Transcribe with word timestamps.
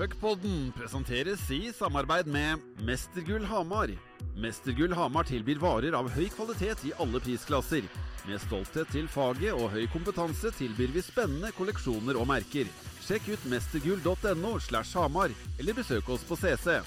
Puckpodden 0.00 0.72
presenteres 0.72 1.50
i 1.50 1.72
samarbeid 1.78 2.26
med 2.26 2.58
Mestergull 2.86 3.44
Hamar. 3.44 3.90
Mestergull 4.36 4.94
Hamar 4.96 5.26
tilbyr 5.28 5.60
varer 5.60 5.92
av 5.92 6.08
høy 6.14 6.30
kvalitet 6.32 6.86
i 6.88 6.92
alle 7.04 7.20
prisklasser. 7.20 7.84
Med 8.24 8.40
stolthet 8.40 8.88
til 8.94 9.10
faget 9.12 9.52
og 9.52 9.68
høy 9.74 9.84
kompetanse 9.92 10.54
tilbyr 10.56 10.94
vi 10.94 11.04
spennende 11.04 11.52
kolleksjoner 11.52 12.16
og 12.16 12.30
merker. 12.32 12.72
Sjekk 13.04 13.28
ut 13.34 13.46
mestergull.no 13.52 14.54
slash 14.70 14.96
hamar, 14.96 15.36
eller 15.60 15.76
besøk 15.76 16.08
oss 16.16 16.24
på 16.24 16.40
CC. 16.40 16.80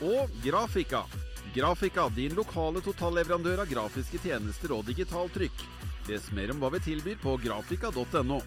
Og 0.00 0.32
Grafika. 0.40 1.04
Grafika, 1.52 2.08
din 2.16 2.40
lokale 2.40 2.80
totalleverandør 2.88 3.66
av 3.66 3.68
grafiske 3.68 4.24
tjenester 4.24 4.78
og 4.78 4.88
digitalt 4.88 5.36
trykk. 5.36 5.64
Les 6.08 6.32
mer 6.32 6.56
om 6.56 6.64
hva 6.64 6.72
vi 6.72 6.86
tilbyr 6.88 7.20
på 7.20 7.36
grafika.no. 7.44 8.40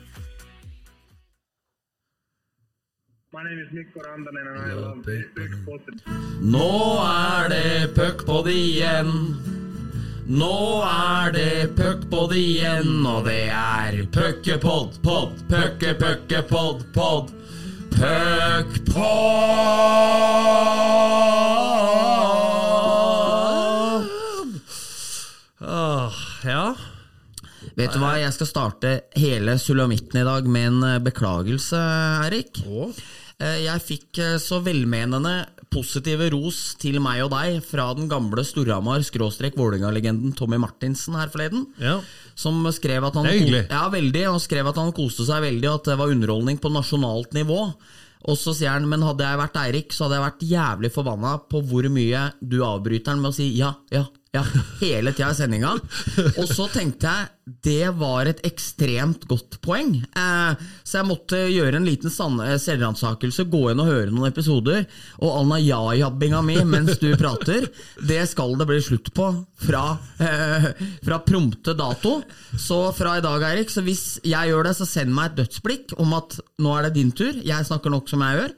My 3.44 3.50
name 3.50 3.60
is 3.60 3.74
Mikko 3.74 4.00
Rantanen 4.00 4.48
and 4.48 4.58
I 4.58 4.74
love 4.74 5.04
Big 5.04 5.26
Positive. 5.66 6.00
Nå 6.40 7.00
er 7.04 7.50
det 7.52 7.96
puckpod 7.96 8.48
igjen. 8.48 9.10
Nå 10.28 10.84
er 10.88 11.32
det 11.36 11.76
puckpod 11.76 12.32
igjen, 12.40 13.04
og 13.04 13.26
det 13.28 13.50
er 13.52 13.98
puckepod, 14.16 14.96
pod, 15.04 15.36
pucke, 15.50 15.92
pucke, 16.00 16.40
pod, 16.48 16.86
pod. 16.96 17.34
Puckpod! 17.92 19.04
Åh, 25.60 26.22
ja. 26.48 26.64
Vet 27.76 27.92
du 27.92 28.00
hva, 28.00 28.14
jeg 28.22 28.32
skal 28.38 28.48
starte 28.48 28.94
hele 29.20 29.58
sulamitten 29.60 30.22
i 30.22 30.24
dag 30.30 30.48
med 30.48 30.70
en 30.70 30.88
eh, 30.94 31.02
beklagelse, 31.04 31.82
Erik. 32.30 32.64
Eh, 32.64 33.04
Jeg 33.42 33.82
fikk 33.84 34.20
eh, 34.22 34.36
så 34.42 34.60
velmenende 34.64 35.34
positive 35.74 36.28
ros 36.34 36.60
til 36.82 37.00
meg 37.02 37.24
og 37.26 37.32
deg 37.34 37.58
fra 37.66 37.88
den 37.98 38.06
gamle 38.12 38.44
Storhamar 38.46 39.02
skråstrek 39.06 39.58
Vålerenga-legenden 39.58 40.36
Tommy 40.38 40.60
Martinsen 40.62 41.18
her 41.18 41.32
forleden. 41.34 41.66
Ja. 41.82 41.98
Som 42.38 42.62
skrev 42.76 43.08
at 43.10 43.18
han 43.18 43.26
Det 43.28 43.34
er 43.34 43.42
hyggelig. 43.42 43.66
Ja, 43.72 43.84
veldig, 43.94 44.24
og 44.36 44.42
skrev 44.44 44.70
at 44.70 44.80
han 44.80 44.94
koste 44.96 45.26
seg 45.28 45.44
veldig, 45.48 45.70
og 45.72 45.82
at 45.82 45.92
det 45.92 46.00
var 46.00 46.14
underholdning 46.14 46.62
på 46.62 46.72
nasjonalt 46.74 47.34
nivå. 47.38 47.60
Og 48.24 48.40
så 48.40 48.54
sier 48.56 48.72
han, 48.72 48.86
men 48.88 49.04
hadde 49.04 49.26
jeg 49.26 49.40
vært 49.42 49.58
Eirik, 49.66 49.96
så 49.96 50.06
hadde 50.06 50.20
jeg 50.20 50.28
vært 50.28 50.46
jævlig 50.48 50.92
forbanna 50.96 51.34
på 51.52 51.64
hvor 51.68 51.90
mye 51.92 52.28
du 52.40 52.62
avbryter 52.64 53.12
han 53.12 53.24
med 53.24 53.34
å 53.34 53.36
si 53.36 53.50
ja, 53.58 53.74
ja, 53.92 54.06
ja, 54.34 54.42
hele 54.82 55.14
tida 55.14 55.30
i 55.32 55.36
sendinga. 55.38 55.76
Og 56.42 56.48
så 56.50 56.66
tenkte 56.74 57.10
jeg 57.10 57.32
det 57.64 57.92
var 58.00 58.26
et 58.26 58.40
ekstremt 58.48 59.28
godt 59.28 59.60
poeng. 59.62 59.98
Eh, 60.00 60.62
så 60.88 61.00
jeg 61.00 61.08
måtte 61.10 61.42
gjøre 61.52 61.78
en 61.78 61.86
liten 61.86 62.10
eh, 62.10 62.56
selvransakelse, 62.62 63.46
gå 63.52 63.62
inn 63.70 63.84
og 63.84 63.90
høre 63.92 64.14
noen 64.14 64.32
episoder. 64.32 64.86
Og 65.20 65.36
Alna 65.42 65.60
ja-jabbinga 65.62 66.42
mi 66.46 66.56
mens 66.66 66.98
du 67.02 67.12
prater, 67.20 67.68
det 68.00 68.24
skal 68.32 68.56
det 68.58 68.70
bli 68.70 68.80
slutt 68.82 69.12
på 69.14 69.28
fra, 69.68 69.84
eh, 70.24 70.70
fra 71.04 71.20
prompte 71.28 71.76
dato. 71.78 72.22
Så 72.58 72.80
fra 72.96 73.20
i 73.20 73.26
dag, 73.26 73.44
Eirik, 73.52 73.70
så 73.70 73.84
hvis 73.86 74.18
jeg 74.24 74.50
gjør 74.50 74.70
det, 74.70 74.78
så 74.80 74.88
send 74.90 75.14
meg 75.14 75.34
et 75.34 75.44
dødsblikk 75.44 75.94
om 76.02 76.16
at 76.18 76.40
nå 76.64 76.74
er 76.80 76.88
det 76.88 76.96
din 76.98 77.14
tur. 77.14 77.38
Jeg 77.44 77.70
snakker 77.70 77.94
nok 77.94 78.10
som 78.10 78.26
jeg 78.26 78.40
gjør. 78.40 78.58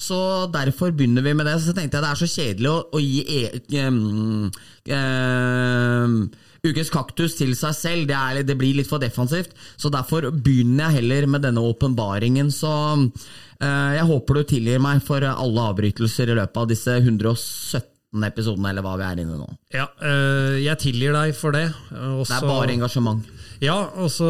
Så 0.00 0.18
derfor 0.52 0.94
begynner 0.96 1.24
vi 1.24 1.34
med 1.36 1.46
det. 1.48 1.58
Så 1.60 1.74
tenkte 1.76 1.98
jeg 1.98 2.04
det 2.06 2.12
er 2.12 2.20
så 2.20 2.30
kjedelig 2.30 2.70
å, 2.70 2.78
å 2.96 3.02
gi 3.02 3.20
e 3.36 3.82
um, 3.84 4.48
um, 4.96 6.16
ukens 6.64 6.92
kaktus 6.92 7.36
til 7.38 7.52
seg 7.58 7.76
selv. 7.76 8.08
Det, 8.08 8.16
er, 8.16 8.42
det 8.48 8.56
blir 8.60 8.78
litt 8.78 8.88
for 8.88 9.02
defensivt. 9.02 9.52
Så 9.80 9.92
derfor 9.92 10.30
begynner 10.32 10.88
jeg 10.88 11.02
heller 11.02 11.28
med 11.36 11.44
denne 11.44 11.64
åpenbaringen. 11.68 12.48
Så 12.54 12.72
uh, 12.72 13.90
jeg 13.96 14.08
håper 14.08 14.40
du 14.40 14.44
tilgir 14.54 14.82
meg 14.82 15.04
for 15.04 15.24
alle 15.28 15.70
avbrytelser 15.72 16.32
i 16.32 16.38
løpet 16.40 16.62
av 16.64 16.70
disse 16.72 16.96
117 16.96 17.86
episodene, 18.26 18.72
eller 18.72 18.82
hva 18.82 18.96
vi 18.98 19.06
er 19.06 19.20
inne 19.22 19.36
i 19.36 19.38
nå. 19.38 19.50
Ja, 19.70 19.84
eh, 20.02 20.56
jeg 20.64 20.80
tilgir 20.82 21.14
deg 21.14 21.30
for 21.38 21.54
det. 21.54 21.68
Det 21.92 22.34
er 22.34 22.48
bare 22.48 22.72
engasjement. 22.74 23.28
Ja, 23.62 23.76
altså 23.94 24.26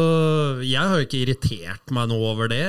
Jeg 0.61 0.83
har 0.83 0.99
jo 0.99 1.07
ikke 1.07 1.21
irritert 1.23 1.93
meg 1.95 2.11
noe 2.11 2.33
over 2.33 2.51
det. 2.51 2.61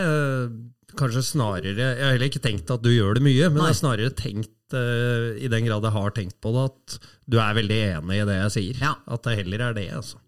Kanskje 0.99 1.25
snarere 1.25 1.73
Jeg 1.77 2.01
har 2.01 2.15
heller 2.15 2.29
ikke 2.29 2.43
tenkt 2.45 2.71
at 2.73 2.83
du 2.85 2.91
gjør 2.93 3.17
det 3.17 3.25
mye, 3.25 3.51
men 3.51 3.63
jeg 3.63 3.71
har 3.71 3.79
snarere 3.79 4.15
tenkt, 4.17 4.57
uh, 4.77 5.33
i 5.39 5.51
den 5.53 5.69
grad 5.69 5.87
jeg 5.87 5.97
har 5.97 6.17
tenkt 6.17 6.41
på 6.43 6.53
det, 6.55 6.65
at 6.71 7.13
du 7.33 7.39
er 7.41 7.61
veldig 7.61 7.79
enig 7.99 8.19
i 8.19 8.27
det 8.29 8.41
jeg 8.41 8.57
sier. 8.57 8.83
Ja. 8.83 8.97
At 9.09 9.25
det 9.25 9.39
heller 9.41 9.69
er 9.69 9.79
det, 9.79 9.89
altså. 9.97 10.21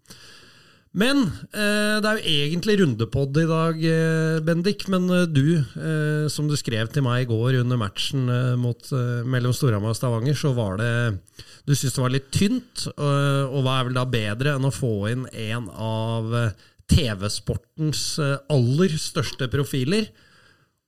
Men 0.95 1.25
uh, 1.27 1.99
det 2.01 2.09
er 2.09 2.17
jo 2.17 2.33
egentlig 2.33 2.77
rundepod 2.79 3.37
i 3.41 3.45
dag, 3.49 3.85
uh, 3.85 4.41
Bendik. 4.47 4.87
Men 4.89 5.09
du, 5.35 5.45
som 6.33 6.49
du 6.49 6.57
skrev 6.57 6.89
til 6.93 7.05
meg 7.05 7.25
i 7.25 7.29
går 7.29 7.59
under 7.61 7.81
matchen 7.81 8.25
mot, 8.61 8.89
mellom 9.27 9.53
Storhamar 9.53 9.93
og 9.93 9.99
Stavanger, 9.99 10.37
så 10.39 10.55
var 10.57 10.79
det 10.81 10.91
Du 11.67 11.75
syntes 11.75 11.97
det 11.99 12.05
var 12.07 12.15
litt 12.15 12.31
tynt. 12.33 12.87
og 12.95 13.59
hva 13.61 13.79
er 13.79 13.89
vel 13.89 13.99
da 13.99 14.05
bedre 14.09 14.55
enn 14.55 14.65
å 14.69 14.73
få 14.73 14.95
inn 15.11 15.27
en 15.29 15.69
av 15.69 16.33
TV-sportens 16.89 18.15
aller 18.21 19.01
største 19.01 19.49
profiler? 19.51 20.09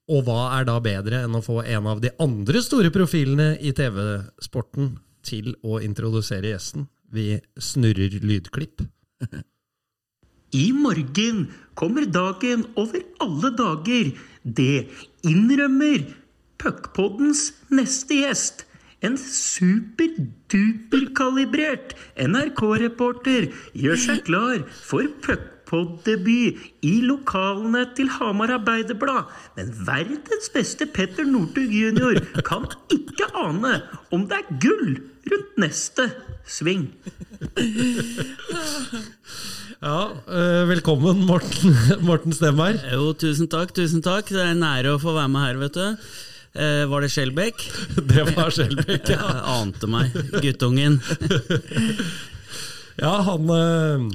Og 0.07 0.23
hva 0.23 0.55
er 0.55 0.63
da 0.67 0.77
bedre 0.79 1.25
enn 1.25 1.35
å 1.35 1.43
få 1.43 1.59
en 1.67 1.87
av 1.91 1.99
de 2.03 2.09
andre 2.23 2.61
store 2.63 2.91
profilene 2.95 3.57
i 3.59 3.73
TV-sporten 3.75 4.93
til 5.27 5.51
å 5.67 5.81
introdusere 5.83 6.47
gjesten? 6.53 6.87
Vi 7.11 7.35
snurrer 7.59 8.15
lydklipp. 8.23 8.85
I 10.55 10.71
morgen 10.71 11.51
kommer 11.75 12.05
dagen 12.07 12.63
over 12.79 13.03
alle 13.23 13.49
dager. 13.59 14.11
Det 14.43 14.87
innrømmer 15.27 16.07
Puckpoddens 16.57 17.53
neste 17.69 18.13
gjest. 18.23 18.65
En 19.05 19.17
superduperkalibrert 19.19 21.93
NRK-reporter 22.23 23.51
gjør 23.77 23.95
seg 24.07 24.23
klar 24.25 24.63
for 24.71 25.03
puckpod-debut 25.67 26.57
i 26.81 27.01
lokalene 27.03 27.85
til 27.95 28.09
Hamar 28.17 28.53
Arbeiderblad. 28.57 29.27
Men 29.57 29.73
verdens 29.87 30.49
beste 30.53 30.85
Petter 30.85 31.25
Northug 31.27 31.71
jr. 31.73 32.21
kan 32.47 32.67
ikke 32.93 33.29
ane 33.35 33.81
om 34.11 34.27
det 34.27 34.39
er 34.39 34.59
gull 34.63 34.97
rundt 35.27 35.57
neste 35.59 36.09
sving. 36.47 36.87
Ja, 39.77 39.99
eh, 40.25 40.63
Velkommen, 40.69 41.25
Morten, 41.27 41.75
Morten 42.07 42.33
Stemmer. 42.33 42.79
Jo, 42.93 43.11
tusen 43.13 43.49
takk, 43.51 43.75
tusen 43.75 44.01
takk. 44.01 44.31
Det 44.31 44.41
er 44.41 44.55
en 44.55 44.65
ære 44.65 44.95
å 44.95 45.01
få 45.01 45.13
være 45.17 45.31
med 45.33 45.45
her, 45.45 45.59
vet 45.61 45.77
du. 45.77 46.07
Eh, 46.57 46.85
var 46.89 47.03
det 47.03 47.11
Skjelbekk? 47.13 47.65
Det 48.09 48.23
var 48.31 48.55
Skjelbekk, 48.55 49.11
Ja, 49.13 49.19
Jeg 49.35 49.43
ante 49.59 49.91
meg. 49.91 50.15
Guttungen. 50.41 50.97
Ja, 52.97 53.11
han 53.27 53.51
eh, 53.53 54.07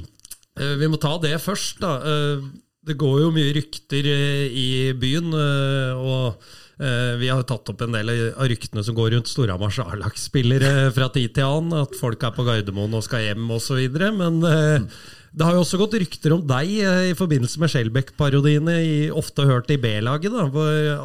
Vi 0.59 0.87
må 0.91 0.99
ta 1.01 1.15
det 1.23 1.37
først, 1.41 1.79
da. 1.81 1.95
Eh, 2.03 2.43
Det 2.83 2.97
går 2.99 3.21
jo 3.21 3.29
mye 3.31 3.53
rykter 3.55 4.03
eh, 4.11 4.51
i 4.51 4.67
byen, 4.99 5.29
eh, 5.31 5.93
og 5.95 6.41
eh, 6.83 7.13
vi 7.15 7.29
har 7.31 7.45
tatt 7.47 7.69
opp 7.71 7.79
en 7.85 7.93
del 7.95 8.09
av 8.35 8.43
ryktene 8.51 8.83
som 8.83 8.97
går 8.97 9.13
rundt 9.15 9.29
Storhamars 9.31 9.77
A-lagsspillere 9.79 10.89
fra 10.91 11.07
tid 11.15 11.31
til 11.37 11.47
annen. 11.47 11.77
At 11.85 11.95
folk 11.95 12.21
er 12.27 12.33
på 12.35 12.43
Gardermoen 12.43 12.93
og 12.99 13.05
skal 13.07 13.23
hjem 13.23 13.47
osv. 13.55 13.79
Men 14.19 14.43
eh, 14.43 14.83
det 15.31 15.47
har 15.47 15.55
jo 15.55 15.63
også 15.63 15.79
gått 15.79 15.95
rykter 16.03 16.35
om 16.35 16.43
deg 16.45 16.75
eh, 16.83 17.05
i 17.13 17.15
forbindelse 17.15 17.63
med 17.63 17.71
Skjelbæk-parodiene, 17.71 18.75
ofte 19.15 19.47
hørt 19.47 19.71
i 19.71 19.79
B-laget, 19.79 20.35
da, 20.35 20.49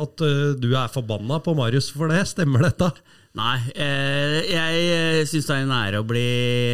at 0.03 0.27
eh, 0.27 0.59
du 0.59 0.73
er 0.75 0.91
forbanna 0.93 1.39
på 1.47 1.55
Marius 1.57 1.93
for 1.95 2.11
det. 2.11 2.25
Stemmer 2.35 2.67
dette? 2.67 2.91
Nei, 3.37 3.59
eh, 3.77 4.39
jeg 4.49 5.27
syns 5.29 5.47
det 5.47 5.55
er 5.55 5.65
en 5.67 5.75
ære 5.77 5.99
å 6.01 6.07
bli 6.09 6.23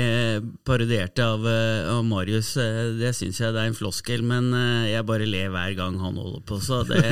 eh, 0.01 0.45
parodiert 0.65 1.19
av, 1.21 1.43
eh, 1.51 1.89
Marius. 2.07 2.55
Eh, 2.63 2.95
det 3.01 3.11
syns 3.19 3.41
jeg 3.43 3.53
det 3.53 3.61
er 3.65 3.73
en 3.73 3.77
floskel, 3.77 4.23
men 4.25 4.53
eh, 4.55 4.93
jeg 4.95 5.07
bare 5.09 5.27
ler 5.29 5.51
hver 5.53 5.75
gang 5.77 5.99
han 6.01 6.15
holder 6.21 6.45
på. 6.47 6.61
Så 6.65 6.85
det, 6.89 7.03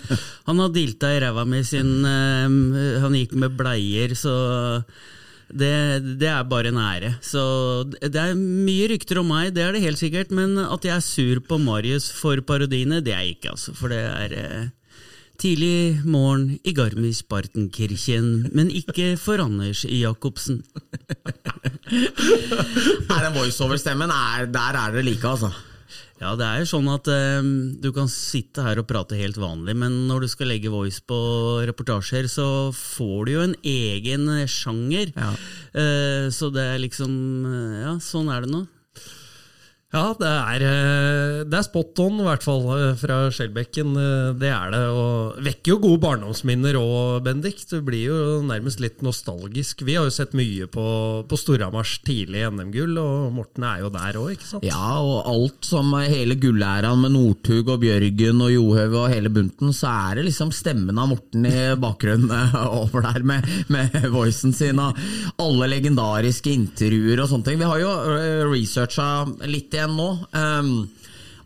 han 0.48 0.62
har 0.62 0.74
dilta 0.74 1.14
i 1.16 1.22
ræva 1.24 1.46
mi 1.48 1.62
siden 1.66 2.04
eh, 2.06 3.00
han 3.02 3.16
gikk 3.16 3.34
med 3.40 3.56
bleier, 3.58 4.14
så 4.14 4.36
det, 5.50 5.72
det 6.20 6.28
er 6.30 6.44
bare 6.46 6.70
en 6.70 6.78
ære. 6.78 7.14
Så 7.24 7.42
det 7.98 8.14
er 8.14 8.36
mye 8.38 8.92
rykter 8.92 9.24
om 9.24 9.32
meg, 9.32 9.54
det 9.56 9.64
er 9.64 9.74
det 9.74 9.82
helt 9.82 9.98
sikkert. 9.98 10.30
Men 10.30 10.54
at 10.62 10.86
jeg 10.86 10.94
er 10.94 11.02
sur 11.02 11.40
på 11.48 11.58
Marius 11.58 12.12
for 12.14 12.38
parodiene, 12.46 13.00
det 13.02 13.16
er 13.16 13.24
jeg 13.24 13.40
ikke, 13.40 13.56
altså. 13.56 13.74
For 13.74 13.90
det 13.90 14.04
er 14.04 14.36
eh, 14.38 14.68
tidlig 15.40 16.02
morgen 16.04 16.58
i 16.68 16.72
Garmisch-Bartenkirchen, 16.76 18.50
men 18.56 18.68
ikke 18.70 19.14
for 19.20 19.40
Anders 19.42 19.82
Jacobsen. 19.88 20.60
Nei, 21.90 23.18
den 23.24 23.34
voiceover-stemmen, 23.36 24.12
er- 24.12 24.46
der 24.52 24.78
er 24.84 24.94
det 24.94 25.04
like, 25.08 25.26
altså. 25.26 25.50
Ja, 26.20 26.34
det 26.36 26.44
er 26.44 26.58
jo 26.60 26.66
sånn 26.68 26.88
at 26.92 27.08
eh, 27.08 27.40
du 27.80 27.88
kan 27.96 28.08
sitte 28.12 28.60
her 28.66 28.76
og 28.82 28.86
prate 28.90 29.16
helt 29.16 29.38
vanlig, 29.40 29.72
men 29.80 30.02
når 30.10 30.26
du 30.26 30.28
skal 30.28 30.50
legge 30.52 30.68
voice 30.72 31.00
på 31.08 31.16
reportasjer, 31.64 32.28
så 32.28 32.44
får 32.76 33.22
du 33.24 33.32
jo 33.32 33.44
en 33.46 33.54
egen 33.64 34.28
sjanger. 34.44 35.14
Ja. 35.16 35.30
Eh, 35.72 36.26
så 36.28 36.50
det 36.52 36.66
er 36.74 36.82
liksom 36.84 37.16
eh, 37.48 37.78
Ja, 37.86 37.94
sånn 38.04 38.28
er 38.36 38.44
det 38.44 38.52
nå. 38.52 38.66
Ja, 39.90 40.12
det 40.14 40.28
er, 40.30 40.62
eh, 40.62 41.36
det 41.50 41.56
er 41.58 41.64
spot 41.66 41.98
on, 41.98 42.20
i 42.22 42.26
hvert 42.28 42.44
fall 42.46 42.60
eh, 42.76 42.92
fra 42.94 43.24
Skjelbekken. 43.34 43.88
eh, 43.98 44.28
Det 44.38 44.46
er 44.54 44.70
det. 44.70 44.82
Og 44.94 45.40
vekker 45.42 45.72
jo 45.72 45.78
gode 45.82 45.98
barndomsminner 46.04 46.76
òg, 46.78 47.24
Bendik. 47.26 47.64
Du 47.66 47.80
blir 47.82 48.04
jo 48.06 48.18
nærmest 48.46 48.78
litt 48.78 49.02
nostalgisk. 49.02 49.82
Vi 49.82 49.96
har 49.98 50.06
jo 50.06 50.12
sett 50.14 50.30
mye 50.38 50.68
på, 50.70 50.84
på 51.26 51.38
Storhamars 51.40 51.96
tidlige 52.06 52.52
NM-gull, 52.54 52.94
og 53.02 53.32
Morten 53.34 53.66
er 53.66 53.80
jo 53.82 53.90
der 53.90 54.18
òg, 54.20 54.28
ikke 54.36 54.46
sant? 54.52 54.68
Ja, 54.68 54.92
og 55.02 55.26
alt 55.26 55.66
som 55.66 55.90
hele 55.98 56.38
gullæraen 56.38 57.02
med 57.02 57.16
Northug 57.16 57.74
og 57.74 57.82
Bjørgen 57.82 58.46
og 58.46 58.54
Johaug 58.54 58.94
og 58.94 59.10
hele 59.10 59.34
bunten, 59.34 59.74
så 59.74 59.90
er 60.12 60.20
det 60.20 60.28
liksom 60.30 60.54
stemmen 60.54 61.02
av 61.02 61.10
Morten 61.16 61.50
i 61.50 61.66
bakgrunnen 61.82 62.54
over 62.78 63.08
der 63.08 63.26
med, 63.26 63.50
med 63.66 63.98
voicen 64.14 64.54
sin 64.54 64.78
og 64.78 64.94
alle 65.42 65.66
legendariske 65.74 66.54
intervjuer 66.54 67.26
og 67.26 67.32
sånne 67.34 67.50
ting. 67.50 67.58
Vi 67.58 67.72
har 67.74 67.82
jo 67.82 67.90
researcha 68.54 69.10
litt 69.50 69.74
igjen 69.80 69.96
nå. 69.98 70.10
Um, 70.36 70.72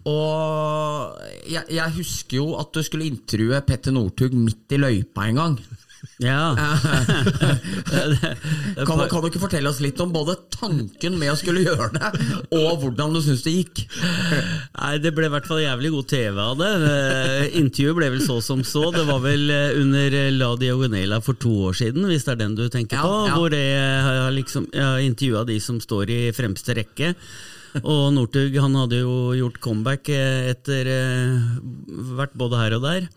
og 0.05 1.15
jeg, 1.49 1.65
jeg 1.79 1.95
husker 1.97 2.37
jo 2.43 2.51
at 2.61 2.75
du 2.77 2.83
skulle 2.85 3.07
intervjue 3.09 3.63
Petter 3.65 3.95
Northug 3.97 4.35
midt 4.37 4.75
i 4.77 4.83
løypa 4.83 5.31
en 5.31 5.39
gang. 5.41 5.57
Ja. 6.21 6.53
Kan, 8.85 8.99
du- 8.99 9.07
kan 9.09 9.23
du 9.23 9.29
ikke 9.31 9.41
fortelle 9.41 9.71
oss 9.71 9.79
litt 9.81 10.01
om 10.05 10.11
både 10.13 10.35
tanken 10.53 11.17
med 11.21 11.31
å 11.33 11.37
skulle 11.39 11.63
gjøre 11.65 11.87
det, 11.95 12.11
og 12.59 12.83
hvordan 12.83 13.15
du 13.17 13.21
syns 13.25 13.45
det 13.47 13.55
gikk? 13.55 13.81
Nei, 14.77 14.99
Det 15.01 15.15
ble 15.17 15.29
i 15.29 15.33
hvert 15.33 15.49
fall 15.49 15.63
jævlig 15.63 15.91
god 15.95 16.09
TV 16.11 16.41
av 16.45 16.59
det. 16.61 16.71
Eh, 16.91 17.57
Intervjuet 17.63 17.97
ble 18.03 18.11
vel 18.17 18.25
så 18.27 18.37
som 18.45 18.61
så. 18.67 18.85
Det 18.95 19.07
var 19.09 19.23
vel 19.25 19.49
eh, 19.55 19.79
under 19.81 20.19
eh, 20.21 20.31
La 20.35 20.51
Diagonela 20.61 21.21
for 21.25 21.39
to 21.41 21.55
år 21.71 21.79
siden, 21.81 22.05
hvis 22.11 22.27
det 22.29 22.35
er 22.37 22.43
den 22.45 22.59
du 22.59 22.67
tenker 22.69 23.01
på. 23.01 23.15
ja. 23.31 23.35
Hvor 23.39 23.57
jeg 23.57 24.05
har 24.09 24.31
liksom, 24.37 24.69
intervjua 24.75 25.45
de 25.49 25.59
som 25.63 25.81
står 25.83 26.13
i 26.13 26.21
fremste 26.37 26.77
rekke. 26.83 27.15
Og 27.91 28.13
Northug 28.15 28.57
han 28.63 28.77
hadde 28.79 29.03
jo 29.03 29.35
gjort 29.39 29.61
comeback 29.63 30.11
eh, 30.15 30.51
etter 30.53 30.91
eh, 30.91 31.47
vært 32.19 32.37
både 32.39 32.61
her 32.61 32.77
og 32.79 32.85
der. 32.87 33.09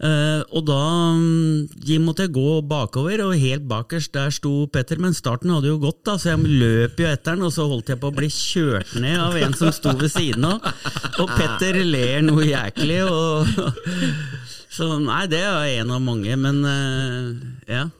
Eh, 0.00 0.40
og 0.56 0.64
da 0.64 0.80
mm, 1.12 2.00
måtte 2.00 2.24
jeg 2.24 2.32
gå 2.32 2.54
bakover, 2.64 3.20
og 3.26 3.36
helt 3.36 3.66
bakerst 3.68 4.14
der 4.16 4.32
sto 4.32 4.64
Petter. 4.72 5.00
Men 5.02 5.16
starten 5.16 5.52
hadde 5.52 5.68
jo 5.68 5.80
gått, 5.82 6.00
da, 6.08 6.16
så 6.16 6.32
jeg 6.32 6.56
løp 6.62 7.02
jo 7.02 7.10
etter 7.10 7.36
den, 7.36 7.44
og 7.44 7.52
så 7.54 7.68
holdt 7.68 7.92
jeg 7.92 8.00
på 8.00 8.08
å 8.08 8.16
bli 8.16 8.30
kjørt 8.32 8.96
ned 9.02 9.20
av 9.20 9.36
en 9.36 9.56
som 9.58 9.74
sto 9.76 9.92
ved 10.00 10.12
siden 10.14 10.48
av. 10.48 10.64
Og 11.20 11.36
Petter 11.36 11.82
ler 11.84 12.24
noe 12.24 12.48
jæklig. 12.48 13.02
Og, 13.04 13.52
så 14.76 14.94
nei, 15.04 15.24
det 15.28 15.44
er 15.44 15.80
en 15.82 15.96
av 15.98 16.04
mange, 16.08 16.40
men 16.40 16.64
ja. 17.68 17.90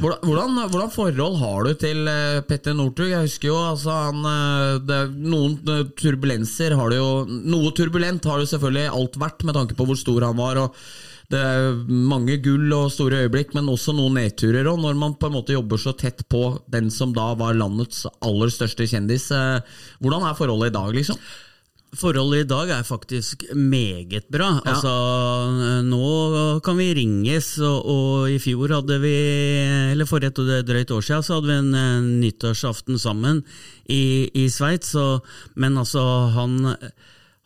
Hvordan, 0.00 0.56
hvordan, 0.70 0.92
forhold 0.92 1.36
har 1.40 1.66
du 1.66 1.74
til 1.80 2.08
eh, 2.10 2.40
Petter 2.46 2.74
Northug? 2.76 3.10
Jeg 3.10 3.28
husker 3.28 3.50
jo 3.50 3.58
altså 3.60 3.96
han 4.06 4.24
eh, 4.30 4.80
det, 4.86 5.00
Noen 5.20 5.58
eh, 5.68 5.84
turbulenser 5.98 6.76
har 6.78 6.92
det 6.92 7.00
jo 7.00 7.12
Noe 7.28 7.72
turbulent 7.76 8.26
har 8.30 8.40
det 8.40 8.50
selvfølgelig 8.52 8.88
alt 8.96 9.20
vært, 9.20 9.46
med 9.46 9.58
tanke 9.58 9.76
på 9.78 9.86
hvor 9.88 9.98
stor 9.98 10.28
han 10.30 10.38
var. 10.40 10.64
og 10.64 10.82
det 11.30 11.38
er 11.38 11.76
mange 11.86 12.40
gull 12.42 12.72
og 12.74 12.88
store 12.90 13.20
øyeblikk, 13.22 13.52
men 13.54 13.68
også 13.70 13.92
noen 13.94 14.16
nedturer. 14.18 14.66
Og 14.66 14.80
når 14.82 14.96
man 14.98 15.12
på 15.14 15.28
en 15.28 15.36
måte 15.36 15.54
jobber 15.54 15.78
så 15.78 15.92
tett 15.94 16.24
på 16.26 16.40
den 16.66 16.88
som 16.90 17.12
da 17.14 17.28
var 17.38 17.54
landets 17.54 18.02
aller 18.18 18.50
største 18.50 18.88
kjendis, 18.90 19.28
hvordan 20.02 20.26
er 20.26 20.34
forholdet 20.34 20.72
i 20.72 20.74
dag, 20.74 20.90
liksom? 20.98 21.20
Forholdet 21.98 22.44
i 22.44 22.48
dag 22.50 22.70
er 22.70 22.86
faktisk 22.86 23.48
meget 23.56 24.28
bra. 24.30 24.52
Altså, 24.62 24.92
nå 25.82 26.60
kan 26.62 26.78
vi 26.78 26.92
ringes, 27.00 27.56
og, 27.58 27.88
og 27.90 28.30
i 28.30 28.38
fjor 28.42 28.76
hadde 28.76 29.00
vi, 29.02 29.14
eller 29.90 30.06
for 30.06 30.22
et 30.22 30.38
drøyt 30.38 30.94
år 30.94 31.06
siden, 31.06 31.26
så 31.26 31.38
hadde 31.38 31.50
vi 31.50 31.58
en, 31.58 31.72
en 31.74 32.10
nyttårsaften 32.22 33.00
sammen 33.02 33.42
i, 33.90 34.30
i 34.30 34.46
Sveits. 34.52 34.94
Men 35.58 35.80
altså, 35.82 36.04
han 36.36 36.76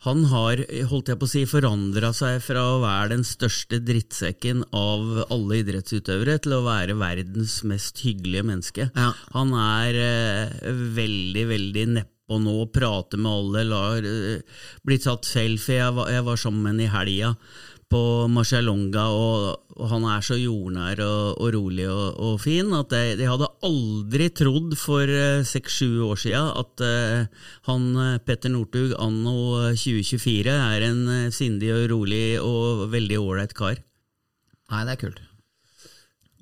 han 0.05 0.25
har 0.29 0.61
holdt 0.91 1.09
jeg 1.09 1.17
på 1.17 1.25
å 1.25 1.31
si, 1.31 1.43
forandra 1.49 2.11
seg 2.13 2.37
fra 2.45 2.61
å 2.75 2.81
være 2.83 3.15
den 3.15 3.23
største 3.25 3.79
drittsekken 3.81 4.61
av 4.69 5.23
alle 5.33 5.61
idrettsutøvere 5.63 6.37
til 6.45 6.59
å 6.59 6.65
være 6.67 6.97
verdens 6.99 7.57
mest 7.65 8.03
hyggelige 8.05 8.45
menneske. 8.45 8.89
Ja. 8.93 9.13
Han 9.33 9.55
er 9.57 9.97
eh, 10.03 10.69
veldig, 10.99 11.45
veldig 11.49 11.87
nedpå 12.25 12.41
nå, 12.41 12.65
prater 12.73 13.17
med 13.17 13.31
alle, 13.31 13.63
lar, 13.63 14.01
uh, 14.01 14.41
blir 14.83 14.99
tatt 14.99 15.25
selfie. 15.25 15.77
Jeg 15.77 15.93
var, 15.93 16.09
jeg 16.09 16.25
var 16.25 16.37
sammen 16.37 16.63
med 16.63 16.73
henne 16.73 16.83
i 16.83 16.93
helga 16.93 17.35
på 17.87 18.27
Marcialonga, 18.27 19.03
og, 19.13 19.59
og 19.77 19.89
han 19.91 20.05
er 20.09 20.21
så 20.25 20.35
jordnær 20.39 20.99
og, 21.05 21.37
og 21.37 21.51
rolig 21.53 21.85
og, 21.85 22.17
og 22.17 22.39
fin 22.41 22.73
at 22.73 22.91
jeg, 22.91 23.19
jeg 23.21 23.29
hadde 23.29 23.51
aldri 23.67 24.29
trodd 24.33 24.73
for 24.73 25.05
seks-sju 25.45 26.01
år 26.07 26.17
siden 26.17 26.49
at 26.63 26.81
uh, 26.81 27.45
han 27.69 27.85
eh, 28.01 28.17
Petter 28.25 28.49
Northug 28.49 28.95
anno 28.97 29.69
2024 29.77 30.49
er 30.49 30.87
en 30.89 31.05
eh, 31.13 31.29
sindig 31.29 31.71
og 31.75 31.85
rolig 31.93 32.25
og 32.41 32.87
veldig 32.89 33.21
ålreit 33.21 33.53
kar. 33.53 33.77
Nei, 34.73 34.81
det 34.81 34.95
er 34.95 35.01
kult. 35.05 35.21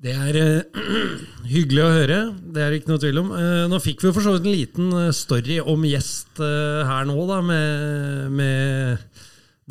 Det 0.04 0.12
er 0.12 0.36
uh, 0.36 0.80
hyggelig 1.54 1.80
å 1.80 1.92
høre, 1.94 2.18
det 2.52 2.60
er 2.60 2.72
det 2.72 2.82
ikke 2.82 2.92
noe 2.92 3.00
tvil 3.00 3.20
om. 3.22 3.30
Uh, 3.32 3.64
nå 3.72 3.80
fikk 3.80 4.02
vi 4.02 4.10
jo 4.10 4.16
for 4.16 4.26
så 4.26 4.34
vidt 4.34 4.44
en 4.44 4.52
liten 4.52 4.90
eh, 5.00 5.12
story 5.16 5.60
om 5.62 5.86
gjest 5.88 6.42
uh, 6.44 6.84
her 6.84 7.08
nå, 7.08 7.16
da, 7.30 7.38
med, 7.44 8.34
med 8.36 9.22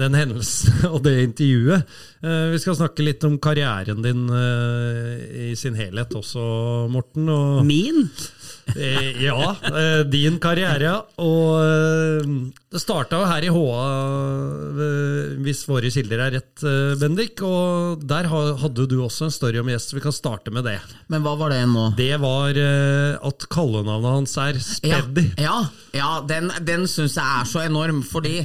den 0.01 0.17
hendelsen 0.17 0.87
og 0.93 1.03
det 1.05 1.19
intervjuet. 1.27 1.93
Vi 2.23 2.61
skal 2.63 2.79
snakke 2.79 3.05
litt 3.05 3.21
om 3.27 3.35
karrieren 3.37 4.01
din 4.01 4.23
i 4.31 5.51
sin 5.59 5.77
helhet 5.77 6.15
også, 6.17 6.41
Morten. 6.89 7.29
Og, 7.29 7.59
Min? 7.67 8.07
Eh, 8.75 9.23
ja, 9.23 9.55
eh, 9.69 10.01
din 10.09 10.39
karriere. 10.41 10.95
Og 11.21 11.59
eh, 11.61 12.31
det 12.73 12.81
starta 12.81 13.19
jo 13.21 13.27
her 13.29 13.45
i 13.45 13.51
HA, 13.53 13.83
hvis 15.45 15.63
våre 15.69 15.91
kilder 15.93 16.25
er 16.25 16.35
rett, 16.39 16.65
Bendik. 17.01 17.43
Og 17.45 18.01
der 18.09 18.29
hadde 18.31 18.87
du 18.89 18.97
også 19.03 19.27
en 19.27 19.35
story 19.35 19.61
om 19.61 19.69
gjest. 19.69 19.93
Vi 19.93 20.03
kan 20.03 20.15
starte 20.15 20.53
med 20.53 20.65
det. 20.69 20.79
Men 21.13 21.25
hva 21.25 21.35
var 21.39 21.53
det 21.53 21.61
nå? 21.69 21.91
Det 21.99 22.15
var 22.23 22.57
at 22.57 23.47
kallenavnet 23.53 24.17
hans 24.17 24.35
er 24.41 24.59
Speddy. 24.63 25.29
Ja, 25.37 25.61
ja, 25.93 26.01
ja 26.01 26.11
den, 26.29 26.49
den 26.65 26.87
syns 26.89 27.19
jeg 27.19 27.25
er 27.43 27.49
så 27.49 27.65
enorm, 27.67 28.01
fordi 28.07 28.41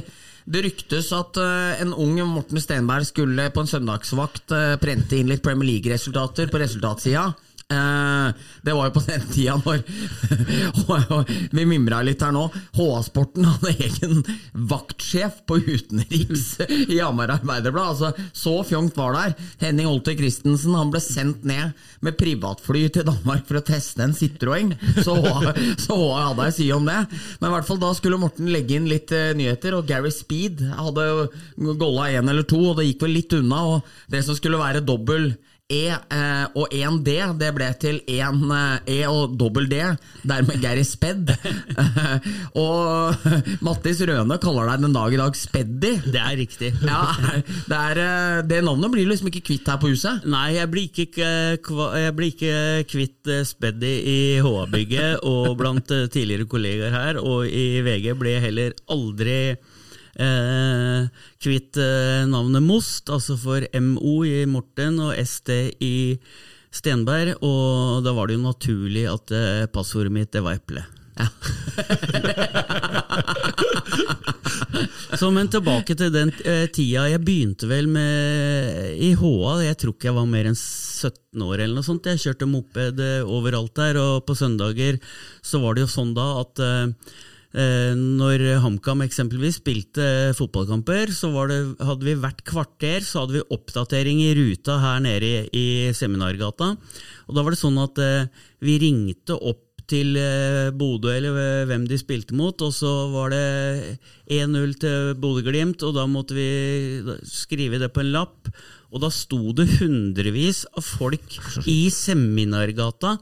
det 0.49 0.63
ryktes 0.65 1.11
at 1.13 1.37
en 1.81 1.91
ung 1.93 2.17
Morten 2.29 2.61
Stenberg 2.61 3.05
skulle 3.09 3.49
på 3.53 3.65
en 3.65 3.69
søndagsvakt 3.69 4.53
prente 4.81 5.17
inn 5.17 5.29
litt 5.29 5.45
Premier 5.45 5.73
League-resultater 5.73 6.49
på 6.53 6.61
resultatsida. 6.61 7.31
Eh, 7.73 8.33
det 8.61 8.73
var 8.73 8.87
jo 8.87 8.93
på 8.95 9.01
den 9.05 9.25
tida 9.29 9.53
når 9.61 9.83
Vi 11.55 11.65
mimra 11.69 11.99
litt 12.01 12.23
her 12.25 12.31
nå. 12.33 12.47
HA-sporten 12.73 13.45
hadde 13.45 13.73
egen 13.85 14.23
vaktsjef 14.71 15.43
på 15.45 15.59
utenriks 15.61 16.47
i 16.89 16.97
Hamar 16.97 17.35
Arbeiderblad. 17.35 17.91
Altså, 17.93 18.29
så 18.33 18.55
fjongt 18.65 18.97
var 18.97 19.13
der. 19.13 19.35
Henning 19.61 19.85
Holte 19.85 20.15
Christensen 20.17 20.73
han 20.77 20.89
ble 20.89 21.01
sendt 21.03 21.45
ned 21.45 21.77
med 22.05 22.17
privatfly 22.17 22.87
til 22.95 23.05
Danmark 23.11 23.45
for 23.45 23.61
å 23.61 23.65
teste 23.67 24.01
en 24.01 24.17
Citroën. 24.17 24.73
Så 24.97 25.19
HA 25.21 26.23
hadde 26.23 26.49
jeg 26.49 26.57
si 26.57 26.71
om 26.73 26.89
det. 26.89 27.03
Men 27.37 27.51
i 27.51 27.53
hvert 27.53 27.69
fall 27.69 27.81
da 27.83 27.91
skulle 27.97 28.17
Morten 28.21 28.49
legge 28.49 28.79
inn 28.79 28.89
litt 28.89 29.13
eh, 29.13 29.35
nyheter, 29.37 29.77
og 29.77 29.85
Gary 29.89 30.09
Speed 30.15 30.65
hadde 30.73 31.05
golla 31.77 32.09
én 32.17 32.33
eller 32.33 32.49
to, 32.49 32.63
og 32.71 32.81
det 32.81 32.89
gikk 32.89 33.05
vel 33.05 33.15
litt 33.19 33.37
unna. 33.37 33.61
Og 33.75 34.09
det 34.09 34.25
som 34.25 34.37
skulle 34.37 34.57
være 34.57 34.81
dobbel 34.81 35.35
E 35.69 35.83
eh, 35.93 36.45
og 36.57 36.71
1D, 36.73 37.13
det 37.37 37.49
ble 37.53 37.67
til 37.77 37.99
1 38.09 38.39
eh, 38.55 38.87
E 38.89 38.95
og 39.05 39.35
dobbel 39.37 39.67
D, 39.69 39.77
dermed 40.25 40.57
Gary 40.63 40.81
Spedd. 40.81 41.29
og 42.63 43.27
Mattis 43.65 44.01
Røne 44.09 44.39
kaller 44.41 44.71
deg 44.71 44.87
den 44.87 44.95
dag 44.97 45.13
i 45.13 45.19
dag 45.21 45.37
Speddy. 45.37 45.93
Det 46.09 46.23
er 46.23 46.39
riktig. 46.41 46.73
Ja, 46.89 47.03
det, 47.69 47.77
er, 47.77 47.99
eh, 48.01 48.39
det 48.49 48.63
navnet 48.65 48.89
blir 48.89 49.05
du 49.05 49.11
liksom 49.11 49.29
ikke 49.29 49.43
kvitt 49.51 49.69
her 49.69 49.77
på 49.77 49.91
huset. 49.93 50.25
Nei, 50.25 50.55
jeg 50.57 50.71
blir 50.73 50.89
ikke, 50.89 51.05
jeg 51.13 52.15
blir 52.17 52.33
ikke 52.33 52.55
kvitt 52.89 53.29
eh, 53.29 53.45
Speddy 53.45 53.93
i 54.09 54.19
HA-bygget 54.41 55.21
og 55.29 55.53
blant 55.59 55.85
tidligere 55.85 56.49
kollegaer 56.49 56.97
her, 56.97 57.21
og 57.21 57.45
i 57.45 57.83
VG 57.85 58.15
ble 58.17 58.39
jeg 58.39 58.47
heller 58.49 58.73
aldri 58.89 59.37
eh, 60.19 61.07
kvitt 61.41 61.79
eh, 61.79 62.27
navnet 62.29 62.63
Most, 62.65 63.09
altså 63.09 63.37
for 63.39 63.65
MO 63.81 64.15
i 64.27 64.45
Morten 64.49 64.99
og 65.07 65.15
ST 65.23 65.49
i 65.79 66.19
Stenberg, 66.69 67.39
og 67.41 68.03
da 68.05 68.13
var 68.13 68.29
det 68.29 68.37
jo 68.37 68.45
naturlig 68.45 69.05
at 69.09 69.31
eh, 69.33 69.65
passordet 69.73 70.13
mitt 70.13 70.31
det 70.35 70.43
var 70.45 70.59
eple. 70.59 70.85
Ja. 71.19 71.27
Så, 75.19 75.27
men 75.35 75.49
tilbake 75.51 75.95
til 75.97 76.11
den 76.13 76.29
eh, 76.47 76.67
tida. 76.71 77.07
Jeg 77.09 77.23
begynte 77.25 77.67
vel 77.67 77.89
med 77.91 78.93
i 79.01 79.09
HA, 79.17 79.55
jeg 79.65 79.79
tror 79.81 79.95
ikke 79.95 80.07
jeg 80.07 80.15
var 80.15 80.29
mer 80.29 80.47
enn 80.51 80.55
17 80.55 81.43
år 81.43 81.55
eller 81.57 81.75
noe 81.75 81.87
sånt. 81.87 82.07
Jeg 82.07 82.21
kjørte 82.23 82.47
moped 82.47 83.01
eh, 83.03 83.25
overalt 83.25 83.73
der, 83.79 83.99
og 83.99 84.23
på 84.27 84.37
søndager 84.37 84.99
så 85.41 85.59
var 85.63 85.75
det 85.75 85.83
jo 85.83 85.91
sånn 85.91 86.13
da 86.15 86.27
at 86.43 86.63
eh, 86.63 87.17
når 87.49 88.43
HamKam 88.61 89.01
eksempelvis 89.01 89.57
spilte 89.57 90.03
eh, 90.05 90.35
fotballkamper, 90.37 91.09
så 91.15 91.31
det, 91.49 91.57
hadde 91.81 92.05
vi 92.05 92.13
hvert 92.21 92.43
kvarter 92.45 93.01
så 93.05 93.23
hadde 93.23 93.39
vi 93.39 93.47
oppdatering 93.55 94.21
i 94.21 94.35
ruta 94.37 94.77
her 94.83 94.99
nede 95.01 95.25
i, 95.25 95.47
i 95.49 95.65
Seminargata. 95.97 96.75
Og 97.25 97.33
da 97.33 97.41
var 97.41 97.55
det 97.55 97.61
sånn 97.63 97.81
at 97.81 97.97
eh, 98.03 98.29
vi 98.61 98.77
ringte 98.83 99.39
opp 99.39 99.65
til 99.89 100.13
eh, 100.19 100.69
Bodø, 100.75 101.11
eller 101.15 101.37
eh, 101.41 101.67
hvem 101.69 101.87
de 101.89 101.97
spilte 101.99 102.37
mot, 102.37 102.61
og 102.61 102.73
så 102.75 102.91
var 103.13 103.33
det 103.33 103.97
1-0 104.29 104.75
til 104.81 105.13
Bodø-Glimt, 105.21 105.83
og 105.87 105.95
da 105.97 106.05
måtte 106.09 106.37
vi 106.37 106.49
skrive 107.27 107.81
det 107.81 107.91
på 107.95 108.03
en 108.03 108.13
lapp. 108.13 108.51
Og 108.89 109.03
da 109.03 109.11
sto 109.13 109.51
det 109.53 109.67
hundrevis 109.77 110.63
av 110.77 110.85
folk 110.85 111.37
i 111.69 111.81
Seminargata, 111.93 113.17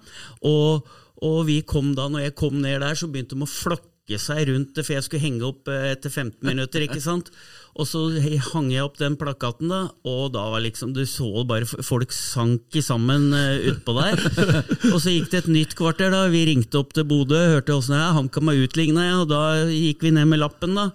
og, 0.48 0.88
og 1.24 1.40
vi 1.48 1.62
kom 1.68 1.94
da, 1.96 2.08
når 2.12 2.30
jeg 2.30 2.40
kom 2.40 2.60
ned 2.64 2.82
der, 2.84 2.96
så 2.96 3.10
begynte 3.12 3.36
de 3.36 3.48
å 3.48 3.52
flokke 3.52 3.97
seg 4.16 4.46
rundt 4.48 4.78
det, 4.78 4.86
for 4.88 4.96
jeg 4.96 5.04
skulle 5.04 5.24
henge 5.26 5.44
opp 5.44 5.68
eh, 5.68 5.92
etter 5.92 6.08
15 6.08 6.40
minutter, 6.48 6.86
ikke 6.86 7.02
sant? 7.04 7.28
Og 7.78 7.86
så 7.86 8.06
hang 8.54 8.72
jeg 8.72 8.86
opp 8.86 8.96
den 8.98 9.18
plakaten, 9.20 9.68
da, 9.70 9.82
og 10.08 10.32
da 10.34 10.48
var 10.54 10.64
liksom 10.64 10.96
Du 10.96 11.04
så 11.06 11.44
bare 11.46 11.68
folk 11.68 12.16
sank 12.16 12.74
i 12.80 12.82
sammen 12.82 13.28
uh, 13.36 13.60
utpå 13.70 13.94
der. 14.00 14.24
og 14.94 14.98
så 15.04 15.14
gikk 15.14 15.30
det 15.34 15.44
et 15.44 15.52
nytt 15.52 15.76
kvarter, 15.78 16.10
da. 16.16 16.24
Vi 16.32 16.48
ringte 16.50 16.80
opp 16.80 16.96
til 16.96 17.06
Bodø, 17.10 17.38
hørte 17.58 17.76
åssen 17.76 17.98
det 17.98 18.02
er. 18.02 18.16
HamKam 18.16 18.50
har 18.50 18.64
utligna, 18.64 19.06
ja, 19.12 19.20
og 19.22 19.30
da 19.30 19.44
gikk 19.70 20.08
vi 20.08 20.16
ned 20.16 20.32
med 20.32 20.42
lappen, 20.42 20.74
da. 20.80 20.88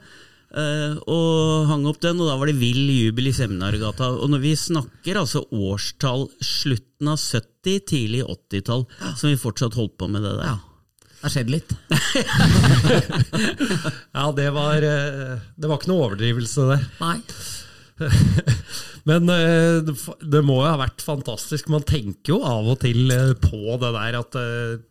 eh, 0.56 0.98
og 1.04 1.70
hang 1.70 1.86
opp 1.92 2.02
den, 2.02 2.18
og 2.18 2.32
da 2.32 2.40
var 2.40 2.50
det 2.50 2.58
vill 2.64 2.82
jubel 2.96 3.30
i 3.30 3.36
Seminargata. 3.36 4.10
Og 4.18 4.32
når 4.32 4.42
vi 4.48 4.56
snakker 4.58 5.22
altså 5.22 5.44
årstall 5.52 6.30
slutten 6.42 7.14
av 7.14 7.20
70, 7.20 7.86
tidlig 7.92 8.26
80-tall, 8.26 8.88
som 9.12 9.30
vi 9.30 9.38
fortsatt 9.38 9.78
holdt 9.78 9.98
på 10.00 10.10
med 10.10 10.24
det 10.26 10.36
der. 10.40 10.54
Ja. 10.56 10.60
Det 11.22 11.28
har 11.28 11.34
skjedd 11.36 11.50
litt. 11.54 11.70
Ja, 14.12 14.24
det 14.34 14.48
var, 14.52 14.82
eh, 14.82 15.36
det 15.54 15.68
var 15.70 15.78
ikke 15.78 15.90
noe 15.92 16.08
overdrivelse, 16.08 16.64
det. 16.66 16.78
Nei. 16.98 17.20
Men 19.08 19.30
eh, 19.30 19.92
det 20.18 20.42
må 20.42 20.56
jo 20.58 20.66
ha 20.66 20.74
vært 20.80 21.04
fantastisk. 21.06 21.70
Man 21.70 21.86
tenker 21.86 22.34
jo 22.34 22.40
av 22.42 22.72
og 22.74 22.80
til 22.82 23.06
eh, 23.14 23.32
på 23.38 23.78
det 23.78 23.92
der 23.94 24.18
at 24.18 24.38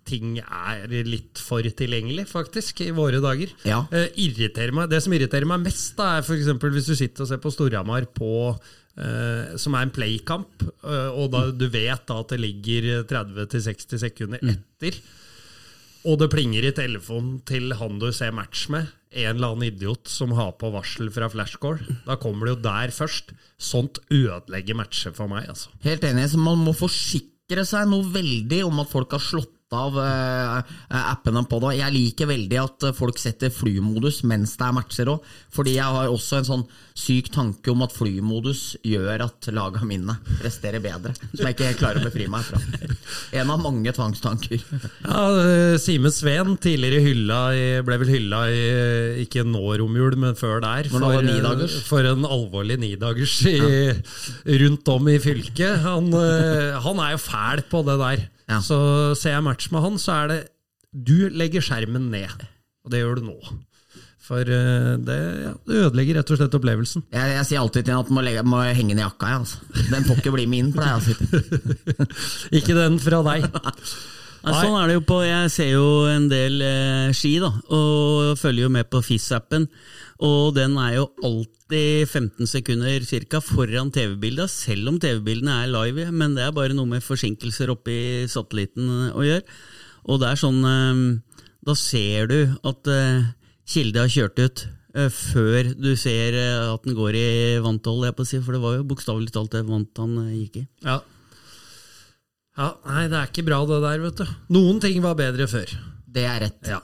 ting 0.08 0.40
er 0.40 0.88
litt 1.04 1.44
for 1.44 1.68
tilgjengelig, 1.68 2.30
faktisk, 2.32 2.80
i 2.88 2.96
våre 2.96 3.20
dager. 3.20 3.52
Ja. 3.68 3.84
Det 3.92 5.04
som 5.04 5.12
irriterer 5.18 5.52
meg 5.52 5.68
mest, 5.68 5.98
da, 6.00 6.16
er 6.16 6.24
f.eks. 6.24 6.48
hvis 6.64 6.92
du 6.94 6.96
sitter 6.96 7.28
og 7.28 7.34
ser 7.34 7.44
på 7.44 7.52
Storhamar 7.52 8.08
på 8.16 8.56
Uh, 8.92 9.56
som 9.56 9.72
er 9.80 9.86
en 9.86 9.94
playkamp, 9.96 10.66
uh, 10.84 11.16
og 11.16 11.30
da 11.32 11.46
du 11.56 11.64
vet 11.72 12.04
da 12.10 12.18
at 12.20 12.34
det 12.34 12.42
ligger 12.44 13.06
30-60 13.08 14.02
sekunder 14.02 14.44
etter, 14.44 14.98
og 16.08 16.18
det 16.22 16.32
plinger 16.34 16.66
i 16.66 16.74
telefonen 16.76 17.40
til 17.48 17.76
han 17.78 18.00
du 18.02 18.10
ser 18.16 18.34
match 18.36 18.68
med, 18.74 18.90
en 19.12 19.36
eller 19.36 19.54
annen 19.54 19.68
idiot 19.68 20.10
som 20.10 20.34
har 20.38 20.54
på 20.60 20.72
varsel 20.74 21.12
fra 21.14 21.28
flashcore. 21.32 21.84
Da 22.08 22.16
kommer 22.22 22.48
det 22.48 22.56
jo 22.56 22.62
der 22.64 22.94
først. 22.96 23.34
Sånt 23.62 24.00
ødelegger 24.08 24.78
matcher 24.80 25.14
for 25.16 25.32
meg, 25.32 25.50
altså. 25.52 25.74
Helt 25.84 26.06
enig, 26.08 26.30
så 26.32 26.40
man 26.42 26.64
må 26.64 26.74
forsikre 26.78 27.66
seg 27.68 27.90
noe 27.92 28.08
veldig 28.14 28.64
om 28.70 28.82
at 28.84 28.92
folk 28.94 29.18
har 29.18 29.24
slått 29.24 29.54
av 29.76 29.98
eh, 30.02 30.74
appene 31.02 31.44
på 31.50 31.60
det. 31.64 31.76
Jeg 31.80 31.96
liker 31.96 32.30
veldig 32.32 32.60
at 32.62 32.88
eh, 32.90 32.96
folk 32.96 33.20
setter 33.22 33.54
flymodus 33.54 34.22
mens 34.28 34.58
det 34.60 34.68
er 34.68 34.76
matcher 34.76 35.12
òg, 35.14 35.28
fordi 35.54 35.78
jeg 35.78 35.98
har 35.98 36.12
også 36.12 36.42
en 36.42 36.50
sånn 36.50 36.66
syk 36.98 37.32
tanke 37.34 37.72
om 37.72 37.84
at 37.86 37.94
flymodus 37.96 38.76
gjør 38.86 39.26
at 39.26 39.50
laga 39.56 39.84
mine 39.88 40.18
presterer 40.42 40.84
bedre, 40.84 41.14
som 41.32 41.48
jeg 41.48 41.56
ikke 41.56 41.72
klarer 41.80 42.02
å 42.02 42.10
befri 42.10 42.28
meg 42.32 42.46
fra. 42.46 42.60
En 43.42 43.52
av 43.54 43.62
mange 43.64 43.94
tvangstanker. 43.96 44.62
Ja, 45.06 45.24
eh, 45.42 45.78
Simen 45.82 46.14
Sveen, 46.14 46.56
tidligere 46.62 47.04
hylla 47.06 47.42
i, 47.56 47.66
ble 47.86 48.00
vel 48.04 48.12
hylla 48.12 48.44
i 48.52 48.60
eh, 48.72 49.22
ikke 49.26 49.46
nå 49.48 49.64
romjul, 49.82 50.18
men 50.20 50.38
før 50.40 50.62
der. 50.64 50.90
For, 50.92 51.16
eh, 51.22 51.78
for 51.88 52.12
en 52.12 52.28
alvorlig 52.28 52.80
nidagers 52.82 53.38
i, 53.50 53.58
rundt 54.62 54.92
om 54.92 55.10
i 55.12 55.18
fylket. 55.22 55.82
Han, 55.86 56.12
eh, 56.18 56.78
han 56.84 57.02
er 57.04 57.16
jo 57.16 57.24
fæl 57.24 57.66
på 57.72 57.84
det 57.88 57.98
der. 58.02 58.28
Ja. 58.52 58.62
Så 58.64 58.78
ser 59.20 59.38
jeg 59.38 59.48
match 59.48 59.72
med 59.72 59.86
han, 59.86 60.00
så 60.02 60.22
er 60.22 60.32
det 60.32 60.40
Du 60.92 61.30
legger 61.32 61.64
skjermen 61.64 62.10
ned. 62.12 62.48
Og 62.84 62.92
det 62.92 63.00
gjør 63.00 63.22
du 63.22 63.30
nå. 63.30 63.38
For 64.22 64.48
eh, 64.48 64.94
det, 65.02 65.18
ja, 65.44 65.52
det 65.68 65.84
ødelegger 65.88 66.20
rett 66.20 66.32
og 66.32 66.40
slett 66.40 66.56
opplevelsen. 66.56 67.06
Jeg, 67.12 67.36
jeg 67.36 67.48
sier 67.50 67.62
alltid 67.62 67.86
til 67.86 67.94
henne 67.94 68.04
at 68.06 68.10
den 68.12 68.18
må, 68.18 68.24
legge, 68.26 68.44
må 68.48 68.62
henge 68.68 68.96
ned 68.96 69.04
jakka. 69.04 69.32
Jeg, 69.32 69.46
altså. 69.46 69.88
Den 69.92 70.08
får 70.08 70.22
ikke 70.22 70.34
bli 70.36 70.48
min, 70.52 70.74
pleier 70.76 70.98
jeg 70.98 71.02
å 71.02 71.06
si 71.08 71.14
Ikke 72.62 72.76
den 72.78 73.00
fra 73.02 73.22
deg. 73.28 73.48
Nei, 74.42 74.54
sånn 74.58 74.78
er 74.80 74.90
det 74.90 74.96
jo 74.96 75.02
på 75.06 75.20
Jeg 75.22 75.50
ser 75.54 75.68
jo 75.76 75.88
en 76.10 76.24
del 76.32 76.64
eh, 76.66 77.10
ski, 77.18 77.36
da, 77.44 77.52
og 77.74 78.40
følger 78.42 78.68
jo 78.68 78.72
med 78.74 78.90
på 78.94 79.04
FIS-appen. 79.06 79.68
Og 80.28 80.54
den 80.58 80.78
er 80.82 81.00
jo 81.00 81.10
alltid 81.24 81.61
15 81.72 82.48
sekunder 82.50 83.04
cirka 83.08 83.40
foran 83.44 83.92
TV-bildet, 83.94 84.52
selv 84.52 84.92
om 84.92 84.98
TV-bildene 85.02 85.62
er 85.64 85.72
live. 85.72 86.08
Men 86.12 86.36
det 86.36 86.44
er 86.46 86.56
bare 86.56 86.76
noe 86.76 86.90
med 86.90 87.06
forsinkelser 87.06 87.72
oppi 87.74 88.28
satellitten 88.32 88.90
eh, 88.90 89.16
å 89.16 89.26
gjøre. 89.26 89.46
Og 90.12 90.22
det 90.22 90.32
er 90.32 90.42
sånn 90.42 90.60
eh, 90.66 91.02
Da 91.62 91.76
ser 91.78 92.32
du 92.32 92.38
at 92.68 92.90
eh, 92.90 93.32
Kilde 93.72 94.04
har 94.04 94.12
kjørt 94.12 94.42
ut. 94.42 94.68
Før 94.92 95.70
du 95.80 95.94
ser 95.96 96.36
at 96.36 96.84
den 96.84 96.98
går 96.98 97.16
i 97.16 97.28
vanntoll, 97.64 98.02
jeg 98.04 98.16
på 98.18 98.26
å 98.26 98.28
si, 98.28 98.42
for 98.44 98.58
det 98.58 98.60
var 98.60 98.74
jo 98.76 98.88
bokstavelig 98.90 99.32
talt 99.32 99.54
det 99.54 99.62
vant 99.64 100.02
han 100.02 100.18
gikk 100.34 100.58
i. 100.60 100.64
Ja. 100.84 100.98
ja. 102.60 102.68
Nei, 102.90 103.06
det 103.08 103.22
er 103.22 103.32
ikke 103.32 103.46
bra 103.48 103.62
det 103.70 103.78
der, 103.86 104.04
vet 104.04 104.20
du. 104.20 104.34
Noen 104.52 104.84
ting 104.84 105.00
var 105.06 105.16
bedre 105.16 105.48
før. 105.48 105.72
Det 106.12 106.26
er 106.28 106.42
rett. 106.44 106.60
Ja. 106.68 106.80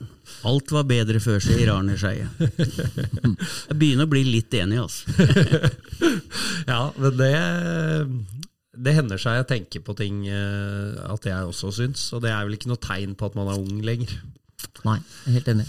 Alt 0.48 0.72
var 0.72 0.86
bedre 0.88 1.20
før, 1.24 1.42
sier 1.44 1.72
Arne 1.74 1.98
Skeie. 2.00 2.28
Jeg 3.68 3.76
begynner 3.76 4.08
å 4.08 4.12
bli 4.12 4.24
litt 4.28 4.54
enig, 4.56 4.80
altså. 4.86 5.12
Ja, 6.72 6.82
men 7.00 7.16
det 7.18 7.32
Det 8.78 8.94
hender 8.94 9.20
seg 9.22 9.40
jeg 9.40 9.48
tenker 9.50 9.82
på 9.86 9.96
ting 9.98 10.20
eh, 10.30 10.98
at 11.10 11.26
jeg 11.26 11.48
også 11.50 11.72
syns, 11.74 12.04
og 12.14 12.22
det 12.26 12.30
er 12.30 12.44
vel 12.46 12.58
ikke 12.58 12.70
noe 12.70 12.82
tegn 12.84 13.16
på 13.18 13.30
at 13.30 13.38
man 13.40 13.50
er 13.50 13.58
ung 13.58 13.80
lenger. 13.86 14.12
Nei, 14.86 15.00
jeg 15.00 15.32
er 15.32 15.38
helt 15.40 15.50
enig. 15.56 15.66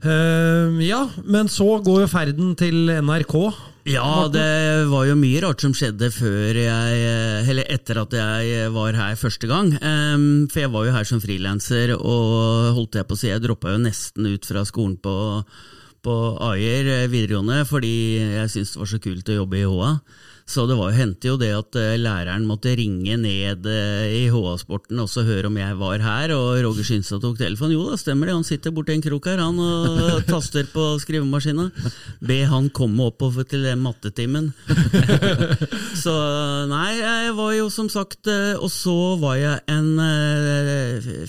Uh, 0.00 0.80
ja, 0.80 1.02
men 1.28 1.50
så 1.52 1.66
går 1.84 2.06
jo 2.06 2.08
ferden 2.08 2.54
til 2.56 2.88
NRK. 3.04 3.36
Ja, 3.90 4.28
det 4.30 4.86
var 4.90 5.06
jo 5.08 5.16
mye 5.18 5.40
rart 5.42 5.64
som 5.64 5.72
skjedde 5.74 6.12
før 6.14 6.54
jeg 6.54 6.98
Eller 7.50 7.66
etter 7.72 7.98
at 8.04 8.14
jeg 8.14 8.68
var 8.74 8.94
her 8.94 9.18
første 9.18 9.48
gang. 9.50 9.72
For 10.52 10.62
jeg 10.62 10.70
var 10.70 10.86
jo 10.86 10.94
her 10.94 11.08
som 11.08 11.22
frilanser, 11.22 11.96
og 11.96 12.70
holdt 12.76 13.00
jeg 13.00 13.08
på 13.08 13.16
å 13.16 13.20
si 13.20 13.32
Jeg 13.32 13.42
droppa 13.42 13.74
jo 13.74 13.82
nesten 13.82 14.28
ut 14.30 14.46
fra 14.46 14.62
skolen 14.68 14.94
på, 15.02 15.14
på 16.06 16.16
Ajer 16.52 16.90
eh, 16.94 17.08
videregående 17.10 17.64
fordi 17.68 17.94
jeg 18.20 18.52
syntes 18.52 18.76
det 18.76 18.82
var 18.82 18.92
så 18.92 19.00
kult 19.02 19.32
å 19.32 19.38
jobbe 19.40 19.58
i 19.58 19.66
HA. 19.66 19.90
Så 20.50 20.64
det 20.66 20.74
var, 20.74 20.90
hendte 20.96 21.28
jo 21.28 21.36
det 21.38 21.52
at 21.54 21.76
eh, 21.78 21.94
læreren 22.00 22.42
måtte 22.48 22.72
ringe 22.74 23.14
ned 23.20 23.66
eh, 23.70 24.06
i 24.18 24.22
HA-sporten 24.32 24.98
og 24.98 25.12
høre 25.28 25.46
om 25.46 25.58
jeg 25.60 25.76
var 25.78 26.02
her, 26.02 26.32
og 26.34 26.58
Roger 26.64 26.86
Synstad 26.88 27.22
tok 27.22 27.36
telefonen. 27.38 27.76
Jo 27.76 27.84
da, 27.86 27.98
stemmer 28.00 28.26
det, 28.26 28.34
han 28.34 28.46
sitter 28.48 28.74
borti 28.74 28.96
en 28.96 29.04
krok 29.04 29.28
her 29.30 29.38
han 29.38 29.60
og 29.62 30.24
taster 30.30 30.66
på 30.72 30.86
skrivemaskina. 31.04 31.68
Be 32.26 32.40
han 32.50 32.66
komme 32.74 33.06
opp 33.06 33.22
til 33.50 33.68
mattetimen. 33.78 34.48
så 36.02 36.14
nei, 36.70 36.96
jeg 36.98 37.36
var 37.38 37.52
jo 37.54 37.68
som 37.70 37.90
sagt 37.92 38.26
eh, 38.30 38.56
Og 38.58 38.70
så 38.72 38.94
var 39.20 39.36
jeg 39.36 39.60
en 39.70 39.88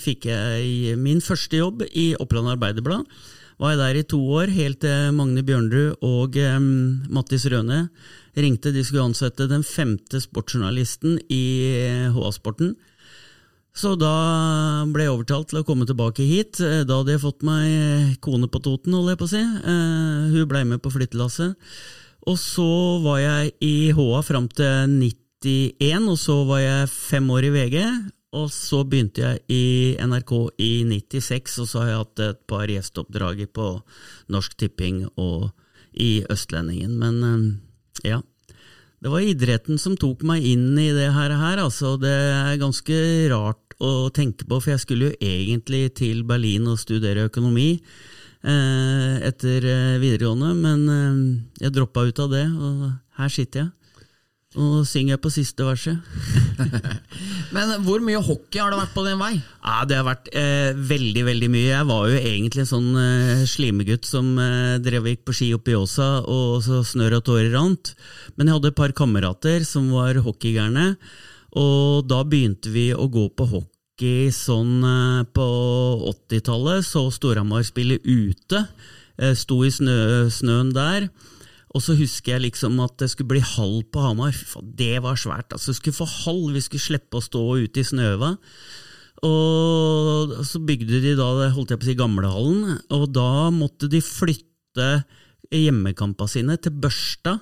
Fikk 0.00 0.26
jeg 0.30 0.96
min 0.98 1.20
første 1.22 1.60
jobb 1.60 1.84
i 1.92 2.12
Oppland 2.18 2.50
Arbeiderblad. 2.56 3.06
Var 3.62 3.74
jeg 3.74 3.80
der 3.82 4.00
i 4.00 4.06
to 4.08 4.18
år, 4.40 4.50
helt 4.50 4.80
til 4.82 5.12
Magne 5.14 5.44
Bjørnrud 5.46 6.02
og 6.08 6.38
um, 6.56 6.66
Mattis 7.12 7.44
Røne 7.52 7.84
ringte. 8.36 8.72
De 8.72 8.84
skulle 8.84 9.04
ansette 9.10 9.48
den 9.50 9.64
femte 9.66 10.20
sportsjournalisten 10.22 11.18
i 11.32 11.44
HA-sporten. 12.14 12.74
Så 13.72 13.94
da 13.96 14.84
ble 14.92 15.06
jeg 15.06 15.14
overtalt 15.14 15.48
til 15.48 15.62
å 15.62 15.64
komme 15.64 15.86
tilbake 15.88 16.24
hit. 16.28 16.60
Eh, 16.60 16.84
Da 16.84 17.00
hadde 17.00 17.14
jeg 17.14 17.24
fått 17.24 17.42
meg 17.46 18.18
kone 18.20 18.48
på 18.52 18.60
Toten, 18.60 18.92
holder 18.92 19.14
jeg 19.14 19.20
på 19.22 19.28
å 19.28 19.32
si. 19.32 19.40
Eh, 19.40 20.32
hun 20.34 20.48
blei 20.48 20.64
med 20.68 20.82
på 20.84 20.92
flyttelasset. 20.92 21.56
Og 22.28 22.36
så 22.38 23.02
var 23.02 23.18
jeg 23.18 23.54
i 23.64 23.90
HA 23.96 24.22
fram 24.22 24.48
til 24.52 24.92
91, 24.92 26.06
og 26.12 26.18
så 26.20 26.44
var 26.46 26.60
jeg 26.60 26.92
fem 26.92 27.30
år 27.32 27.48
i 27.48 27.54
VG. 27.56 27.78
Og 28.32 28.48
så 28.52 28.84
begynte 28.88 29.24
jeg 29.24 29.40
i 29.52 29.96
NRK 30.00 30.52
i 30.60 30.84
96, 30.88 31.58
og 31.60 31.68
så 31.68 31.80
har 31.80 31.88
jeg 31.88 32.00
hatt 32.02 32.22
et 32.28 32.46
par 32.48 32.68
gjesteoppdrag 32.68 33.42
på 33.52 33.66
Norsk 34.32 34.54
Tipping 34.56 35.02
og 35.16 35.50
i 35.92 36.22
Østlendingen. 36.30 36.94
Men 37.00 37.24
eh, 37.24 37.71
ja. 38.06 38.22
Det 39.02 39.10
var 39.10 39.24
idretten 39.26 39.80
som 39.82 39.96
tok 39.98 40.22
meg 40.26 40.44
inn 40.46 40.78
i 40.78 40.92
det 40.94 41.10
her. 41.10 41.34
altså. 41.58 41.96
Det 41.98 42.12
er 42.12 42.60
ganske 42.60 42.96
rart 43.32 43.74
å 43.82 44.10
tenke 44.14 44.46
på, 44.46 44.60
for 44.60 44.74
jeg 44.74 44.82
skulle 44.84 45.10
jo 45.10 45.18
egentlig 45.18 45.88
til 45.98 46.22
Berlin 46.22 46.68
og 46.70 46.78
studere 46.78 47.26
økonomi 47.26 47.80
eh, 47.80 49.16
etter 49.26 49.66
eh, 49.66 49.98
videregående, 50.02 50.52
men 50.54 50.84
eh, 50.86 51.64
jeg 51.64 51.74
droppa 51.74 52.06
ut 52.06 52.22
av 52.22 52.30
det, 52.30 52.46
og 52.46 52.92
her 53.18 53.32
sitter 53.32 53.64
jeg. 53.64 53.81
Og 54.52 54.82
synger 54.84 55.14
jeg 55.14 55.22
på 55.24 55.32
siste 55.32 55.64
verset. 55.64 55.96
Men 57.54 57.72
hvor 57.86 58.02
mye 58.04 58.20
hockey 58.20 58.60
har 58.60 58.72
det 58.72 58.80
vært 58.82 58.92
på 58.92 59.04
din 59.06 59.20
vei? 59.20 59.32
Ja, 59.40 59.78
Det 59.88 59.96
har 59.96 60.06
vært 60.10 60.28
eh, 60.36 60.76
veldig 60.76 61.24
veldig 61.30 61.50
mye. 61.54 61.70
Jeg 61.70 61.88
var 61.88 62.12
jo 62.12 62.20
egentlig 62.20 62.64
en 62.64 62.70
sånn 62.72 62.90
eh, 63.00 63.44
slimegutt 63.48 64.08
som 64.08 64.30
eh, 64.36 64.76
drev 64.84 65.06
og 65.06 65.12
gikk 65.14 65.26
på 65.28 65.36
ski 65.38 65.50
oppe 65.56 65.72
i 65.72 65.78
Åsa, 65.78 66.10
og 66.28 66.60
så 66.66 66.82
snørr 66.84 67.18
og 67.22 67.26
tårer 67.30 67.52
rant. 67.56 67.94
Men 68.36 68.50
jeg 68.50 68.58
hadde 68.58 68.72
et 68.74 68.80
par 68.82 68.96
kamerater 68.96 69.64
som 69.68 69.88
var 69.96 70.20
hockeygærne, 70.20 70.94
og 71.56 72.08
da 72.08 72.22
begynte 72.24 72.72
vi 72.72 72.90
å 72.96 73.08
gå 73.12 73.28
på 73.36 73.48
hockey 73.56 73.72
hockey 74.02 74.32
sånn 74.32 74.82
eh, 74.82 75.24
på 75.32 75.46
80-tallet, 76.10 76.84
så 76.84 77.10
Storhamar 77.12 77.62
spille 77.62 78.00
ute. 78.02 78.66
Eh, 79.18 79.34
Sto 79.36 79.62
i 79.64 79.70
snø, 79.70 80.28
snøen 80.30 80.72
der. 80.74 81.08
Og 81.72 81.80
så 81.84 81.96
husker 81.96 82.34
jeg 82.34 82.46
liksom 82.46 82.80
at 82.84 82.98
det 83.00 83.08
skulle 83.12 83.32
bli 83.34 83.42
halv 83.44 83.82
på 83.92 84.04
Hamar. 84.04 84.36
Det 84.62 84.96
var 85.04 85.16
svært. 85.20 85.52
altså 85.52 85.72
Vi 85.72 85.78
skulle 85.80 86.00
få 86.02 86.08
halv, 86.24 86.52
vi 86.56 86.64
skulle 86.64 86.84
slippe 86.84 87.18
å 87.18 87.24
stå 87.24 87.44
ute 87.64 87.80
i 87.80 87.86
snøva. 87.86 88.34
Og 89.22 90.34
så 90.48 90.60
bygde 90.66 91.00
de 91.04 91.14
da, 91.18 91.30
holdt 91.54 91.72
jeg 91.72 91.80
på 91.80 91.86
å 91.86 91.90
si, 91.92 91.98
gamlehallen, 91.98 92.76
og 92.90 93.06
da 93.14 93.52
måtte 93.54 93.86
de 93.90 94.00
flytte 94.02 94.90
hjemmekampene 95.52 96.32
sine 96.32 96.58
til 96.58 96.74
Børstad. 96.82 97.40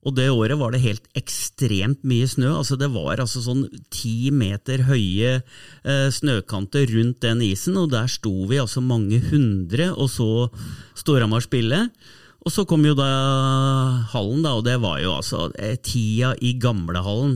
Og 0.00 0.14
det 0.16 0.30
året 0.32 0.56
var 0.56 0.72
det 0.72 0.80
helt 0.80 1.04
ekstremt 1.18 2.00
mye 2.08 2.24
snø. 2.28 2.54
altså 2.56 2.78
Det 2.80 2.88
var 2.88 3.20
altså 3.20 3.42
sånn 3.44 3.66
ti 3.92 4.30
meter 4.32 4.86
høye 4.88 5.34
eh, 5.36 6.08
snøkanter 6.08 6.88
rundt 6.94 7.20
den 7.20 7.42
isen, 7.44 7.76
og 7.76 7.92
der 7.92 8.08
sto 8.08 8.32
vi 8.48 8.62
altså 8.62 8.80
mange 8.80 9.20
hundre 9.28 9.90
og 9.92 10.08
så 10.08 10.30
Storhamar 10.96 11.44
spille. 11.44 11.84
Og 12.40 12.52
så 12.54 12.62
kom 12.64 12.86
jo 12.86 12.94
da 12.96 13.06
hallen, 14.14 14.40
da, 14.46 14.54
og 14.56 14.64
det 14.64 14.78
var 14.80 14.96
jo 15.02 15.12
altså 15.18 15.50
eh, 15.60 15.74
tida 15.84 16.32
i 16.40 16.54
gamlehallen. 16.60 17.34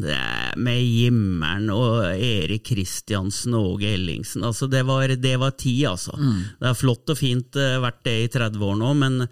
Med 0.65 0.81
Jimmeren 0.81 1.69
og 1.75 2.07
Erik 2.15 2.65
Kristiansen 2.71 3.57
og 3.59 3.75
Åge 3.75 3.91
Ellingsen. 3.99 4.47
Altså, 4.49 4.69
det 4.71 4.81
var, 4.89 5.13
det 5.13 5.35
var 5.43 5.53
tid, 5.61 5.83
altså. 5.91 6.17
Det 6.61 6.71
er 6.71 6.79
flott 6.79 7.13
og 7.13 7.21
fint 7.21 7.59
uh, 7.61 7.83
vært 7.85 8.01
det 8.09 8.17
i 8.23 8.31
30 8.33 8.65
år 8.65 8.81
nå, 8.81 8.95
men 9.03 9.27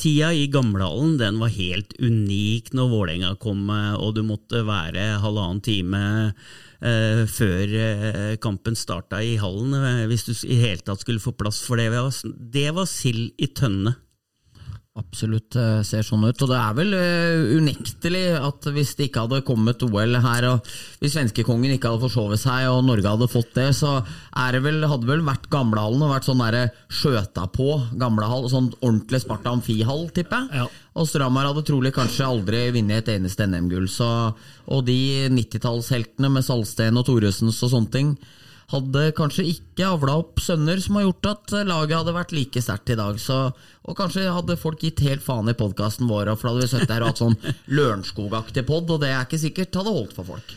tida 0.00 0.32
i 0.32 0.48
gamlehallen 0.52 1.18
den 1.20 1.42
var 1.42 1.52
helt 1.52 1.92
unik 2.00 2.72
når 2.72 2.90
Vålerenga 2.94 3.34
kom, 3.42 3.68
eh, 3.74 3.92
og 4.00 4.16
du 4.16 4.24
måtte 4.24 4.64
være 4.68 5.18
halvannen 5.24 5.62
time 5.64 6.06
Uh, 6.78 7.24
før 7.26 7.72
uh, 7.74 8.36
kampen 8.38 8.76
starta 8.78 9.18
i 9.18 9.32
hallen, 9.42 9.72
uh, 9.74 10.04
hvis 10.06 10.28
du 10.28 10.30
i 10.46 10.60
hele 10.60 10.78
tatt 10.86 11.02
skulle 11.02 11.18
få 11.18 11.32
plass. 11.34 11.58
For 11.66 11.74
det 11.74 11.88
det 12.54 12.68
var 12.76 12.86
sild 12.86 13.32
i 13.34 13.48
tønne. 13.50 13.96
Absolutt 14.98 15.54
eh, 15.58 15.80
ser 15.86 16.02
sånn 16.06 16.24
ut. 16.26 16.42
Og 16.42 16.50
det 16.50 16.58
er 16.58 16.74
vel 16.76 16.94
eh, 16.96 17.52
unektelig 17.58 18.22
at 18.38 18.68
hvis 18.74 18.94
det 18.98 19.08
ikke 19.08 19.26
hadde 19.26 19.44
kommet 19.46 19.82
OL 19.86 20.18
her, 20.24 20.46
og 20.50 20.70
hvis 21.02 21.14
svenskekongen 21.14 21.76
ikke 21.76 21.92
hadde 21.92 22.02
forsovet 22.06 22.42
seg 22.42 22.66
og 22.72 22.82
Norge 22.88 23.12
hadde 23.12 23.30
fått 23.30 23.52
det, 23.58 23.68
så 23.78 23.98
er 24.02 24.56
det 24.56 24.64
vel, 24.66 24.82
hadde 24.90 25.08
vel 25.08 25.22
vært 25.26 25.46
Gamlehallen 25.52 26.02
og 26.02 26.14
vært 26.16 26.26
sånn 26.26 26.42
derre 26.42 26.64
skjøta 26.90 27.46
på 27.54 27.68
gamlehall, 28.00 28.48
sånn 28.50 28.72
ordentlig 28.80 29.22
Sparta 29.22 29.54
Amfihall, 29.54 30.08
tipper 30.16 30.48
jeg. 30.48 30.64
Ja. 30.64 30.88
Og 30.98 31.06
Stramar 31.06 31.46
hadde 31.46 31.62
trolig 31.68 31.94
kanskje 31.94 32.26
aldri 32.26 32.64
vunnet 32.74 33.06
et 33.06 33.14
eneste 33.14 33.46
NM-gull. 33.46 33.86
Og 34.74 34.82
de 34.88 34.98
90-tallsheltene 35.30 36.32
med 36.32 36.46
Salsten 36.46 36.98
og 36.98 37.06
Thoresens 37.06 37.62
og 37.62 37.72
sånne 37.76 37.94
ting 37.94 38.12
hadde 38.72 39.04
kanskje 39.16 39.46
ikke 39.48 39.86
avla 39.88 40.18
opp 40.20 40.42
sønner 40.44 40.80
som 40.84 40.98
har 40.98 41.06
gjort 41.06 41.28
at 41.30 41.54
laget 41.68 41.96
hadde 41.96 42.16
vært 42.16 42.34
like 42.36 42.62
sterkt 42.64 42.92
i 42.92 42.98
dag. 43.00 43.20
Så, 43.22 43.38
og 43.88 43.96
kanskje 43.96 44.26
hadde 44.28 44.58
folk 44.60 44.82
gitt 44.84 45.00
helt 45.06 45.24
faen 45.24 45.48
i 45.48 45.56
podkasten 45.56 46.10
vår, 46.10 46.34
for 46.36 46.50
da 46.50 46.54
hadde 46.54 46.66
vi 46.66 46.72
sittet 46.74 46.92
her 46.92 47.06
og 47.06 47.12
hatt 47.12 47.22
sånn 47.22 47.38
Lørenskog-aktig 47.72 48.66
pod, 48.68 48.90
og 48.92 49.00
det 49.04 49.14
er 49.14 49.24
ikke 49.24 49.40
sikkert 49.40 49.80
hadde 49.80 49.96
holdt 49.96 50.16
for 50.18 50.34
folk. 50.34 50.56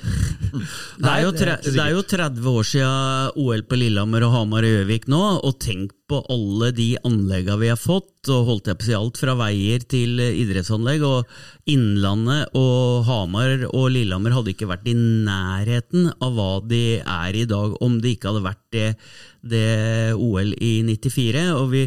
Det 0.52 1.08
er, 1.08 1.22
jo 1.24 1.32
tre, 1.36 1.56
det 1.64 1.80
er 1.80 1.94
jo 1.96 2.04
30 2.08 2.48
år 2.52 2.68
siden 2.68 3.40
OL 3.42 3.64
på 3.68 3.80
Lillehammer 3.80 4.26
og 4.28 4.34
Hamar 4.36 4.68
og 4.68 4.76
Gjøvik 4.76 5.08
nå, 5.12 5.22
og 5.48 5.58
tenk 5.64 5.94
på 6.12 6.20
alle 6.34 6.72
de 6.76 6.90
anleggene 7.08 7.60
vi 7.62 7.70
har 7.72 7.80
fått, 7.80 8.30
og 8.30 8.48
holdt 8.50 8.70
jeg 8.70 8.80
på 8.80 8.86
å 8.86 8.90
si 8.90 8.96
alt 8.98 9.22
fra 9.22 9.36
veier 9.40 9.86
til 9.94 10.20
idrettsanlegg, 10.22 11.06
og 11.08 11.72
Innlandet 11.72 12.56
og 12.60 13.08
Hamar 13.08 13.68
og 13.72 13.92
Lillehammer 13.96 14.36
hadde 14.36 14.54
ikke 14.54 14.70
vært 14.72 14.90
i 14.92 14.98
nærheten 14.98 16.12
av 16.20 16.36
hva 16.36 16.52
de 16.68 16.84
er 17.00 17.38
i 17.40 17.46
dag, 17.50 17.78
om 17.80 18.02
det 18.04 18.18
ikke 18.18 18.34
hadde 18.34 18.48
vært 18.50 18.66
det, 18.76 18.90
det 19.54 19.68
OL 20.18 20.52
i 20.58 20.74
94. 20.90 21.48
og 21.56 21.72
vi 21.72 21.86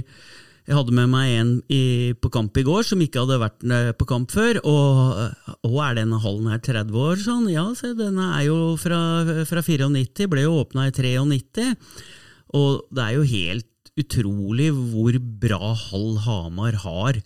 jeg 0.64 0.76
hadde 0.78 0.94
med 0.97 1.11
meg 1.12 1.30
en 1.37 1.50
i, 1.68 2.14
på 2.16 2.30
kamp 2.33 2.56
i 2.56 2.64
går 2.64 2.87
som 2.88 3.02
ikke 3.04 3.21
hadde 3.21 3.37
vært 3.42 3.64
eh, 3.68 3.90
på 4.00 4.06
kamp 4.09 4.30
før. 4.33 4.61
Og, 4.64 5.59
og 5.68 5.78
er 5.85 5.99
denne 5.99 6.21
hallen 6.23 6.49
her 6.49 6.62
30 6.64 6.97
år? 7.04 7.21
Sånn, 7.21 7.49
ja, 7.52 7.66
se, 7.76 7.92
den 7.99 8.16
er 8.23 8.47
jo 8.47 8.59
fra, 8.80 8.99
fra 9.44 9.62
94, 9.66 10.28
ble 10.33 10.47
jo 10.47 10.54
åpna 10.62 10.87
i 10.88 10.94
93. 10.97 11.68
Og 12.56 12.85
det 12.94 13.05
er 13.05 13.16
jo 13.18 13.27
helt 13.29 13.92
utrolig 14.00 14.70
hvor 14.74 15.18
bra 15.42 15.74
hall 15.85 16.14
Hamar 16.24 16.81
har. 16.87 17.18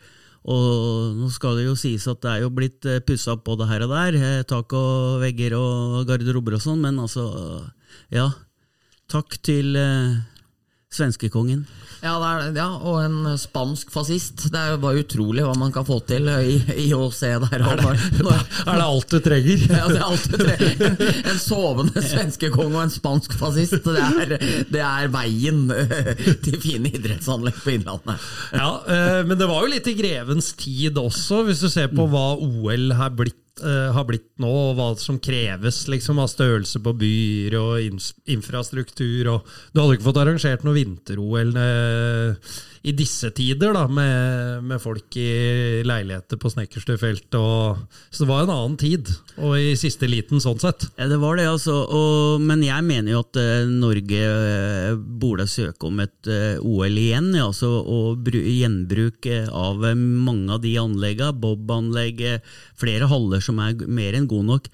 Og 0.49 1.15
nå 1.19 1.29
skal 1.35 1.59
det 1.59 1.67
jo 1.69 1.77
sies 1.79 2.07
at 2.11 2.23
det 2.25 2.31
er 2.33 2.43
jo 2.43 2.51
blitt 2.55 2.87
pussa 3.07 3.35
opp 3.37 3.45
både 3.47 3.67
her 3.69 3.85
og 3.87 3.93
der. 3.93 4.19
eh, 4.19 4.43
Tak 4.49 4.73
og 4.75 5.23
vegger 5.23 5.55
og 5.59 6.09
garderober 6.09 6.59
og 6.59 6.65
sånn, 6.65 6.83
men 6.83 6.99
altså 6.99 7.29
Ja. 8.11 8.31
Takk 9.09 9.39
til 9.47 9.77
eh, 9.79 10.19
svenskekongen. 10.93 11.63
Ja, 11.99 12.15
er, 12.23 12.53
ja, 12.55 12.67
og 12.79 13.01
en 13.03 13.39
spansk 13.41 13.91
fascist. 13.91 14.45
Det 14.53 14.59
er 14.59 14.75
jo 14.75 14.81
bare 14.83 15.03
utrolig 15.03 15.43
hva 15.47 15.55
man 15.59 15.73
kan 15.75 15.87
få 15.87 15.99
til 16.07 16.29
i, 16.31 16.59
i 16.87 16.87
se 17.15 17.33
der. 17.43 17.57
Er 17.59 17.81
det, 17.81 17.97
Er 18.69 18.79
det 18.79 18.85
alt 18.85 19.11
du 19.11 19.19
trenger? 19.25 19.65
Ja, 19.67 19.89
det 19.91 19.99
er 19.99 20.07
alt 20.07 20.29
du 20.31 20.39
En, 20.49 21.01
en 21.33 21.41
sovende 21.43 22.05
svenskekonge 22.05 22.77
og 22.77 22.85
en 22.85 22.95
spansk 22.95 23.35
fascist. 23.41 23.81
Det 23.83 24.05
er, 24.05 24.37
det 24.71 24.85
er 24.85 25.11
veien 25.15 25.67
til 26.45 26.61
fine 26.63 26.93
idrettsanlegg 26.95 27.59
på 27.65 27.75
Innlandet. 27.75 28.31
Ja, 28.55 28.71
eh, 28.87 29.21
men 29.27 29.39
det 29.41 29.51
var 29.51 29.65
jo 29.65 29.73
litt 29.75 29.91
i 29.91 29.97
grevens 29.99 30.53
tid 30.59 30.99
også, 31.01 31.43
hvis 31.49 31.65
du 31.65 31.69
ser 31.73 31.91
på 31.93 32.07
hva 32.11 32.31
OL 32.39 32.93
har 32.99 33.15
blitt, 33.19 33.37
eh, 33.65 33.91
har 33.95 34.07
blitt 34.09 34.29
nå, 34.43 34.51
og 34.71 34.79
hva 34.79 34.89
som 35.01 35.21
kreves 35.23 35.85
liksom, 35.91 36.21
av 36.23 36.31
størrelse 36.33 36.81
på 36.85 36.95
byer 37.01 37.59
og 37.59 38.01
infrastruktur. 38.31 39.33
Og 39.35 39.53
du 39.73 39.81
hadde 39.83 39.99
ikke 39.99 40.09
fått 40.11 40.23
arrangert 40.23 40.67
noe 40.67 40.79
vinter-OL 40.79 41.55
eh, 41.63 42.57
i 42.89 42.95
disse 42.97 43.31
tider, 43.37 43.75
da, 43.77 43.85
med, 43.87 44.65
med 44.69 44.83
folk 44.83 45.17
i 45.21 45.85
leiligheter 45.87 46.41
på 46.41 46.53
Snekkerstøfelt. 46.53 47.29
Og, 47.39 47.83
så 48.11 48.25
det 48.25 48.31
var 48.31 48.45
en 48.45 48.55
annen 48.55 48.79
tid, 48.81 49.13
og 49.39 49.57
i 49.61 49.77
siste 49.79 50.09
liten 50.11 50.43
sånn 50.43 50.61
sett. 50.63 50.89
Ja, 50.97 51.09
det 51.11 51.21
var 51.23 51.39
det, 51.39 51.49
altså. 51.51 51.77
Og, 51.85 52.45
men 52.45 52.65
jeg 52.67 52.87
mener 52.87 53.15
jo 53.15 53.23
at 53.27 53.41
uh, 53.41 53.69
Norge 53.69 54.23
uh, 54.33 54.97
burde 54.99 55.49
søke 55.51 55.91
om 55.91 56.01
et 56.05 56.33
uh, 56.33 56.57
OL 56.65 56.99
igjen. 56.99 57.31
Ja, 57.37 57.49
altså, 57.51 57.71
og 57.85 58.23
bru, 58.25 58.39
gjenbruk 58.41 59.29
eh, 59.29 59.49
av 59.49 59.85
eh, 59.87 59.97
mange 59.99 60.55
av 60.55 60.63
de 60.65 60.75
anleggene. 60.81 61.37
Bob-anlegg, 61.39 62.23
eh, 62.25 62.57
flere 62.79 63.09
haller 63.11 63.45
som 63.45 63.61
er 63.63 63.87
mer 63.87 64.17
enn 64.19 64.29
gode 64.31 64.49
nok. 64.49 64.71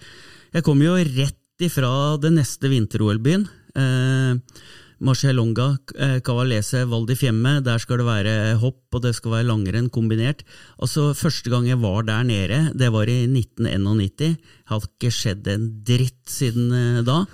Jeg 0.55 0.66
kommer 0.66 0.90
jo 0.90 1.18
rett 1.18 1.64
ifra 1.64 1.92
det 2.22 2.35
neste 2.35 2.70
vinter-OL-byen. 2.72 3.46
Eh, 3.74 4.62
Marcialonga, 5.02 5.76
eh, 5.98 6.20
Cavalese, 6.20 6.85
Val 6.87 7.07
di 7.07 7.14
Fiemme. 7.14 7.61
Der 7.64 7.78
skal 7.78 7.98
det 7.98 8.07
være 8.07 8.35
hopp, 8.62 8.83
og 8.94 9.02
det 9.02 9.14
skal 9.16 9.33
være 9.33 9.48
langrenn 9.48 9.90
kombinert. 9.90 10.44
Altså, 10.78 11.14
Første 11.14 11.50
gang 11.50 11.66
jeg 11.66 11.80
var 11.83 12.04
der 12.04 12.22
nede, 12.22 12.72
det 12.74 12.92
var 12.92 13.09
i 13.09 13.26
1991. 13.26 14.37
Har 14.66 14.80
ikke 14.80 15.11
skjedd 15.11 15.48
en 15.48 15.66
dritt 15.85 16.22
siden 16.30 16.70
eh, 16.72 17.02
da. 17.02 17.24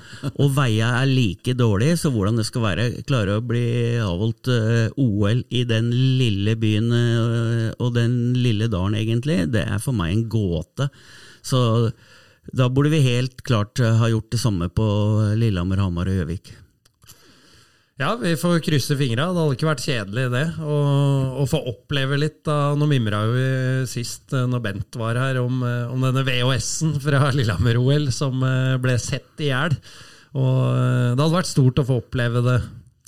Og 0.41 0.55
veia 0.57 1.03
er 1.03 1.11
like 1.11 1.55
dårlig, 1.55 1.99
så 2.01 2.11
hvordan 2.11 2.41
det 2.41 2.47
skal 2.49 2.65
være 2.65 2.87
klare 3.05 3.37
å 3.39 3.45
bli 3.45 3.99
avholdt 4.01 4.49
eh, 4.49 4.89
OL 4.97 5.45
i 5.51 5.65
den 5.65 5.91
lille 5.93 6.57
byen 6.57 6.89
og 7.81 7.93
den 7.95 8.35
lille 8.35 8.71
dalen, 8.73 8.97
egentlig, 8.97 9.45
det 9.53 9.67
er 9.67 9.79
for 9.83 9.93
meg 9.97 10.15
en 10.15 10.25
gåte. 10.33 10.89
Så 11.43 11.93
da 12.57 12.69
burde 12.73 12.91
vi 12.91 13.05
helt 13.05 13.45
klart 13.47 13.79
ha 13.79 14.09
gjort 14.11 14.33
det 14.33 14.41
samme 14.41 14.71
på 14.73 14.89
Lillehammer, 15.37 15.85
Hamar 15.85 16.11
og 16.11 16.21
Gjøvik. 16.21 16.53
Ja, 18.01 18.15
vi 18.17 18.31
får 18.37 18.63
krysse 18.65 18.95
fingra. 18.97 19.27
Det 19.29 19.43
hadde 19.43 19.57
ikke 19.59 19.67
vært 19.69 19.83
kjedelig, 19.85 20.23
det. 20.33 20.47
Å 20.65 21.45
få 21.49 21.59
oppleve 21.69 22.17
litt. 22.17 22.39
da. 22.49 22.73
Nå 22.73 22.89
mimra 22.89 23.27
jo 23.29 23.43
sist, 23.91 24.33
eh, 24.33 24.47
når 24.49 24.63
Bent 24.65 24.97
var 24.97 25.21
her, 25.21 25.37
om, 25.43 25.61
eh, 25.63 25.93
om 25.93 26.01
denne 26.01 26.25
VHS-en 26.25 26.97
fra 26.99 27.29
Lillehammer-OL 27.37 28.09
som 28.11 28.41
eh, 28.43 28.79
ble 28.81 28.97
sett 28.97 29.45
i 29.45 29.51
hjel. 29.51 29.77
Og 30.33 30.61
det 31.13 31.21
hadde 31.21 31.37
vært 31.37 31.53
stort 31.53 31.83
å 31.83 31.85
få 31.85 32.01
oppleve 32.01 32.41
det 32.47 32.61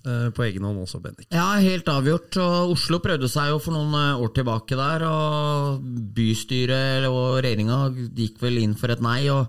på 0.03 0.43
egen 0.43 0.65
hånd 0.67 0.81
også, 0.83 0.99
Bendik. 0.99 1.29
Ja, 1.31 1.55
helt 1.63 1.87
avgjort. 1.87 2.35
Og 2.43 2.73
Oslo 2.75 2.99
prøvde 2.99 3.29
seg 3.31 3.53
jo 3.53 3.61
for 3.63 3.71
noen 3.77 3.95
år 4.19 4.33
tilbake 4.35 4.75
der, 4.75 5.05
og 5.07 5.79
bystyret 6.17 7.07
og 7.07 7.39
regjeringa 7.39 7.85
gikk 8.11 8.43
vel 8.43 8.59
inn 8.65 8.75
for 8.75 8.91
et 8.91 9.01
nei. 9.01 9.31
og 9.31 9.47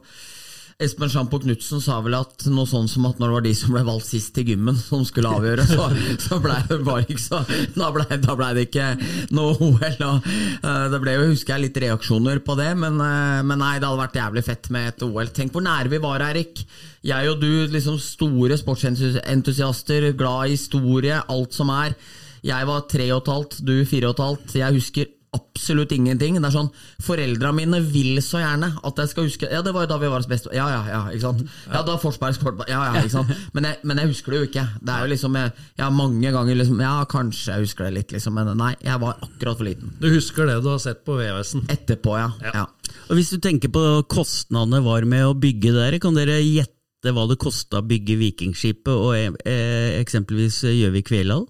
Espen 0.81 1.09
Sjampo 1.11 1.37
Knutsen 1.41 1.81
sa 1.83 1.99
vel 2.01 2.15
at 2.17 2.45
noe 2.49 2.65
sånn 2.69 2.87
som 2.89 3.05
at 3.05 3.19
når 3.21 3.29
det 3.29 3.35
var 3.35 3.45
de 3.45 3.53
som 3.57 3.75
ble 3.75 3.83
valgt 3.85 4.07
sist 4.09 4.33
til 4.35 4.53
gymmen, 4.53 4.77
som 4.79 5.03
skulle 5.05 5.29
avgjøre, 5.29 5.65
så, 5.69 5.87
så 6.25 6.39
ble 6.43 6.57
det 6.69 6.79
bare 6.85 7.05
ikke 7.05 7.21
så 7.21 7.41
Da 7.75 7.91
ble, 7.93 8.07
da 8.23 8.37
ble 8.39 8.49
det 8.57 8.65
ikke 8.69 8.87
noe 9.35 9.53
OL. 9.53 9.99
Og, 10.07 10.31
uh, 10.65 10.87
det 10.93 11.01
ble 11.03 11.15
jo, 11.17 11.29
husker 11.31 11.55
jeg, 11.55 11.67
litt 11.67 11.79
reaksjoner 11.85 12.41
på 12.45 12.57
det, 12.59 12.71
men, 12.79 12.97
uh, 13.01 13.43
men 13.45 13.61
nei, 13.61 13.75
det 13.77 13.87
hadde 13.89 14.01
vært 14.01 14.19
jævlig 14.19 14.45
fett 14.49 14.71
med 14.73 14.89
et 14.89 15.05
OL. 15.07 15.31
Tenk 15.35 15.53
hvor 15.53 15.65
nære 15.65 15.93
vi 15.93 16.01
var, 16.03 16.25
Erik. 16.31 16.65
Jeg 17.05 17.31
og 17.31 17.41
du, 17.43 17.51
liksom 17.73 17.99
store 18.01 18.57
sportsentusiaster, 18.59 20.11
glad 20.17 20.47
i 20.47 20.55
historie, 20.57 21.21
alt 21.21 21.55
som 21.55 21.71
er. 21.73 21.97
Jeg 22.43 22.67
var 22.67 22.87
tre 22.91 23.07
og 23.13 23.21
et 23.21 23.33
halvt, 23.33 23.59
du 23.63 23.75
fire 23.87 24.09
og 24.09 24.17
et 24.17 24.25
halvt. 24.25 24.55
Jeg 24.59 24.79
husker 24.79 25.11
absolutt 25.33 25.91
ingenting. 25.95 26.37
Det 26.39 26.49
er 26.49 26.53
sånn, 26.53 26.69
Foreldra 27.03 27.51
mine 27.55 27.79
vil 27.85 28.19
så 28.23 28.41
gjerne 28.41 28.71
at 28.85 29.01
jeg 29.01 29.11
skal 29.11 29.27
huske 29.27 29.49
Ja, 29.51 29.61
det 29.65 29.73
var 29.75 29.85
jo 29.85 29.91
da 29.93 29.99
vi 30.01 30.09
var 30.11 30.21
hos 30.21 30.29
beste 30.29 30.51
Ja, 30.55 30.65
ja, 30.71 30.81
ja. 30.89 31.01
ikke 31.13 31.23
sant? 31.25 31.43
Ja, 31.69 31.83
da 31.85 31.97
Forsberg 32.01 32.37
skåret 32.37 32.63
Ja, 32.71 32.81
ja, 32.89 33.03
ikke 33.03 33.15
sant. 33.15 33.33
Men 33.55 33.69
jeg, 33.69 33.79
men 33.87 34.01
jeg 34.01 34.11
husker 34.13 34.33
det 34.33 34.41
jo 34.41 34.49
ikke. 34.49 34.65
Det 34.81 34.95
er 34.95 35.05
jo 35.05 35.13
liksom 35.13 35.39
Jeg, 35.39 35.53
jeg 35.77 35.85
har 35.85 35.95
mange 35.95 36.33
ganger 36.35 36.59
liksom 36.59 36.83
Ja, 36.83 36.93
kanskje 37.09 37.55
jeg 37.55 37.67
husker 37.67 37.87
det 37.87 37.95
litt, 37.99 38.15
liksom. 38.15 38.37
Men 38.37 38.53
nei, 38.59 38.73
jeg 38.83 39.01
var 39.03 39.17
akkurat 39.23 39.59
for 39.59 39.67
liten. 39.67 39.95
Du 40.01 40.09
husker 40.13 40.49
det 40.49 40.59
du 40.63 40.69
har 40.73 40.81
sett 40.83 41.03
på 41.07 41.17
VHS-en? 41.19 41.65
Etterpå, 41.73 42.15
ja. 42.19 42.29
ja. 42.53 42.67
Og 43.09 43.17
Hvis 43.17 43.33
du 43.33 43.39
tenker 43.43 43.71
på 43.73 43.83
kostnadene 44.11 44.83
var 44.85 45.07
med 45.09 45.27
å 45.27 45.35
bygge 45.37 45.73
der, 45.75 45.99
kan 46.03 46.17
dere 46.17 46.39
gjette 46.41 47.11
hva 47.13 47.25
det 47.27 47.39
kosta 47.41 47.81
å 47.81 47.87
bygge 47.87 48.15
Vikingskipet 48.21 48.93
og 48.93 49.39
eh, 49.43 49.99
eksempelvis 49.99 50.61
Gjøvik-Kveldal? 50.69 51.43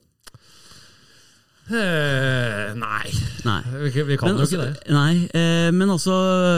Eh, 1.71 2.73
nei. 2.75 3.11
Nei. 3.47 3.59
Vi, 3.85 4.03
vi 4.03 4.17
kan 4.19 4.33
Men 4.33 4.41
jo 4.41 4.43
altså, 4.43 4.57
ikke 4.57 4.65
det. 4.65 4.91
Nei, 4.91 5.13
eh, 5.31 5.69
men 5.71 5.93
altså 5.93 6.15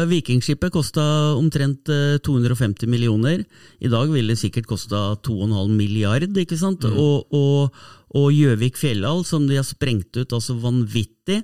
Vikingskipet 0.09 0.73
kosta 0.73 1.03
omtrent 1.37 1.91
eh, 1.93 2.17
250 2.25 2.89
millioner. 2.89 3.43
I 3.85 3.91
dag 3.91 4.09
ville 4.09 4.33
det 4.33 4.41
sikkert 4.41 4.69
kosta 4.71 5.11
2,5 5.27 5.75
milliard, 5.77 6.39
ikke 6.41 6.57
sant? 6.57 6.87
Og, 6.89 7.29
og, 7.37 7.85
og 8.17 8.33
Gjøvik 8.33 8.81
Fjellhall, 8.81 9.21
som 9.29 9.45
de 9.49 9.59
har 9.59 9.67
sprengt 9.67 10.17
ut 10.17 10.33
altså 10.33 10.57
vanvittig, 10.63 11.43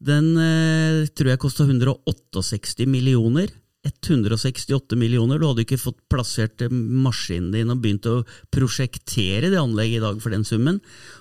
den 0.00 0.30
eh, 0.40 1.02
tror 1.10 1.34
jeg 1.34 1.42
kosta 1.42 1.66
168 1.66 2.86
millioner. 2.88 3.50
168 3.86 4.96
millioner. 4.98 5.40
Du 5.40 5.46
hadde 5.48 5.64
ikke 5.64 5.80
fått 5.80 6.00
plassert 6.12 6.60
eh, 6.64 6.72
maskinen 6.72 7.50
din 7.54 7.72
og 7.72 7.80
begynt 7.82 8.08
å 8.10 8.20
prosjektere 8.52 9.50
det 9.52 9.60
anlegget 9.60 10.00
i 10.00 10.04
dag 10.04 10.20
for 10.22 10.34
den 10.34 10.44
summen. 10.48 10.80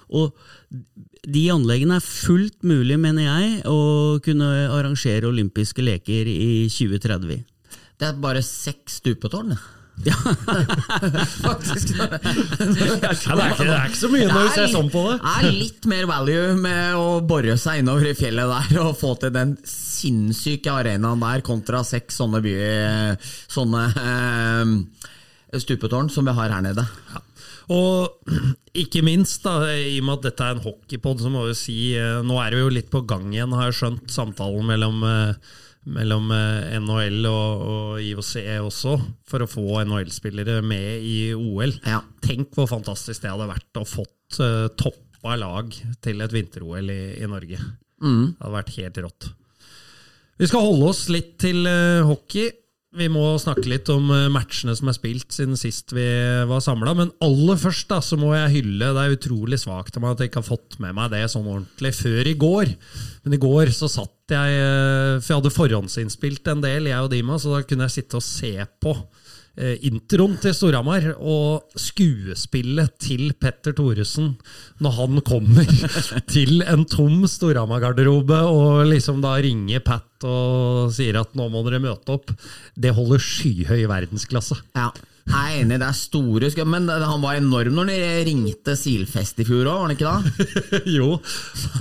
Og 0.10 0.36
de 1.28 1.46
anleggene 1.54 2.00
er 2.00 2.06
fullt 2.06 2.62
mulig, 2.68 3.00
mener 3.00 3.28
jeg, 3.28 3.64
å 3.70 4.20
kunne 4.26 4.50
arrangere 4.76 5.30
olympiske 5.30 5.84
leker 5.86 6.30
i 6.30 6.68
2030. 6.72 7.44
Det 8.00 8.08
er 8.08 8.24
bare 8.24 8.44
seks 8.46 9.00
stupetårn. 9.02 9.56
Det. 10.06 10.16
Faktisk. 11.44 11.94
Ja, 11.96 12.08
det, 12.10 12.26
er 13.06 13.14
ikke, 13.14 13.66
det 13.66 13.76
er 13.76 13.88
ikke 13.90 14.00
så 14.00 14.12
mye 14.14 14.28
når 14.30 14.48
du 14.48 14.52
ser 14.56 14.72
sånn 14.74 14.92
på 14.94 15.04
det. 15.10 15.18
Det 15.24 15.36
er 15.36 15.58
litt 15.60 15.88
mer 15.92 16.10
value 16.10 16.58
med 16.60 17.00
å 17.00 17.08
bore 17.26 17.58
seg 17.62 17.84
innover 17.84 18.12
i 18.12 18.18
fjellet 18.18 18.54
der 18.54 18.82
og 18.84 18.98
få 19.00 19.16
til 19.22 19.34
den 19.36 19.56
sinnssyke 19.68 20.74
arenaen 20.74 21.24
der, 21.24 21.46
kontra 21.46 21.84
seks 21.88 22.20
sånne, 22.22 22.44
byer 22.46 23.32
sånne 23.52 23.86
eh, 24.04 24.76
stupetårn 25.60 26.12
som 26.14 26.30
vi 26.30 26.38
har 26.38 26.56
her 26.56 26.66
nede. 26.66 26.86
Og 27.70 28.32
ikke 28.78 29.04
minst, 29.06 29.44
da, 29.46 29.70
i 29.70 30.00
og 30.00 30.08
med 30.08 30.20
at 30.20 30.30
dette 30.30 30.46
er 30.46 30.56
en 30.56 30.64
hockeypod, 30.64 31.22
så 31.22 31.30
må 31.34 31.46
vi 31.46 31.58
si 31.58 31.78
eh, 31.98 32.22
Nå 32.26 32.40
er 32.42 32.56
vi 32.56 32.64
jo 32.64 32.72
litt 32.74 32.90
på 32.90 33.04
gang 33.10 33.28
igjen, 33.34 33.54
har 33.54 33.70
jeg 33.70 33.80
skjønt, 33.82 34.08
samtalen 34.14 34.66
mellom, 34.70 35.04
eh, 35.06 35.58
mellom 35.88 36.32
eh, 36.36 36.76
NHL 36.80 37.26
og, 37.30 37.64
og 37.64 38.02
IOC 38.04 38.34
også, 38.66 38.96
for 39.30 39.44
å 39.44 39.50
få 39.50 39.82
NHL-spillere 39.86 40.60
med 40.66 41.06
i 41.06 41.18
OL. 41.36 41.74
Ja. 41.88 42.02
Tenk 42.26 42.54
hvor 42.58 42.70
fantastisk 42.72 43.24
det 43.24 43.32
hadde 43.32 43.50
vært 43.50 43.80
å 43.80 43.86
fått 43.88 44.40
uh, 44.44 44.68
toppa 44.80 45.38
lag 45.40 45.74
til 46.04 46.24
et 46.24 46.36
vinter-OL 46.36 46.92
i, 46.94 47.02
i 47.24 47.30
Norge. 47.30 47.60
Mm. 48.04 48.36
Det 48.36 48.44
hadde 48.44 48.58
vært 48.58 48.76
helt 48.78 49.04
rått. 49.06 49.30
Vi 50.40 50.48
skal 50.48 50.64
holde 50.64 50.92
oss 50.92 51.06
litt 51.12 51.34
til 51.42 51.66
uh, 51.68 52.06
hockey. 52.08 52.52
Vi 52.98 53.06
må 53.06 53.22
snakke 53.38 53.68
litt 53.70 53.90
om 53.94 54.08
eh, 54.16 54.32
matchene 54.34 54.74
som 54.74 54.90
er 54.90 54.96
spilt 54.98 55.36
siden 55.36 55.60
sist 55.60 55.94
vi 55.94 56.08
var 56.50 56.64
samla. 56.66 56.96
Men 56.98 57.12
aller 57.22 57.60
først 57.62 57.86
da, 57.92 58.00
så 58.02 58.18
må 58.18 58.32
jeg 58.34 58.56
hylle 58.56 58.90
Det 58.96 59.04
er 59.04 59.14
utrolig 59.14 59.60
svakt 59.62 60.00
av 60.00 60.02
meg 60.02 60.16
at 60.16 60.24
jeg 60.24 60.32
ikke 60.32 60.42
har 60.42 60.48
fått 60.48 60.80
med 60.82 60.98
meg 60.98 61.12
det 61.14 61.22
sånn 61.30 61.46
ordentlig 61.46 61.94
før 62.00 62.32
i 62.32 62.34
går. 62.42 62.74
Men 63.26 63.38
i 63.38 63.42
går 63.46 63.70
så 63.78 63.92
satt 63.94 64.34
jeg 64.34 64.58
eh, 64.58 65.20
For 65.22 65.36
jeg 65.36 65.42
hadde 65.44 65.54
forhåndsinnspilt 65.54 66.50
en 66.50 66.66
del, 66.66 66.90
jeg 66.90 67.06
og 67.06 67.14
Dima, 67.14 67.38
så 67.38 67.60
da 67.60 67.62
kunne 67.70 67.86
jeg 67.86 68.00
sitte 68.00 68.18
og 68.18 68.26
se 68.26 68.56
på 68.82 68.96
introen 69.84 70.38
til 70.40 70.54
Storhamar 70.56 71.10
og 71.20 71.66
skuespillet 71.80 72.94
til 73.04 73.34
Petter 73.40 73.74
Thoresen 73.76 74.34
når 74.80 74.96
han 75.00 75.20
kommer 75.28 75.68
til 76.34 76.62
en 76.64 76.86
tom 76.88 77.26
Storhamar-garderobe 77.28 78.40
og 78.48 78.86
liksom 78.92 79.20
da 79.26 79.36
ringer 79.44 79.84
Pat 79.84 80.06
og 80.28 80.90
sier 80.96 81.20
at 81.22 81.36
nå 81.40 81.46
må 81.52 81.62
dere 81.68 81.80
møte 81.84 82.12
opp, 82.16 82.32
det 82.76 82.92
holder 82.96 83.22
skyhøy 83.24 83.86
verdensklasse. 83.88 84.58
Ja, 84.76 84.90
jeg 85.30 85.38
er 85.38 85.62
enig, 85.62 85.78
det 85.80 85.86
er 85.88 85.96
store 85.96 86.48
sk- 86.52 86.66
Men 86.68 86.88
han 86.90 87.22
var 87.24 87.38
enorm 87.38 87.76
når 87.78 87.92
han 87.94 88.26
ringte 88.28 88.74
Silfest 88.80 89.40
i 89.40 89.46
fjor 89.48 89.68
òg, 89.70 89.76
var 89.76 89.86
han 89.86 89.94
ikke 89.96 90.10
da? 90.10 90.18
jo, 90.98 91.12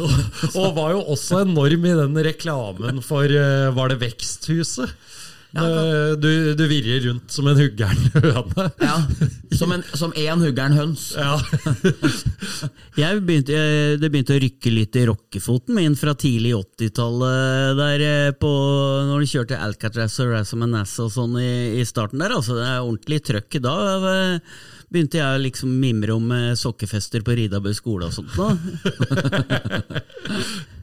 og, 0.04 0.18
og 0.52 0.68
var 0.76 0.92
jo 0.98 1.04
også 1.14 1.40
enorm 1.46 1.86
i 1.88 1.94
den 2.02 2.18
reklamen 2.28 3.00
for 3.06 3.24
eh, 3.30 3.70
Var 3.74 3.94
det 3.94 4.00
Veksthuset? 4.04 4.92
Eh, 5.56 6.12
Du, 6.20 6.54
du 6.54 6.64
virrer 6.68 7.00
rundt 7.06 7.30
som 7.32 7.46
en 7.48 7.56
huggern 7.56 7.96
høne. 8.14 8.66
Ja, 8.82 8.96
Som 9.56 9.72
en 9.72 9.82
som 9.96 10.12
én 10.12 10.42
huggern 10.44 10.74
høns. 10.76 11.06
Ja. 11.16 11.38
Jeg 12.98 13.22
begynte, 13.24 13.54
jeg, 13.54 13.98
det 14.02 14.10
begynte 14.12 14.34
å 14.36 14.40
rykke 14.42 14.70
litt 14.74 14.96
i 14.98 15.04
rockefoten 15.08 15.76
min 15.78 15.94
fra 15.96 16.12
tidlig 16.18 16.52
80-tallet, 16.58 17.76
der 17.78 18.04
eh, 18.08 18.30
på, 18.36 18.50
når 19.08 19.22
de 19.24 19.30
kjørte 19.30 19.60
Alcatraz 19.62 20.18
og 20.24 20.32
Razam 20.34 20.66
and 20.66 20.74
Nass 20.76 20.96
og 21.02 21.12
sånn 21.14 21.38
i, 21.40 21.50
i 21.80 21.84
starten 21.88 22.18
der. 22.22 22.34
Altså, 22.36 22.58
det 22.58 22.66
er 22.66 22.82
ordentlig 22.82 23.22
trøkk 23.30 23.60
da. 23.64 23.76
eh, 24.12 24.58
Begynte 24.88 25.18
jeg 25.20 25.28
å 25.36 25.42
liksom 25.44 25.68
mimre 25.82 26.14
om 26.16 26.30
sokkefester 26.56 27.20
på 27.26 27.34
Ridabø 27.36 27.74
skole 27.76 28.08
og 28.08 28.14
sånt. 28.16 28.32
da. 28.38 28.48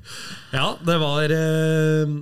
Ja, 0.53 0.67
det 0.85 0.97
var 1.01 1.31
uh, 1.31 2.13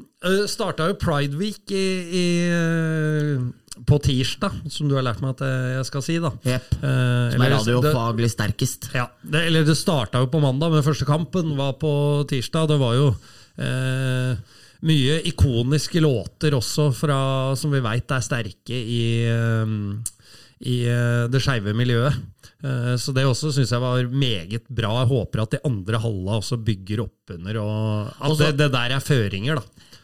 Starta 0.50 0.88
jo 0.89 0.96
Pride 1.02 1.38
Week 1.38 1.69
i, 1.76 1.86
i, 2.08 2.26
eh, 2.48 3.43
på 3.86 4.00
tirsdag, 4.06 4.56
som 4.72 4.88
du 4.89 4.96
har 4.96 5.06
lært 5.06 5.22
meg 5.24 5.36
at 5.36 5.43
jeg 5.78 5.86
skal 5.89 6.06
si. 6.06 6.17
da. 6.24 6.32
Yep. 6.46 6.74
Eh, 6.80 7.34
Som 7.34 7.46
er 7.46 7.56
radiofaglig 7.58 8.30
sterkest. 8.32 8.89
Ja, 8.96 9.08
det, 9.22 9.48
eller 9.50 9.67
det 9.67 9.76
starta 9.80 10.22
jo 10.24 10.30
på 10.32 10.41
mandag, 10.43 10.72
men 10.74 10.86
første 10.86 11.08
kampen 11.10 11.56
var 11.60 11.76
på 11.82 11.93
tirsdag. 12.30 12.69
Det 12.72 12.80
var 12.82 12.96
jo 12.98 13.08
eh, 13.58 14.38
mye 14.88 15.19
ikoniske 15.32 16.02
låter 16.04 16.56
også, 16.58 16.89
fra, 16.96 17.17
som 17.60 17.74
vi 17.74 17.82
veit 17.84 18.12
er 18.12 18.24
sterke 18.24 18.78
i, 18.78 19.04
eh, 19.28 19.76
i 20.69 20.80
eh, 20.88 21.26
det 21.32 21.43
skeive 21.43 21.76
miljøet. 21.78 22.22
Eh, 22.63 22.93
så 22.95 23.12
det 23.15 23.26
også 23.28 23.52
syns 23.52 23.73
jeg 23.76 23.82
var 23.84 24.06
meget 24.08 24.67
bra. 24.71 24.93
Jeg 25.02 25.10
håper 25.12 25.41
at 25.43 25.52
de 25.58 25.60
andre 25.67 25.99
halla 25.99 26.38
også 26.39 26.58
bygger 26.63 27.04
opp 27.04 27.34
under, 27.36 27.58
og 27.60 28.08
at 28.08 28.30
Også- 28.32 28.45
det, 28.52 28.58
det 28.58 28.71
der 28.71 28.95
er 28.95 29.04
føringer, 29.04 29.56
da. 29.60 29.63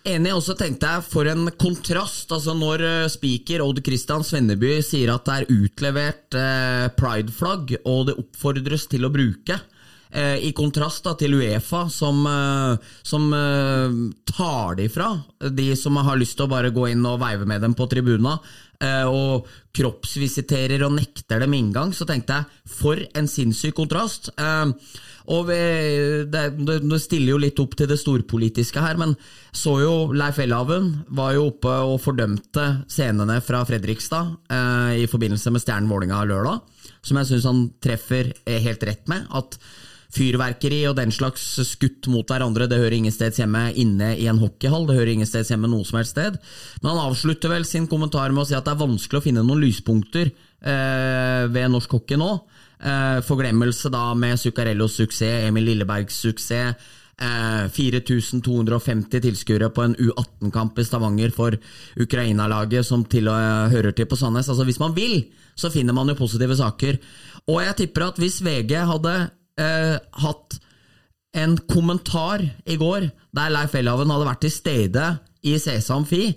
Enig, 0.10 0.32
og 0.34 0.42
så 0.42 0.56
tenkte 0.58 0.88
jeg 0.88 1.04
for 1.04 1.28
en 1.28 1.50
kontrast. 1.60 2.32
altså 2.32 2.54
Når 2.58 2.82
eh, 2.82 3.08
speaker 3.12 3.62
Odd 3.64 3.82
Christian 3.86 4.24
Svenneby 4.24 4.82
sier 4.82 5.12
at 5.14 5.26
det 5.26 5.36
er 5.42 5.52
utlevert 5.56 6.36
eh, 6.36 6.88
prideflagg, 7.00 7.78
og 7.86 8.08
det 8.08 8.16
oppfordres 8.20 8.88
til 8.92 9.06
å 9.08 9.12
bruke, 9.12 9.60
i 10.10 10.50
kontrast 10.58 11.06
da 11.06 11.14
til 11.14 11.36
Uefa, 11.38 11.84
som, 11.94 12.24
eh, 12.26 12.94
som 13.06 13.28
eh, 13.34 13.98
tar 14.26 14.80
det 14.80 14.90
ifra 14.90 15.12
de 15.52 15.76
som 15.78 16.00
har 16.02 16.18
lyst 16.18 16.38
til 16.40 16.48
å 16.48 16.52
bare 16.52 16.74
gå 16.74 16.88
inn 16.90 17.06
og 17.06 17.20
veive 17.22 17.46
med 17.46 17.62
dem 17.62 17.76
på 17.78 17.86
tribuna, 17.92 18.40
eh, 18.82 19.06
og 19.06 19.48
kroppsvisiterer 19.76 20.82
og 20.88 20.96
nekter 20.98 21.44
dem 21.44 21.54
inngang, 21.54 21.94
så 21.94 22.08
tenkte 22.10 22.40
jeg 22.40 22.74
for 22.80 23.04
en 23.14 23.30
sinnssyk 23.30 23.78
kontrast. 23.78 24.32
Eh, 24.34 24.74
og 25.30 25.52
det, 25.52 26.98
stiller 27.04 27.36
jo 27.36 27.42
litt 27.44 27.60
opp 27.62 27.76
til 27.78 27.90
det 27.92 28.00
storpolitiske 28.02 28.82
her, 28.82 28.98
men 28.98 29.14
så 29.54 29.76
jo 29.84 29.94
Leif 30.18 30.40
Elhaven 30.42 31.04
var 31.14 31.36
jo 31.36 31.52
oppe 31.52 31.76
og 31.86 32.00
fordømte 32.02 32.66
scenene 32.90 33.38
fra 33.46 33.62
Fredrikstad 33.70 34.34
eh, 34.50 35.04
i 35.04 35.10
forbindelse 35.12 35.54
med 35.54 35.62
Stjernen 35.62 35.92
Vålinga 35.92 36.24
lørdag, 36.26 36.66
som 37.06 37.22
jeg 37.22 37.30
syns 37.30 37.46
han 37.46 37.62
treffer 37.84 38.34
eh, 38.42 38.58
helt 38.66 38.88
rett 38.90 39.06
med. 39.12 39.30
At 39.30 39.60
fyrverkeri 40.16 40.82
og 40.90 40.96
den 40.98 41.12
slags 41.14 41.44
skutt 41.70 42.08
mot 42.10 42.28
hverandre, 42.30 42.68
det 42.70 42.80
hører 42.82 42.98
ingen 42.98 43.14
steds 43.14 43.42
hjemme 43.42 43.68
inne 43.78 44.16
i 44.18 44.28
en 44.32 44.42
hockeyhall. 44.42 44.88
Det 44.90 44.98
hører 44.98 45.14
ingen 45.14 45.30
steds 45.30 45.52
hjemme 45.54 45.70
noe 45.70 45.86
som 45.88 46.00
helst 46.00 46.16
sted. 46.16 46.40
Men 46.82 46.92
han 46.94 47.04
avslutter 47.10 47.54
vel 47.54 47.68
sin 47.68 47.88
kommentar 47.92 48.34
med 48.34 48.44
å 48.44 48.48
si 48.50 48.58
at 48.58 48.66
det 48.66 48.74
er 48.74 48.82
vanskelig 48.82 49.22
å 49.22 49.28
finne 49.28 49.46
noen 49.46 49.62
lyspunkter 49.64 50.32
eh, 50.32 51.44
ved 51.54 51.70
norsk 51.76 52.00
hockey 52.00 52.20
nå. 52.20 52.32
Eh, 52.80 53.20
forglemmelse 53.28 53.92
da 53.94 54.08
med 54.18 54.40
Zuccarellos 54.42 54.98
suksess, 54.98 55.46
Emil 55.50 55.70
Lillebergs 55.70 56.18
suksess. 56.26 56.90
Eh, 57.20 57.66
4250 57.76 59.20
tilskuere 59.22 59.68
på 59.76 59.84
en 59.84 59.96
U18-kamp 60.00 60.78
i 60.80 60.86
Stavanger 60.88 61.34
for 61.36 61.58
Ukraina-laget 62.00 62.88
som 62.88 63.04
til 63.04 63.28
og 63.28 63.36
med 63.36 63.74
hører 63.76 63.94
til 63.94 64.08
på 64.08 64.18
Sandnes. 64.18 64.48
Altså 64.48 64.64
Hvis 64.64 64.80
man 64.80 64.96
vil, 64.96 65.26
så 65.54 65.70
finner 65.70 65.94
man 65.94 66.08
jo 66.08 66.16
positive 66.16 66.56
saker. 66.56 66.98
Og 67.52 67.60
jeg 67.66 67.76
tipper 67.76 68.08
at 68.08 68.22
hvis 68.22 68.40
VG 68.46 68.72
hadde 68.88 69.18
eh, 69.60 69.96
hatt 70.24 70.60
en 71.38 71.58
kommentar 71.70 72.42
i 72.66 72.78
går 72.80 73.10
der 73.36 73.54
Leif 73.54 73.76
Elhaven 73.78 74.10
hadde 74.10 74.30
vært 74.30 74.44
til 74.46 74.54
stede 74.54 75.06
i 75.46 75.56
Sesam 75.62 76.08
Fi 76.10 76.32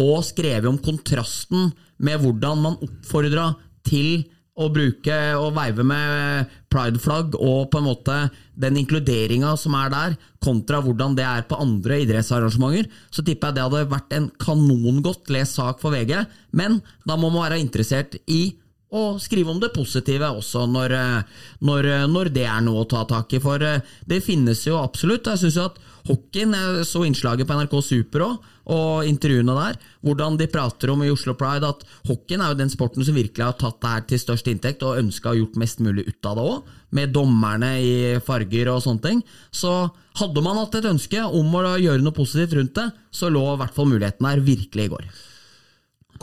og 0.00 0.24
skrevet 0.26 0.68
om 0.68 0.78
kontrasten 0.82 1.70
med 2.02 2.20
hvordan 2.20 2.62
man 2.64 2.80
oppfordra 2.82 3.52
til 3.86 4.24
å 4.54 4.68
bruke 4.70 5.14
og 5.34 5.54
veive 5.56 5.82
med 5.86 6.50
prideflagg 6.70 7.34
og 7.34 7.70
på 7.72 7.80
en 7.80 7.86
måte 7.88 8.18
den 8.58 8.78
inkluderinga 8.78 9.54
som 9.58 9.74
er 9.78 9.90
der, 9.90 10.14
kontra 10.42 10.78
hvordan 10.82 11.16
det 11.18 11.24
er 11.26 11.46
på 11.48 11.58
andre 11.58 11.98
idrettsarrangementer, 12.04 12.86
så 13.10 13.24
tipper 13.26 13.50
jeg 13.50 13.56
det 13.56 13.64
hadde 13.64 13.88
vært 13.90 14.14
en 14.14 14.28
kanongodt 14.38 15.32
lest 15.34 15.58
sak 15.58 15.82
for 15.82 15.94
VG. 15.94 16.20
Men 16.54 16.78
da 17.02 17.18
må 17.18 17.32
man 17.32 17.48
være 17.48 17.62
interessert 17.64 18.14
i 18.30 18.54
å 18.94 19.04
skrive 19.22 19.50
om 19.50 19.60
det 19.62 19.72
positive 19.74 20.30
også, 20.38 20.64
når, 20.70 20.94
eh, 20.94 21.42
når, 21.66 21.90
når 22.10 22.30
det 22.34 22.46
er 22.46 22.62
noe 22.64 22.84
å 22.84 22.88
ta 22.90 23.04
tak 23.10 23.34
i. 23.34 23.42
For 23.42 23.62
eh, 23.62 23.82
det 24.06 24.22
finnes 24.24 24.62
jo 24.68 24.78
absolutt. 24.80 25.30
Jeg 25.32 25.42
syns 25.42 25.58
jo 25.58 25.68
at 25.68 25.82
hockeyen 26.04 26.52
Jeg 26.52 26.84
så 26.84 27.00
innslaget 27.06 27.48
på 27.48 27.56
NRK 27.56 27.74
Super 27.82 28.26
òg, 28.26 28.50
og 28.74 29.08
intervjuene 29.08 29.56
der. 29.56 29.78
Hvordan 30.04 30.38
de 30.40 30.48
prater 30.52 30.92
om 30.92 31.02
i 31.04 31.10
Oslo 31.12 31.34
Pride 31.36 31.68
at 31.68 31.84
hockeyen 32.08 32.44
er 32.44 32.52
jo 32.52 32.60
den 32.60 32.72
sporten 32.72 33.04
som 33.04 33.16
virkelig 33.16 33.44
har 33.44 33.58
tatt 33.60 33.80
det 33.82 33.92
her 33.92 34.06
til 34.08 34.22
størst 34.22 34.48
inntekt, 34.52 34.84
og 34.84 35.00
ønska 35.00 35.32
å 35.32 35.38
gjort 35.40 35.58
mest 35.60 35.82
mulig 35.84 36.06
ut 36.08 36.30
av 36.30 36.38
det 36.38 36.46
òg, 36.54 36.72
med 36.94 37.12
dommerne 37.16 37.74
i 37.82 37.94
farger 38.24 38.70
og 38.72 38.82
sånne 38.84 39.04
ting. 39.04 39.22
Så 39.52 39.74
hadde 40.20 40.44
man 40.44 40.60
hatt 40.60 40.76
et 40.78 40.88
ønske 40.88 41.24
om 41.26 41.56
å 41.58 41.76
gjøre 41.80 42.04
noe 42.04 42.16
positivt 42.16 42.56
rundt 42.60 42.76
det, 42.78 42.90
så 43.10 43.32
lå 43.32 43.44
i 43.52 43.62
hvert 43.62 43.76
fall 43.76 43.90
muligheten 43.90 44.28
her 44.28 44.44
virkelig 44.44 44.88
i 44.88 44.92
går. 44.96 45.08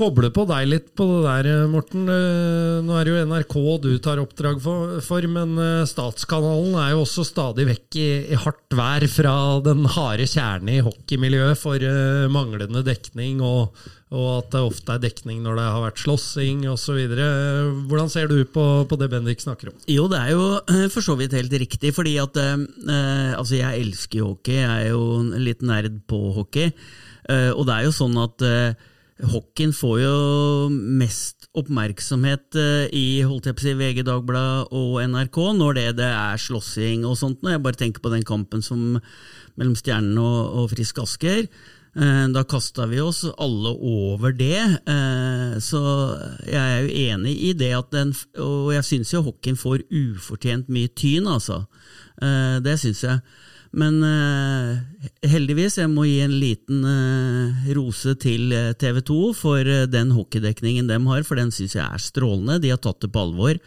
Koble 0.01 0.31
på 0.33 0.47
deg 0.49 0.65
litt 0.65 0.87
på 0.97 1.05
det 1.05 1.19
der, 1.45 1.67
Morten. 1.69 2.07
Eh, 2.09 2.79
Nå 2.81 2.95
er 2.97 3.05
det 3.05 3.11
jo 3.13 3.25
NRK 3.29 3.53
du 3.83 3.91
tar 4.01 4.17
oppdrag 4.17 4.57
for, 5.05 5.27
men 5.29 5.53
eh, 5.61 5.83
Statskanalen 5.85 6.73
er 6.81 6.95
jo 6.95 7.03
også 7.03 7.25
stadig 7.27 7.67
vekk 7.69 7.99
i, 8.01 8.07
i 8.33 8.39
hardt 8.41 8.73
vær 8.73 9.05
fra 9.13 9.35
den 9.61 9.85
harde 9.93 10.25
kjerne 10.25 10.79
i 10.79 10.81
hockeymiljøet 10.81 11.61
for 11.61 11.85
manglende 12.33 12.81
dekning, 12.87 13.45
og, 13.45 13.77
og, 14.09 14.27
at 14.39 14.51
det 14.55 14.65
ofte 14.71 14.97
er 14.97 15.05
dekning 15.05 15.45
når 15.45 15.61
det 15.61 15.69
har 15.69 15.85
vært 15.85 16.01
slåssing 16.01 16.65
osv. 16.73 17.01
Hvordan 17.85 18.09
ser 18.09 18.31
du 18.31 18.39
på, 18.41 18.67
på, 18.89 18.97
det 18.97 19.13
Bendik 19.13 19.45
snakker 19.45 19.69
om? 19.69 19.79
Jo, 19.85 20.09
det 20.09 20.17
er 20.17 20.33
jo 20.33 20.87
for 20.95 21.05
så 21.05 21.19
vidt 21.19 21.37
helt 21.37 21.53
riktig, 21.61 21.93
fordi 21.93 22.17
at 22.23 22.41
uh, 22.41 22.57
Altså, 23.37 23.59
jeg 23.61 23.85
elsker 23.85 24.25
hockey, 24.25 24.63
jeg 24.63 24.87
er 24.87 24.95
jo 24.95 25.19
litt 25.37 25.61
nerd 25.61 26.01
på 26.09 26.31
hockey, 26.41 26.73
uh, 27.29 27.51
og 27.53 27.67
det 27.69 27.75
er 27.77 27.91
jo 27.91 27.99
sånn 28.01 28.17
at 28.25 28.49
Hockeyen 29.29 29.73
får 29.75 29.97
jo 30.01 30.15
mest 30.71 31.49
oppmerksomhet 31.57 32.57
eh, 32.57 32.87
i 32.95 33.05
si, 33.21 33.73
VG, 33.77 34.01
Dagbladet 34.07 34.71
og 34.73 34.97
NRK 35.11 35.37
når 35.57 35.77
det, 35.77 35.85
det 35.99 36.07
er 36.09 36.41
slåssing 36.41 37.05
og 37.05 37.17
sånt. 37.19 37.43
Når 37.43 37.55
jeg 37.55 37.63
bare 37.65 37.79
tenker 37.81 38.01
på 38.01 38.13
den 38.13 38.25
kampen 38.25 38.63
som, 38.65 38.97
mellom 39.59 39.75
Stjernen 39.77 40.17
og, 40.21 40.39
og 40.61 40.71
Frisk 40.73 41.03
Asker. 41.03 41.45
Eh, 41.91 42.25
da 42.33 42.45
kasta 42.47 42.87
vi 42.89 43.01
oss 43.03 43.25
alle 43.35 43.75
over 43.75 44.33
det, 44.33 44.61
eh, 44.89 45.59
så 45.59 45.81
jeg 46.47 46.61
er 46.61 46.81
jo 46.85 46.97
enig 47.11 47.35
i 47.49 47.53
det 47.59 47.73
at 47.75 47.89
den 47.91 48.13
Og 48.39 48.71
jeg 48.71 48.87
syns 48.87 49.11
jo 49.11 49.25
hockeyen 49.27 49.59
får 49.59 49.83
ufortjent 49.91 50.71
mye 50.71 50.89
tyn, 50.95 51.27
altså. 51.27 51.65
Det 52.61 52.75
syns 52.77 53.01
jeg. 53.01 53.21
Men 53.71 54.01
uh, 54.03 54.79
heldigvis, 55.23 55.77
jeg 55.79 55.91
må 55.91 56.03
gi 56.03 56.17
en 56.25 56.35
liten 56.41 56.83
uh, 56.83 57.69
rose 57.77 58.17
til 58.19 58.51
eh, 58.55 58.73
TV 58.75 58.99
2 59.07 59.19
for 59.37 59.67
den 59.87 60.11
hockeydekningen 60.11 60.89
de 60.89 60.97
har, 61.07 61.23
for 61.27 61.39
den 61.39 61.53
syns 61.55 61.77
jeg 61.77 61.85
er 61.85 62.03
strålende. 62.03 62.59
De 62.59 62.73
har 62.73 62.81
tatt 62.83 62.99
det 63.03 63.11
på 63.13 63.23
alvor. 63.23 63.59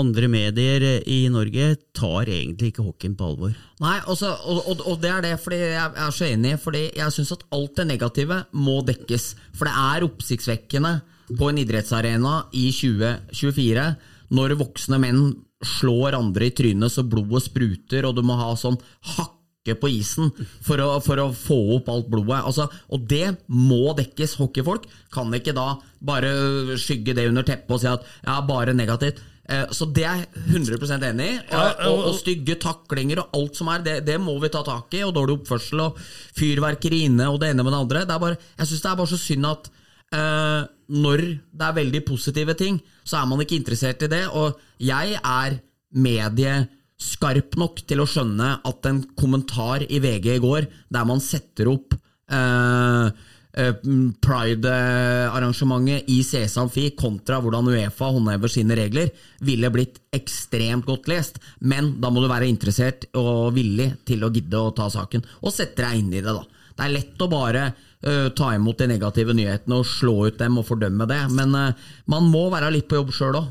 andre 0.00 0.28
medier 0.32 1.02
i 1.04 1.28
Norge 1.28 1.74
tar 1.92 2.28
egentlig 2.30 2.70
ikke 2.70 2.84
hockeyen 2.86 3.16
på 3.18 3.26
alvor. 3.26 3.56
Nei, 3.82 3.98
også, 4.06 4.30
og, 4.48 4.62
og, 4.70 4.84
og, 4.86 5.00
det 5.02 5.10
er 5.10 5.24
det 5.26 5.34
fordi 5.42 5.58
jeg 5.58 5.90
er 6.04 6.14
så 6.14 6.28
enig, 6.30 6.54
fordi 6.62 6.84
jeg 6.96 7.12
syns 7.12 7.34
at 7.34 7.44
alt 7.52 7.76
det 7.76 7.86
negative 7.90 8.38
må 8.52 8.78
dekkes. 8.86 9.34
For 9.58 9.68
det 9.68 9.74
er 9.74 10.06
oppsiktsvekkende 10.06 10.94
på 11.36 11.50
en 11.50 11.60
idrettsarena 11.60 12.36
i 12.56 12.70
2024 12.72 13.90
når 14.38 14.56
voksne 14.62 15.02
menn 15.02 15.24
slår 15.60 16.16
andre 16.18 16.48
i 16.48 16.54
trynet 16.56 16.92
så 16.92 17.04
blodet 17.06 17.44
spruter, 17.48 18.08
og 18.08 18.16
du 18.16 18.24
må 18.26 18.38
ha 18.40 18.52
sånn 18.58 18.78
hakke 19.16 19.76
på 19.80 19.90
isen 19.92 20.30
for 20.64 20.80
å, 20.80 20.88
for 21.04 21.20
å 21.20 21.30
få 21.36 21.58
opp 21.76 21.90
alt 21.92 22.08
blodet. 22.12 22.40
Altså, 22.48 22.68
og 22.88 23.04
det 23.10 23.36
må 23.52 23.92
dekkes. 23.98 24.38
Hockeyfolk 24.40 24.88
kan 25.12 25.32
ikke 25.36 25.54
da 25.56 25.74
bare 26.00 26.78
skygge 26.80 27.14
det 27.18 27.28
under 27.28 27.44
teppet 27.46 27.76
og 27.76 27.82
si 27.82 27.90
at 27.90 28.06
ja, 28.24 28.40
bare 28.48 28.76
negativt. 28.76 29.20
Eh, 29.50 29.66
så 29.74 29.88
det 29.90 30.04
er 30.06 30.22
jeg 30.22 30.44
100 30.54 31.08
enig 31.10 31.26
i. 31.26 31.36
Og, 31.50 31.82
og, 31.90 32.04
og, 32.10 32.14
stygge 32.20 32.56
taklinger 32.62 33.24
og 33.24 33.36
alt 33.36 33.58
som 33.58 33.70
er, 33.72 33.84
det, 33.84 33.96
det, 34.06 34.16
må 34.22 34.36
vi 34.42 34.52
ta 34.52 34.62
tak 34.66 34.94
i. 34.96 35.02
Og 35.06 35.14
dårlig 35.16 35.40
oppførsel 35.40 35.84
og 35.88 36.00
fyrverkeri 36.38 37.04
inne 37.08 37.28
og 37.32 37.40
det 37.42 37.52
ene 37.52 37.66
med 37.66 37.74
det 37.74 37.82
andre. 37.84 38.06
Det 38.08 38.20
bare, 38.22 38.40
jeg 38.56 38.70
syns 38.70 38.84
det 38.86 38.92
er 38.92 39.00
bare 39.02 39.12
så 39.12 39.20
synd 39.20 39.50
at 39.50 39.70
uh, 40.16 40.64
når 40.90 41.22
det 41.54 41.66
er 41.66 41.78
veldig 41.78 42.02
positive 42.06 42.54
ting, 42.58 42.80
så 43.04 43.16
er 43.20 43.26
man 43.30 43.40
ikke 43.44 43.58
interessert 43.58 44.02
i 44.06 44.10
det. 44.10 44.24
Og 44.34 44.58
jeg 44.82 45.18
er 45.18 45.58
medieskarp 45.90 47.56
nok 47.60 47.82
til 47.86 48.00
å 48.02 48.08
skjønne 48.10 48.48
at 48.66 48.86
en 48.90 49.04
kommentar 49.18 49.78
i 49.86 49.98
VG 50.02 50.26
i 50.36 50.42
går, 50.42 50.62
der 50.90 51.04
man 51.08 51.20
setter 51.24 51.66
opp 51.72 51.94
uh, 52.30 53.08
Pride-arrangementet 53.50 56.06
i 56.14 56.22
CS 56.22 56.54
Amfi 56.62 56.94
kontra 56.94 57.42
hvordan 57.42 57.66
Uefa 57.72 58.06
håndhever 58.14 58.48
sine 58.52 58.76
regler, 58.78 59.10
ville 59.42 59.70
blitt 59.74 59.98
ekstremt 60.14 60.86
godt 60.86 61.08
lest. 61.10 61.42
Men 61.58 61.98
da 62.00 62.10
må 62.14 62.22
du 62.22 62.28
være 62.30 62.46
interessert 62.50 63.06
og 63.18 63.54
villig 63.56 63.90
til 64.06 64.22
å 64.22 64.30
gidde 64.30 64.58
å 64.58 64.70
ta 64.76 64.86
saken, 64.92 65.22
og 65.42 65.52
sette 65.54 65.82
deg 65.82 65.98
inn 65.98 66.12
i 66.14 66.22
det. 66.22 66.30
da. 66.30 66.44
Det 66.76 66.84
er 66.86 66.94
lett 66.94 67.20
å 67.20 67.28
bare 67.28 67.74
uh, 68.06 68.28
ta 68.36 68.52
imot 68.56 68.80
de 68.80 68.88
negative 68.90 69.34
nyhetene 69.36 69.80
og 69.80 69.88
slå 69.88 70.16
ut 70.28 70.38
dem 70.40 70.60
og 70.60 70.68
fordømme 70.68 71.08
det, 71.10 71.22
men 71.36 71.56
uh, 71.56 71.88
man 72.10 72.28
må 72.32 72.48
være 72.52 72.72
litt 72.74 72.88
på 72.90 73.00
jobb 73.00 73.14
sjøl 73.16 73.40
òg. 73.42 73.48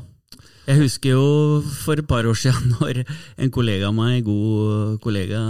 Jeg 0.70 0.78
husker 0.84 1.16
jo 1.16 1.22
for 1.82 1.98
et 1.98 2.06
par 2.06 2.26
år 2.28 2.36
siden 2.38 2.74
når 2.76 3.00
en 3.02 3.50
kollega 3.50 3.88
av 3.88 3.94
meg, 3.96 4.22
god 4.22 5.00
kollega 5.02 5.40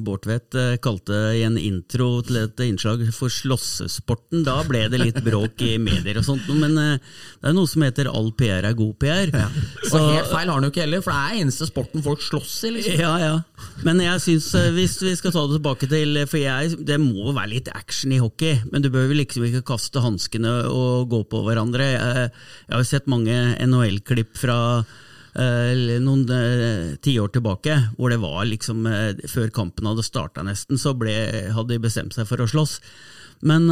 Bård 0.00 0.22
Tvedt, 0.24 0.56
eh, 0.56 0.78
kalte 0.80 1.18
i 1.36 1.42
en 1.44 1.58
intro 1.60 2.22
til 2.24 2.38
et 2.40 2.62
innslag 2.64 3.02
for 3.12 3.32
slåssesporten. 3.32 4.44
Da 4.46 4.56
ble 4.68 4.86
det 4.92 5.02
litt 5.02 5.20
bråk 5.26 5.60
i 5.66 5.74
medier 5.82 6.22
og 6.22 6.24
sånt, 6.30 6.48
men 6.56 6.78
eh, 6.80 7.18
det 7.42 7.50
er 7.50 7.56
noe 7.56 7.68
som 7.68 7.84
heter 7.84 8.08
all 8.08 8.30
PR 8.38 8.70
er 8.70 8.78
god 8.78 8.96
PR. 9.02 9.34
Ja. 9.34 9.50
Så, 9.84 10.00
og 10.00 10.14
helt 10.14 10.30
feil 10.32 10.48
har 10.48 10.54
han 10.54 10.68
jo 10.68 10.72
ikke 10.72 10.84
heller, 10.86 11.04
for 11.04 11.12
det 11.12 11.20
er 11.20 11.44
eneste 11.44 11.68
sporten 11.68 12.06
folk 12.06 12.24
slåss 12.24 12.56
i. 12.70 12.72
Liksom. 12.78 12.96
Ja, 13.04 13.12
ja. 13.20 13.36
Men 13.84 14.00
jeg 14.00 14.24
syns, 14.24 14.48
eh, 14.56 14.70
hvis 14.76 14.96
vi 15.04 15.12
skal 15.18 15.36
ta 15.36 15.44
det 15.44 15.58
tilbake 15.58 15.88
til 15.90 16.16
For 16.30 16.40
jeg, 16.40 16.80
det 16.88 16.96
må 17.00 17.34
være 17.36 17.52
litt 17.52 17.68
action 17.74 18.16
i 18.16 18.22
hockey, 18.22 18.56
men 18.72 18.84
du 18.84 18.88
bør 18.92 19.10
vel 19.10 19.20
liksom 19.20 19.44
ikke 19.44 19.66
kaste 19.74 20.00
hanskene 20.04 20.56
og 20.72 21.10
gå 21.12 21.22
på 21.28 21.44
hverandre. 21.44 21.92
Jeg, 21.92 22.32
jeg 22.70 22.76
har 22.78 22.88
sett 22.88 23.10
mange 23.10 23.36
NHL-klipp 23.60 24.40
fra 24.40 24.58
noen 25.30 26.24
uh, 26.26 26.96
tiår 26.98 27.30
tilbake, 27.30 27.76
hvor 27.94 28.10
det 28.10 28.18
var 28.18 28.48
liksom 28.50 28.82
uh, 28.82 29.14
Før 29.30 29.52
kampen 29.54 29.86
hadde 29.86 30.02
starta 30.02 30.42
nesten, 30.42 30.80
så 30.80 30.90
ble, 30.98 31.14
hadde 31.54 31.76
de 31.76 31.84
bestemt 31.84 32.16
seg 32.16 32.26
for 32.26 32.42
å 32.42 32.48
slåss. 32.50 32.80
Men 33.46 33.70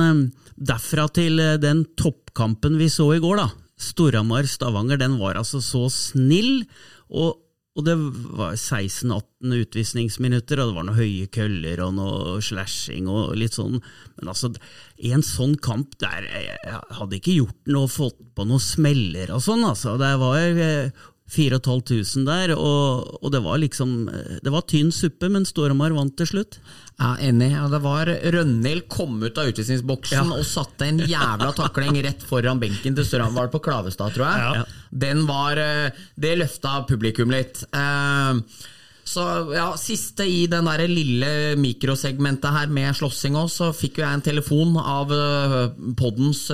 derfra 0.57 1.09
til 1.13 1.43
den 1.61 1.83
toppkampen 1.99 2.79
vi 2.81 2.87
så 2.89 3.11
i 3.17 3.19
går, 3.21 3.43
da, 3.43 3.51
Storhamar-Stavanger, 3.79 4.97
den 5.03 5.19
var 5.21 5.37
altså 5.37 5.61
så 5.61 5.85
snill. 5.93 6.63
og 7.11 7.37
og 7.79 7.85
det 7.87 7.95
var 8.35 8.57
16-18 8.57 9.53
utvisningsminutter, 9.63 10.59
og 10.59 10.73
det 10.73 10.77
var 10.81 10.87
noen 10.89 10.99
høye 10.99 11.29
køller 11.31 11.79
og 11.85 11.93
noe 11.95 12.41
slashing 12.43 13.07
og 13.07 13.37
litt 13.39 13.55
sånn. 13.55 13.79
Men 14.19 14.33
altså, 14.33 14.51
i 14.99 15.13
en 15.15 15.23
sånn 15.23 15.55
kamp 15.63 15.95
der 16.03 16.27
jeg 16.27 16.81
hadde 16.99 17.21
ikke 17.21 17.37
gjort 17.37 17.71
noe, 17.71 17.91
fått 17.93 18.19
på 18.35 18.49
noen 18.51 18.65
smeller 18.65 19.31
og 19.31 19.45
sånn, 19.47 19.63
altså. 19.69 19.95
Det 20.01 20.11
var 20.19 20.91
4500 21.29 22.25
der, 22.25 22.55
og, 22.57 23.19
og, 23.21 23.29
det 23.33 23.41
var 23.45 23.59
liksom 23.61 23.91
Det 24.41 24.53
var 24.53 24.65
tynn 24.69 24.89
suppe, 24.95 25.29
men 25.33 25.45
Stormar 25.49 25.93
vant 25.97 26.15
til 26.17 26.31
slutt. 26.31 26.57
Ja, 26.97 27.13
Enig. 27.21 27.51
Ja, 27.53 27.67
det 27.69 27.83
var 27.85 28.09
Rønhild 28.09 28.89
kom 28.91 29.21
ut 29.23 29.37
av 29.39 29.51
utvisningsboksen 29.53 30.33
ja. 30.33 30.39
og 30.39 30.47
satte 30.49 30.89
en 30.89 31.03
jævla 31.05 31.53
takling 31.57 32.01
rett 32.07 32.25
foran 32.27 32.63
benken 32.63 32.97
til 32.97 33.07
Stormar 33.07 33.37
Var 33.37 33.53
på 33.53 33.61
Klavestad, 33.69 34.17
tror 34.17 34.27
jeg? 34.27 34.57
Ja. 34.63 34.65
Den 35.05 35.27
var 35.29 35.61
eh, 35.61 36.01
Det 36.17 36.35
løfta 36.41 36.81
publikum 36.89 37.31
litt. 37.35 37.61
Uh, 37.77 38.41
så 39.09 39.25
ja, 39.53 39.69
Siste 39.81 40.27
i 40.29 40.47
den 40.51 40.69
der 40.69 40.85
lille 40.89 41.31
mikrosegmentet 41.61 42.57
her 42.57 42.73
med 42.73 42.97
slåssing 42.97 43.37
òg, 43.41 43.53
så 43.53 43.71
fikk 43.77 44.01
jo 44.01 44.07
jeg 44.07 44.19
en 44.19 44.25
telefon 44.25 44.81
av 44.81 45.13
uh, 45.13 45.59
poddens 45.97 46.49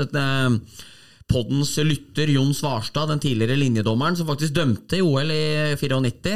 poddens 1.30 1.72
lytter 1.80 2.28
Jon 2.34 2.52
Svarstad, 2.54 3.08
den 3.08 3.20
tidligere 3.22 3.56
linjedommeren, 3.58 4.16
som 4.16 4.28
faktisk 4.28 4.54
dømte 4.54 4.98
i 4.98 5.02
OL 5.02 5.30
i 5.32 5.74
94. 5.80 6.34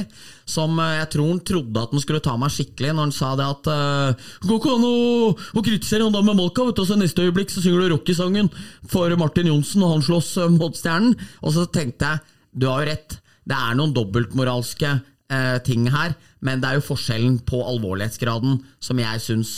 Som 0.49 0.79
eh, 0.81 0.97
jeg 0.99 1.11
tror 1.13 1.29
han 1.29 1.43
trodde 1.51 1.83
at 1.83 1.93
han 1.95 2.03
skulle 2.03 2.25
ta 2.25 2.37
meg 2.41 2.55
skikkelig 2.55 2.95
når 2.95 3.07
han 3.09 3.15
sa 3.15 3.35
det 3.39 3.49
at 3.53 3.71
uh, 3.71 4.31
Går 4.49 4.59
ikke 4.59 4.75
an 4.79 4.87
å, 4.89 5.61
kritisere 5.61 6.07
han 6.07 6.15
da 6.15 6.23
med 6.25 6.39
Malka, 6.39 6.65
vet 6.67 6.79
du, 6.79 6.83
og 6.85 6.91
så 6.91 6.97
neste 6.99 7.27
øyeblikk 7.27 7.53
så 7.53 7.63
synger 7.65 7.85
du 7.85 7.95
Rocky-sangen 7.95 8.51
for 8.89 9.13
Martin 9.21 9.51
Johnsen, 9.53 9.85
og 9.85 9.97
han 9.97 10.07
slåss 10.09 10.33
uh, 10.41 10.49
mot 10.57 10.77
Stjernen. 10.77 11.15
Og 11.45 11.55
så 11.57 11.69
tenkte 11.73 12.15
jeg, 12.15 12.35
du 12.59 12.69
har 12.71 12.83
jo 12.83 12.91
rett, 12.95 13.21
det 13.49 13.61
er 13.61 13.77
noen 13.79 13.95
dobbeltmoralske 13.97 14.97
uh, 15.33 15.59
ting 15.67 15.89
her, 15.93 16.17
Men 16.41 16.61
det 16.63 16.69
er 16.69 16.79
jo 16.79 16.89
forskjellen 16.93 17.41
på 17.47 17.59
alvorlighetsgraden 17.67 18.61
som 18.79 19.01
jeg 19.03 19.23
syns 19.25 19.53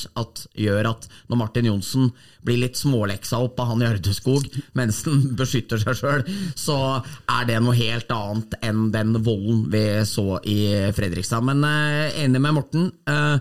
gjør 0.57 0.95
at 0.95 1.09
når 1.29 1.40
Martin 1.43 1.69
Johnsen 1.69 2.07
blir 2.46 2.61
litt 2.62 2.79
småleksa 2.79 3.40
opp 3.44 3.61
av 3.61 3.66
han 3.72 3.83
Gjerdeskog 3.85 4.46
mens 4.79 5.03
han 5.07 5.22
beskytter 5.38 5.79
seg 5.83 5.98
sjøl, 5.98 6.22
så 6.59 6.76
er 7.00 7.48
det 7.48 7.61
noe 7.62 7.76
helt 7.79 8.11
annet 8.14 8.50
enn 8.64 8.90
den 8.94 9.11
volden 9.24 9.66
vi 9.72 9.85
så 10.09 10.40
i 10.48 10.59
Fredrikstad. 10.96 11.44
Men 11.46 11.64
eh, 11.66 12.24
enig 12.24 12.40
med 12.40 12.57
Morten. 12.57 12.90
Eh, 13.09 13.37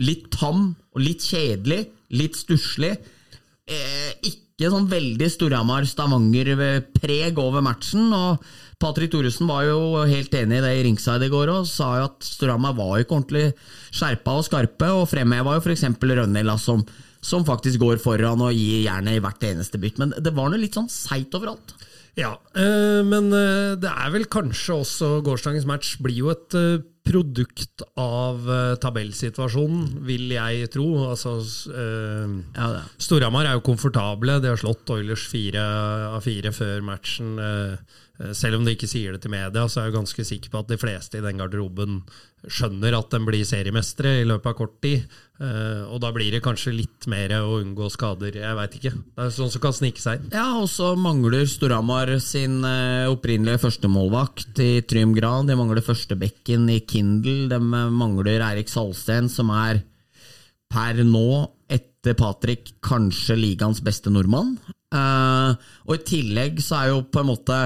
litt 0.00 0.30
tam 0.32 0.70
og 0.94 1.02
litt 1.02 1.24
kjedelig, 1.24 1.84
litt 2.16 2.36
stusslig. 2.38 2.94
Eh, 3.70 4.12
ikke 4.26 4.70
sånn 4.72 4.88
veldig 4.90 5.28
Storhamar-Stavanger-preg 5.32 7.38
over 7.40 7.60
matchen. 7.64 8.12
og 8.12 8.44
Patrick 8.80 9.12
Thoresen 9.12 9.48
var 9.48 9.66
jo 9.68 10.06
helt 10.08 10.34
enig 10.34 10.58
i 10.58 10.64
det 10.64 10.72
i 10.78 10.82
ringside 10.86 11.28
i 11.28 11.32
går 11.32 11.52
og 11.52 11.68
sa 11.68 11.92
jo 11.98 12.08
at 12.08 12.24
Storhamar 12.24 12.76
var 12.78 13.00
ikke 13.00 13.18
ordentlig 13.18 13.52
skjerpa 13.92 14.38
og 14.38 14.46
skarpe, 14.46 14.88
og 14.96 15.08
fremheva 15.10 15.56
jo 15.56 15.64
f.eks. 15.64 15.84
Rønnila 16.00 16.56
som, 16.60 16.84
som 17.20 17.44
faktisk 17.46 17.82
går 17.82 18.00
foran 18.02 18.42
og 18.44 18.56
gir 18.56 18.86
jernet 18.86 19.18
i 19.18 19.22
hvert 19.22 19.48
eneste 19.50 19.80
bytt. 19.80 20.00
Men 20.00 20.14
det 20.16 20.34
var 20.36 20.50
noe 20.50 20.60
litt 20.60 20.78
sånn 20.78 20.90
seigt 20.92 21.36
overalt. 21.36 21.76
Ja, 22.18 22.34
øh, 22.58 23.02
men 23.06 23.30
øh, 23.32 23.76
det 23.80 23.90
er 23.90 24.10
vel 24.12 24.26
kanskje 24.30 24.80
også 24.82 25.10
gårsdagens 25.24 25.66
match 25.68 25.98
blir 26.02 26.18
jo 26.18 26.32
et 26.32 26.56
øh, 26.58 26.80
produkt 27.06 27.82
av 27.98 28.44
tabellsituasjonen, 28.82 30.02
vil 30.06 30.28
jeg 30.34 30.68
tro. 30.74 30.84
Altså, 31.08 31.38
ja, 31.72 32.66
Storhamar 33.00 33.48
er 33.48 33.56
jo 33.56 33.64
komfortable. 33.66 34.36
De 34.44 34.50
har 34.52 34.60
slått 34.60 34.92
Oilers 34.92 35.24
fire 35.32 35.64
av 36.12 36.20
fire 36.22 36.52
før 36.54 36.84
matchen. 36.86 37.32
Eh, 38.20 38.34
selv 38.36 38.58
om 38.58 38.66
de 38.66 38.74
ikke 38.74 38.88
sier 38.90 39.14
det 39.14 39.22
til 39.24 39.32
media, 39.32 39.64
så 39.68 39.80
er 39.80 39.88
jeg 39.88 39.96
ganske 39.96 40.26
sikker 40.28 40.52
på 40.52 40.60
at 40.60 40.70
de 40.70 40.78
fleste 40.80 41.18
i 41.18 41.24
den 41.24 41.40
garderoben 41.40 42.00
skjønner 42.44 42.96
at 42.96 43.12
de 43.12 43.20
blir 43.24 43.44
seriemestere 43.48 44.20
i 44.20 44.26
løpet 44.28 44.50
av 44.52 44.56
kort 44.58 44.76
tid. 44.84 45.04
Eh, 45.40 45.82
og 45.88 46.00
da 46.04 46.10
blir 46.12 46.32
det 46.34 46.42
kanskje 46.44 46.74
litt 46.76 47.08
mer 47.10 47.32
å 47.38 47.60
unngå 47.60 47.88
skader. 47.92 48.36
Jeg 48.42 48.58
veit 48.58 48.76
ikke. 48.76 48.92
Det 49.00 49.26
er 49.26 49.36
sånn 49.36 49.52
som 49.52 49.64
kan 49.64 49.76
snike 49.76 50.02
seg 50.02 50.20
inn. 50.20 50.34
Ja, 50.36 50.48
og 50.60 50.68
så 50.72 50.92
mangler 51.00 51.46
Storhamar 51.48 52.12
sin 52.24 52.60
eh, 52.66 53.08
opprinnelige 53.10 53.62
førstemålvakt 53.64 54.60
i 54.64 54.72
Trym 54.88 55.14
Gran. 55.16 55.48
De 55.48 55.56
mangler 55.58 55.84
førstebekken 55.84 56.68
i 56.74 56.82
Kindle. 56.88 57.48
De 57.52 57.60
mangler 57.60 58.44
Eirik 58.50 58.72
Salsten, 58.72 59.32
som 59.32 59.52
er 59.54 59.84
per 60.70 61.00
nå, 61.02 61.46
etter 61.70 62.14
Patrick, 62.16 62.76
kanskje 62.84 63.34
ligaens 63.36 63.80
beste 63.84 64.12
nordmann. 64.12 64.58
og 64.90 65.92
i 65.94 66.04
tillegg 66.06 66.60
så 66.62 66.78
er 66.78 66.86
jo 66.90 67.02
på 67.06 67.20
en 67.20 67.28
måte 67.28 67.56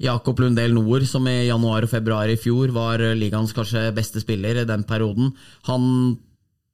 Jakob 0.00 0.40
Lundell 0.40 0.72
Nord, 0.72 1.04
som 1.08 1.26
i 1.28 1.50
januar 1.50 1.84
og 1.84 1.92
februar 1.92 2.30
i 2.32 2.38
fjor 2.40 2.72
var 2.72 3.02
ligaens 3.18 3.52
kanskje 3.56 3.90
beste 3.96 4.22
spiller 4.22 4.62
i 4.62 4.68
den 4.68 4.84
perioden, 4.88 5.34
han 5.68 5.82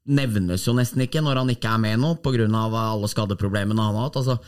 nevnes 0.07 0.63
jo 0.69 0.75
nesten 0.77 1.03
ikke 1.03 1.23
når 1.25 1.41
han 1.43 1.51
ikke 1.51 1.73
er 1.73 1.83
med 1.83 1.99
nå, 1.99 2.13
pga. 2.23 2.47
alle 2.47 3.11
skadeproblemene 3.11 3.83
han 3.83 3.99
har 3.99 4.07
hatt. 4.07 4.21
Altså, 4.23 4.39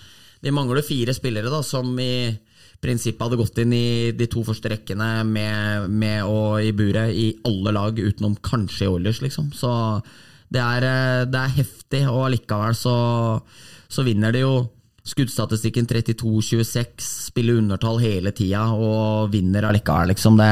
de 0.43 0.55
mangler 0.55 0.87
fire 0.87 1.14
spillere 1.17 1.51
da, 1.51 1.62
som 1.67 1.91
i 1.99 2.31
prinsippet 2.79 3.25
hadde 3.25 3.41
gått 3.41 3.59
inn 3.59 3.75
i 3.75 4.12
de 4.14 4.29
to 4.31 4.45
første 4.47 4.71
rekkene 4.71 5.25
med, 5.27 5.91
med 5.91 6.23
og 6.31 6.62
i 6.62 6.71
buret 6.71 7.11
i 7.11 7.29
alle 7.49 7.75
lag, 7.75 7.99
utenom 7.99 8.38
kanskje 8.38 8.87
i 8.87 8.93
Oilers, 8.93 9.19
liksom. 9.25 9.51
Så 9.51 9.73
det 10.55 10.62
er, 10.62 10.87
det 11.27 11.41
er 11.41 11.57
heftig, 11.59 12.05
og 12.07 12.29
allikevel 12.29 12.79
så, 12.79 12.97
så 13.91 14.07
vinner 14.07 14.33
de 14.33 14.47
jo 14.47 14.55
Skuddstatistikken 15.09 15.87
32-26, 15.88 17.07
spiller 17.31 17.62
undertall 17.62 18.01
hele 18.03 18.33
tida 18.37 18.66
og 18.75 19.33
vinner 19.33 19.68
allikevel, 19.68 20.12
liksom. 20.12 20.37
Det, 20.40 20.51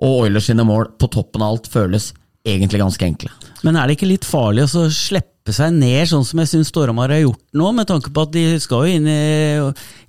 og 0.00 0.22
Oilers 0.24 0.48
sine 0.48 0.64
mål 0.66 0.94
på 0.98 1.10
toppen 1.12 1.44
av 1.44 1.56
alt 1.58 1.68
føles 1.72 2.12
egentlig 2.48 2.80
ganske 2.80 3.04
enkle. 3.04 3.32
Men 3.66 3.76
er 3.76 3.88
det 3.88 3.98
ikke 3.98 4.08
litt 4.08 4.26
farlig 4.28 4.68
å 4.68 4.86
slippe 4.94 5.52
seg 5.54 5.72
ned, 5.74 6.02
sånn 6.10 6.26
som 6.28 6.40
jeg 6.42 6.50
syns 6.50 6.70
Storhamar 6.70 7.12
har 7.12 7.22
gjort 7.22 7.40
nå, 7.56 7.70
med 7.76 7.88
tanke 7.88 8.12
på 8.14 8.24
at 8.26 8.34
de 8.34 8.44
skal 8.60 8.84
jo 8.84 8.98
inn 8.98 9.08
i 9.08 9.22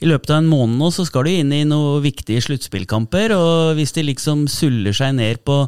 I 0.03 0.09
løpet 0.09 0.33
av 0.33 0.41
en 0.41 0.49
måned 0.51 0.75
nå 0.81 0.89
så 0.91 1.05
skal 1.07 1.27
de 1.27 1.37
inn 1.39 1.53
i 1.55 1.63
noen 1.67 2.03
viktige 2.03 2.43
sluttspillkamper, 2.43 3.33
og 3.35 3.79
hvis 3.79 3.95
de 3.95 4.05
liksom 4.11 4.47
suller 4.51 4.95
seg 4.95 5.15
ned 5.19 5.43
på 5.47 5.63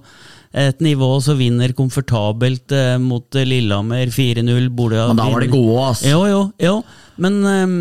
et 0.52 0.82
nivå 0.84 1.08
så 1.24 1.38
vinner 1.39 1.72
komfortabelt 1.72 2.74
eh, 2.76 2.98
mot 3.00 3.24
Lillehammer 3.39 4.12
4-0 4.12 4.67
Men 4.67 5.15
da 5.15 5.30
var 5.32 5.46
de 5.46 5.48
gode, 5.52 5.78
ass. 5.88 6.04
Jo, 6.04 6.26
jo, 6.28 6.41
jo. 6.60 6.82
Men 7.22 7.40
um, 7.46 7.76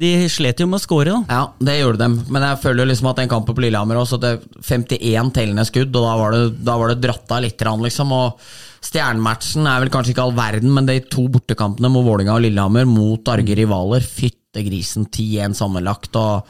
de 0.00 0.10
slet 0.32 0.60
jo 0.60 0.66
med 0.68 0.80
å 0.80 0.82
score, 0.82 1.12
da. 1.12 1.22
Ja, 1.30 1.42
det 1.62 1.78
gjorde 1.78 2.02
de. 2.02 2.26
Men 2.34 2.46
jeg 2.48 2.60
føler 2.64 2.88
liksom 2.90 3.10
at 3.10 3.20
den 3.20 3.30
kampen 3.30 3.56
på 3.56 3.64
Lillehammer 3.64 4.00
også, 4.00 4.18
det 4.22 4.36
51 4.64 5.32
tellende 5.36 5.66
skudd, 5.68 5.92
og 5.94 6.06
da 6.08 6.14
var 6.20 6.34
det, 6.34 6.44
da 6.66 6.78
var 6.80 6.92
det 6.92 7.02
dratt 7.04 7.34
av 7.36 7.44
litt, 7.44 7.64
liksom. 7.86 8.14
Og 8.16 8.46
stjernematchen 8.84 9.68
er 9.70 9.84
vel 9.84 9.92
kanskje 9.92 10.14
ikke 10.14 10.24
all 10.26 10.36
verden, 10.36 10.72
men 10.74 10.88
de 10.90 10.98
to 11.12 11.26
bortekampene 11.32 11.92
mot 11.92 12.06
Vålinga 12.06 12.36
og 12.36 12.44
Lillehammer 12.44 12.88
mot 12.88 13.32
arge 13.32 13.58
rivaler, 13.58 14.04
fytte 14.04 14.64
grisen 14.66 15.06
10-1 15.08 15.58
sammenlagt. 15.58 16.16
og 16.20 16.48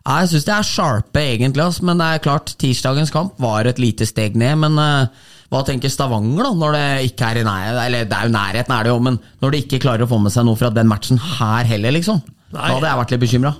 ja, 0.00 0.22
jeg 0.22 0.30
syns 0.30 0.46
de 0.46 0.52
er 0.54 0.66
sharpe, 0.66 1.22
egentlig, 1.34 1.66
men 1.86 2.00
det 2.00 2.06
er 2.08 2.22
klart, 2.24 2.54
tirsdagens 2.60 3.12
kamp 3.14 3.36
var 3.42 3.68
et 3.68 3.78
lite 3.78 4.08
steg 4.08 4.38
ned. 4.38 4.56
Men 4.64 4.80
uh, 4.80 5.28
hva 5.50 5.64
tenker 5.66 5.90
Stavanger, 5.90 6.44
da, 6.46 6.50
når 6.54 6.76
det 6.76 6.84
ikke 7.08 7.30
er 7.32 7.40
i 7.40 7.46
nærheten? 7.46 7.80
Eller 7.82 8.04
det 8.06 8.18
er 8.18 8.28
jo 8.28 8.34
nærheten, 8.36 8.74
er 8.76 8.86
det 8.86 8.92
jo, 8.92 9.00
men 9.02 9.16
når 9.42 9.54
de 9.54 9.64
ikke 9.64 9.80
klarer 9.82 10.06
å 10.06 10.10
få 10.10 10.20
med 10.22 10.34
seg 10.34 10.46
noe 10.46 10.58
fra 10.60 10.70
den 10.74 10.90
matchen 10.90 11.18
her 11.18 11.66
heller, 11.66 11.96
liksom? 11.96 12.22
Da 12.52 12.70
hadde 12.76 12.86
jeg 12.86 13.00
vært 13.00 13.14
litt 13.14 13.24
bekymra. 13.24 13.52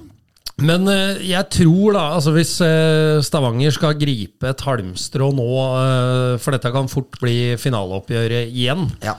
Men 0.61 0.85
uh, 0.90 1.16
jeg 1.24 1.48
tror, 1.55 1.94
da, 1.96 2.05
altså 2.18 2.35
hvis 2.35 2.53
uh, 2.62 3.20
Stavanger 3.24 3.72
skal 3.74 3.96
gripe 3.98 4.50
et 4.50 4.64
halmstrå 4.66 5.31
nå, 5.37 5.48
uh, 5.48 6.35
for 6.42 6.55
dette 6.55 6.72
kan 6.74 6.90
fort 6.92 7.16
bli 7.22 7.57
finaleoppgjøret 7.61 8.53
igjen, 8.53 8.87
ja. 9.05 9.16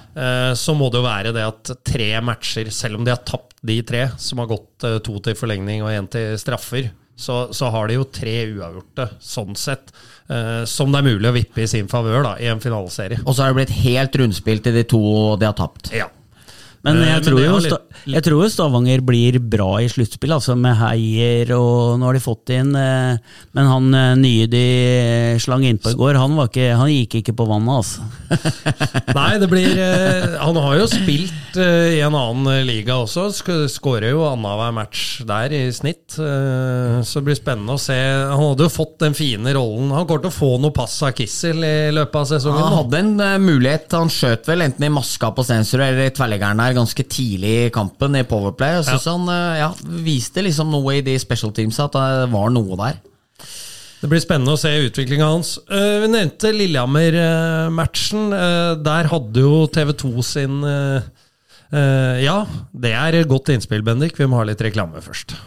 så 0.57 0.75
må 0.77 0.91
det 0.91 1.01
jo 1.01 1.07
være 1.07 1.33
det 1.35 1.45
at 1.47 1.73
tre 1.87 2.13
matcher, 2.23 2.69
selv 2.73 2.99
om 2.99 3.07
de 3.07 3.13
har 3.13 3.23
tapt 3.25 3.57
de 3.65 3.81
tre, 3.85 4.07
som 4.21 4.41
har 4.41 4.49
gått 4.49 4.87
to 5.05 5.19
til 5.21 5.37
forlengning 5.37 5.83
og 5.85 5.93
én 5.93 6.09
til 6.11 6.37
straffer, 6.41 6.91
så, 7.21 7.43
så, 7.53 7.69
har 7.73 7.89
de 7.89 7.99
jo 7.99 8.07
tre 8.09 8.33
uavgjorte, 8.49 9.05
sånn 9.21 9.57
sett, 9.59 9.91
eh, 10.31 10.63
som 10.69 10.93
det 10.93 11.01
er 11.01 11.09
mulig 11.11 11.29
å 11.29 11.35
vippe 11.35 11.65
i 11.65 11.69
sin 11.69 11.91
favør 11.91 12.31
i 12.39 12.49
en 12.51 12.63
finaleserie. 12.63 13.21
Og 13.25 13.35
så 13.35 13.43
har 13.43 13.53
det 13.53 13.61
blitt 13.61 13.77
helt 13.83 14.17
rundspill 14.23 14.63
til 14.63 14.79
de 14.79 14.87
to 14.87 15.03
de 15.41 15.49
har 15.49 15.57
tapt. 15.57 15.91
Ja. 15.95 16.09
Men 16.85 16.97
jeg, 17.03 17.13
eh, 17.13 17.21
tror, 17.25 17.39
jo, 17.43 17.57
litt, 17.61 17.97
jeg 18.09 18.25
tror 18.25 18.47
Stavanger 18.49 19.03
blir 19.05 19.37
bra 19.53 19.69
i 19.83 19.89
sluttspill, 19.91 20.33
altså 20.33 20.55
med 20.57 20.73
Heier 20.79 21.51
og 21.53 21.99
Nå 22.01 22.07
har 22.07 22.17
de 22.17 22.23
fått 22.23 22.53
inn 22.55 22.73
eh, 22.77 23.19
Men 23.53 23.69
han 23.69 23.97
eh, 23.97 24.13
nye 24.17 24.47
de 24.49 24.63
slang 25.41 25.65
innpå 25.67 25.93
i 25.93 25.99
går, 25.99 26.17
han, 26.17 26.39
ikke, 26.41 26.71
han, 26.79 26.89
gikk 26.89 27.19
ikke 27.21 27.35
på 27.37 27.45
vannet, 27.49 27.83
altså. 27.83 28.07
Nei, 29.17 29.29
det 29.41 29.49
blir 29.51 29.77
Han 30.41 30.57
har 30.63 30.79
jo 30.79 30.87
spilt 30.89 31.59
i 31.61 31.99
en 32.01 32.15
annen 32.15 32.65
liga 32.65 32.95
også. 33.01 33.27
Skårer 33.69 34.13
jo 34.13 34.23
annenhver 34.23 34.71
match 34.75 35.21
der 35.27 35.51
i 35.51 35.61
snitt. 35.75 36.15
Så 36.15 37.19
det 37.19 37.23
blir 37.25 37.35
spennende 37.35 37.75
å 37.75 37.81
se. 37.81 37.97
Han 37.97 38.53
hadde 38.53 38.65
jo 38.67 38.71
fått 38.71 38.95
den 39.03 39.15
fine 39.17 39.51
rollen. 39.55 39.91
Han 39.91 40.07
kommer 40.07 40.23
til 40.23 40.31
å 40.31 40.35
få 40.35 40.51
noe 40.63 40.73
pass 40.75 40.95
av 41.03 41.11
Kissel 41.17 41.59
i 41.67 41.91
løpet 41.91 42.21
av 42.21 42.29
sesongen. 42.29 42.63
Han 42.63 42.77
hadde 42.79 43.01
en 43.03 43.43
mulighet. 43.43 43.91
Han 43.99 44.11
skjøt 44.11 44.47
vel 44.47 44.63
enten 44.67 44.87
i 44.87 44.93
maska 44.93 45.33
på 45.35 45.45
sensor 45.47 45.83
eller 45.83 46.07
i 46.07 46.15
tverrleggeren 46.15 46.63
der 46.63 46.70
der 46.71 46.79
ganske 46.79 47.03
tidlig 47.03 47.53
i 47.67 47.71
kampen 47.73 48.15
i 48.15 48.25
Powerplay. 48.27 48.77
Jeg 48.79 48.87
syns 48.87 49.07
ja. 49.07 49.15
han 49.17 49.31
eh, 49.31 49.59
ja, 49.61 49.69
viste 50.05 50.43
liksom 50.45 50.71
noe 50.71 50.97
i 50.97 51.05
de 51.05 51.17
special 51.19 51.53
teamsa, 51.55 51.89
at 51.89 51.97
det 51.97 52.31
var 52.33 52.51
noe 52.53 52.79
der. 52.79 53.01
Det 54.01 54.09
blir 54.09 54.23
spennende 54.23 54.55
å 54.55 54.59
se 54.59 54.71
utviklinga 54.87 55.27
hans. 55.29 55.59
Uh, 55.69 56.01
vi 56.01 56.07
nevnte 56.09 56.49
Lillehammer-matchen. 56.55 58.31
Uh, 58.33 58.71
der 58.81 59.11
hadde 59.11 59.43
jo 59.43 59.67
TV2 59.69 60.13
sin 60.25 60.63
Ja, 61.71 62.39
det 62.75 62.89
er 62.91 63.15
godt 63.29 63.53
innspill, 63.53 63.79
Bendik. 63.85 64.17
Vi 64.19 64.25
må 64.27 64.41
ha 64.41 64.47
litt 64.49 64.59
reklame 64.59 64.99
først. 65.05 65.37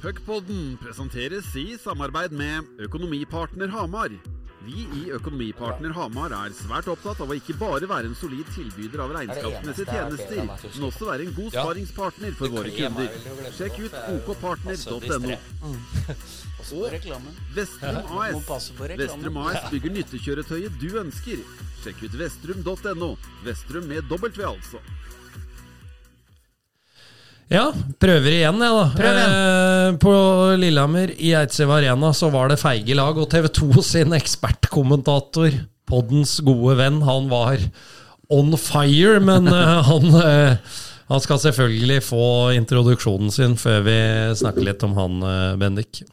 Puckpodden 0.00 0.78
presenteres 0.80 1.50
i 1.60 1.74
samarbeid 1.82 2.32
med 2.32 2.86
Økonomipartner 2.86 3.68
Hamar. 3.74 4.16
Vi 4.64 4.86
i 4.96 5.02
Økonomipartner 5.12 5.92
Hamar 5.96 6.32
er 6.32 6.54
svært 6.56 6.88
opptatt 6.92 7.20
av 7.20 7.30
å 7.30 7.36
ikke 7.36 7.56
bare 7.60 7.88
være 7.90 8.08
en 8.10 8.16
solid 8.16 8.48
tilbyder 8.54 9.02
av 9.04 9.12
regnskapsmessige 9.16 9.92
tjenester, 9.92 10.40
men 10.46 10.86
også 10.88 11.08
være 11.10 11.26
en 11.26 11.34
god 11.36 11.50
sparingspartner 11.52 12.38
for 12.38 12.54
våre 12.54 12.72
kunder. 12.72 13.12
Sjekk 13.58 13.82
ut 13.84 13.98
okpartner.no. 14.14 15.38
Og 16.64 16.94
Vestrum 17.54 17.98
AS. 18.24 18.70
Vestrum 18.96 19.40
AS 19.44 19.70
bygger 19.72 19.96
nyttekjøretøyet 19.98 20.80
du 20.80 20.88
ønsker. 21.02 21.44
Sjekk 21.84 22.06
ut 22.06 22.18
vestrum.no. 22.22 23.10
Vestrum 23.44 23.90
med 23.90 24.08
W, 24.08 24.46
altså. 24.48 24.80
Ja, 27.52 27.66
prøver 28.00 28.38
igjen, 28.38 28.62
jeg, 28.62 28.76
da. 28.78 28.84
Prøv 28.96 29.18
igjen. 29.18 29.34
Eh, 29.34 29.98
på 30.00 30.14
Lillehammer, 30.60 31.12
i 31.18 31.34
Eidsiv 31.36 31.72
Arena, 31.74 32.12
så 32.16 32.30
var 32.32 32.50
det 32.50 32.60
feige 32.62 32.96
lag. 32.96 33.18
Og 33.20 33.28
TV 33.32 33.50
2 33.60 33.84
sin 33.84 34.16
ekspertkommentator, 34.16 35.52
poddens 35.88 36.38
gode 36.44 36.78
venn, 36.80 37.02
han 37.04 37.28
var 37.32 37.60
on 38.32 38.56
fire. 38.56 39.20
Men 39.20 39.48
eh, 39.52 39.76
han, 39.90 40.08
eh, 40.22 40.80
han, 41.12 41.24
skal 41.24 41.42
selvfølgelig 41.44 42.00
få 42.08 42.26
introduksjonen 42.56 43.32
sin 43.34 43.58
før 43.60 43.84
vi 43.88 43.98
snakker 44.40 44.70
litt 44.70 44.86
om 44.86 44.96
han, 44.98 45.22
eh, 45.28 45.54
Bendik. 45.60 46.04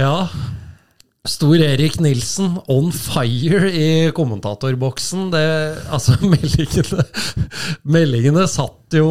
Ja. 0.00 0.14
Stor 1.28 1.60
Erik 1.60 1.98
Nilsen 2.00 2.54
on 2.72 2.88
fire 2.96 3.68
i 3.68 3.88
kommentatorboksen. 4.16 5.28
Det, 5.34 5.44
altså, 5.92 6.16
meldingene, 6.32 7.04
meldingene 7.84 8.46
satt 8.48 8.96
jo 8.96 9.10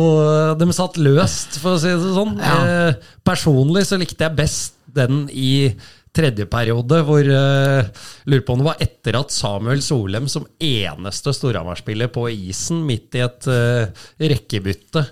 De 0.58 0.68
satt 0.76 0.98
løst, 1.00 1.60
for 1.62 1.78
å 1.78 1.82
si 1.82 1.94
det 1.94 2.18
sånn. 2.18 2.36
Ja. 2.42 2.58
Eh, 2.66 3.16
personlig 3.26 3.86
så 3.90 4.02
likte 4.02 4.26
jeg 4.26 4.40
best 4.42 4.80
den 4.90 5.28
i 5.30 5.70
tredje 6.16 6.48
periode, 6.50 7.04
hvor 7.06 7.22
eh, 7.22 7.90
lurer 8.26 8.46
på 8.46 8.56
om 8.56 8.64
det 8.64 8.70
var 8.72 8.82
etter 8.82 9.20
at 9.20 9.34
Samuel 9.34 9.84
Solem 9.86 10.26
som 10.32 10.48
eneste 10.58 11.34
Storhamar-spiller 11.38 12.10
på 12.12 12.26
isen 12.34 12.82
midt 12.88 13.20
i 13.20 13.22
et 13.28 13.50
eh, 13.54 14.08
rekkebytte 14.34 15.06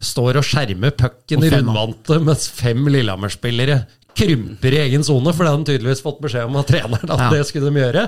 står 0.00 0.38
og 0.40 0.46
skjermer 0.48 0.94
pucken 0.96 1.44
i 1.44 1.50
rundvante, 1.52 2.16
mens 2.24 2.48
fem 2.56 2.86
Lillehammer-spillere 2.88 3.82
krymper 4.16 4.74
i 4.76 4.82
egen 4.86 5.04
sone, 5.06 5.32
for 5.32 5.44
det 5.44 5.52
hadde 5.52 5.58
han 5.60 5.68
tydeligvis 5.68 6.02
fått 6.04 6.20
beskjed 6.24 6.48
om 6.48 6.58
av 6.60 6.66
treneren 6.68 7.14
at 7.14 7.24
Ja. 7.26 7.30
det 7.34 7.46
skulle 7.48 7.70
de 7.70 7.80
gjøre. 7.82 8.04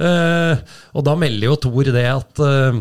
Uh, 0.00 0.56
og 0.94 1.04
da 1.06 1.16
melder 1.18 1.50
jo 1.50 1.58
Thor 1.66 1.92
det 1.92 2.06
at 2.14 2.42
uh, 2.46 2.80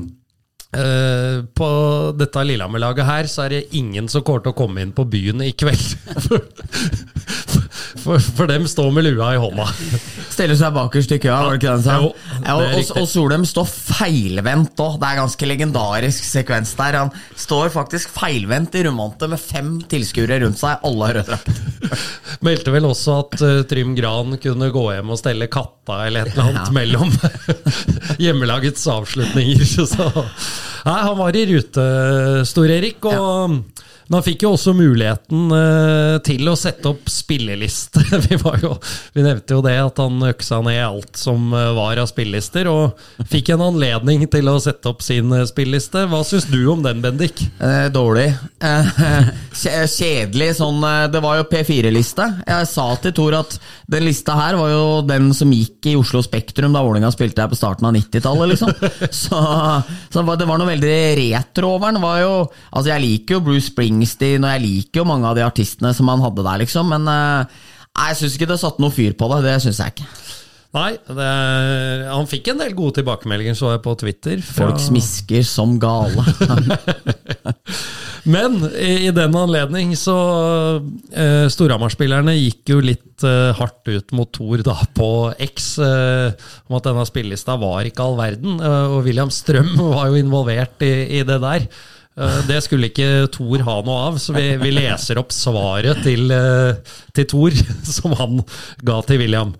Uh, 0.69 1.49
på 1.57 1.67
dette 2.13 2.43
Lillehammer-laget 2.45 3.01
her, 3.07 3.25
så 3.25 3.47
er 3.47 3.55
det 3.55 3.73
ingen 3.73 4.05
som 4.05 4.21
kommer 4.21 4.43
til 4.45 4.51
å 4.53 4.57
komme 4.59 4.83
inn 4.85 4.91
på 4.93 5.01
byen 5.09 5.41
i 5.41 5.49
kveld. 5.57 5.81
for, 8.09 8.19
for, 8.39 8.49
dem 8.49 8.65
står 8.69 8.89
med 8.95 9.05
lua 9.05 9.27
i 9.35 9.39
hånda. 9.41 9.67
Stiller 10.33 10.57
seg 10.57 10.73
bakerst 10.73 11.11
i 11.13 11.19
køa, 11.21 11.37
var 11.45 11.55
det 11.55 11.59
ikke 11.61 11.75
det 11.77 11.85
sa? 11.85 11.97
Jo, 12.01 12.09
Ja, 12.39 12.55
og, 12.55 12.63
og, 12.79 12.91
og 13.03 13.07
Solheim 13.11 13.43
står 13.45 13.67
feilvendt 13.69 14.79
òg. 14.81 14.95
Det 15.01 15.09
er 15.11 15.19
ganske 15.19 15.49
legendarisk 15.51 16.25
sekvens 16.25 16.71
der. 16.79 16.97
Han 17.03 17.11
står 17.37 17.69
faktisk 17.73 18.09
feilvendt 18.15 18.77
i 18.79 18.83
rundvante 18.87 19.29
med 19.29 19.41
fem 19.41 19.75
tilskuere 19.91 20.39
rundt 20.43 20.57
seg, 20.61 20.81
alle 20.89 21.09
har 21.11 21.19
rød 21.19 21.29
drakt. 21.29 21.61
Meldte 22.47 22.73
vel 22.73 22.87
også 22.89 23.17
at 23.23 23.35
uh, 23.43 23.51
Trym 23.69 23.93
Gran 23.97 24.37
kunne 24.41 24.71
gå 24.73 24.85
hjem 24.95 25.13
og 25.13 25.19
stelle 25.21 25.49
katta 25.51 26.01
eller 26.07 26.25
et 26.29 26.33
eller 26.33 26.49
annet 26.49 26.69
Ja. 26.69 26.75
mellom 26.75 27.13
hjemmelagets 28.23 28.87
avslutninger. 28.89 29.65
Så, 29.89 30.09
nei, 30.87 30.99
han 31.05 31.17
var 31.19 31.35
i 31.37 31.45
rute, 31.53 31.85
Stor-Erik. 32.49 33.05
Og 33.09 33.59
men 34.09 34.17
han 34.17 34.25
fikk 34.25 34.43
jo 34.45 34.51
også 34.55 34.73
muligheten 34.73 35.51
eh, 35.53 36.15
til 36.25 36.49
å 36.49 36.55
sette 36.57 36.89
opp 36.89 37.09
spilleliste. 37.13 38.01
Vi, 38.25 38.37
jo, 38.63 38.73
vi 39.13 39.23
nevnte 39.23 39.53
jo 39.55 39.61
det 39.65 39.75
at 39.79 39.99
han 40.01 40.17
øksa 40.25 40.59
ned 40.65 40.79
alt 40.81 41.19
som 41.19 41.51
eh, 41.53 41.69
var 41.77 42.01
av 42.01 42.09
spillelister, 42.09 42.67
og 42.71 42.97
fikk 43.29 43.53
en 43.53 43.63
anledning 43.67 44.25
til 44.31 44.49
å 44.49 44.57
sette 44.63 44.89
opp 44.91 45.03
sin 45.05 45.29
eh, 45.35 45.45
spilleliste. 45.49 46.07
Hva 46.09 46.23
syns 46.27 46.47
du 46.49 46.57
om 46.73 46.81
den, 46.85 47.03
Bendik? 47.05 47.43
Eh, 47.61 47.87
dårlig. 47.93 48.27
Eh, 48.65 48.89
kjedelig 49.99 50.49
sånn 50.59 50.81
Det 51.13 51.21
var 51.23 51.39
jo 51.39 51.47
P4-liste. 51.49 52.25
Jeg 52.49 52.69
sa 52.69 52.87
til 53.01 53.13
Tor 53.17 53.37
at 53.39 53.55
den 53.89 54.05
lista 54.07 54.35
her 54.37 54.57
var 54.59 54.73
jo 54.73 54.83
den 55.05 55.31
som 55.37 55.53
gikk 55.53 55.89
i 55.91 55.95
Oslo 55.99 56.21
Spektrum 56.25 56.73
da 56.75 56.83
Vålerenga 56.85 57.11
spilte 57.13 57.43
her 57.45 57.51
på 57.51 57.57
starten 57.59 57.87
av 57.89 57.95
90-tallet, 57.97 58.53
liksom. 58.53 58.73
Så, 59.19 59.39
så 60.09 60.21
det 60.37 60.45
var- 60.47 60.59
noe 60.59 60.67
veldig 60.69 60.97
retro 61.19 61.73
over 61.75 61.93
den. 61.93 62.03
Altså 62.03 62.91
jeg 62.91 63.03
liker 63.03 63.37
jo 63.37 63.43
Bruce 63.45 63.71
Springsteen, 63.99 64.45
og 64.47 64.53
jeg 64.55 64.63
liker 64.65 65.01
jo 65.03 65.07
mange 65.09 65.27
av 65.27 65.35
de 65.35 65.43
artistene 65.45 65.91
som 65.97 66.07
han 66.11 66.23
hadde 66.23 66.45
der, 66.45 66.61
liksom, 66.63 66.87
men 66.93 67.07
eh, 67.11 67.59
nei, 67.99 68.07
jeg 68.13 68.21
syns 68.21 68.37
ikke 68.39 68.51
det 68.53 68.59
satte 68.61 68.83
noe 68.83 68.95
fyr 68.95 69.15
på 69.19 69.27
det. 69.33 69.41
Det 69.45 69.57
syns 69.65 69.81
jeg 69.83 69.95
ikke. 69.97 70.07
Nei, 70.69 70.91
det, 71.01 71.27
han 72.13 72.27
fikk 72.29 72.51
en 72.51 72.59
del 72.61 72.75
gode 72.77 72.99
tilbakemeldinger, 72.99 73.55
så 73.57 73.71
jeg 73.73 73.81
på 73.81 73.95
Twitter. 73.97 74.37
fra- 74.45 74.67
Folk 74.69 74.83
smisker 74.83 75.41
som 75.49 75.79
gale. 75.81 76.21
Men 78.29 78.57
i, 78.75 79.07
i 79.07 79.11
den 79.15 79.33
anledning 79.39 79.93
så 79.97 80.13
eh, 81.15 81.47
Storhamar-spillerne 81.49 82.33
gikk 82.35 82.69
jo 82.73 82.81
litt 82.83 83.23
eh, 83.25 83.49
hardt 83.57 83.87
ut 83.89 84.11
mot 84.13 84.29
Thor 84.35 84.61
da 84.65 84.75
på 84.97 85.07
X 85.47 85.69
eh, 85.81 86.35
om 86.67 86.77
at 86.77 86.85
denne 86.89 87.05
spillelista 87.09 87.55
var 87.61 87.87
ikke 87.89 88.05
all 88.05 88.17
verden. 88.19 88.59
eh, 88.59 88.93
og 88.93 89.07
William 89.07 89.31
Strøm 89.33 89.71
var 89.95 90.11
jo 90.11 90.19
involvert 90.21 90.83
i, 90.85 90.91
i 91.17 91.23
det 91.25 91.39
der. 91.41 91.65
Eh, 92.19 92.39
det 92.49 92.59
skulle 92.65 92.89
ikke 92.89 93.29
Thor 93.33 93.63
ha 93.67 93.77
noe 93.85 94.01
av, 94.09 94.17
så 94.19 94.35
vi, 94.35 94.51
vi 94.59 94.73
leser 94.75 95.21
opp 95.21 95.31
svaret 95.35 96.01
til, 96.03 96.27
eh, 96.35 96.97
til 97.15 97.29
Thor 97.31 97.55
som 97.97 98.15
han 98.19 98.43
ga 98.85 98.99
til 99.07 99.23
William. 99.23 99.55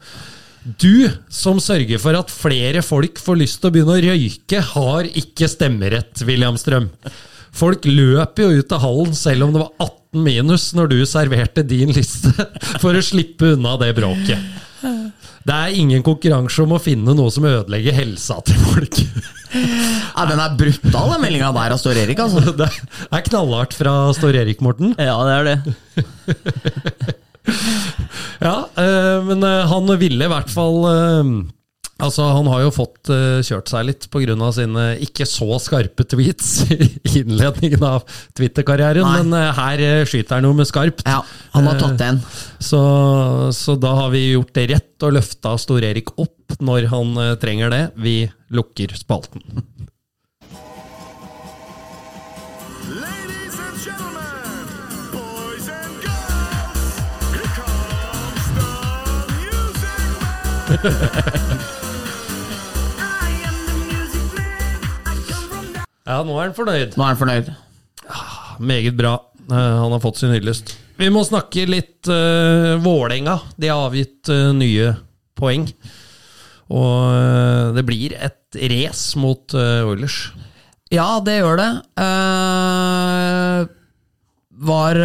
Du 0.80 1.07
som 1.32 1.62
sørger 1.64 2.01
for 2.03 2.18
at 2.20 2.34
flere 2.34 2.84
folk 2.84 3.22
får 3.24 3.39
lyst 3.39 3.62
til 3.62 3.72
å 3.72 3.76
begynne 3.76 3.95
å 3.95 4.03
røyke, 4.10 4.64
har 4.74 5.07
ikke 5.07 5.47
stemmerett, 5.49 6.26
William 6.28 6.60
Strøm. 6.60 6.91
Folk 7.55 7.88
løp 7.88 8.43
jo 8.43 8.51
ut 8.60 8.76
av 8.76 8.84
hallen 8.84 9.16
selv 9.18 9.47
om 9.47 9.55
det 9.55 9.64
var 9.64 9.72
18 9.80 9.99
minus 10.16 10.72
når 10.78 10.91
du 10.93 10.97
serverte 11.07 11.64
din 11.68 11.93
liste, 11.95 12.32
for 12.82 12.97
å 12.97 13.03
slippe 13.05 13.55
unna 13.55 13.76
det 13.82 13.93
bråket. 13.97 14.66
Det 15.49 15.55
er 15.55 15.76
ingen 15.80 16.03
konkurranse 16.05 16.62
om 16.62 16.76
å 16.76 16.82
finne 16.84 17.16
noe 17.16 17.32
som 17.34 17.47
ødelegger 17.47 17.95
helsa 17.97 18.41
til 18.47 18.60
folk. 18.70 19.01
Ja, 19.49 20.28
den 20.30 20.38
er 20.38 20.51
brutal, 20.60 21.07
den 21.10 21.24
meldinga 21.24 21.47
der 21.55 21.74
av 21.74 21.80
Stor 21.82 21.97
Erik, 21.97 22.20
altså. 22.22 22.51
Det 22.60 22.68
er 22.70 23.24
knallhardt 23.26 23.74
fra 23.74 23.93
Stor 24.14 24.36
Erik, 24.38 24.60
Morten. 24.62 24.91
Ja, 24.99 25.16
det 25.26 25.34
er 25.34 25.47
det. 25.47 27.16
Ja, 28.43 28.68
eh, 28.78 29.18
men 29.26 29.41
eh, 29.43 29.66
han 29.72 29.89
ville 29.97 30.28
i 30.28 30.32
hvert 30.32 30.51
fall 30.53 30.78
eh, 30.91 31.32
Altså, 32.00 32.24
Han 32.32 32.47
har 32.47 32.64
jo 32.64 32.72
fått 32.74 33.12
uh, 33.12 33.39
kjørt 33.43 33.72
seg 33.72 33.88
litt 33.89 34.08
pga. 34.12 34.52
sine 34.56 34.86
ikke 35.04 35.28
så 35.28 35.60
skarpe 35.60 36.06
tweets 36.08 36.64
i 36.72 37.20
innledningen 37.22 37.84
av 37.84 38.06
Twitter-karrieren, 38.38 39.04
Nei. 39.04 39.20
men 39.20 39.36
uh, 39.36 39.52
her 39.58 39.84
uh, 39.84 40.08
skyter 40.08 40.38
han 40.38 40.47
noe 40.47 40.58
med 40.62 40.70
skarpt. 40.70 41.04
Ja, 41.08 41.22
han 41.56 41.68
har 41.68 41.80
tatt 41.82 42.00
den. 42.00 42.22
Så, 42.60 42.82
så 43.56 43.76
da 43.80 43.95
har 44.04 44.14
vi 44.16 44.30
gjort 44.32 44.54
det 44.56 44.70
rett 44.72 45.08
og 45.08 45.18
løfta 45.18 45.58
Stor-Erik 45.60 46.16
opp 46.20 46.60
når 46.64 46.89
han 46.93 47.16
trenger 47.41 47.72
det. 47.74 47.84
Vi 48.00 48.18
lukker 48.56 48.95
spalten. 48.97 49.43
Ladies 52.89 53.30
Ja, 66.10 66.24
nå 66.26 66.36
er 66.39 66.47
han 66.47 66.55
fornøyd. 66.57 66.95
Nå 66.97 67.05
er 67.05 67.12
han 67.14 67.20
fornøyd. 67.20 67.49
Meget 68.60 68.95
bra. 68.97 69.16
Uh, 69.49 69.55
Han 69.84 69.93
har 69.93 70.01
fått 70.01 70.22
sin 70.22 70.34
hyllest. 70.34 70.74
Vi 70.99 71.07
må 71.14 71.22
snakke 71.24 71.68
litt 71.70 72.10
uh, 72.10 72.76
Vålerenga. 72.82 73.38
De 73.62 73.70
har 73.70 73.86
avgitt 73.88 74.30
uh, 74.34 74.49
nye 74.57 74.95
poeng. 75.38 75.68
Og 76.74 76.97
uh, 77.14 77.70
det 77.78 77.86
blir 77.86 78.18
et 78.18 78.60
race 78.74 79.20
mot 79.22 79.53
uh, 79.53 79.86
Oilers. 79.89 80.32
Ja, 80.89 81.20
det 81.22 81.38
gjør 81.38 81.60
det. 81.62 81.70
Var 84.60 84.97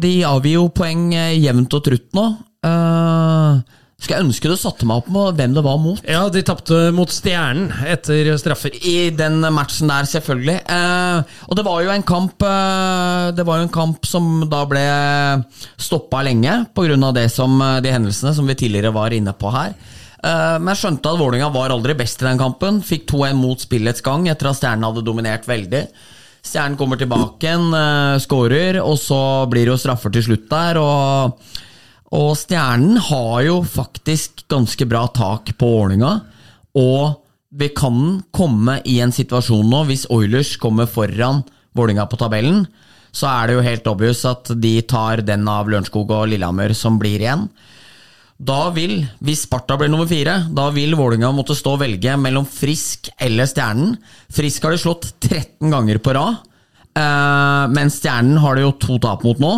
De 0.00 0.12
avgir 0.24 0.54
jo 0.54 0.70
poeng 0.72 1.10
jevnt 1.12 1.76
og 1.76 1.82
trutt 1.84 2.08
nå. 2.16 2.24
Eh, 2.66 3.58
skulle 3.98 4.20
jeg 4.20 4.26
ønske 4.28 4.50
du 4.50 4.54
satte 4.54 4.86
meg 4.86 5.00
opp 5.00 5.08
med 5.10 5.38
hvem 5.40 5.54
det 5.56 5.62
var 5.66 5.78
mot. 5.82 5.98
Ja, 6.06 6.28
de 6.30 6.42
tapte 6.46 6.76
mot 6.94 7.10
Stjernen 7.10 7.72
etter 7.82 8.30
straffer. 8.38 8.70
I 8.86 9.10
den 9.10 9.42
matchen 9.50 9.90
der, 9.90 10.06
selvfølgelig. 10.06 10.60
Eh, 10.70 11.34
og 11.48 11.58
det 11.58 11.64
var 11.66 11.82
jo 11.82 11.90
en 11.90 12.06
kamp 12.06 12.46
eh, 12.46 13.24
Det 13.34 13.46
var 13.46 13.58
jo 13.58 13.66
en 13.66 13.74
kamp 13.74 14.06
som 14.06 14.46
da 14.46 14.62
ble 14.70 14.84
stoppa 15.82 16.22
lenge 16.22 16.60
pga. 16.78 17.10
de 17.10 17.90
hendelsene 17.90 18.34
som 18.34 18.46
vi 18.46 18.54
tidligere 18.54 18.94
var 18.94 19.10
inne 19.10 19.34
på 19.34 19.50
her. 19.50 19.74
Eh, 20.22 20.56
men 20.62 20.72
jeg 20.72 20.84
skjønte 20.84 21.10
at 21.10 21.18
Vålerenga 21.18 21.50
var 21.50 21.74
aldri 21.74 21.98
best 21.98 22.22
i 22.22 22.30
den 22.30 22.38
kampen. 22.38 22.78
Fikk 22.86 23.10
2-1 23.10 23.34
mot 23.34 23.58
spillets 23.58 24.00
gang 24.06 24.28
etter 24.30 24.52
at 24.52 24.62
Stjernen 24.62 24.86
hadde 24.86 25.06
dominert 25.06 25.50
veldig. 25.50 25.88
Stjernen 26.38 26.78
kommer 26.78 26.96
tilbake 26.96 27.42
igjen, 27.44 27.72
uh, 27.74 28.14
skårer, 28.22 28.78
og 28.78 28.94
så 29.02 29.18
blir 29.50 29.66
det 29.66 29.74
jo 29.74 29.80
straffer 29.82 30.14
til 30.14 30.22
slutt 30.30 30.46
der. 30.48 30.78
og 30.78 31.66
og 32.14 32.34
Stjernen 32.40 32.96
har 33.04 33.42
jo 33.44 33.60
faktisk 33.68 34.46
ganske 34.48 34.86
bra 34.88 35.04
tak 35.12 35.52
på 35.60 35.70
ordninga. 35.82 36.12
Og 36.78 37.18
vi 37.48 37.70
kan 37.76 38.20
komme 38.34 38.78
i 38.88 38.98
en 39.04 39.12
situasjon 39.12 39.68
nå, 39.68 39.84
hvis 39.88 40.08
Oilers 40.12 40.56
kommer 40.60 40.88
foran 40.88 41.42
Vålinga 41.76 42.06
på 42.08 42.18
tabellen, 42.20 42.64
så 43.12 43.28
er 43.30 43.48
det 43.48 43.56
jo 43.56 43.64
helt 43.64 43.88
obvious 43.90 44.24
at 44.28 44.50
de 44.60 44.74
tar 44.88 45.22
den 45.24 45.46
av 45.48 45.68
Lørenskog 45.68 46.10
og 46.12 46.28
Lillehammer 46.32 46.74
som 46.76 46.98
blir 47.00 47.20
igjen. 47.20 47.46
Da 48.38 48.68
vil, 48.70 49.00
hvis 49.24 49.46
Sparta 49.48 49.76
blir 49.80 49.90
nummer 49.90 50.06
fire, 50.08 50.44
da 50.54 50.68
vil 50.74 50.94
Vålinga 50.96 51.30
måtte 51.34 51.56
stå 51.58 51.74
og 51.74 51.82
velge 51.82 52.14
mellom 52.20 52.46
Frisk 52.48 53.10
eller 53.18 53.48
Stjernen. 53.50 53.96
Frisk 54.32 54.64
har 54.64 54.76
de 54.76 54.80
slått 54.80 55.10
13 55.18 55.72
ganger 55.72 55.98
på 55.98 56.14
rad, 56.14 56.38
eh, 56.94 57.64
mens 57.74 57.98
Stjernen 57.98 58.38
har 58.44 58.54
de 58.56 58.64
jo 58.64 58.76
to 58.78 59.00
tap 59.02 59.26
mot 59.26 59.42
nå. 59.42 59.56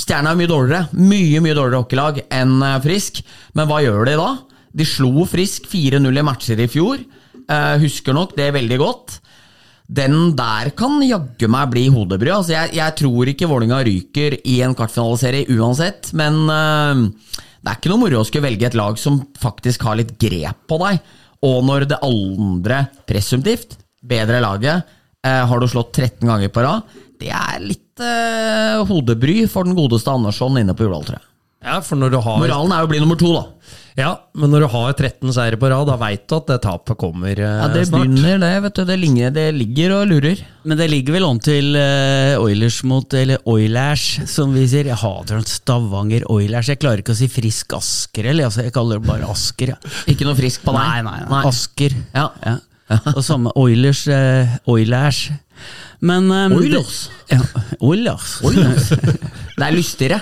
Stjerna 0.00 0.32
er 0.32 0.38
mye 0.38 0.48
dårligere, 0.48 0.86
mye 0.96 1.40
mye 1.44 1.56
dårligere 1.56 1.82
hockeylag 1.82 2.22
enn 2.32 2.60
eh, 2.64 2.78
Frisk. 2.84 3.20
Men 3.58 3.68
hva 3.68 3.82
gjør 3.84 4.06
de 4.08 4.16
da? 4.20 4.30
De 4.72 4.86
slo 4.86 5.26
Frisk 5.28 5.66
4-0 5.70 6.20
i 6.20 6.24
matcher 6.24 6.62
i 6.62 6.68
fjor. 6.70 7.02
Eh, 7.50 7.74
husker 7.82 8.16
nok 8.16 8.36
det 8.38 8.52
veldig 8.56 8.78
godt. 8.80 9.18
Den 9.90 10.36
der 10.38 10.70
kan 10.78 11.00
jaggu 11.02 11.48
meg 11.50 11.72
bli 11.72 11.88
hodebry. 11.90 12.30
Altså, 12.30 12.54
jeg, 12.54 12.76
jeg 12.78 12.96
tror 13.00 13.32
ikke 13.32 13.48
Vålinga 13.50 13.80
ryker 13.86 14.38
i 14.46 14.60
en 14.62 14.76
kvartfinaliserie 14.78 15.50
uansett, 15.58 16.12
men 16.18 16.44
eh, 16.54 17.02
Det 17.60 17.72
er 17.72 17.80
ikke 17.80 17.90
noe 17.92 18.04
moro 18.06 18.22
å 18.22 18.28
skulle 18.28 18.46
velge 18.46 18.70
et 18.70 18.78
lag 18.78 18.96
som 19.00 19.18
faktisk 19.40 19.82
har 19.88 19.98
litt 19.98 20.14
grep 20.22 20.62
på 20.70 20.78
deg, 20.80 21.02
og 21.44 21.58
når 21.66 21.88
det 21.90 21.98
andre, 22.06 22.84
presumptivt, 23.08 23.74
bedre 24.00 24.40
laget, 24.44 24.86
eh, 25.26 25.42
har 25.44 25.60
du 25.60 25.66
slått 25.68 25.92
13 25.98 26.24
ganger 26.28 26.52
på 26.54 26.64
rad, 26.64 26.86
det 27.20 27.32
er 27.36 27.60
litt 27.62 28.00
eh, 28.04 28.80
hodebry 28.88 29.42
for 29.50 29.68
den 29.68 29.76
godeste 29.78 30.12
Andersson 30.12 30.56
inne 30.60 30.76
på 30.76 30.88
tror. 30.88 31.20
Ja, 31.60 31.76
for 31.84 31.98
når 32.00 32.14
du 32.14 32.20
har 32.24 32.38
Moralen 32.40 32.72
er 32.72 32.80
jo 32.80 32.88
å 32.88 32.90
bli 32.94 33.00
nummer 33.02 33.18
to, 33.20 33.34
da. 33.36 33.42
Ja, 33.98 34.10
men 34.38 34.48
når 34.54 34.62
du 34.64 34.66
har 34.72 34.92
13 34.94 35.32
seire 35.34 35.58
på 35.60 35.68
rad, 35.68 35.88
da 35.90 35.96
veit 36.00 36.22
du 36.30 36.34
at 36.38 36.46
det 36.48 36.56
tapet 36.64 36.96
kommer 36.96 37.34
eh, 37.34 37.56
Ja, 37.58 37.66
Det 37.68 37.82
snart. 37.90 38.06
begynner, 38.06 38.38
det. 38.40 38.50
vet 38.64 38.78
du 38.78 38.84
Det 38.88 38.96
ligger, 38.96 39.34
det 39.34 39.44
ligger 39.58 39.94
og 39.98 40.06
lurer. 40.08 40.40
Men 40.64 40.78
det 40.80 40.86
ligger 40.88 41.18
vel 41.18 41.26
an 41.26 41.40
til 41.44 41.76
eh, 41.76 42.38
Oilers 42.40 42.78
mot 42.88 43.12
Eller 43.18 43.42
Oilers, 43.50 44.06
som 44.30 44.54
vi 44.56 44.64
sier. 44.70 44.88
Jeg 44.88 44.96
hater 45.02 45.36
noen 45.36 45.50
Stavanger 45.50 46.24
Oilers. 46.32 46.70
Jeg 46.72 46.80
klarer 46.80 47.02
ikke 47.04 47.12
å 47.12 47.20
si 47.20 47.28
Frisk 47.28 47.76
Asker, 47.76 48.30
eller 48.32 48.48
altså, 48.48 48.64
jeg 48.64 48.72
kaller 48.78 49.02
det 49.02 49.10
bare 49.10 49.28
Asker. 49.28 49.74
Ja. 49.74 49.92
Ikke 50.14 50.24
noe 50.30 50.38
frisk 50.38 50.64
på 50.64 50.72
deg? 50.78 50.80
Nei, 50.80 51.04
nei, 51.10 51.20
nei. 51.34 51.42
Asker. 51.50 51.98
Ja. 52.16 52.28
Ja. 52.46 52.56
Og 53.12 53.20
samme 53.26 53.52
Oilers 53.60 54.06
eh, 54.08 54.56
Oilers. 54.70 55.26
Men 56.00 56.30
eh, 56.32 56.56
Oilers? 56.56 57.08
Ja, 57.30 57.40
Oilers. 57.80 58.38
Det 59.60 59.66
er 59.66 59.74
lystigere. 59.76 60.20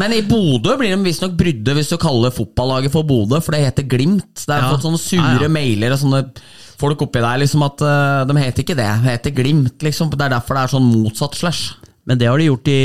Men 0.00 0.14
i 0.16 0.22
Bodø 0.24 0.74
blir 0.80 0.94
de 0.96 1.04
visstnok 1.04 1.34
brydde 1.38 1.74
hvis 1.76 1.90
du 1.92 1.98
kaller 2.00 2.32
fotballaget 2.34 2.90
for 2.94 3.04
Bodø, 3.06 3.38
for 3.44 3.54
det 3.54 3.60
heter 3.66 3.86
Glimt. 3.86 4.40
Det 4.46 4.54
er 4.56 4.64
Ja. 4.64 4.70
fått 4.72 4.86
sånne 4.86 4.98
sure 5.02 5.34
Ja, 5.36 5.42
ja. 5.44 5.48
mailer 5.52 5.92
og 5.94 6.00
sånne 6.00 6.22
folk 6.80 7.04
oppi 7.04 7.20
der 7.22 7.38
liksom 7.44 7.62
at 7.62 7.82
uh, 7.84 8.24
de 8.26 8.34
heter 8.40 8.64
ikke 8.64 8.74
det, 8.78 8.88
de 9.04 9.10
heter 9.12 9.30
Glimt, 9.36 9.76
liksom. 9.84 10.10
Det 10.10 10.24
er 10.26 10.32
derfor 10.34 10.56
det 10.58 10.62
er 10.64 10.72
sånn 10.72 10.88
motsatt 10.90 11.36
slash. 11.38 11.76
Men 12.02 12.18
det 12.18 12.26
har 12.26 12.40
de 12.40 12.48
gjort 12.48 12.66
i 12.66 12.78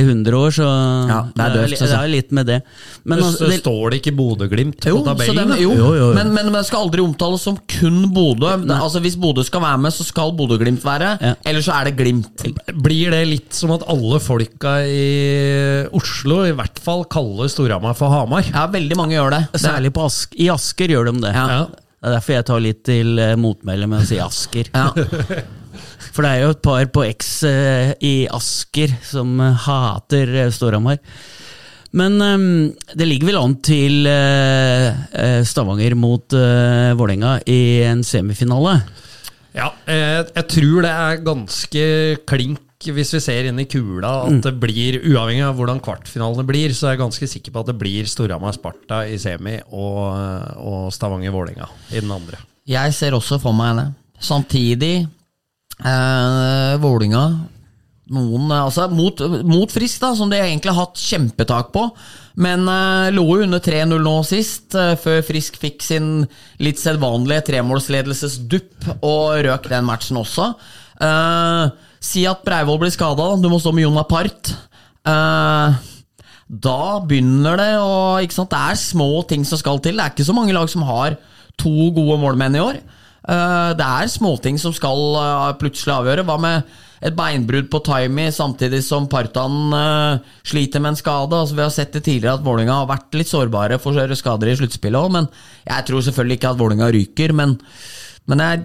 100 0.00 0.32
år, 0.38 0.52
så 0.56 0.64
Ja, 0.64 1.16
det 1.36 1.42
er 1.44 1.56
altså. 1.66 1.84
det 1.90 1.96
er 1.98 2.08
litt 2.08 2.30
med 2.32 2.46
det. 2.48 2.56
Men 3.04 3.18
Men 3.18 3.24
altså, 3.26 3.42
så 3.42 3.48
det, 3.50 3.58
står 3.60 3.90
det 3.92 3.98
ikke 4.00 4.14
Bodø-Glimt 4.16 4.78
på 4.80 5.02
tabellen. 5.04 5.50
den, 5.50 5.60
jo, 5.60 5.74
Jo, 5.76 5.90
jo, 5.90 5.90
jo. 5.98 6.06
Men, 6.16 6.30
men, 6.32 6.46
men 6.48 6.56
det 6.56 6.62
skal 6.70 6.86
aldri 6.86 7.04
omtales 7.04 7.44
som 7.44 7.58
kun 7.68 7.98
Bodø. 8.16 8.48
Altså 8.78 9.02
Hvis 9.04 9.18
Bodø 9.20 9.44
skal 9.44 9.60
være 9.60 9.82
med, 9.84 9.92
så 9.92 10.06
skal 10.08 10.32
Bodø-Glimt 10.38 10.80
være. 10.88 11.12
Ja. 11.20 11.34
Eller 11.44 11.60
så 11.60 11.76
er 11.76 11.90
det 11.90 11.96
Glimt. 12.00 12.46
Blir 12.72 13.12
det 13.12 13.22
litt 13.28 13.52
som 13.52 13.76
at 13.76 13.84
alle 13.92 14.22
folka 14.24 14.78
i 14.88 15.84
Oslo 15.92 16.40
i 16.48 16.56
hvert 16.56 16.80
fall 16.80 17.04
kaller 17.12 17.52
Storhamar 17.52 17.92
for 17.98 18.08
Hamar? 18.08 18.48
Ja, 18.54 18.64
veldig 18.72 18.96
mange 18.96 19.18
gjør 19.18 19.36
det. 19.36 19.44
det 19.52 19.60
særlig 19.68 19.92
på 19.92 20.08
Ask, 20.08 20.32
i 20.40 20.48
Asker 20.48 20.88
gjør 20.96 21.12
de 21.12 21.18
det. 21.28 21.34
Ja. 21.36 21.46
Ja. 21.60 21.64
Det 22.02 22.08
er 22.08 22.16
derfor 22.16 22.34
jeg 22.40 22.44
tar 22.48 22.62
litt 22.64 22.80
til 22.88 23.18
eh, 23.20 23.36
motmæle 23.38 23.86
med 23.86 24.00
å 24.00 24.06
si 24.08 24.16
Asker. 24.18 24.72
ja. 24.72 24.88
For 26.12 26.24
det 26.24 26.32
er 26.32 26.42
jo 26.44 26.52
et 26.52 26.64
par 26.64 26.88
på 26.92 27.04
X 27.08 27.30
eh, 27.48 27.92
i 28.04 28.16
Asker 28.28 28.92
som 29.06 29.32
eh, 29.40 29.62
hater 29.66 30.34
eh, 30.44 30.50
Storhamar. 30.52 31.00
Men 31.96 32.18
eh, 32.24 32.42
det 32.98 33.08
ligger 33.08 33.30
vel 33.30 33.40
an 33.40 33.56
til 33.64 34.08
Stavanger 35.48 35.96
mot 35.98 36.36
uh, 36.36 36.92
Vålerenga 36.96 37.38
i 37.48 37.82
en 37.86 38.04
semifinale. 38.06 38.80
Ja, 39.52 39.68
jeg 39.84 40.46
tror 40.48 40.78
det 40.80 40.90
er 40.90 41.24
ganske 41.26 41.82
klink 42.24 42.60
hvis 42.82 43.12
vi 43.14 43.20
ser 43.22 43.46
inn 43.46 43.60
i 43.62 43.66
kula 43.70 44.24
at 44.24 44.38
det 44.46 44.54
blir, 44.58 44.96
uavhengig 45.04 45.44
av 45.46 45.54
hvordan 45.54 45.78
kvartfinalene 45.84 46.42
blir, 46.48 46.72
så 46.74 46.88
er 46.88 46.96
jeg 46.96 47.02
ganske 47.04 47.28
sikker 47.30 47.54
på 47.54 47.60
at 47.60 47.68
det 47.68 47.76
blir 47.78 48.08
Storhamar-Sparta 48.10 49.04
i 49.06 49.20
semi 49.22 49.58
og, 49.68 50.00
og 50.56 50.88
Stavanger-Vålerenga 50.96 51.68
i 51.92 52.00
den 52.00 52.10
andre. 52.16 52.40
Jeg 52.66 52.96
ser 52.96 53.14
også 53.14 53.38
for 53.42 53.54
meg 53.54 53.76
det. 53.78 53.86
Samtidig 54.24 54.94
eh, 55.84 56.76
Vålinga 56.82 57.24
noen, 58.12 58.50
eh, 58.50 58.64
altså, 58.66 58.88
mot, 58.92 59.20
mot 59.48 59.72
Frisk, 59.72 60.00
da, 60.02 60.12
som 60.16 60.30
de 60.30 60.40
egentlig 60.40 60.72
har 60.72 60.86
hatt 60.86 61.00
kjempetak 61.00 61.72
på. 61.74 61.86
Men 62.42 62.66
eh, 62.70 63.12
lå 63.14 63.24
jo 63.28 63.46
under 63.46 63.62
3-0 63.62 64.02
nå 64.02 64.16
sist, 64.28 64.72
eh, 64.78 64.94
før 65.00 65.22
Frisk 65.26 65.58
fikk 65.62 65.84
sin 65.84 66.26
litt 66.62 66.80
sedvanlige 66.82 67.48
tremålsledelsesdupp 67.50 68.90
og 68.98 69.42
røk 69.46 69.70
den 69.72 69.88
matchen 69.88 70.20
også. 70.20 70.52
Eh, 71.02 71.64
si 72.02 72.26
at 72.28 72.44
Breivoll 72.46 72.80
blir 72.82 72.94
skada, 72.94 73.32
du 73.38 73.48
må 73.52 73.60
stå 73.62 73.74
med 73.74 73.86
Jon 73.86 74.00
Apart. 74.02 74.54
Eh, 75.08 75.82
da 76.52 76.80
begynner 77.08 77.56
det 77.56 77.70
å? 77.80 78.18
Det 78.20 78.58
er 78.58 78.80
små 78.80 79.22
ting 79.28 79.44
som 79.48 79.60
skal 79.60 79.80
til. 79.80 79.96
Det 79.96 80.04
er 80.04 80.12
ikke 80.12 80.28
så 80.28 80.36
mange 80.36 80.52
lag 80.56 80.68
som 80.68 80.84
har 80.84 81.16
to 81.60 81.92
gode 81.94 82.18
målmenn 82.20 82.58
i 82.58 82.64
år. 82.64 82.82
Eh, 83.22 83.70
det 83.78 83.86
er 83.86 84.10
småting 84.10 84.58
som 84.58 84.74
skal 84.74 84.98
eh, 85.20 85.52
plutselig 85.60 85.94
avgjøre. 85.94 86.24
Hva 86.26 86.38
med 86.42 86.72
et 87.02 87.14
beinbrudd 87.18 87.68
på 87.70 87.80
Taimi 87.86 88.28
samtidig 88.34 88.82
som 88.86 89.08
Partan 89.10 89.74
eh, 89.78 90.32
sliter 90.48 90.82
med 90.82 90.94
en 90.94 91.00
skade? 91.00 91.38
Altså, 91.38 91.56
vi 91.58 91.64
har 91.64 91.74
sett 91.74 91.94
det 91.94 92.04
tidligere 92.08 92.40
at 92.40 92.46
Vålinga 92.46 92.80
har 92.80 92.90
vært 92.90 93.18
litt 93.18 93.30
sårbare 93.30 93.78
for 93.82 93.98
skader 94.18 94.50
i 94.50 94.58
sluttspillet 94.58 94.98
òg, 94.98 95.14
men 95.18 95.30
jeg 95.68 95.88
tror 95.88 96.06
selvfølgelig 96.06 96.40
ikke 96.40 96.54
at 96.54 96.62
Vålinga 96.62 96.92
ryker. 96.94 97.36
Men, 97.38 97.56
men 98.30 98.46
jeg, 98.46 98.64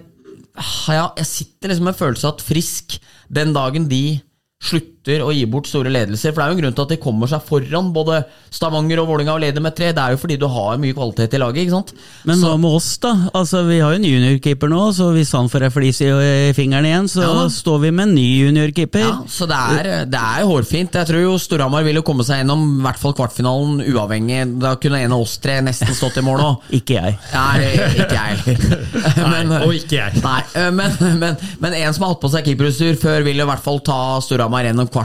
ah, 0.58 0.78
ja, 0.96 1.06
jeg 1.22 1.30
sitter 1.32 1.72
liksom 1.72 1.90
med 1.90 1.94
en 1.94 2.02
følelse 2.02 2.26
av 2.26 2.36
at 2.36 2.46
Frisk, 2.48 2.98
den 3.28 3.54
dagen 3.54 3.86
de 3.90 4.18
slutter 4.58 4.97
å 5.24 5.32
gi 5.34 5.44
bort 5.50 5.68
store 5.70 5.92
ledelser. 5.92 6.32
For 6.32 6.42
det 6.42 6.46
er 6.46 6.52
jo 6.52 6.58
en 6.58 6.62
grunn 6.62 6.76
til 6.78 6.86
at 6.86 6.94
de 6.94 7.00
kommer 7.02 7.30
seg 7.30 7.44
foran 7.48 7.92
både 7.94 8.22
Stavanger 8.54 9.02
og 9.02 9.10
Vålinga 9.12 9.34
og 9.36 9.42
leder 9.44 9.64
med 9.64 9.76
tre. 9.76 9.90
Det 9.96 10.04
er 10.04 10.14
jo 10.14 10.22
fordi 10.22 10.38
du 10.40 10.48
har 10.52 10.80
mye 10.80 10.96
kvalitet 10.96 11.36
i 11.36 11.42
laget, 11.42 11.64
ikke 11.64 11.76
sant? 11.76 11.94
Men 12.28 12.42
hva 12.44 12.54
med 12.60 12.78
oss, 12.78 12.90
da? 13.02 13.14
Altså, 13.32 13.64
Vi 13.68 13.80
har 13.82 13.94
jo 13.94 14.00
en 14.00 14.08
juniorkeeper 14.08 14.70
nå, 14.72 14.82
så 14.96 15.10
hvis 15.16 15.32
han 15.36 15.50
får 15.52 15.68
ei 15.68 15.72
flis 15.74 16.02
i 16.04 16.12
fingeren 16.56 16.88
igjen, 16.88 17.10
så 17.12 17.24
Ja 17.26 17.46
står 17.58 17.78
vi 17.82 17.90
med 17.94 18.08
en 18.08 18.14
ny 18.14 18.26
juniorkeeper. 18.44 19.02
Ja, 19.02 19.14
så 19.30 19.46
det 19.48 19.58
er, 19.58 19.88
det 20.10 20.20
er 20.20 20.46
hårfint. 20.48 20.96
Jeg 20.98 21.08
tror 21.10 21.22
jo 21.22 21.34
Storhamar 21.40 21.84
vil 21.86 21.98
jo 21.98 22.04
komme 22.06 22.24
seg 22.26 22.42
gjennom 22.42 22.64
i 22.78 22.84
hvert 22.84 23.00
fall 23.00 23.14
kvartfinalen 23.18 23.82
uavhengig. 23.88 24.40
Da 24.62 24.74
kunne 24.80 25.00
en 25.04 25.14
av 25.16 25.24
oss 25.24 25.36
tre 25.42 25.58
nesten 25.64 25.94
stått 25.96 26.20
i 26.20 26.24
mål 26.24 26.40
nå. 26.42 26.50
Ikke 26.78 26.98
jeg. 26.98 27.16
Nei, 27.32 27.70
ikke 27.98 28.08
jeg 28.14 28.56
men, 29.32 29.50
nei, 29.50 29.60
og 29.64 29.74
ikke 29.76 29.96
jeg. 29.96 30.22
Nei, 30.24 30.40
øh, 30.60 30.70
men, 30.74 30.96
men, 31.20 31.36
men 31.62 31.76
en 31.80 31.94
som 31.96 32.06
har 32.06 32.14
hatt 32.14 32.22
på 32.22 32.30
seg 32.32 32.46
keeperutstyr 32.46 32.98
før, 33.00 33.24
vil 33.26 33.40
jo 33.40 33.46
i 33.46 33.50
hvert 33.50 33.64
fall 33.64 33.80
ta 33.84 33.98
Storhamar 34.24 34.68
gjennom 34.68 34.88
kvartfinalen. 34.88 34.97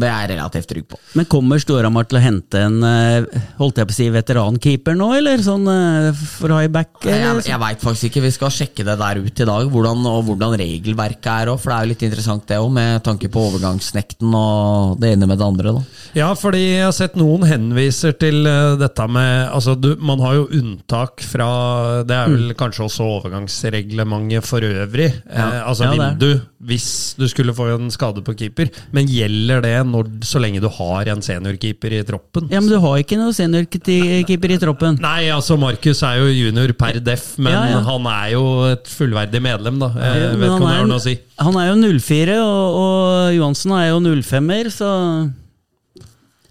Det 0.00 0.08
er 0.10 0.26
jeg 0.26 0.30
relativt 0.34 0.68
trygg 0.70 0.86
på. 0.90 0.98
Men 1.18 1.28
kommer 1.30 1.60
Storhamar 1.62 2.08
til 2.08 2.18
å 2.18 2.22
hente 2.24 2.62
en 2.66 2.78
eh, 2.86 3.42
holdt 3.60 3.80
jeg 3.80 3.88
på 3.88 3.94
å 3.94 3.96
si, 3.96 4.08
veterankeeper 4.14 4.96
nå, 4.98 5.10
eller 5.18 5.42
sånn 5.44 5.66
eh, 5.70 6.10
for 6.36 6.54
high 6.56 6.70
back? 6.72 6.92
Jeg, 7.06 7.22
eller 7.22 7.46
jeg 7.46 7.60
veit 7.62 7.84
faktisk 7.84 8.10
ikke. 8.10 8.24
Vi 8.26 8.34
skal 8.34 8.54
sjekke 8.54 8.86
det 8.86 8.96
der 9.00 9.20
ut 9.22 9.42
i 9.42 9.48
dag, 9.48 9.70
hvordan, 9.72 10.04
og 10.10 10.24
hvordan 10.28 10.56
regelverket 10.60 11.30
er 11.32 11.52
òg. 11.52 11.60
For 11.62 11.72
det 11.72 11.78
er 11.78 11.86
jo 11.86 11.92
litt 11.94 12.06
interessant 12.08 12.46
det 12.50 12.60
òg, 12.62 12.70
med 12.76 13.04
tanke 13.06 13.30
på 13.32 13.44
overgangsnekten 13.50 14.34
og 14.36 15.00
det 15.02 15.14
ene 15.16 15.28
med 15.30 15.40
det 15.40 15.46
andre. 15.46 15.76
da 15.78 16.18
Ja, 16.18 16.30
fordi 16.38 16.62
jeg 16.64 16.84
har 16.86 16.96
sett 16.96 17.18
noen 17.18 17.46
henviser 17.48 18.16
til 18.18 18.46
eh, 18.48 18.76
dette 18.80 19.08
med 19.10 19.34
Altså, 19.56 19.76
du, 19.78 19.92
man 20.02 20.20
har 20.24 20.34
jo 20.36 20.46
unntak 20.58 21.22
fra 21.24 22.02
Det 22.06 22.16
er 22.16 22.30
vel 22.32 22.54
kanskje 22.58 22.86
også 22.86 23.06
overgangsreglementet 23.16 24.46
for 24.46 24.64
øvrig. 24.66 25.10
Eh, 25.30 25.58
altså 25.62 25.86
Ja, 25.86 25.92
det 25.92 26.00
vindu, 26.02 26.40
hvis 26.66 27.14
du 27.18 27.24
skulle 27.30 27.54
få 27.54 27.68
en 27.76 27.90
skade 27.94 28.22
på 28.26 28.34
keeper. 28.38 28.68
Men 28.94 29.06
gjelder 29.10 29.60
det 29.62 29.74
når, 29.86 30.08
så 30.26 30.40
lenge 30.42 30.58
du 30.62 30.66
har 30.78 31.06
en 31.12 31.22
seniorkeeper 31.22 31.94
i 31.94 32.02
troppen? 32.08 32.48
Ja, 32.50 32.58
men 32.60 32.68
du 32.72 32.80
har 32.82 32.98
ikke 33.02 33.18
noen 33.20 33.34
seniorkeeper 33.36 34.54
i 34.54 34.58
troppen. 34.62 34.98
Nei, 35.02 35.28
altså 35.30 35.54
Markus 35.60 36.02
er 36.06 36.18
jo 36.24 36.32
junior 36.34 36.74
per 36.78 36.98
def, 37.06 37.36
men 37.38 37.54
Ja, 37.54 37.62
ja. 37.76 37.80
han 37.86 38.10
er 38.10 38.32
jo 38.34 38.44
et 38.72 38.90
fullverdig 38.90 39.42
medlem, 39.46 39.78
da. 39.82 39.92
Jeg 39.94 40.22
Ja, 40.24 40.30
vet 40.34 40.46
ikke 40.50 40.58
om 40.58 40.66
det 40.66 40.74
har 40.76 40.90
noe 40.90 41.00
å 41.00 41.06
si. 41.06 41.16
Han 41.46 41.58
er 41.62 41.70
jo 41.70 41.76
04, 42.00 42.38
og, 42.42 42.78
og 42.82 43.34
Johansen 43.38 43.76
er 43.78 43.88
jo 43.92 44.00
05-er, 44.02 44.70
så 44.74 44.90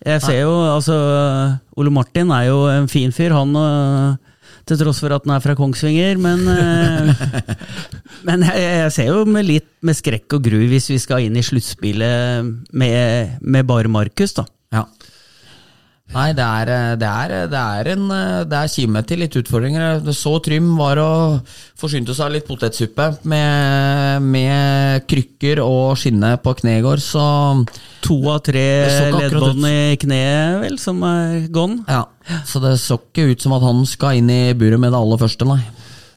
Jeg 0.05 0.22
ser 0.22 0.41
jo, 0.43 0.51
altså 0.70 0.95
Ole 1.82 1.89
Martin 1.91 2.30
er 2.32 2.47
jo 2.51 2.59
en 2.70 2.88
fin 2.91 3.11
fyr, 3.16 3.34
han 3.34 3.55
og 3.57 4.24
til 4.66 4.80
tross 4.82 5.01
for 5.03 5.13
at 5.16 5.26
den 5.26 5.34
er 5.36 5.43
fra 5.43 5.55
Kongsvinger, 5.57 6.20
men 6.22 6.45
eh, 6.51 7.26
Men 8.26 8.45
jeg, 8.47 8.61
jeg 8.63 8.93
ser 8.95 9.09
jo 9.11 9.24
med 9.30 9.45
litt 9.45 9.68
med 9.86 9.97
skrekk 9.97 10.38
og 10.38 10.45
gru 10.47 10.59
hvis 10.72 10.89
vi 10.89 10.97
skal 11.01 11.26
inn 11.28 11.38
i 11.38 11.43
sluttspillet 11.45 12.47
med, 12.74 13.36
med 13.41 13.68
bare 13.70 13.91
Markus, 13.91 14.34
da. 14.38 14.47
Ja. 14.74 14.86
Nei, 16.14 16.28
det 16.38 16.43
er, 16.45 16.70
eh, 16.70 16.91
det 17.01 17.08
er, 17.10 17.32
det 17.49 17.60
er 17.60 17.88
en 17.95 18.03
eh, 18.14 18.43
Det 18.45 18.58
er 18.60 18.70
kime 18.72 19.01
til 19.10 19.20
litt 19.24 19.36
utfordringer. 19.39 20.03
Så 20.14 20.36
Trym 20.45 20.68
var 20.78 21.01
og 21.01 21.56
forsynte 21.82 22.14
seg 22.16 22.28
av 22.28 22.36
litt 22.36 22.45
potetsuppe 22.47 23.08
med, 23.26 24.22
med 24.24 25.08
krykker 25.10 25.64
og 25.64 25.95
skinne 25.99 26.36
på 26.43 26.53
kne 26.62 26.78
i 26.78 26.84
går, 26.86 27.01
så 27.03 27.26
To 28.06 28.20
av 28.36 28.43
tre 28.45 28.64
leddbånd 29.16 29.66
i 29.66 29.97
kneet, 29.97 30.60
vel, 30.62 30.78
som 30.80 31.01
er 31.10 31.47
gone. 31.49 31.82
ja. 31.89 32.03
Så 32.45 32.62
det 32.62 32.76
så 32.82 32.99
ikke 33.01 33.28
ut 33.34 33.41
som 33.41 33.53
at 33.58 33.66
han 33.66 33.84
skal 33.89 34.18
inn 34.22 34.30
i 34.34 34.53
buret 34.58 34.82
med 34.82 34.93
det 34.93 35.01
aller 35.01 35.20
første, 35.22 35.45
nei. 35.49 35.60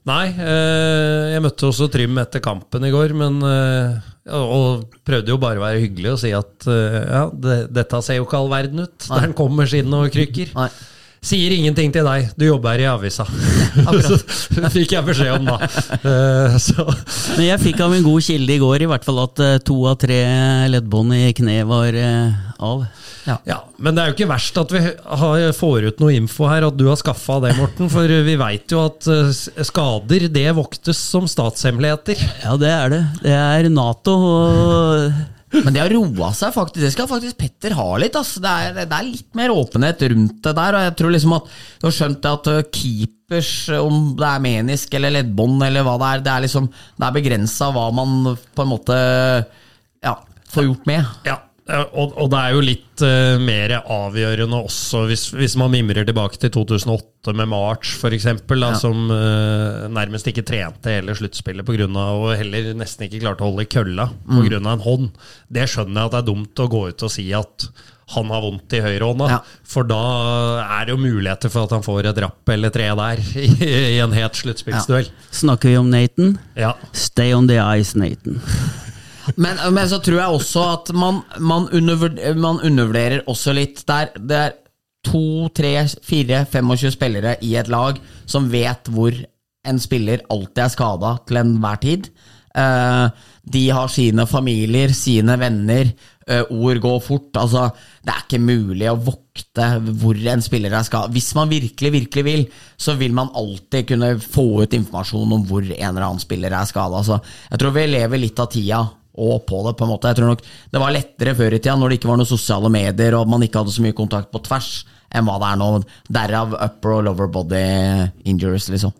Nei, 0.08 0.26
eh, 0.40 1.34
jeg 1.34 1.42
møtte 1.44 1.68
også 1.68 1.88
Trym 1.92 2.16
etter 2.20 2.40
kampen 2.44 2.84
i 2.86 2.92
går, 2.92 3.12
men 3.16 3.40
eh, 3.44 3.98
Og 4.34 4.84
prøvde 5.06 5.32
jo 5.32 5.38
bare 5.40 5.60
å 5.60 5.64
være 5.64 5.82
hyggelig 5.84 6.12
og 6.14 6.20
si 6.22 6.32
at 6.36 6.68
eh, 6.68 7.00
ja, 7.00 7.24
det, 7.32 7.58
dette 7.74 8.00
ser 8.04 8.20
jo 8.20 8.26
ikke 8.28 8.40
all 8.42 8.50
verden 8.52 8.84
ut. 8.86 8.96
Der 9.08 9.26
den 9.28 9.36
kommer 9.38 9.68
skinn 9.70 9.94
og 9.96 10.10
krykker. 10.14 10.54
nei. 10.58 10.70
Sier 11.18 11.50
ingenting 11.50 11.90
til 11.94 12.06
deg, 12.06 12.28
du 12.38 12.44
jobber 12.46 12.78
i 12.78 12.86
avisa. 12.86 13.24
Det 14.54 14.70
fikk 14.70 14.94
jeg 14.94 15.06
beskjed 15.06 15.34
om 15.34 15.48
da. 15.48 15.56
Uh, 16.04 16.54
så, 16.62 16.86
Men 17.34 17.44
jeg 17.48 17.62
fikk 17.64 17.82
av 17.82 17.94
en 17.96 18.04
god 18.06 18.24
kilde 18.24 18.54
i 18.54 18.60
går 18.62 18.84
i 18.84 18.88
hvert 18.90 19.06
fall 19.06 19.18
at 19.24 19.42
eh, 19.42 19.56
to 19.66 19.76
av 19.90 19.98
tre 20.00 20.18
leddbånd 20.70 21.16
i 21.16 21.32
kne 21.36 21.56
var 21.68 21.98
uh, 21.98 22.36
av. 22.62 22.84
ja, 23.46 23.58
men 23.82 23.96
det 23.96 24.02
er 24.02 24.10
jo 24.10 24.16
ikke 24.16 24.30
verst 24.30 24.60
at 24.62 24.74
vi 24.74 24.82
har, 24.82 25.46
får 25.58 25.88
ut 25.90 26.02
noe 26.02 26.14
info 26.16 26.46
her, 26.50 26.68
at 26.70 26.78
du 26.78 26.86
har 26.88 26.98
skaffa 27.00 27.40
det, 27.44 27.54
Morten. 27.58 27.90
For 27.92 28.14
vi 28.28 28.36
veit 28.38 28.74
jo 28.74 28.84
at 28.86 29.08
skader, 29.68 30.28
det 30.32 30.46
voktes 30.58 31.02
som 31.02 31.26
statshemmeligheter. 31.30 32.22
Ja, 32.44 32.54
det 32.60 32.70
er 32.72 32.94
det. 32.94 33.02
Det 33.26 33.34
er 33.34 33.70
Nato 33.74 34.16
og 34.18 35.37
Men 35.52 35.72
det 35.72 35.80
har 35.80 35.94
roa 35.94 36.30
seg, 36.36 36.52
faktisk. 36.54 36.82
Det 36.84 36.92
skal 36.92 37.08
faktisk 37.10 37.38
Petter 37.40 37.76
ha 37.78 37.88
litt. 38.00 38.16
Altså. 38.18 38.42
Det, 38.44 38.52
er, 38.52 38.78
det 38.82 38.98
er 38.98 39.08
litt 39.08 39.38
mer 39.38 39.54
åpenhet 39.54 40.04
rundt 40.12 40.42
det 40.44 40.54
der. 40.60 40.76
Og 40.76 40.86
jeg 40.86 40.96
tror 41.00 41.14
liksom 41.14 41.36
at 41.38 41.50
du 41.80 41.88
har 41.88 41.96
skjønt 41.98 42.30
at 42.32 42.50
uh, 42.52 42.60
keepers, 42.74 43.52
om 43.78 44.12
det 44.18 44.28
er 44.28 44.44
menisk 44.44 44.94
eller 44.98 45.16
leddbånd 45.18 45.64
eller 45.66 45.86
hva 45.86 45.96
det 46.00 46.12
er, 46.12 46.24
det 46.26 46.34
er 46.34 46.46
liksom 46.46 46.70
er 46.70 47.16
begrensa 47.16 47.72
hva 47.74 47.88
man 47.96 48.32
på 48.36 48.64
en 48.64 48.72
måte 48.72 48.96
ja, 50.04 50.14
får 50.52 50.68
gjort 50.68 50.88
med. 50.88 51.12
Ja, 51.28 51.40
og, 51.68 52.14
og 52.16 52.30
det 52.32 52.38
er 52.40 52.54
jo 52.54 52.62
litt 52.64 53.02
uh, 53.04 53.40
mer 53.42 53.74
avgjørende 53.82 54.60
også, 54.68 55.02
hvis, 55.10 55.26
hvis 55.36 55.56
man 55.60 55.72
mimrer 55.74 56.06
tilbake 56.08 56.40
til 56.40 56.52
2008 56.54 57.34
med 57.36 57.50
March 57.52 57.98
f.eks., 57.98 58.24
ja. 58.24 58.70
som 58.80 59.10
uh, 59.12 59.84
nærmest 59.92 60.30
ikke 60.30 60.46
trente 60.48 60.94
hele 60.96 61.16
sluttspillet 61.18 61.68
og 61.68 62.30
heller 62.38 62.72
nesten 62.78 63.04
ikke 63.08 63.20
klarte 63.26 63.44
å 63.44 63.50
holde 63.50 63.66
i 63.66 63.70
kølla 63.70 64.08
pga. 64.24 64.58
Mm. 64.58 64.72
en 64.72 64.86
hånd. 64.86 65.12
Det 65.52 65.68
skjønner 65.68 66.00
jeg 66.00 66.08
at 66.08 66.16
det 66.16 66.22
er 66.22 66.28
dumt 66.32 66.64
å 66.64 66.70
gå 66.72 66.82
ut 66.88 67.06
og 67.06 67.12
si 67.12 67.28
at 67.36 67.68
han 68.14 68.30
har 68.32 68.40
vondt 68.40 68.72
i 68.72 68.80
høyrehånda, 68.80 69.28
Ja. 69.28 69.38
for 69.68 69.84
da 69.84 70.00
er 70.64 70.86
det 70.86 70.94
jo 70.94 71.00
muligheter 71.02 71.52
for 71.52 71.68
at 71.68 71.74
han 71.76 71.84
får 71.84 72.08
et 72.08 72.20
rapp 72.24 72.48
eller 72.48 72.72
tre 72.72 72.88
der 72.96 73.20
i, 73.44 73.48
i 73.68 73.98
en 74.00 74.16
het 74.16 74.40
sluttspillsduell. 74.40 75.10
Snakker 75.30 75.68
vi 75.68 75.76
om 75.76 75.90
Nathan? 75.92 76.38
Ja. 76.56 76.72
Stay 76.96 77.34
on 77.36 77.50
the 77.50 77.60
ice, 77.60 77.92
Nathan. 77.98 78.40
Men, 79.36 79.60
men 79.74 79.88
så 79.90 79.98
tror 80.04 80.20
jeg 80.20 80.38
også 80.38 80.64
at 80.72 80.92
man, 80.96 81.20
man, 81.40 81.68
undervurderer, 81.74 82.38
man 82.38 82.62
undervurderer 82.64 83.26
også 83.28 83.54
litt 83.56 83.84
der. 83.88 84.14
Det 84.16 84.38
er 84.38 84.56
to, 85.06 85.48
tre, 85.54 85.74
fire, 86.04 86.44
25 86.50 86.94
spillere 86.96 87.36
i 87.44 87.54
et 87.60 87.70
lag 87.72 88.00
som 88.26 88.48
vet 88.52 88.90
hvor 88.92 89.14
en 89.68 89.80
spiller 89.82 90.24
alltid 90.32 90.64
er 90.64 90.72
skada 90.72 91.14
til 91.28 91.40
enhver 91.42 91.80
tid. 91.82 92.10
Eh, 92.58 93.08
de 93.48 93.64
har 93.70 93.90
sine 93.92 94.26
familier, 94.28 94.92
sine 94.96 95.38
venner. 95.40 95.92
eh, 96.28 96.44
ord 96.50 96.76
går 96.76 96.98
fort. 97.00 97.36
Altså, 97.40 97.70
det 98.04 98.12
er 98.12 98.24
ikke 98.26 98.38
mulig 98.44 98.88
å 98.90 98.98
vokte 99.00 99.68
hvor 99.96 100.18
en 100.28 100.42
spiller 100.44 100.74
er 100.76 100.84
skada. 100.84 101.08
Hvis 101.08 101.30
man 101.34 101.48
virkelig, 101.48 101.92
virkelig 101.92 102.24
vil, 102.24 102.42
så 102.76 102.98
vil 103.00 103.14
man 103.16 103.30
alltid 103.32 103.86
kunne 103.88 104.10
få 104.20 104.62
ut 104.62 104.76
informasjon 104.76 105.32
om 105.32 105.46
hvor 105.48 105.64
en 105.64 105.72
eller 105.72 106.04
annen 106.04 106.20
spiller 106.20 106.52
er 106.52 106.68
skada. 106.68 107.00
Altså, 107.00 107.20
jeg 107.50 107.62
tror 107.62 107.72
vi 107.78 107.86
lever 107.88 108.20
litt 108.20 108.44
av 108.44 108.50
tida 108.52 108.82
og 109.18 109.42
på 109.48 109.60
det, 109.66 109.74
på 109.78 109.86
en 109.86 109.92
måte. 109.92 110.12
Jeg 110.12 110.20
tror 110.20 110.32
nok 110.32 110.44
Det 110.46 110.82
var 110.82 110.94
lettere 110.94 111.34
før 111.38 111.56
i 111.56 111.60
tida, 111.60 111.76
når 111.76 111.90
det 111.90 111.98
ikke 111.98 112.10
var 112.12 112.20
noen 112.20 112.30
sosiale 112.30 112.70
medier 112.72 113.18
og 113.18 113.28
man 113.30 113.44
ikke 113.46 113.62
hadde 113.62 113.74
så 113.74 113.84
mye 113.84 113.96
kontakt 113.98 114.30
på 114.34 114.42
tvers, 114.46 114.70
enn 115.10 115.26
hva 115.26 115.38
det 115.42 115.50
er 115.50 115.60
nå. 115.60 115.68
Derav 116.18 116.56
upper 116.58 116.96
og 116.96 117.04
lower 117.08 117.30
body 117.32 117.62
injuries, 118.28 118.70
liksom. 118.72 118.94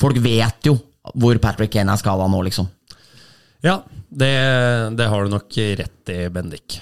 Folk 0.00 0.20
vet 0.22 0.68
jo 0.68 0.76
hvor 1.14 1.38
Patrick 1.42 1.72
Kane 1.74 1.92
er 1.92 2.00
skada 2.00 2.26
nå, 2.30 2.42
liksom. 2.46 2.68
Ja, 3.64 3.80
det, 4.08 4.34
det 4.98 5.08
har 5.10 5.24
du 5.24 5.32
nok 5.32 5.56
rett 5.80 6.12
i, 6.12 6.20
Bendik. 6.32 6.80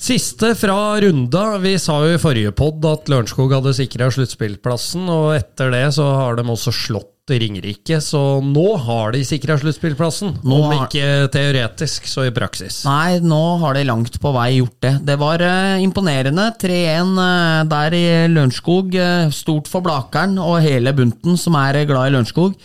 Siste 0.00 0.54
fra 0.56 0.96
runda. 1.00 1.58
Vi 1.60 1.74
sa 1.78 1.98
jo 2.06 2.14
i 2.16 2.20
forrige 2.20 2.54
pod 2.56 2.84
at 2.88 3.08
Lørenskog 3.12 3.52
hadde 3.52 3.74
sikra 3.76 4.08
sluttspillplassen, 4.08 5.04
og 5.12 5.34
etter 5.36 5.68
det 5.74 5.82
så 5.92 6.06
har 6.16 6.38
de 6.40 6.46
også 6.48 6.72
slått 6.74 7.08
Ringerike, 7.30 8.00
så 8.02 8.40
nå 8.42 8.64
har 8.82 9.12
de 9.14 9.20
sikra 9.22 9.54
sluttspillplassen. 9.60 10.32
Om 10.42 10.64
har- 10.64 10.88
ikke 10.88 11.28
teoretisk, 11.30 12.08
så 12.10 12.24
i 12.26 12.32
praksis. 12.34 12.80
Nei, 12.88 13.20
nå 13.22 13.60
har 13.60 13.76
de 13.76 13.84
langt 13.86 14.16
på 14.18 14.32
vei 14.34 14.56
gjort 14.56 14.80
det. 14.82 14.94
Det 15.06 15.16
var 15.20 15.44
uh, 15.44 15.76
imponerende. 15.84 16.48
3-1 16.58 17.12
uh, 17.20 17.68
der 17.70 17.94
i 17.94 18.04
Lørenskog. 18.32 18.96
Uh, 18.96 19.30
stort 19.30 19.70
for 19.70 19.84
Blakeren 19.84 20.40
og 20.42 20.58
hele 20.64 20.90
bunten 20.96 21.38
som 21.38 21.54
er 21.60 21.84
eh, 21.84 21.86
glad 21.86 22.08
i 22.10 22.16
Lørenskog. 22.16 22.56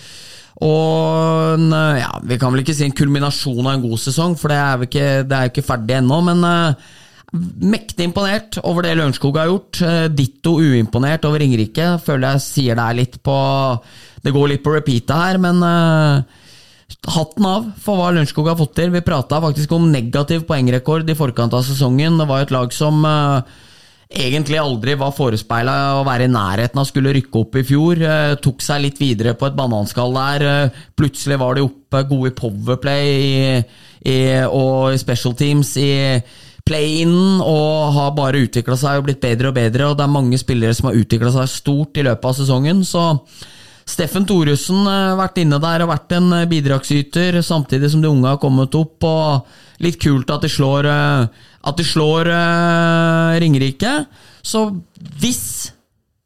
Og 0.64 1.60
eh, 1.60 1.98
ja, 2.00 2.12
vi 2.24 2.38
kan 2.40 2.54
vel 2.54 2.62
ikke 2.64 2.74
si 2.78 2.86
en 2.88 2.96
kulminasjon 2.96 3.66
av 3.68 3.74
en 3.76 3.82
god 3.84 4.00
sesong, 4.00 4.38
for 4.40 4.54
det 4.54 4.60
er 4.62 4.78
jo 4.80 4.88
ikke, 4.88 5.08
det 5.28 5.40
er 5.40 5.50
ikke 5.52 5.66
ferdig 5.68 5.98
ennå. 6.00 6.22
Men 6.24 6.46
eh, 6.48 6.94
mektig 7.36 8.08
imponert 8.08 8.60
over 8.64 8.86
det 8.86 8.96
Lørenskog 8.98 9.38
har 9.40 9.50
gjort. 9.50 9.82
Eh, 9.84 10.08
Ditto 10.14 10.56
uimponert 10.62 11.28
over 11.28 11.42
Ringerike. 11.44 11.96
Føler 12.06 12.36
jeg 12.36 12.46
sier 12.46 12.80
det 12.80 12.88
er 12.88 13.00
litt 13.02 13.22
på 13.24 13.36
Det 14.26 14.34
går 14.34 14.50
litt 14.50 14.64
på 14.66 14.74
repeatet 14.74 15.14
her, 15.16 15.42
men 15.42 15.62
eh, 15.66 16.42
Hatten 17.06 17.46
av 17.50 17.64
for 17.82 17.98
hva 17.98 18.12
Lørenskog 18.14 18.48
har 18.50 18.58
fått 18.58 18.76
til. 18.78 18.92
Vi 18.94 19.02
prata 19.06 19.40
faktisk 19.42 19.72
om 19.74 19.88
negativ 19.92 20.44
poengrekord 20.46 21.10
i 21.10 21.18
forkant 21.18 21.54
av 21.54 21.64
sesongen. 21.66 22.18
Det 22.22 22.28
var 22.30 22.44
et 22.44 22.54
lag 22.54 22.74
som 22.74 23.02
eh, 23.10 23.56
egentlig 24.26 24.60
aldri 24.62 24.94
var 24.98 25.14
forespeila 25.18 25.76
å 26.00 26.06
være 26.06 26.28
i 26.28 26.34
nærheten 26.34 26.82
av 26.82 26.88
skulle 26.90 27.14
rykke 27.18 27.42
opp 27.42 27.58
i 27.58 27.66
fjor. 27.66 28.02
Tok 28.42 28.62
seg 28.62 28.84
litt 28.86 29.02
videre 29.02 29.34
på 29.38 29.50
et 29.50 29.58
bananskall 29.58 30.14
der. 30.18 30.48
Plutselig 30.98 31.42
var 31.42 31.58
de 31.58 31.66
oppe, 31.66 32.06
gode 32.10 32.32
i 32.32 32.38
powerplay 32.38 33.14
i, 33.14 33.46
i, 34.14 34.18
og 34.46 34.94
i 34.94 35.02
special 35.02 35.38
teams 35.42 35.74
i 35.82 35.92
play-in, 36.66 37.41
og 37.45 37.93
har 37.95 38.16
bare 38.18 38.41
utvikla 38.47 38.78
seg 38.80 38.99
og 38.99 39.09
blitt 39.09 39.22
bedre 39.24 39.51
og 39.51 39.57
bedre. 39.57 39.89
Og 39.89 39.99
det 39.99 40.05
er 40.05 40.16
mange 40.16 40.39
spillere 40.41 40.74
som 40.74 40.89
har 40.89 40.97
utvikla 40.97 41.34
seg 41.36 41.51
stort 41.51 41.99
i 42.01 42.05
løpet 42.07 42.32
av 42.32 42.39
sesongen. 42.39 42.82
så 42.86 43.05
Steffen 43.86 44.26
Thoresen 44.26 44.88
har 44.89 45.13
vært 45.20 45.38
inne 45.43 45.59
der 45.61 45.84
og 45.86 45.91
vært 45.91 46.16
en 46.18 46.32
eh, 46.34 46.47
bidragsyter, 46.49 47.38
samtidig 47.45 47.91
som 47.93 48.01
de 48.01 48.09
unge 48.09 48.32
har 48.32 48.41
kommet 48.41 48.74
opp. 48.78 49.05
og 49.05 49.84
Litt 49.86 49.99
kult 50.01 50.32
at 50.34 50.41
de 50.41 50.49
slår, 50.49 50.89
eh, 50.89 51.45
at 51.70 51.78
de 51.78 51.86
slår 51.86 52.30
uh, 52.32 53.36
Ringerike. 53.41 53.93
Så 54.45 54.68
hvis 55.22 55.72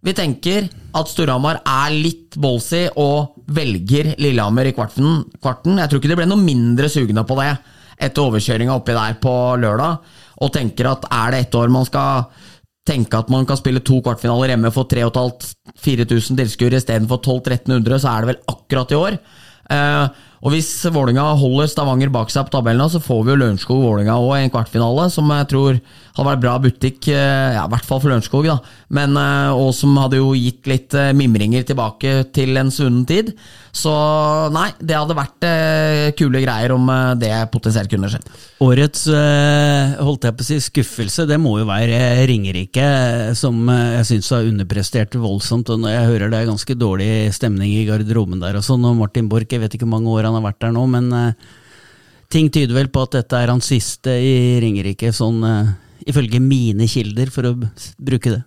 vi 0.05 0.13
tenker 0.15 0.69
at 0.95 1.11
Storhamar 1.11 1.59
er 1.67 1.91
litt 1.91 2.37
ballsy 2.39 2.85
og 2.95 3.35
velger 3.51 4.13
Lillehammer 4.21 4.69
i 4.69 4.73
kvarten, 4.75 5.25
kvarten 5.43 5.79
Jeg 5.81 5.91
tror 5.91 5.99
ikke 5.99 6.11
de 6.13 6.17
ble 6.21 6.29
noe 6.29 6.39
mindre 6.39 6.87
sugne 6.91 7.25
på 7.27 7.37
det 7.41 7.51
etter 7.99 8.23
overkjøringa 8.23 8.77
oppi 8.79 8.95
der 8.95 9.17
på 9.19 9.33
lørdag, 9.59 9.99
og 10.39 10.53
tenker 10.55 10.87
at 10.91 11.05
er 11.11 11.33
det 11.33 11.43
ett 11.45 11.59
år 11.59 11.71
man 11.73 11.87
skal 11.87 12.29
tenke 12.89 13.19
at 13.19 13.29
man 13.29 13.45
kan 13.45 13.59
spille 13.59 13.83
to 13.85 13.99
kvartfinaler 14.05 14.53
hjemme 14.53 14.71
for 14.73 14.89
3500-4000 14.89 16.39
tilskuere 16.39 16.79
istedenfor 16.79 17.21
1200-1300, 17.21 18.01
så 18.01 18.11
er 18.11 18.23
det 18.23 18.31
vel 18.31 18.41
akkurat 18.55 18.93
i 18.93 18.99
år. 18.99 19.19
Eh, 19.69 20.25
og 20.39 20.53
hvis 20.53 20.71
Vålinga 20.95 21.25
holder 21.37 21.67
Stavanger 21.69 22.11
bak 22.13 22.31
seg 22.31 22.47
på 22.47 22.55
tabellen, 22.55 22.89
så 22.89 23.01
får 23.03 23.25
vi 23.25 23.33
jo 23.33 23.39
Lørenskog-Vålinga 23.41 24.15
òg 24.17 24.37
i 24.37 24.45
en 24.47 24.53
kvartfinale, 24.53 25.09
som 25.13 25.29
jeg 25.35 25.49
tror 25.51 25.79
hadde 26.19 26.33
vært 26.33 26.43
bra 26.43 26.55
butikk, 26.61 27.07
eh, 27.13 27.55
ja, 27.55 27.63
i 27.63 27.71
hvert 27.71 27.87
fall 27.87 28.01
for 28.01 28.11
Lørenskog, 28.11 28.47
da. 28.47 28.57
Men, 28.95 29.15
eh, 29.17 29.51
og 29.55 29.71
som 29.75 29.95
hadde 29.97 30.19
jo 30.19 30.33
gitt 30.35 30.67
litt 30.69 30.93
eh, 30.97 31.13
mimringer 31.15 31.63
tilbake 31.67 32.31
til 32.35 32.59
en 32.59 32.71
svunnen 32.73 33.05
tid. 33.07 33.31
Så 33.71 33.93
nei, 34.51 34.67
det 34.81 34.97
hadde 34.97 35.15
vært 35.15 35.45
kule 36.17 36.39
greier 36.41 36.73
om 36.73 36.87
det 37.21 37.29
potensielt 37.53 37.91
kunne 37.91 38.09
skjedd. 38.09 38.25
Årets 38.65 39.03
holdt 40.01 40.25
jeg 40.25 40.35
på 40.35 40.43
å 40.43 40.47
si, 40.47 40.57
skuffelse, 40.65 41.27
det 41.29 41.37
må 41.39 41.53
jo 41.61 41.67
være 41.69 42.25
Ringerike, 42.27 42.87
som 43.37 43.69
jeg 43.69 44.07
syns 44.09 44.31
har 44.33 44.49
underprestert 44.49 45.15
voldsomt. 45.21 45.69
Og 45.69 45.85
jeg 45.85 46.09
hører 46.09 46.33
det 46.33 46.41
er 46.41 46.49
ganske 46.49 46.75
dårlig 46.81 47.29
stemning 47.37 47.75
i 47.77 47.85
garderoben 47.87 48.41
der 48.41 48.57
og 48.57 48.65
sånn, 48.65 48.87
og 48.89 48.97
Martin 48.99 49.29
Borch, 49.29 49.53
jeg 49.53 49.61
vet 49.61 49.77
ikke 49.77 49.85
hvor 49.85 49.99
mange 49.99 50.17
år 50.17 50.27
han 50.27 50.39
har 50.39 50.47
vært 50.49 50.63
der 50.65 50.73
nå, 50.75 50.87
men 50.89 51.13
ting 52.33 52.49
tyder 52.49 52.73
vel 52.73 52.89
på 52.89 53.05
at 53.05 53.19
dette 53.21 53.37
er 53.37 53.53
hans 53.53 53.69
siste 53.69 54.17
i 54.17 54.57
Ringerike, 54.65 55.13
sånn 55.13 55.45
ifølge 56.09 56.41
mine 56.43 56.87
kilder, 56.89 57.31
for 57.33 57.49
å 57.49 57.55
bruke 57.57 58.33
det. 58.33 58.41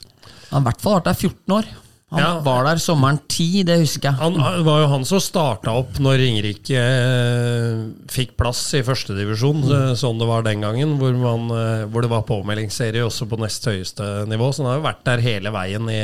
Han 0.50 0.60
har 0.60 0.64
i 0.64 0.68
hvert 0.70 0.84
fall 0.84 0.98
vært 0.98 1.10
der 1.10 1.20
14 1.30 1.56
år. 1.56 1.70
Han 2.12 2.20
Ja. 2.20 2.40
var 2.44 2.66
der 2.66 2.76
sommeren 2.76 3.18
10, 3.26 3.64
det 3.64 3.78
husker 3.80 4.10
jeg. 4.10 4.18
Han 4.20 4.64
var 4.66 4.82
jo 4.82 4.88
han 4.90 5.04
som 5.08 5.20
starta 5.22 5.72
opp 5.80 5.96
når 6.02 6.18
Ringerike 6.20 6.76
eh, 6.76 7.78
fikk 8.12 8.34
plass 8.36 8.60
i 8.76 8.82
førstedivisjon, 8.84 9.62
mm. 9.64 9.96
sånn 9.96 10.20
det 10.20 10.28
var 10.28 10.44
den 10.44 10.60
gangen, 10.60 10.98
hvor, 11.00 11.16
man, 11.16 11.48
eh, 11.56 11.86
hvor 11.88 12.04
det 12.04 12.10
var 12.12 12.26
påmeldingsserie 12.28 13.00
også 13.06 13.28
på 13.30 13.40
nest 13.40 13.64
høyeste 13.64 14.10
nivå. 14.28 14.50
Så 14.52 14.60
han 14.60 14.70
har 14.74 14.80
jo 14.82 14.86
vært 14.90 15.02
der 15.08 15.24
hele 15.24 15.54
veien 15.54 15.88
i 15.88 16.02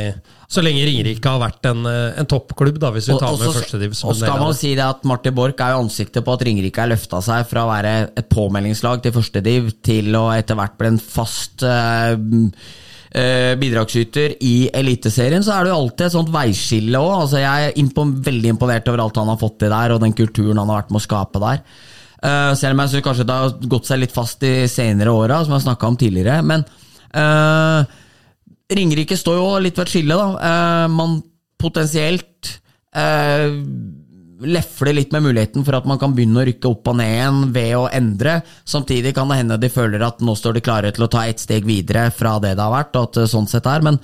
Så 0.48 0.62
lenge 0.64 0.80
Ringerike 0.88 1.28
har 1.28 1.42
vært 1.42 1.66
en, 1.68 1.84
eh, 1.84 2.16
en 2.16 2.24
toppklubb, 2.24 2.78
da, 2.80 2.88
hvis 2.94 3.10
vi 3.10 3.18
tar 3.20 3.34
og 3.34 3.42
med 3.42 3.52
førstedivisjon. 3.52 4.08
Og 4.08 4.16
skal 4.16 4.40
man 4.40 4.56
si 4.56 4.72
det 4.78 4.86
at 4.86 5.04
Martin 5.04 5.36
Borch 5.36 5.60
er 5.60 5.74
jo 5.76 5.82
ansiktet 5.84 6.24
på 6.24 6.32
at 6.32 6.40
Ringerike 6.48 6.80
har 6.80 6.88
løfta 6.88 7.20
seg 7.20 7.44
fra 7.50 7.66
å 7.66 7.72
være 7.74 7.94
et 8.16 8.30
påmeldingslag 8.32 9.04
til 9.04 9.12
førstediv 9.12 9.74
til 9.84 10.16
å 10.16 10.30
etter 10.32 10.56
hvert 10.56 10.78
bli 10.80 10.94
en 10.94 11.02
fast 11.04 11.66
eh, 11.68 12.16
eh, 13.10 13.52
bidragsyter 13.60 14.36
i 14.44 14.54
Eliteserien, 14.74 15.44
så 15.44 15.54
er 15.54 15.66
det 15.66 15.72
jo 15.72 15.78
alltid 15.82 16.06
et 16.06 16.16
sånt 16.16 16.32
veiskille 16.34 17.00
òg. 17.00 17.12
Altså, 17.22 17.40
jeg 17.42 17.68
er 17.68 17.78
impo 17.82 18.06
veldig 18.28 18.52
imponert 18.54 18.90
over 18.90 19.04
alt 19.04 19.22
han 19.22 19.30
har 19.32 19.40
fått 19.40 19.60
til 19.62 19.72
der, 19.74 19.94
og 19.94 20.02
den 20.02 20.16
kulturen 20.18 20.60
han 20.60 20.72
har 20.72 20.82
vært 20.82 20.92
med 20.94 21.02
å 21.02 21.06
skape 21.06 21.44
der. 21.44 21.62
Uh, 22.18 22.50
selv 22.58 22.74
om 22.74 22.80
jeg 22.82 22.90
synes 22.90 23.04
kanskje 23.06 23.24
det 23.28 23.34
har 23.38 23.52
gått 23.70 23.86
seg 23.86 24.00
litt 24.02 24.14
fast 24.14 24.40
de 24.42 24.52
senere 24.66 25.12
åra, 25.14 25.44
som 25.46 25.54
jeg 25.54 25.68
snakka 25.68 25.90
om 25.92 25.98
tidligere. 26.00 26.40
Men 26.42 26.64
uh, 27.14 27.86
Ringerike 28.74 29.16
står 29.16 29.38
jo 29.38 29.50
litt 29.62 29.78
ved 29.78 29.86
et 29.86 29.92
skille, 29.92 30.18
da. 30.18 30.32
Uh, 30.34 30.86
man 30.90 31.20
potensielt 31.58 32.60
eh, 32.94 33.50
lefler 34.40 34.94
litt 34.94 35.12
med 35.14 35.24
muligheten 35.26 35.64
for 35.66 35.78
at 35.78 35.86
man 35.88 35.98
kan 36.00 36.14
begynne 36.14 36.42
å 36.42 36.46
rykke 36.46 36.70
opp 36.70 36.90
og 36.92 36.98
ned 37.00 37.12
igjen 37.14 37.40
ved 37.54 37.74
å 37.78 37.84
endre. 37.90 38.38
Samtidig 38.68 39.14
kan 39.16 39.30
det 39.30 39.40
hende 39.40 39.60
de 39.60 39.70
føler 39.72 40.04
at 40.06 40.22
nå 40.24 40.34
står 40.38 40.58
de 40.58 40.64
klare 40.64 40.92
til 40.94 41.06
å 41.06 41.12
ta 41.12 41.26
ett 41.26 41.42
steg 41.42 41.66
videre 41.68 42.08
fra 42.14 42.36
det 42.42 42.54
det 42.58 42.64
har 42.64 42.74
vært, 42.74 42.96
og 42.96 43.08
at 43.08 43.20
det 43.22 43.30
sånn 43.32 43.50
sett 43.50 43.66
er. 43.66 43.84
Men 43.86 43.98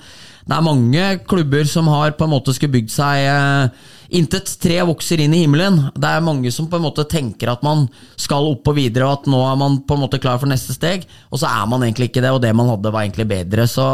det 0.45 0.53
er 0.53 0.65
mange 0.65 1.05
klubber 1.25 1.65
som 1.69 1.87
har 1.89 2.17
på 2.17 2.27
en 2.27 2.35
måte 2.35 2.53
skulle 2.53 2.75
bygd 2.75 2.91
seg 2.93 3.27
eh, 3.31 3.91
Intet 4.15 4.51
tre 4.61 4.75
vokser 4.85 5.23
inn 5.23 5.33
i 5.33 5.39
himmelen. 5.41 5.79
Det 5.97 6.05
er 6.05 6.21
mange 6.23 6.51
som 6.53 6.67
på 6.69 6.77
en 6.77 6.83
måte 6.85 7.07
tenker 7.09 7.49
at 7.49 7.63
man 7.65 7.87
skal 8.21 8.45
opp 8.51 8.69
og 8.69 8.77
videre, 8.77 9.07
og 9.07 9.23
at 9.23 9.29
nå 9.33 9.39
er 9.41 9.55
man 9.57 9.79
på 9.81 9.97
en 9.97 10.03
måte 10.03 10.19
klar 10.21 10.37
for 10.37 10.51
neste 10.51 10.75
steg, 10.75 11.07
og 11.33 11.41
så 11.41 11.49
er 11.49 11.65
man 11.71 11.83
egentlig 11.83 12.11
ikke 12.11 12.21
det, 12.21 12.29
og 12.35 12.43
det 12.43 12.53
man 12.55 12.69
hadde 12.69 12.93
var 12.93 13.07
egentlig 13.07 13.25
bedre. 13.31 13.65
Så 13.67 13.85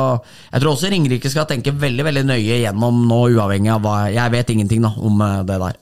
jeg 0.51 0.59
tror 0.59 0.73
også 0.73 0.91
Ringerike 0.91 1.31
skal 1.31 1.47
tenke 1.49 1.71
veldig 1.71 2.05
veldig 2.09 2.25
nøye 2.27 2.59
gjennom 2.65 3.05
nå, 3.07 3.21
uavhengig 3.37 3.71
av 3.71 3.85
hva 3.85 3.95
Jeg 4.11 4.35
vet 4.35 4.51
ingenting 4.51 4.83
da 4.83 4.91
om 4.99 5.23
eh, 5.23 5.39
det 5.47 5.61
der. 5.63 5.79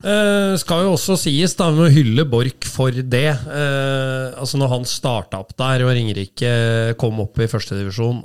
Eh, 0.00 0.54
skal 0.56 0.86
jo 0.86 0.94
også 0.94 1.12
sies, 1.20 1.52
da, 1.58 1.66
med 1.76 1.90
å 1.90 1.92
hylle 1.92 2.24
Borch 2.24 2.64
for 2.72 2.88
det. 2.90 3.34
Eh, 3.36 4.26
altså 4.40 4.56
Når 4.56 4.70
han 4.72 4.86
starta 4.88 5.42
opp 5.42 5.52
der 5.60 5.84
og 5.84 5.92
Ringerike 5.92 6.52
kom 7.00 7.20
opp 7.20 7.36
i 7.44 7.48
førstedivisjon, 7.50 8.22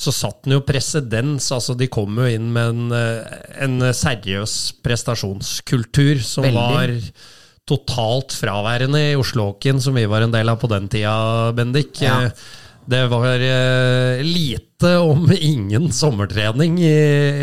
så 0.00 0.14
satt 0.16 0.48
han 0.48 0.56
jo 0.56 0.62
presedens. 0.64 1.50
Altså 1.52 1.76
de 1.76 1.90
kom 1.92 2.16
jo 2.16 2.30
inn 2.32 2.48
med 2.54 2.72
en, 2.72 2.92
eh, 2.96 3.42
en 3.66 3.80
seriøs 3.92 4.54
prestasjonskultur 4.84 6.22
som 6.24 6.48
Veldig. 6.48 6.54
var 6.56 6.94
totalt 7.68 8.32
fraværende 8.32 9.10
i 9.10 9.16
Oslo-Åken, 9.20 9.82
som 9.84 9.92
vi 9.94 10.06
var 10.08 10.24
en 10.24 10.32
del 10.32 10.48
av 10.48 10.56
på 10.58 10.70
den 10.72 10.88
tida, 10.88 11.52
Bendik. 11.52 12.00
Ja. 12.00 12.22
Eh, 12.24 12.30
Det 12.88 13.02
var 13.10 13.36
eh, 13.36 14.22
lite 14.24 14.64
om 14.86 15.26
ingen 15.34 15.88
sommertrening 15.94 16.76
i, 16.82 16.94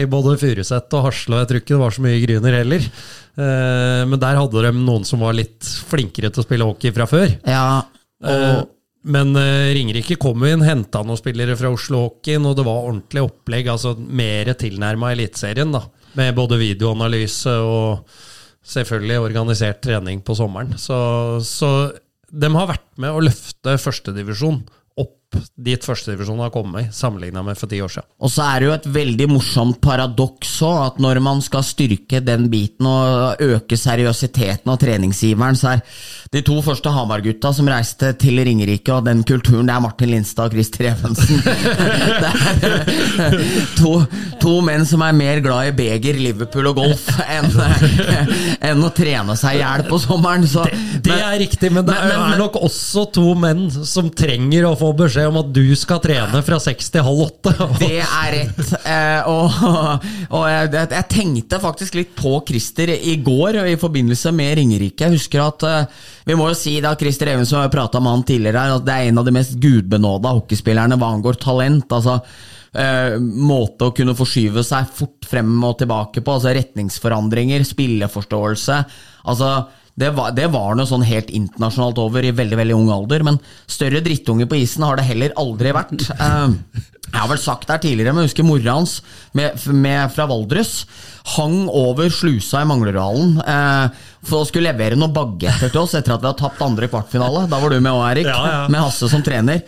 i 0.01 0.05
både 0.07 0.38
Furuset 0.39 0.93
og 0.95 1.09
Hasle, 1.09 1.36
og 1.36 1.41
jeg 1.41 1.49
tror 1.49 1.61
ikke 1.61 1.73
det 1.73 1.81
var 1.81 1.95
så 1.97 2.05
mye 2.05 2.21
Gryner 2.23 2.59
heller. 2.61 2.88
Eh, 3.36 4.01
men 4.07 4.21
der 4.21 4.39
hadde 4.39 4.63
de 4.67 4.71
noen 4.77 5.03
som 5.07 5.25
var 5.25 5.36
litt 5.36 5.67
flinkere 5.89 6.31
til 6.31 6.43
å 6.43 6.47
spille 6.47 6.69
hockey 6.69 6.95
fra 6.95 7.09
før. 7.09 7.36
Ja, 7.43 7.83
Eh, 8.23 8.61
men 9.05 9.36
eh, 9.36 9.73
Ringerike 9.75 10.17
kom 10.21 10.43
inn, 10.47 10.63
henta 10.65 11.03
noen 11.05 11.19
spillere 11.19 11.57
fra 11.59 11.71
Oslo 11.73 12.05
Hockey, 12.07 12.39
og 12.39 12.55
det 12.57 12.65
var 12.65 12.88
ordentlig 12.88 13.25
opplegg. 13.27 13.69
altså 13.69 13.95
Mer 13.97 14.53
tilnærma 14.57 15.11
Eliteserien, 15.13 15.73
da. 15.75 15.86
Med 16.15 16.36
både 16.38 16.59
videoanalyse 16.61 17.53
og 17.67 18.15
selvfølgelig 18.65 19.19
organisert 19.21 19.83
trening 19.83 20.23
på 20.25 20.38
sommeren. 20.38 20.73
Så, 20.81 20.97
så 21.45 21.69
de 22.31 22.49
har 22.55 22.71
vært 22.71 22.88
med 23.01 23.13
å 23.13 23.21
løfte 23.21 23.75
førstedivisjon 23.81 24.63
opp 25.36 25.49
dit 25.65 25.86
førstedivisjonen 25.86 26.43
har 26.45 26.51
kommet, 26.53 26.91
sammenligna 26.95 27.43
med 27.45 27.57
for 27.59 27.67
ti 27.71 27.79
år 27.83 27.91
siden. 27.91 28.07
Og 28.23 28.31
så 28.31 28.43
er 28.47 28.59
det 28.63 28.67
jo 28.69 28.73
et 28.75 28.88
veldig 28.95 29.27
morsomt 29.31 29.79
paradoks 29.83 30.55
òg, 30.65 30.79
at 30.88 30.99
når 31.03 31.19
man 31.25 31.41
skal 31.45 31.63
styrke 31.67 32.21
den 32.25 32.47
biten 32.51 32.88
og 32.89 33.41
øke 33.43 33.77
seriøsiteten 33.79 34.71
og 34.71 34.79
treningsgiveren, 34.81 35.55
så 35.59 35.75
er 35.75 35.83
de 36.36 36.41
to 36.45 36.57
første 36.65 36.91
Hamar-gutta 36.91 37.51
som 37.55 37.67
reiste 37.71 38.11
til 38.19 38.39
Ringerike, 38.43 38.91
og 38.93 39.05
den 39.07 39.23
kulturen, 39.27 39.67
det 39.69 39.75
er 39.75 39.83
Martin 39.86 40.11
Lindstad 40.11 40.49
og 40.49 40.55
Christer 40.57 40.89
Evensen. 40.91 41.41
Det 42.15 42.29
er 42.31 43.36
to, 43.77 43.91
to 44.41 44.53
menn 44.65 44.86
som 44.88 45.01
er 45.05 45.15
mer 45.15 45.39
glad 45.43 45.69
i 45.69 45.73
beger, 45.75 46.17
Liverpool 46.19 46.69
og 46.71 46.77
golf 46.79 47.05
enn, 47.25 47.47
enn 48.65 48.83
å 48.86 48.91
trene 48.95 49.36
seg 49.39 49.57
i 49.57 49.61
hjel 49.61 49.86
på 49.89 49.99
sommeren. 50.01 50.45
Så, 50.49 50.65
Det 51.05 51.13
er 51.15 51.38
riktig, 51.41 51.71
men 51.75 51.86
det 51.88 51.95
men- 51.95 52.33
er 52.33 52.38
nok 52.39 52.57
også 52.61 53.05
to 53.15 53.33
menn 53.39 53.67
som 53.86 54.09
trenger 54.15 54.67
å 54.69 54.75
få 54.79 54.91
beskjed 54.97 55.24
om 55.30 55.38
at 55.41 55.51
du 55.55 55.63
skal 55.78 56.01
trene 56.03 56.41
fra 56.45 56.57
seks 56.61 56.89
til 56.93 57.05
halv 57.05 57.23
åtte. 57.28 57.53
Det 57.82 57.99
er 58.03 58.32
rett. 58.36 58.73
Eh, 58.86 59.30
og 59.30 60.05
og 60.36 60.43
jeg, 60.49 60.71
jeg 60.80 61.07
tenkte 61.11 61.61
faktisk 61.61 61.97
litt 61.99 62.15
på 62.17 62.34
Christer 62.47 62.91
i 62.95 63.15
går 63.23 63.61
i 63.65 63.78
forbindelse 63.80 64.34
med 64.36 64.55
Ringerike. 64.59 65.05
Jeg 65.05 65.17
husker 65.17 65.43
at 65.45 65.65
eh, 65.67 66.01
Vi 66.30 66.38
må 66.38 66.49
jo 66.49 66.57
si 66.57 66.78
da 66.84 66.95
Christer 66.99 67.32
Evensen 67.34 67.61
har 67.61 67.71
prata 67.73 68.01
med 68.01 68.15
han 68.15 68.26
tidligere 68.28 68.65
at 68.80 68.86
det 68.86 68.95
er 68.95 69.09
en 69.09 69.21
av 69.21 69.28
de 69.28 69.36
mest 69.36 69.55
gudbenåda 69.61 70.36
hockeyspillerne 70.39 70.97
hva 70.99 71.13
angår 71.15 71.39
talent. 71.41 71.88
altså 71.93 72.19
eh, 72.73 73.15
Måte 73.21 73.89
å 73.89 73.95
kunne 73.95 74.17
forskyve 74.17 74.63
seg 74.65 74.91
fort 74.97 75.30
frem 75.30 75.53
og 75.63 75.80
tilbake 75.82 76.23
på. 76.26 76.38
altså 76.38 76.53
Retningsforandringer, 76.57 77.65
spilleforståelse. 77.67 78.84
altså 79.32 79.51
det 79.95 80.09
var, 80.11 80.33
det 80.35 80.49
var 80.51 80.75
noe 80.75 80.87
sånn 80.89 81.05
helt 81.07 81.29
internasjonalt 81.31 81.99
over 82.03 82.25
i 82.27 82.33
veldig 82.35 82.57
veldig 82.59 82.75
ung 82.75 82.89
alder, 82.91 83.23
men 83.23 83.37
større 83.71 84.01
drittunge 84.03 84.47
på 84.51 84.57
isen 84.59 84.83
har 84.83 84.99
det 84.99 85.07
heller 85.07 85.35
aldri 85.39 85.71
vært. 85.75 86.09
Eh, 86.25 86.81
jeg 87.05 87.21
har 87.21 87.29
vel 87.29 87.39
sagt 87.39 87.67
det 87.69 87.75
her 87.75 87.81
tidligere, 87.83 88.11
men 88.15 88.25
jeg 88.25 88.31
husker 88.31 88.47
mora 88.47 88.73
hans 88.75 88.95
med, 89.37 89.61
med, 89.71 90.09
fra 90.11 90.25
Valdres 90.27 90.71
hang 91.35 91.67
over 91.69 92.09
slusa 92.11 92.63
i 92.63 92.67
Manglerudhallen 92.67 93.37
eh, 93.45 93.99
for 94.25 94.41
å 94.41 94.47
skulle 94.49 94.73
levere 94.73 94.97
noen 94.99 95.13
bagetter 95.15 95.69
til 95.69 95.83
oss 95.83 95.93
etter 95.95 96.15
at 96.15 96.23
vi 96.23 96.27
hadde 96.31 96.41
tapt 96.41 96.63
andre 96.65 96.89
kvartfinale. 96.91 97.45
Da 97.51 97.61
var 97.61 97.71
du 97.71 97.77
med 97.77 97.93
òg, 97.93 98.03
Erik, 98.09 98.27
Ja, 98.27 98.41
ja. 98.49 98.59
med 98.73 98.83
Hasse 98.83 99.07
som 99.11 99.23
trener. 99.23 99.61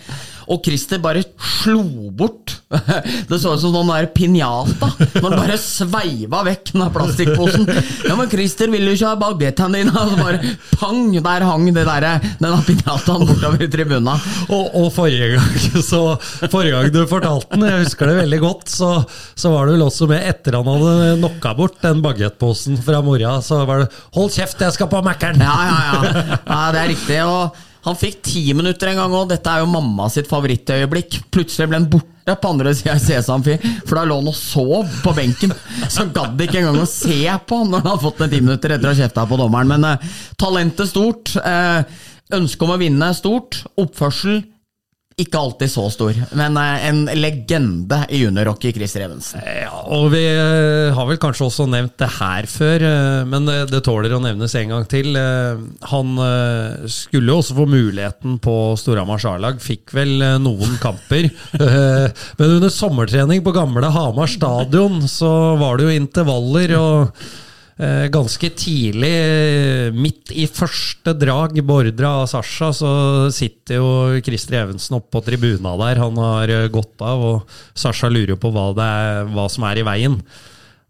Og 0.48 0.62
Christer 0.64 1.02
bare 1.04 1.26
slo 1.38 1.84
bort 2.16 2.58
Det 3.30 3.38
så 3.39 3.54
ut 3.56 3.62
som 3.62 3.72
noen 3.72 3.89
der 3.93 4.10
pinjata. 4.12 4.89
Man 5.24 5.36
bare 5.38 5.56
sveiva 5.60 6.41
vekk 6.48 6.74
den 6.74 6.84
plastikkposen. 6.91 7.68
Ja, 8.08 8.18
men 8.20 8.28
Christer, 8.32 8.72
vil 8.72 8.84
du 8.88 8.91
ikke 8.91 9.12
ha 9.14 9.20
bagettene 9.20 9.82
dine? 9.82 9.93
Og 9.95 10.12
så 10.12 10.18
bare 10.20 10.54
pang! 10.76 11.14
Der 11.28 11.45
hang 11.48 11.68
det 11.72 11.86
der, 11.88 12.08
den 12.41 12.48
der 12.48 12.66
pinjataen 12.68 13.24
bortover 13.30 13.64
i 13.64 13.70
tribuna. 13.72 14.18
Og, 14.48 14.76
og 14.82 14.89
forrige 14.95 15.30
gang 15.36 15.84
så, 15.84 16.02
forrige 16.52 16.76
gang 16.76 16.91
du 16.93 17.00
fortalte 17.10 17.56
den, 17.56 17.68
jeg 17.68 17.86
husker 17.86 18.12
det 18.12 18.18
veldig 18.22 18.39
godt, 18.43 18.68
så, 18.72 18.91
så 19.36 19.52
var 19.54 19.68
det 19.68 19.78
vel 19.78 19.86
også 19.88 20.10
med 20.12 20.28
etter 20.28 20.58
han 20.60 20.68
hadde 20.68 21.16
knocka 21.22 21.54
bort 21.58 21.80
den 21.84 22.04
bagettposen 22.04 22.80
fra 22.84 23.02
mora, 23.06 23.38
så 23.43 23.64
var 23.68 23.86
det 23.86 23.89
'hold 24.16 24.34
kjeft, 24.36 24.62
jeg 24.62 24.76
skal 24.76 24.91
på 24.91 25.02
Mækkern'! 25.06 25.41
Ja, 25.41 25.56
ja, 25.70 25.80
ja. 25.88 26.38
ja 26.43 26.62
det 26.76 26.84
er 26.84 26.91
riktig. 26.93 27.22
Og 27.24 27.66
han 27.88 27.97
fikk 27.99 28.19
ti 28.27 28.41
minutter 28.57 28.91
en 28.91 28.99
gang 29.01 29.15
òg. 29.15 29.29
Dette 29.31 29.51
er 29.53 29.63
jo 29.63 29.69
mamma 29.71 30.09
sitt 30.11 30.27
favorittøyeblikk. 30.29 31.21
Plutselig 31.33 31.69
ble 31.71 31.79
han 31.79 31.89
borte 31.91 32.35
på 32.41 32.49
andre 32.51 32.73
sida 32.75 32.97
i 32.97 32.99
Sesamfi, 32.99 33.55
for 33.88 33.95
da 33.95 34.03
lå 34.09 34.17
han 34.19 34.27
og 34.27 34.35
sov 34.35 34.89
på 35.05 35.13
benken. 35.15 35.53
Så 35.88 36.09
gadd 36.11 36.41
ikke 36.43 36.59
engang 36.59 36.81
å 36.83 36.89
se 36.89 37.21
på 37.47 37.61
han 37.61 37.71
når 37.71 37.85
han 37.85 37.93
hadde 37.93 38.03
fått 38.03 38.19
ned 38.23 38.35
ti 38.35 38.41
minutter 38.43 38.75
etter 38.75 38.89
å 38.89 38.93
ha 38.93 38.99
kjefta 38.99 39.23
på 39.29 39.39
dommeren. 39.39 39.71
Men 39.71 39.88
eh, 39.93 40.19
talentet 40.39 40.91
stort. 40.91 41.33
Eh, 41.39 41.81
Ønsket 42.35 42.63
om 42.67 42.73
å 42.73 42.79
vinne 42.81 43.07
stort. 43.15 43.61
Oppførsel 43.79 44.41
ikke 45.18 45.39
alltid 45.39 45.72
så 45.74 45.84
stor, 45.89 46.18
men 46.38 46.57
eh, 46.61 46.84
en 46.91 46.99
legende 47.18 48.03
i 48.13 48.20
juniorhockey, 48.22 48.70
Chris 48.76 48.93
Revensen. 49.01 49.41
Ja, 49.41 49.80
og 49.89 50.11
vi 50.13 50.20
eh, 50.30 50.93
har 50.93 51.07
vel 51.09 51.18
kanskje 51.18 51.47
også 51.47 51.65
nevnt 51.72 51.95
det 51.97 52.09
her 52.20 52.45
før, 52.51 52.86
eh, 52.86 53.24
men 53.26 53.49
det 53.49 53.82
tåler 53.86 54.13
å 54.13 54.20
nevnes 54.22 54.53
en 54.61 54.76
gang 54.76 54.86
til. 54.91 55.18
Han 55.89 56.11
skulle 56.91 57.32
jo 57.34 57.39
også 57.41 57.57
få 57.57 57.65
muligheten 57.72 58.38
på 58.43 58.53
Storhamars 58.78 59.26
A-lag, 59.32 59.57
fikk 59.63 59.95
vel 59.97 60.22
noen 60.43 60.78
kamper. 60.82 61.32
Men 62.38 62.53
under 62.59 62.72
sommertrening 62.74 63.41
på 63.45 63.53
gamle 63.55 63.89
Hamar 63.93 64.30
stadion 64.30 65.01
så 65.09 65.32
var 65.57 65.80
det 65.80 65.88
jo 65.88 65.97
intervaller. 65.97 66.74
og 66.78 67.47
ganske 67.78 68.49
tidlig, 68.57 69.11
eh, 69.13 69.93
midt 69.93 70.32
i 70.34 70.47
første 70.49 71.13
drag, 71.13 71.59
Bordra 71.61 72.23
av 72.23 72.28
Sasha, 72.32 72.71
så 72.73 72.91
sitter 73.30 73.78
jo 73.78 74.21
Christer 74.25 74.63
Evensen 74.63 74.97
oppe 74.97 75.13
på 75.13 75.23
tribuna 75.28 75.75
der. 75.78 76.01
Han 76.01 76.17
har 76.17 76.49
eh, 76.49 76.67
gått 76.73 76.97
av, 77.05 77.21
og 77.21 77.57
Sasha 77.78 78.09
lurer 78.09 78.34
jo 78.34 78.41
på 78.41 78.49
hva, 78.49 78.71
er, 78.82 79.30
hva 79.30 79.45
som 79.49 79.67
er 79.69 79.78
i 79.78 79.86
veien. 79.86 80.17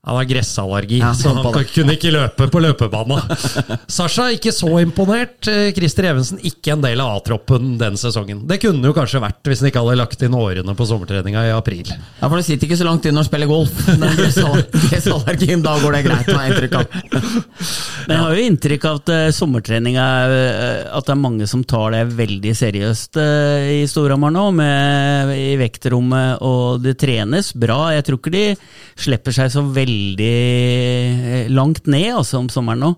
Han 0.08 0.16
har 0.16 0.28
gressallergi, 0.30 1.02
Ja, 1.02 1.10
så 1.18 1.34
han 1.36 1.44
det. 1.52 1.66
kunne 1.76 1.96
ikke 1.98 2.12
løpe 2.16 2.46
på 2.52 2.62
løpebanen. 2.64 3.20
Sasha 3.98 4.30
ikke 4.32 4.54
så 4.56 4.70
imponert. 4.80 5.50
Eh, 5.52 5.74
Christer 5.76 6.08
Evensen 6.14 6.40
ikke 6.48 6.72
en 6.78 6.84
del 6.86 7.02
av 7.04 7.18
A-troppen 7.18 7.74
den 7.82 7.98
sesongen. 8.00 8.46
Det 8.48 8.62
kunne 8.64 8.88
jo 8.88 8.94
kanskje 8.96 9.20
vært 9.24 9.44
hvis 9.52 9.60
han 9.64 9.68
ikke 9.72 9.84
hadde 9.84 9.98
lagt 10.00 10.24
inn 10.24 10.38
årene 10.38 10.76
på 10.80 10.88
sommertreninga 10.88 11.44
i 11.50 11.52
april. 11.52 11.84
Ja, 11.92 12.30
for 12.30 12.38
det 12.40 12.46
sitter 12.48 12.70
ikke 12.70 12.80
så 12.80 12.88
langt 12.88 13.04
inn 13.10 13.18
når 13.20 13.28
du 13.28 13.30
spiller 13.34 13.52
golf. 13.52 13.74
Den 13.90 14.16
gressall- 14.22 14.64
Gressallergien, 14.88 15.66
da 15.66 15.76
går 15.84 15.98
det 15.98 16.02
greit, 16.08 16.32
har 16.32 16.46
jeg 16.46 16.56
inntrykk 16.56 16.78
av. 16.80 16.96
Men 18.08 18.16
jeg 18.16 18.22
har 18.24 18.38
jo 18.40 18.48
inntrykk 18.48 18.88
av 18.88 19.02
at 19.02 19.12
uh, 19.12 19.26
sommertrening 19.36 19.98
er 20.00 20.34
eh, 20.38 20.88
At 20.96 21.08
det 21.10 21.14
er 21.18 21.20
mange 21.20 21.48
som 21.52 21.66
tar 21.68 21.92
det 21.98 22.06
veldig 22.16 22.54
seriøst 22.56 23.20
i 23.20 23.82
Storhamar 23.90 24.32
nå, 24.32 24.46
med, 24.56 25.34
i 25.36 25.52
vektrommet, 25.60 26.40
og 26.48 26.80
det 26.86 26.96
trenes 27.02 27.52
bra. 27.58 27.90
Jeg 27.98 28.08
tror 28.08 28.22
ikke 28.22 28.34
de 28.38 28.46
slipper 29.04 29.36
seg 29.36 29.52
så 29.52 29.66
veldig 29.68 29.97
eh, 30.28 31.50
langt 31.54 31.90
ned 31.90 32.14
altså, 32.20 32.42
om 32.44 32.52
sommeren 32.54 32.86
nå. 32.86 32.94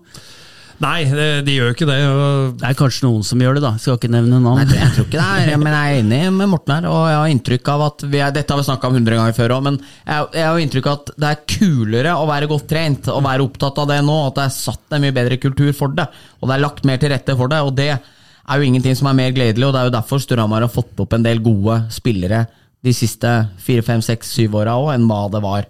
Nei, 0.80 1.02
de, 1.04 1.24
de 1.44 1.54
gjør 1.58 1.66
jo 1.68 1.74
ikke 1.74 1.86
det. 1.90 1.96
og 2.08 2.54
Det 2.56 2.68
er 2.70 2.76
kanskje 2.78 3.04
noen 3.04 3.24
som 3.26 3.40
gjør 3.42 3.58
det, 3.58 3.62
da. 3.66 3.72
Skal 3.76 3.98
ikke 3.98 4.08
nevne 4.14 4.38
navn. 4.40 4.62
Nei, 4.62 4.78
jeg 4.78 4.94
tror 4.94 5.06
ikke 5.06 5.18
det 5.18 5.52
er 5.52 5.60
men 5.60 5.74
jeg 5.76 5.96
er 5.96 5.98
enig 6.00 6.20
med 6.32 6.48
Morten 6.54 6.72
her, 6.72 6.86
og 6.88 7.02
jeg 7.04 7.18
har 7.18 7.32
inntrykk 7.34 7.68
av 7.74 7.82
at 7.84 8.04
vi 8.08 8.22
er, 8.24 8.32
Dette 8.32 8.54
har 8.54 8.62
vi 8.62 8.68
snakka 8.70 8.88
om 8.88 8.96
hundre 8.96 9.18
ganger 9.18 9.36
før 9.36 9.54
òg, 9.58 9.66
men 9.66 9.76
jeg, 9.82 10.30
jeg 10.38 10.46
har 10.46 10.60
inntrykk 10.64 10.88
av 10.88 10.96
at 10.96 11.12
det 11.20 11.28
er 11.30 11.42
kulere 11.52 12.14
å 12.16 12.30
være 12.30 12.48
godt 12.48 12.66
trent 12.70 13.10
og 13.12 13.26
være 13.26 13.44
opptatt 13.44 13.82
av 13.82 13.90
det 13.92 13.98
nå. 14.06 14.16
At 14.30 14.38
det 14.38 14.46
er 14.46 14.54
satt 14.56 14.96
en 14.96 15.04
mye 15.04 15.16
bedre 15.20 15.38
kultur 15.42 15.68
for 15.76 15.92
det, 15.98 16.08
og 16.40 16.48
det 16.48 16.56
er 16.56 16.64
lagt 16.64 16.88
mer 16.88 17.02
til 17.02 17.12
rette 17.12 17.36
for 17.36 17.52
det. 17.52 17.60
Og 17.66 17.76
det 17.76 17.90
er 17.92 18.56
jo 18.56 18.70
ingenting 18.70 18.96
som 18.96 19.10
er 19.10 19.18
mer 19.20 19.36
gledelig, 19.36 19.68
og 19.68 19.76
det 19.76 19.82
er 19.82 19.90
jo 19.90 19.96
derfor 19.98 20.24
Storhamar 20.24 20.64
har 20.64 20.72
fått 20.72 21.04
opp 21.04 21.12
en 21.12 21.28
del 21.28 21.44
gode 21.44 21.76
spillere 21.92 22.46
de 22.80 22.96
siste 22.96 23.28
fire, 23.60 23.84
fem, 23.84 24.00
seks, 24.00 24.32
syv 24.32 24.56
åra 24.62 24.78
òg, 24.80 24.94
enn 24.94 25.04
hva 25.10 25.26
det 25.28 25.44
var 25.44 25.68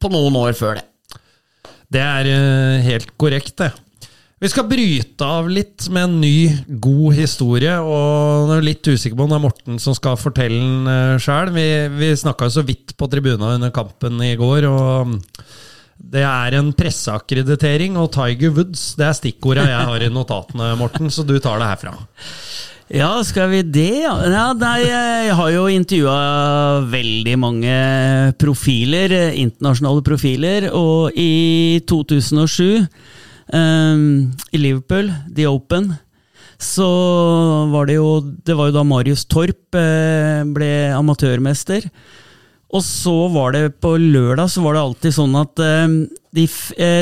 på 0.00 0.10
noen 0.12 0.38
år 0.40 0.56
før 0.58 0.80
det. 0.80 0.86
Det 1.90 2.02
er 2.02 2.28
eh, 2.30 2.82
helt 2.86 3.14
korrekt, 3.18 3.56
det. 3.60 3.72
Vi 4.40 4.48
skal 4.48 4.64
bryte 4.70 5.26
av 5.26 5.50
litt 5.52 5.84
med 5.92 6.06
en 6.06 6.20
ny, 6.22 6.36
god 6.80 7.16
historie. 7.18 7.74
Og 7.76 8.48
jeg 8.48 8.56
er 8.56 8.64
litt 8.64 8.88
usikker 8.88 9.18
på 9.18 9.26
om 9.26 9.32
det 9.34 9.36
er 9.36 9.42
Morten 9.44 9.80
som 9.82 9.96
skal 9.96 10.16
fortelle 10.16 10.56
den 10.56 10.88
uh, 10.88 11.18
sjøl. 11.20 11.50
Vi, 11.52 11.66
vi 11.98 12.08
snakka 12.16 12.48
jo 12.48 12.54
så 12.54 12.64
vidt 12.64 12.94
på 12.96 13.08
tribuna 13.12 13.52
under 13.58 13.74
kampen 13.74 14.16
i 14.24 14.32
går. 14.40 14.64
og 14.70 15.18
det 16.00 16.22
er 16.24 16.56
en 16.56 16.72
presseakkreditering, 16.72 17.98
og 18.00 18.08
Tiger 18.14 18.54
Woods 18.56 18.94
det 18.96 19.04
er 19.04 19.18
stikkorda 19.18 19.66
jeg 19.68 19.88
har 19.90 20.04
i 20.06 20.08
notatene, 20.08 20.72
Morten, 20.80 21.12
så 21.12 21.26
du 21.28 21.36
tar 21.36 21.60
det 21.60 21.68
herfra. 21.68 21.92
Ja, 22.90 23.20
skal 23.22 23.52
vi 23.52 23.60
det? 23.62 24.02
Ja, 24.02 24.48
nei, 24.58 24.80
jeg 24.82 25.34
har 25.38 25.50
jo 25.54 25.68
intervjua 25.70 26.80
veldig 26.90 27.36
mange 27.38 27.74
profiler, 28.42 29.14
eh, 29.14 29.36
internasjonale 29.44 30.02
profiler, 30.02 30.66
og 30.74 31.14
i 31.14 31.78
2007, 31.86 32.88
um, 33.54 34.02
i 34.50 34.58
Liverpool, 34.58 35.12
The 35.30 35.46
Open, 35.46 35.92
så 36.58 36.90
var 37.70 37.86
det 37.86 37.94
jo 37.94 38.20
Det 38.44 38.58
var 38.58 38.68
jo 38.68 38.74
da 38.74 38.82
Marius 38.84 39.24
Torp 39.24 39.78
eh, 39.78 40.42
ble 40.50 40.90
amatørmester. 40.90 41.86
Og 42.74 42.82
så 42.82 43.16
var 43.30 43.54
det 43.54 43.80
på 43.80 43.94
lørdag 43.98 44.50
så 44.50 44.66
var 44.66 44.74
det 44.74 44.82
alltid 44.82 45.14
sånn 45.14 45.38
at 45.38 45.62
eh, 45.62 45.88
de, 46.34 46.50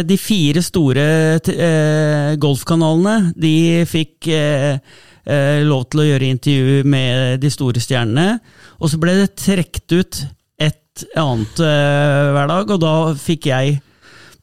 de 0.05 0.17
fire 0.21 0.63
store 0.63 1.11
eh, 1.41 2.37
golfkanalene 2.37 3.33
de 3.41 3.85
fikk 3.89 4.29
eh, 4.37 4.81
eh, 5.29 5.61
lov 5.67 5.87
til 5.93 6.03
å 6.03 6.09
gjøre 6.09 6.33
intervju 6.33 6.83
med 6.89 7.43
de 7.43 7.51
store 7.53 7.83
stjernene. 7.83 8.39
Og 8.81 8.93
så 8.93 9.01
ble 9.01 9.19
det 9.21 9.35
trukket 9.39 9.95
ut 9.99 10.23
et 10.59 11.05
annet 11.19 11.61
eh, 11.63 12.33
hver 12.35 12.55
og 12.59 12.81
da 12.83 12.95
fikk 13.19 13.51
jeg 13.53 13.79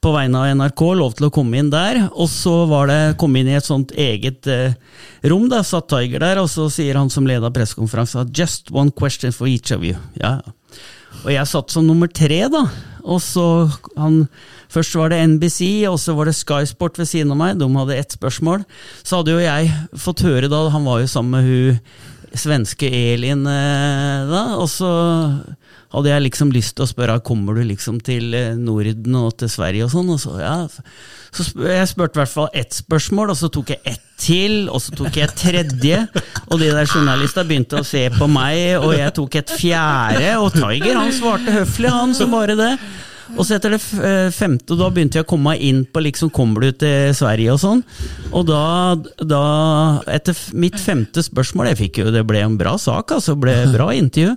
på 0.05 0.11
vegne 0.13 0.37
av 0.37 0.51
NRK 0.59 0.81
lov 0.99 1.15
til 1.17 1.27
å 1.27 1.33
komme 1.33 1.57
inn 1.59 1.71
der. 1.73 2.03
Og 2.13 2.29
så 2.29 2.53
var 2.69 2.91
det 2.91 3.17
komme 3.21 3.41
inn 3.41 3.49
i 3.49 3.57
et 3.57 3.65
sånt 3.65 3.95
eget 3.97 4.45
eh, 4.51 4.75
rom. 5.25 5.47
Da 5.49 5.63
satt 5.65 5.89
Tiger 5.89 6.21
der, 6.21 6.43
og 6.43 6.51
så 6.51 6.67
sier 6.73 6.99
han 6.99 7.09
som 7.13 7.25
leda 7.27 7.49
pressekonferansen 7.53 8.21
at 8.21 8.35
'just 8.35 8.69
one 8.71 8.93
question 8.93 9.33
for 9.33 9.49
each 9.49 9.73
of 9.73 9.81
you'. 9.81 9.97
Ja, 10.21 10.39
ja. 10.45 10.53
Og 11.23 11.31
jeg 11.33 11.49
satt 11.49 11.73
som 11.73 11.87
nummer 11.87 12.11
tre, 12.11 12.43
da. 12.51 12.65
Og 13.05 13.21
så 13.23 13.69
han 13.95 14.25
Først 14.75 14.95
var 14.97 15.11
det 15.13 15.21
NBC, 15.29 15.85
og 15.87 15.95
så 16.01 16.11
var 16.17 16.27
det 16.27 16.33
Sky 16.35 16.65
Sport 16.67 16.97
ved 16.99 17.07
siden 17.07 17.29
av 17.31 17.37
meg. 17.39 17.59
De 17.61 17.67
hadde 17.77 17.95
ett 17.95 18.15
spørsmål. 18.17 18.65
Så 19.05 19.21
hadde 19.21 19.31
jo 19.31 19.43
jeg 19.43 19.69
fått 19.95 20.23
høre 20.25 20.49
da, 20.51 20.65
han 20.73 20.83
var 20.83 20.99
jo 20.99 21.07
sammen 21.07 21.37
med 21.37 21.47
hun 21.47 21.77
svenske 22.35 22.89
Elin 22.89 23.45
eh, 23.47 24.25
da, 24.27 24.41
og 24.59 24.67
så 24.67 24.89
hadde 25.95 26.11
jeg 26.11 26.25
liksom 26.25 26.51
lyst 26.53 26.75
til 26.75 26.85
å 26.85 26.89
spørre 26.89 27.21
kommer 27.25 27.57
du 27.57 27.63
liksom 27.69 28.01
til 28.03 28.35
eh, 28.35 28.57
Norden 28.59 29.15
og 29.19 29.37
til 29.39 29.51
Sverige 29.51 29.87
og 29.87 29.93
sånn. 29.93 30.11
Og 30.11 30.19
så, 30.21 30.35
ja. 30.41 30.57
så 31.31 31.47
jeg 31.63 31.87
spurte 31.91 32.19
i 32.19 32.21
hvert 32.23 32.33
fall 32.33 32.51
ett 32.53 32.75
spørsmål, 32.75 33.31
og 33.33 33.39
så 33.39 33.49
tok 33.53 33.73
jeg 33.75 33.95
ett 33.95 34.03
til, 34.19 34.69
og 34.69 34.83
så 34.83 34.95
tok 34.95 35.17
jeg 35.17 35.29
et 35.29 35.39
tredje. 35.39 36.03
Og 36.49 36.59
de 36.61 36.69
der 36.69 36.85
journalistene 36.89 37.47
begynte 37.47 37.81
å 37.81 37.87
se 37.87 38.05
på 38.13 38.29
meg, 38.31 38.77
og 38.81 38.93
jeg 38.97 39.15
tok 39.17 39.41
et 39.41 39.57
fjerde. 39.57 40.35
Og 40.43 40.53
Tiger 40.55 40.99
han 40.99 41.15
svarte 41.15 41.59
høflig, 41.61 41.91
han 41.95 42.15
som 42.17 42.33
bare 42.35 42.59
det. 42.59 42.71
Og 43.33 43.41
så 43.41 43.57
etter 43.57 43.73
det 43.73 43.81
eh, 44.05 44.29
femte, 44.33 44.77
da 44.77 44.91
begynte 44.93 45.17
jeg 45.19 45.25
å 45.25 45.29
komme 45.29 45.55
meg 45.55 45.63
inn 45.65 45.81
på 45.89 46.03
liksom, 46.05 46.29
kommer 46.33 46.67
du 46.67 46.77
til 46.83 47.09
Sverige 47.17 47.55
og 47.55 47.61
sånn. 47.63 47.81
Og 48.29 48.45
da, 48.47 48.61
da 49.17 49.43
etter 50.13 50.37
mitt 50.53 50.77
femte 50.81 51.23
spørsmål, 51.25 51.71
jeg 51.71 51.81
fikk 51.81 52.03
jo, 52.03 52.13
det 52.13 52.25
ble 52.29 52.43
en 52.45 52.59
bra 52.59 52.75
sak, 52.81 53.15
altså, 53.17 53.37
ble 53.39 53.57
bra 53.73 53.89
intervju. 53.97 54.35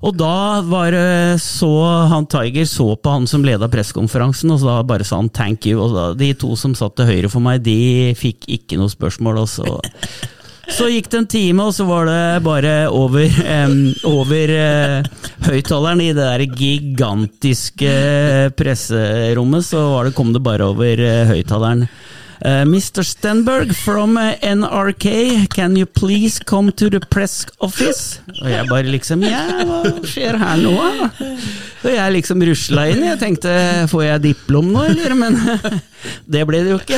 Og 0.00 0.16
da 0.16 0.60
var 0.64 0.94
det 0.94 1.40
så 1.44 1.70
han 2.08 2.24
Tiger 2.30 2.64
så 2.64 2.94
på 2.96 3.12
han 3.12 3.26
som 3.28 3.44
leda 3.44 3.68
pressekonferansen, 3.68 4.52
og 4.54 4.62
så 4.62 4.70
da 4.70 4.82
bare 4.88 5.04
sa 5.04 5.18
han 5.20 5.28
'thank 5.28 5.66
you'. 5.68 5.80
Og 5.80 5.92
da, 5.94 6.04
de 6.14 6.32
to 6.32 6.56
som 6.56 6.74
satt 6.74 6.96
til 6.96 7.06
høyre 7.06 7.28
for 7.28 7.40
meg, 7.40 7.62
de 7.62 8.14
fikk 8.16 8.48
ikke 8.48 8.78
noe 8.80 8.88
spørsmål. 8.88 9.42
Og 9.44 9.48
så, 9.48 9.80
så 10.72 10.88
gikk 10.88 11.10
det 11.10 11.18
en 11.18 11.26
time, 11.26 11.62
og 11.62 11.74
så 11.74 11.84
var 11.84 12.06
det 12.08 12.44
bare 12.44 12.88
over, 12.88 13.28
um, 13.44 13.92
over 14.08 14.48
uh, 14.48 15.04
høyttaleren 15.44 16.00
i 16.00 16.14
det 16.16 16.24
der 16.24 16.46
gigantiske 16.48 17.92
presserommet, 18.56 19.64
så 19.68 20.04
det, 20.04 20.14
kom 20.14 20.32
det 20.32 20.42
bare 20.42 20.64
over 20.64 20.96
uh, 20.96 21.28
høyttaleren. 21.28 21.88
Uh, 22.42 22.64
Mr. 22.64 23.04
Stenberg 23.04 23.74
from 23.74 24.16
uh, 24.16 24.34
NRK, 24.40 25.46
can 25.50 25.76
you 25.76 25.84
please 25.84 26.38
come 26.38 26.72
to 26.72 26.88
the 26.88 26.98
press 27.00 27.44
office? 27.60 28.22
Og 28.40 28.48
jeg 28.48 28.64
bare 28.70 28.88
liksom 28.88 29.22
Ja, 29.28 29.42
hva 29.68 29.82
skjer 30.08 30.38
her 30.40 30.56
nå? 30.62 30.72
Og 31.84 31.90
jeg 31.92 32.12
liksom 32.16 32.40
rusla 32.48 32.86
inn. 32.94 33.04
Jeg 33.04 33.18
tenkte 33.20 33.52
får 33.92 34.02
jeg 34.06 34.22
diplom 34.30 34.72
nå, 34.72 34.80
eller? 34.88 35.12
Men 35.20 35.36
det 36.32 36.46
ble 36.48 36.62
det 36.64 36.72
jo 36.72 36.80
ikke. 36.80 36.96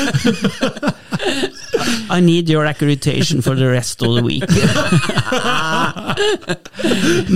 I 2.15 2.21
need 2.23 2.47
your 2.51 2.67
accreditation 2.71 3.43
for 3.43 3.59
the 3.59 3.67
rest 3.67 3.99
of 4.07 4.15
the 4.15 4.23
week. 4.23 4.47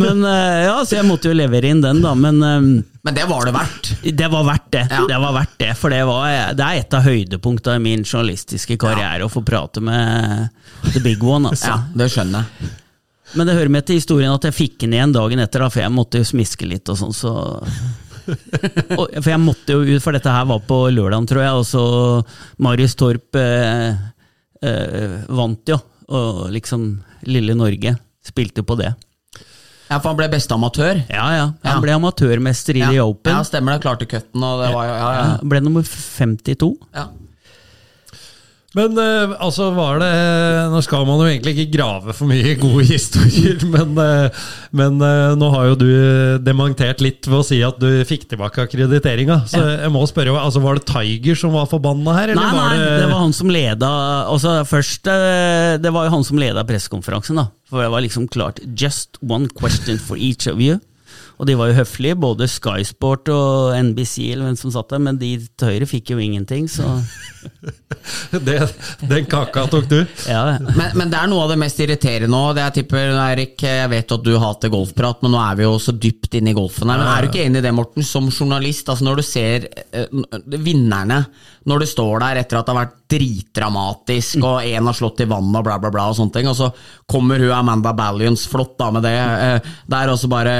men 0.03 0.23
uh, 0.23 0.63
ja, 0.63 0.79
så 0.87 0.95
jeg 1.01 1.07
måtte 1.11 1.27
jo 1.33 1.41
levere 1.43 1.75
inn 1.75 1.83
den, 1.83 2.07
da. 2.07 2.15
Men 2.15 2.39
Men 3.07 3.15
det 3.15 3.25
var 3.31 3.45
det 3.47 3.53
verdt. 3.55 3.89
det 4.19 4.29
var 4.29 4.43
verdt 4.49 4.65
det. 4.75 4.81
Ja. 4.91 5.05
Det 5.07 5.19
var 5.23 5.35
verdt 5.37 5.53
det, 5.61 5.69
for 5.79 5.95
det, 5.95 6.01
var, 6.09 6.55
det 6.59 6.65
er 6.67 6.81
et 6.81 6.95
av 6.99 7.05
høydepunktene 7.07 7.79
i 7.79 7.83
min 7.85 8.01
journalistiske 8.03 8.75
karriere 8.83 9.23
å 9.23 9.31
få 9.31 9.45
prate 9.47 9.79
med 9.79 10.49
the 10.91 11.03
big 11.05 11.23
one. 11.23 11.53
Altså. 11.53 11.71
Ja, 11.71 11.77
det 11.95 12.09
skjønner 12.11 12.43
jeg. 12.43 12.73
Men 13.39 13.47
det 13.47 13.55
hører 13.55 13.71
med 13.77 13.87
til 13.87 14.01
historien 14.01 14.35
at 14.35 14.49
jeg 14.49 14.57
fikk 14.57 14.75
den 14.83 14.97
igjen 14.99 15.15
dagen 15.15 15.39
etter, 15.45 15.63
da, 15.63 15.71
for 15.71 15.85
jeg 15.85 15.95
måtte 15.95 16.19
jo 16.19 16.27
smiske 16.27 16.67
litt 16.67 16.91
og 16.91 16.99
sånn, 16.99 17.15
så 17.15 17.37
For 18.27 19.31
jeg 19.31 19.39
måtte 19.39 19.77
jo 19.77 19.87
ut, 19.87 20.03
for 20.03 20.19
dette 20.19 20.33
her 20.35 20.51
var 20.51 20.67
på 20.67 20.81
lørdagen, 20.91 21.31
tror 21.31 21.45
jeg, 21.45 21.63
og 21.63 21.67
så 21.69 21.85
Marius 22.67 22.99
Torp 22.99 23.39
eh, 23.39 23.95
eh, 24.67 25.15
vant 25.31 25.71
jo, 25.71 25.79
og 26.11 26.49
liksom 26.51 26.89
lille 27.31 27.55
Norge 27.55 27.95
spilte 28.27 28.67
på 28.67 28.83
det. 28.83 28.91
Ja, 29.91 29.99
For 30.01 30.09
han 30.11 30.17
ble 30.19 30.27
beste 30.33 30.55
amatør. 30.57 31.03
Ja, 31.13 31.27
ja. 31.37 31.45
Han 31.69 31.83
ble 31.85 31.93
amatørmester 31.95 32.75
i 32.77 32.83
Ja, 32.83 32.89
The 32.91 33.03
Open. 33.05 33.33
ja 33.33 33.43
stemmer 33.47 33.77
det. 33.77 33.83
Klarte 33.85 34.07
cutten, 34.11 34.43
og 34.43 34.65
det 34.65 34.73
var 34.75 34.89
jo 34.89 34.97
Ja, 34.97 35.11
ja. 35.15 35.39
Ble 35.47 35.61
nummer 35.63 35.83
52. 35.87 36.73
ja. 36.95 37.07
Men 38.77 38.99
eh, 39.01 39.33
altså 39.41 39.71
var 39.73 40.01
det 40.03 40.11
Nå 40.73 40.83
skal 40.85 41.07
man 41.09 41.23
jo 41.23 41.29
egentlig 41.31 41.55
ikke 41.55 41.79
grave 41.79 42.13
for 42.17 42.29
mye 42.29 42.57
gode 42.61 42.85
historier, 42.95 43.63
men, 43.73 43.95
eh, 44.03 44.43
men 44.77 45.01
eh, 45.01 45.37
nå 45.39 45.49
har 45.55 45.71
jo 45.71 45.79
du 45.81 45.87
dementert 46.45 47.01
litt 47.05 47.25
ved 47.29 47.39
å 47.41 47.47
si 47.47 47.63
at 47.65 47.79
du 47.81 47.89
fikk 48.09 48.27
tilbake 48.31 48.67
akkrediteringa. 48.67 49.41
Så 49.49 49.63
jeg 49.65 49.93
må 49.95 50.05
spørre, 50.11 50.35
altså 50.37 50.61
var 50.65 50.77
det 50.77 50.85
Tiger 50.91 51.39
som 51.41 51.55
var 51.57 51.71
forbanna 51.71 52.19
her? 52.19 52.35
Eller 52.35 52.43
Nei, 52.43 52.53
var 52.53 52.75
nei, 52.75 52.83
det, 52.83 52.91
det 53.01 53.09
var 53.15 53.25
han 53.25 53.37
som 53.37 53.53
leda 53.53 53.93
altså 54.27 54.59
først, 54.69 55.09
eh, 55.09 55.77
Det 55.81 55.93
var 55.95 56.09
jo 56.09 56.15
han 56.19 56.27
som 56.27 56.41
leda 56.41 56.65
pressekonferansen, 56.69 57.41
da. 57.41 57.49
For 57.71 57.83
det 57.83 57.91
var 57.95 58.05
liksom 58.05 58.29
klart 58.31 58.61
Just 58.77 59.17
one 59.25 59.49
question 59.57 59.99
for 59.99 60.21
each 60.21 60.47
of 60.51 60.61
you. 60.61 60.79
Og 61.37 61.49
de 61.49 61.57
var 61.59 61.69
jo 61.71 61.77
høflige, 61.77 62.17
både 62.17 62.49
Sky 62.49 62.81
Sport 62.87 63.29
og 63.33 63.75
NBC, 63.77 64.31
eller 64.33 64.49
hvem 64.49 64.59
som 64.61 64.73
satt 64.73 64.93
der, 64.95 65.03
men 65.05 65.19
de 65.21 65.35
til 65.45 65.73
høyre 65.73 65.89
fikk 65.91 66.15
jo 66.15 66.21
ingenting, 66.23 66.69
så 66.71 66.97
det, 68.47 68.57
Den 69.09 69.27
kaka 69.31 69.67
tok 69.71 69.89
du? 69.91 69.99
ja. 70.27 70.41
ja. 70.55 70.59
Men, 70.65 70.97
men 70.97 71.13
det 71.13 71.19
er 71.21 71.31
noe 71.31 71.45
av 71.45 71.53
det 71.53 71.59
mest 71.61 71.81
irriterende 71.83 72.41
òg. 72.41 72.61
Jeg 72.61 72.77
tipper, 72.81 73.13
Erik, 73.27 73.57
jeg 73.63 73.91
vet 73.93 74.15
at 74.17 74.25
du 74.25 74.33
hater 74.41 74.73
golfprat, 74.73 75.21
men 75.25 75.35
nå 75.37 75.43
er 75.43 75.59
vi 75.61 75.67
jo 75.67 75.77
så 75.83 75.95
dypt 75.95 76.39
inne 76.39 76.53
i 76.53 76.57
golfen 76.57 76.91
her. 76.91 77.03
Men 77.03 77.13
er 77.13 77.27
du 77.27 77.31
ikke 77.31 77.45
enig 77.45 77.61
i 77.61 77.67
det, 77.67 77.75
Morten, 77.77 78.07
som 78.07 78.31
journalist? 78.31 78.89
Altså 78.89 79.07
Når 79.07 79.21
du 79.21 79.27
ser 79.27 79.69
eh, 79.93 80.09
vinnerne, 80.57 81.25
når 81.67 81.83
du 81.83 81.89
står 81.91 82.23
der 82.23 82.41
etter 82.43 82.61
at 82.61 82.67
det 82.69 82.75
har 82.75 82.83
vært 82.85 82.99
dritdramatisk, 83.11 84.39
og 84.43 84.67
én 84.67 84.87
har 84.87 84.97
slått 84.97 85.23
i 85.23 85.29
vannet 85.31 85.61
og 85.61 85.67
bla, 85.67 85.77
bla, 85.83 85.93
bla, 85.95 86.09
og 86.11 86.19
sånne 86.19 86.35
ting, 86.35 86.49
og 86.51 86.57
så 86.59 86.71
kommer 87.11 87.43
hun 87.43 87.55
Amanda 87.55 87.93
Ballions, 87.97 88.47
flott 88.51 88.77
da 88.81 88.91
med 88.95 89.07
det, 89.07 89.15
eh, 89.15 89.73
der 89.91 90.13
og 90.13 90.19
så 90.21 90.31
bare 90.31 90.57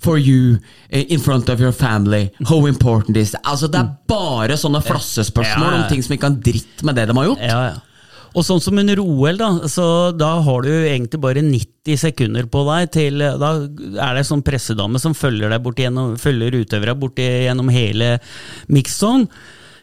For 0.00 0.19
you, 0.20 0.58
eh, 0.90 1.06
in 1.08 1.20
front 1.20 1.48
of 1.48 1.60
your 1.60 1.72
family, 1.72 2.30
how 2.46 2.66
important 2.66 3.16
is 3.16 3.34
it? 3.34 3.40
Altså 3.44 3.70
Det 3.70 3.80
er 3.80 3.92
bare 4.08 4.56
sånne 4.60 4.82
flassespørsmål 4.84 5.78
om 5.80 5.86
ting 5.90 6.02
som 6.04 6.16
ikke 6.16 6.30
har 6.30 6.42
dritt 6.50 6.84
med 6.86 6.98
det 7.00 7.08
de 7.10 7.16
har 7.16 7.30
gjort. 7.30 7.46
Ja, 7.46 7.62
ja. 7.70 7.78
Og 8.30 8.44
sånn 8.46 8.60
som 8.62 8.78
under 8.78 9.00
OL, 9.02 9.38
da, 9.40 9.48
så 9.66 9.84
da 10.14 10.36
har 10.46 10.62
du 10.62 10.70
egentlig 10.70 11.18
bare 11.22 11.42
90 11.42 11.98
sekunder 11.98 12.46
på 12.46 12.62
deg 12.68 12.92
til 12.94 13.18
Da 13.18 13.48
er 13.58 14.12
det 14.14 14.22
en 14.22 14.28
sånn 14.28 14.44
pressedame 14.46 15.00
som 15.02 15.16
følger 15.18 15.50
deg 15.50 15.64
bort 15.64 15.80
gjennom, 15.82 16.14
følger 16.20 16.60
utøvere 16.60 16.94
bort 16.98 17.18
gjennom 17.18 17.72
hele 17.74 18.18
mixzone, 18.70 19.26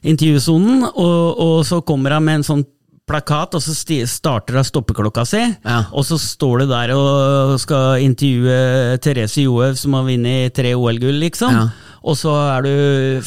intervjusonen, 0.07 0.85
og, 0.93 1.41
og 1.43 1.57
så 1.67 1.81
kommer 1.83 2.15
hun 2.15 2.27
med 2.27 2.39
en 2.39 2.47
sånn 2.47 2.65
plakat, 3.07 3.55
og 3.55 3.63
så 3.63 3.73
starter 4.05 4.57
hun 4.59 4.67
stoppeklokka 4.67 5.25
si, 5.25 5.39
Ja. 5.63 5.85
og 5.91 6.03
så 6.05 6.17
står 6.19 6.59
du 6.59 6.65
der 6.67 6.91
og 6.91 7.59
skal 7.59 8.01
intervjue 8.03 8.97
Therese 8.99 9.43
Johaug, 9.45 9.77
som 9.77 9.93
har 9.93 10.03
vunnet 10.03 10.53
tre 10.53 10.73
OL-gull, 10.75 11.19
liksom. 11.23 11.51
Ja. 11.51 11.67
Og 12.07 12.15
så 12.15 12.31
er 12.57 12.61
du 12.61 13.23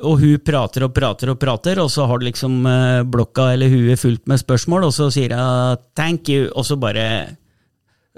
Og 0.00 0.18
hun 0.20 0.38
prater 0.38 0.82
og 0.84 0.94
prater 0.94 1.30
og 1.30 1.38
prater, 1.38 1.78
og 1.78 1.90
så 1.90 2.06
har 2.08 2.18
du 2.18 2.26
liksom 2.26 2.64
eh, 2.66 3.02
blokka 3.04 3.52
eller 3.52 3.68
huet 3.68 3.98
fullt 4.00 4.26
med 4.26 4.40
spørsmål, 4.40 4.84
og 4.88 4.92
så 4.92 5.10
sier 5.12 5.34
hun 5.36 5.76
'thank 5.94 6.28
you', 6.28 6.50
og 6.56 6.64
så 6.64 6.76
bare 6.78 7.36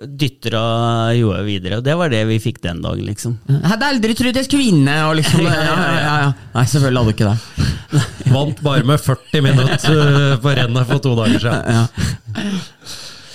dytter 0.00 0.56
og 0.56 1.16
jorda 1.18 1.42
videre. 1.44 1.80
Og 1.80 1.84
det 1.84 1.96
var 2.00 2.12
det 2.12 2.22
vi 2.30 2.38
fikk 2.42 2.62
den 2.64 2.80
dagen, 2.84 3.04
liksom. 3.08 3.36
Jeg 3.50 3.72
hadde 3.72 3.90
aldri 3.94 4.16
trodd 4.16 4.38
jeg 4.40 4.48
skulle 4.48 4.70
vinne! 4.70 4.94
Og 5.08 5.18
liksom, 5.20 5.42
ja, 5.48 5.58
ja, 5.66 5.74
ja, 5.76 6.14
ja. 6.24 6.30
Nei, 6.54 6.64
selvfølgelig 6.72 7.02
hadde 7.02 7.12
du 7.12 7.18
ikke 7.18 7.32
det. 7.32 7.66
Vant 8.36 8.62
bare 8.64 8.86
med 8.86 9.02
40 9.02 9.44
minutter 9.44 10.00
eh, 10.06 10.38
på 10.40 10.56
rennet 10.56 10.88
for 10.88 11.04
to 11.04 11.12
dager 11.18 11.44
siden. 11.44 11.92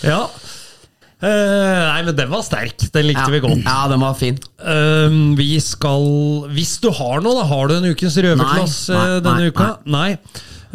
Ja. 0.05 0.23
Eh, 1.25 1.29
nei, 1.29 2.01
men 2.05 2.17
den 2.17 2.31
var 2.31 2.43
sterk. 2.45 2.87
Den 2.93 3.07
likte 3.09 3.27
vi 3.33 3.41
godt. 3.43 3.61
Ja, 3.63 3.85
den 3.91 4.01
var 4.03 4.17
fin. 4.19 4.39
Eh, 4.59 5.15
vi 5.39 5.53
skal 5.63 6.09
Hvis 6.53 6.75
du 6.83 6.91
har 6.93 7.23
noe, 7.23 7.39
da 7.39 7.45
har 7.49 7.69
du 7.71 7.77
en 7.77 7.87
ukens 7.87 8.17
røverklass 8.19 8.81
Nei, 8.91 8.97
nei, 8.97 9.05
eh, 9.05 9.21
denne 9.23 9.45
nei, 9.45 9.53
uka? 9.53 9.69
Nei. 9.95 10.09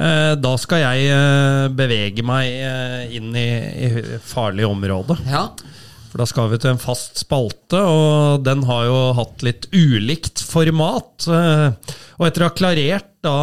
Eh, 0.00 0.32
da 0.40 0.54
skal 0.56 0.80
jeg 0.80 1.74
bevege 1.76 2.24
meg 2.24 3.12
inn 3.18 3.34
i, 3.36 3.48
i 3.84 3.90
farlig 4.24 4.64
område. 4.68 5.18
Ja. 5.28 5.48
For 6.10 6.18
da 6.18 6.26
skal 6.26 6.48
vi 6.50 6.58
til 6.58 6.72
en 6.72 6.82
fast 6.82 7.20
spalte, 7.22 7.78
og 7.78 8.42
den 8.42 8.64
har 8.66 8.86
jo 8.88 8.98
hatt 9.14 9.44
litt 9.46 9.68
ulikt 9.70 10.42
format. 10.42 11.28
eh, 11.30 11.94
Og 12.18 12.26
etter 12.26 12.42
å 12.42 12.48
ha 12.50 12.56
klarert 12.56 13.12
da 13.22 13.34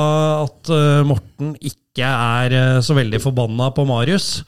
at 0.43 0.71
eh, 0.73 1.05
Morten 1.07 1.53
ikke 1.55 2.07
er 2.07 2.57
eh, 2.57 2.79
så 2.83 2.97
veldig 2.97 3.21
forbanna 3.23 3.71
på 3.71 3.87
Marius, 3.87 4.43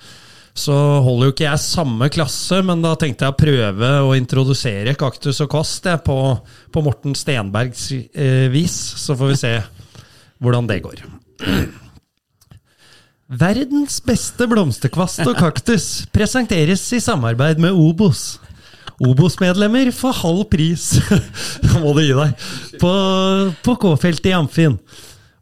så 0.59 0.75
holder 1.05 1.29
jo 1.29 1.33
ikke 1.37 1.45
jeg 1.47 1.63
samme 1.63 2.09
klasse, 2.11 2.59
men 2.67 2.81
da 2.83 2.91
tenkte 2.99 3.23
jeg 3.23 3.31
å 3.31 3.39
prøve 3.39 3.91
å 4.03 4.15
introdusere 4.17 4.97
Kaktus 4.99 5.39
og 5.45 5.53
Kvast 5.53 5.87
på, 6.03 6.17
på 6.73 6.83
Morten 6.83 7.15
Stenbergs 7.15 7.85
vis. 8.51 8.75
Så 8.99 9.15
får 9.15 9.31
vi 9.31 9.37
se 9.39 9.53
hvordan 10.43 10.67
det 10.67 10.81
går. 10.83 11.05
Verdens 13.29 13.99
beste 14.01 14.47
blomsterkvast 14.49 15.21
og 15.21 15.35
kaktus 15.37 16.07
presenteres 16.09 16.81
i 16.97 17.01
samarbeid 17.03 17.59
med 17.61 17.75
Obos. 17.77 18.39
Obos-medlemmer 19.05 19.91
får 19.93 20.17
halv 20.23 20.41
pris 20.49 20.87
Da 21.61 21.75
må 21.83 21.93
du 21.93 22.01
gi 22.01 22.15
deg 22.17 22.47
på, 22.81 22.89
på 23.61 23.75
K-feltet 23.85 24.31
i 24.31 24.33
Amfin. 24.33 24.79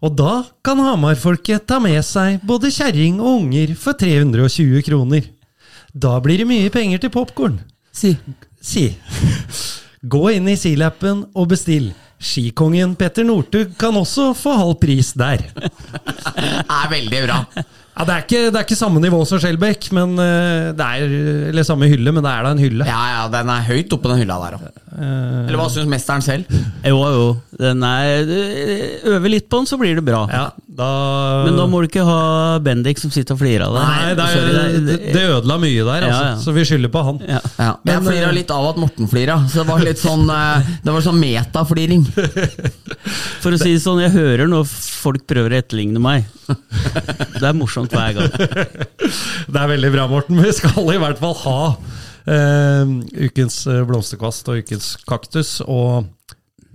Og 0.03 0.19
da 0.19 0.33
kan 0.67 0.83
Hamar-folket 0.83 1.63
ta 1.63 1.79
med 1.79 2.03
seg 2.03 2.43
både 2.45 2.73
kjerring 2.75 3.21
og 3.23 3.45
unger 3.45 3.71
for 3.79 3.95
320 3.95 4.83
kroner. 4.85 5.31
Da 5.95 6.19
blir 6.19 6.43
det 6.43 6.51
mye 6.51 6.69
penger 6.73 7.05
til 7.05 7.15
popkorn. 7.15 7.55
Si. 7.95 8.17
Si. 8.59 8.89
Gå 10.05 10.27
inn 10.35 10.49
i 10.51 10.57
Silappen 10.59 11.23
og 11.33 11.49
bestill. 11.49 11.89
Skikongen 12.17 12.95
Petter 12.97 13.25
Northug 13.25 13.75
kan 13.77 13.97
også 13.97 14.31
få 14.37 14.55
halv 14.57 14.77
pris 14.81 15.11
der. 15.17 15.43
Det 15.53 16.53
er 16.81 16.87
veldig 16.91 17.21
bra. 17.27 17.41
Ja, 17.97 18.05
det, 18.05 18.13
er 18.13 18.23
ikke, 18.25 18.41
det 18.53 18.59
er 18.59 18.65
ikke 18.65 18.77
samme 18.77 19.01
nivå 19.01 19.19
som 19.25 19.39
Skjelbæk, 19.41 19.87
men 19.97 20.11
eh, 20.21 20.67
det 20.77 20.85
er, 20.85 21.13
eller 21.49 21.65
samme 21.65 21.89
hylle, 21.89 22.13
men 22.13 22.21
det 22.25 22.29
er 22.29 22.45
da 22.45 22.51
en 22.53 22.61
hylle. 22.61 22.85
Ja, 22.85 22.99
ja, 23.15 23.23
den 23.33 23.49
er 23.49 23.65
høyt 23.65 23.95
oppe 23.97 24.11
den 24.11 24.21
hylla 24.21 24.37
der 24.43 24.57
òg. 24.59 24.67
Eller 24.97 25.57
hva 25.57 25.65
syns 25.73 25.89
mesteren 25.89 26.25
selv? 26.25 26.53
Jo, 26.85 26.99
jo. 27.15 27.25
Den 27.57 27.81
er, 27.85 28.29
øver 29.15 29.33
litt 29.33 29.49
på 29.49 29.63
den, 29.63 29.69
så 29.69 29.81
blir 29.81 29.97
det 29.97 30.05
bra. 30.05 30.27
Ja, 30.29 30.45
da, 30.77 30.87
Men 31.47 31.55
da 31.57 31.65
må 31.69 31.79
du 31.81 31.87
ikke 31.87 32.03
ha 32.05 32.19
Bendik 32.63 32.99
som 33.01 33.09
sitter 33.13 33.33
og 33.33 33.39
flirer 33.41 33.63
av 33.65 33.73
deg. 33.73 33.87
Nei, 33.87 34.11
det, 34.17 34.25
er, 34.27 34.75
det, 34.85 34.97
det 35.15 35.23
ødela 35.25 35.57
mye 35.61 35.85
der, 35.87 36.05
altså, 36.05 36.19
Ja, 36.21 36.27
ja. 36.29 36.35
så 36.43 36.53
vi 36.53 36.65
skylder 36.69 36.91
på 36.93 37.01
han. 37.07 37.21
ja. 37.25 37.39
Ja, 37.57 37.69
men 37.81 37.93
jeg 37.95 38.03
flira 38.05 38.27
eh, 38.29 38.35
litt 38.37 38.53
av 38.53 38.67
at 38.69 38.77
Morten 38.81 39.09
flira, 39.09 39.37
så 39.49 39.63
det 39.63 39.67
var 39.71 39.81
litt 39.85 40.01
sånn 40.01 40.27
eh, 40.29 40.69
Det 40.85 40.93
var 40.93 41.05
sånn 41.07 41.17
metafliring. 41.21 42.03
For 43.43 43.55
å 43.55 43.59
si 43.59 43.73
det 43.73 43.81
sånn, 43.83 44.03
jeg 44.05 44.13
hører 44.13 44.49
når 44.51 44.67
folk 44.69 45.25
prøver 45.29 45.55
å 45.55 45.59
etterligne 45.61 46.01
meg. 46.03 46.27
Det 46.47 47.45
er 47.47 47.55
morsomt 47.57 47.93
hver 47.95 48.17
gang. 48.17 48.29
Det 49.53 49.61
er 49.61 49.71
veldig 49.71 49.91
bra, 49.93 50.05
Morten. 50.11 50.41
Vi 50.43 50.51
skal 50.57 50.91
i 50.93 50.99
hvert 51.01 51.21
fall 51.21 51.35
ha 51.45 51.59
uh, 51.77 52.93
ukens 53.23 53.61
blomsterkvast 53.87 54.49
og 54.51 54.61
ukens 54.65 54.93
kaktus. 55.07 55.57
Og 55.65 56.05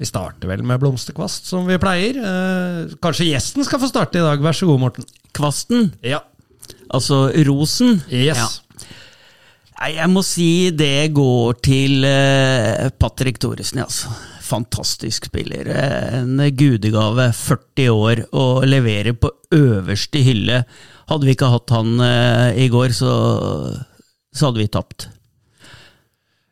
vi 0.02 0.08
starter 0.10 0.50
vel 0.50 0.64
med 0.66 0.80
blomsterkvast, 0.82 1.46
som 1.50 1.66
vi 1.70 1.78
pleier. 1.82 2.18
Eh, 2.18 2.96
kanskje 3.02 3.28
gjesten 3.30 3.64
skal 3.66 3.80
få 3.82 3.88
starte 3.90 4.18
i 4.20 4.24
dag. 4.24 4.42
Vær 4.42 4.56
så 4.58 4.66
god, 4.68 4.80
Morten. 4.82 5.06
Kvasten, 5.36 5.92
Ja. 6.04 6.20
altså 6.92 7.28
rosen 7.46 8.02
Yes. 8.10 8.36
Ja. 8.36 8.48
Nei, 9.82 9.94
Jeg 9.96 10.10
må 10.12 10.22
si 10.22 10.70
det 10.70 11.12
går 11.14 11.56
til 11.64 12.04
eh, 12.06 12.90
Patrick 12.98 13.38
Thoresen, 13.42 13.80
altså. 13.82 14.12
Fantastisk 14.42 15.26
spiller. 15.30 15.66
En 16.20 16.36
gudegave. 16.54 17.30
40 17.32 17.88
år 17.90 18.22
og 18.36 18.66
leverer 18.68 19.14
på 19.16 19.30
øverste 19.56 20.20
hylle. 20.22 20.64
Hadde 21.08 21.26
vi 21.26 21.34
ikke 21.34 21.48
hatt 21.50 21.72
han 21.74 21.94
eh, 22.04 22.60
i 22.66 22.68
går, 22.70 22.92
så, 22.94 23.10
så 24.34 24.50
hadde 24.50 24.60
vi 24.62 24.68
tapt. 24.70 25.08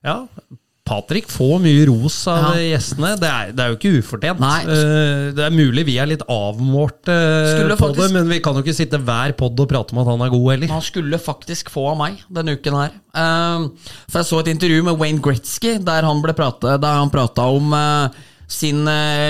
Ja, 0.02 0.24
Patrick 0.90 1.28
får 1.30 1.60
mye 1.62 1.84
ros 1.86 2.16
av 2.26 2.56
Ja. 2.56 2.62
gjestene. 2.72 3.12
Det 3.20 3.28
er, 3.30 3.52
det 3.54 3.62
er 3.62 3.68
jo 3.70 3.76
ikke 3.78 3.92
ufortjent. 4.02 4.40
Eh, 4.42 5.30
Det 5.36 5.44
er 5.46 5.54
mulig 5.54 5.84
vi 5.86 5.94
er 6.02 6.10
litt 6.10 6.24
avmålte 6.26 7.14
eh, 7.14 7.76
på 7.78 7.92
det, 7.94 8.08
men 8.16 8.26
vi 8.28 8.40
kan 8.42 8.58
jo 8.58 8.64
ikke 8.64 8.74
sitte 8.74 8.98
hver 8.98 9.36
pod 9.38 9.60
og 9.62 9.68
prate 9.70 9.94
om 9.94 10.00
at 10.02 10.10
han 10.10 10.24
er 10.26 10.32
god 10.34 10.48
heller. 10.56 10.72
Han 10.74 10.82
skulle 10.82 11.20
faktisk 11.22 11.70
få 11.70 11.86
av 11.92 12.00
meg 12.02 12.18
denne 12.28 12.56
uken 12.58 12.74
her. 12.80 12.90
Ehm, 13.14 13.68
for 14.10 14.18
jeg 14.20 14.28
så 14.32 14.40
et 14.42 14.50
intervju 14.56 14.82
med 14.90 14.98
Wayne 14.98 15.22
Gretzky 15.22 15.76
der 15.78 16.02
han, 16.10 16.20
ble 16.26 16.34
prate, 16.34 16.74
der 16.82 16.98
han 17.00 17.10
prata 17.14 17.46
om 17.54 17.72
eh, 17.78 18.20
sin 18.50 18.82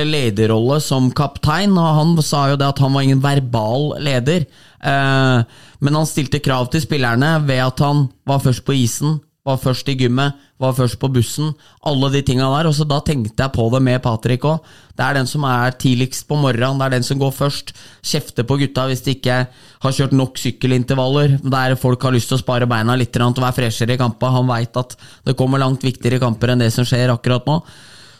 lederrolle 0.09 0.81
som 0.81 1.11
kaptein. 1.13 1.77
Og 1.77 1.97
han 2.01 2.15
sa 2.25 2.47
jo 2.53 2.57
det 2.61 2.69
at 2.73 2.81
han 2.81 2.95
var 2.97 3.05
ingen 3.05 3.21
verbal 3.25 3.91
leder. 4.01 4.47
Eh, 4.81 5.43
men 5.85 5.97
han 5.97 6.09
stilte 6.09 6.41
krav 6.41 6.71
til 6.73 6.81
spillerne 6.85 7.35
ved 7.45 7.61
at 7.67 7.83
han 7.85 8.07
var 8.29 8.41
først 8.45 8.65
på 8.65 8.77
isen, 8.81 9.19
var 9.51 9.61
først 9.61 9.89
i 9.91 9.97
gymmet, 9.99 10.39
var 10.61 10.75
først 10.77 10.99
på 11.01 11.11
bussen. 11.13 11.51
Alle 11.87 12.11
de 12.15 12.23
tinga 12.27 12.49
der. 12.53 12.69
Og 12.71 12.77
så 12.77 12.87
da 12.89 13.01
tenkte 13.05 13.43
jeg 13.43 13.55
på 13.55 13.67
det 13.75 13.81
med 13.85 14.03
Patrick 14.05 14.47
òg. 14.49 14.61
Det 14.97 15.07
er 15.07 15.19
den 15.19 15.29
som 15.31 15.45
er 15.49 15.75
tidligst 15.81 16.27
på 16.29 16.39
morgenen, 16.41 16.81
det 16.81 16.87
er 16.87 16.97
den 16.97 17.07
som 17.07 17.21
går 17.21 17.33
først. 17.37 17.73
Kjefter 18.07 18.47
på 18.49 18.59
gutta 18.61 18.87
hvis 18.91 19.05
de 19.07 19.17
ikke 19.17 19.41
har 19.85 19.97
kjørt 19.97 20.15
nok 20.17 20.41
sykkelintervaller. 20.41 21.39
Der 21.43 21.77
folk 21.81 22.07
har 22.07 22.15
lyst 22.17 22.33
til 22.33 22.39
å 22.39 22.45
spare 22.45 22.69
beina 22.71 22.97
litt 22.99 23.17
og 23.21 23.41
være 23.41 23.59
freshere 23.59 23.97
i 23.97 24.01
kampene. 24.01 24.37
Han 24.39 24.51
veit 24.51 24.81
at 24.81 24.97
det 25.27 25.37
kommer 25.39 25.63
langt 25.63 25.85
viktigere 25.85 26.23
kamper 26.23 26.55
enn 26.55 26.65
det 26.65 26.73
som 26.75 26.89
skjer 26.89 27.13
akkurat 27.13 27.49
nå. 27.49 27.61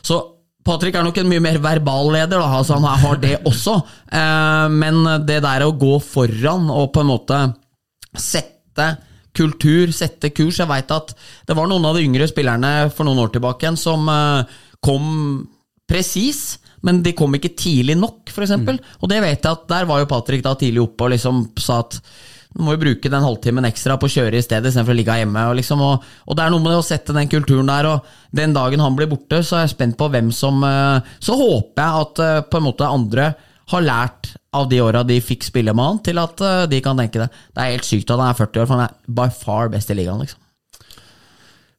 Så 0.05 0.19
Patrick 0.65 0.93
er 0.93 1.05
nok 1.05 1.17
en 1.17 1.29
mye 1.29 1.41
mer 1.41 1.57
verbal 1.61 2.11
leder, 2.13 2.37
da, 2.37 2.49
altså 2.59 2.77
han 2.77 3.01
har 3.01 3.17
det 3.21 3.39
også. 3.49 3.79
Eh, 4.13 4.67
men 4.73 5.01
det 5.25 5.39
der 5.41 5.65
å 5.65 5.73
gå 5.73 5.95
foran 6.05 6.69
og 6.69 6.91
på 6.93 7.01
en 7.01 7.09
måte 7.09 7.39
sette 8.17 8.91
kultur, 9.37 9.91
sette 9.95 10.31
kurs 10.35 10.59
Jeg 10.59 10.69
veit 10.69 10.91
at 10.91 11.13
det 11.47 11.55
var 11.57 11.69
noen 11.69 11.85
av 11.87 11.97
de 11.97 12.03
yngre 12.05 12.27
spillerne 12.29 12.89
for 12.95 13.07
noen 13.07 13.23
år 13.23 13.31
tilbake 13.35 13.65
igjen 13.65 13.79
som 13.79 14.09
eh, 14.11 14.59
kom 14.83 15.07
presis, 15.91 16.59
men 16.85 17.01
de 17.05 17.13
kom 17.17 17.33
ikke 17.35 17.53
tidlig 17.59 17.97
nok, 17.99 18.25
f.eks. 18.31 18.49
eksempel 18.49 18.79
Og 19.01 19.09
det 19.11 19.21
vet 19.23 19.39
jeg 19.43 19.51
at 19.51 19.65
der 19.69 19.87
var 19.89 20.01
jo 20.01 20.09
Patrick 20.09 20.43
da 20.45 20.55
tidlig 20.57 20.83
oppe 20.83 21.07
og 21.07 21.15
liksom 21.15 21.43
sa 21.61 21.81
at 21.85 21.99
du 22.51 22.65
må 22.65 22.73
jo 22.75 22.81
bruke 22.81 23.07
den 23.07 23.23
halvtimen 23.23 23.63
ekstra 23.69 23.95
på 23.99 24.09
å 24.09 24.11
kjøre 24.11 24.35
i 24.35 24.43
stedet 24.43 24.67
istedenfor 24.67 24.91
å 24.91 24.97
ligge 24.97 25.13
hjemme. 25.21 25.43
Og, 25.47 25.55
liksom, 25.55 25.83
og, 25.85 26.07
og 26.27 26.35
det 26.35 26.43
er 26.43 26.51
noe 26.51 26.63
med 26.65 26.75
å 26.75 26.83
sette 26.83 27.15
den 27.15 27.29
kulturen 27.31 27.69
der, 27.69 27.87
og 27.87 28.35
den 28.35 28.51
dagen 28.55 28.83
han 28.83 28.97
blir 28.97 29.07
borte, 29.07 29.39
så 29.39 29.55
er 29.55 29.63
jeg 29.63 29.75
spent 29.77 29.95
på 29.99 30.09
hvem 30.11 30.33
som 30.35 30.59
eh, 30.67 31.13
Så 31.23 31.37
håper 31.39 31.79
jeg 31.79 32.03
at 32.03 32.21
eh, 32.25 32.41
på 32.51 32.59
en 32.59 32.67
måte 32.67 32.89
andre 32.91 33.29
har 33.71 33.83
lært 33.85 34.31
av 34.55 34.67
de 34.71 34.81
åra 34.83 35.03
de 35.07 35.17
fikk 35.23 35.45
spille 35.47 35.73
med 35.75 35.87
han, 35.87 35.99
til 36.03 36.19
at 36.21 36.43
eh, 36.43 36.67
de 36.71 36.81
kan 36.83 36.99
tenke 36.99 37.23
det. 37.23 37.29
Det 37.55 37.63
er 37.63 37.75
helt 37.75 37.87
sykt 37.87 38.11
at 38.11 38.19
han 38.19 38.31
er 38.31 38.39
40 38.39 38.63
år, 38.63 38.67
for 38.69 38.77
han 38.77 38.87
er 38.87 39.17
by 39.19 39.27
far 39.35 39.71
best 39.73 39.93
i 39.93 39.97
ligaen. 39.97 40.23
liksom. 40.23 40.39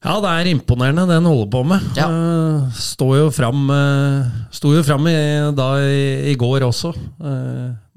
Ja, 0.02 0.16
det 0.18 0.30
er 0.32 0.48
imponerende 0.50 1.04
det 1.06 1.20
han 1.20 1.28
holder 1.28 1.50
på 1.52 1.62
med. 1.68 1.84
Ja. 1.98 2.08
Eh, 2.08 2.80
står 2.80 3.14
jo 3.20 3.28
fram, 3.34 3.68
eh, 3.70 4.32
sto 4.54 4.72
jo 4.74 4.82
fram 4.86 5.06
i, 5.10 5.18
da 5.58 5.68
i, 5.84 6.34
går 6.38 6.66
også. 6.66 6.94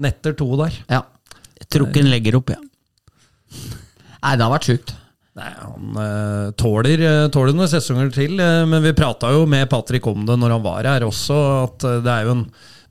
Netter 0.03 0.37
to 0.37 0.51
der. 0.59 0.77
Ja. 0.91 1.01
Jeg 1.55 1.71
tror 1.71 1.89
ikke 1.89 2.03
han 2.03 2.11
legger 2.11 2.37
opp, 2.37 2.53
jeg. 2.53 2.61
Nei, 4.25 4.35
det 4.35 4.43
har 4.43 4.53
vært 4.53 4.69
sjukt. 4.69 4.95
Nei, 5.35 5.49
han 5.59 5.97
uh, 5.99 6.51
tåler, 6.55 7.01
uh, 7.03 7.25
tåler 7.33 7.55
noen 7.55 7.67
sesonger 7.67 8.07
til, 8.15 8.37
uh, 8.39 8.63
men 8.69 8.79
vi 8.85 8.93
prata 8.95 9.33
jo 9.35 9.41
med 9.49 9.67
Patrick 9.67 10.05
om 10.07 10.23
det 10.27 10.37
når 10.39 10.53
han 10.55 10.63
var 10.63 10.87
her 10.87 11.03
også, 11.03 11.39
at 11.65 11.85
det 12.05 12.13
er 12.13 12.29
jo 12.29 12.35
en 12.37 12.45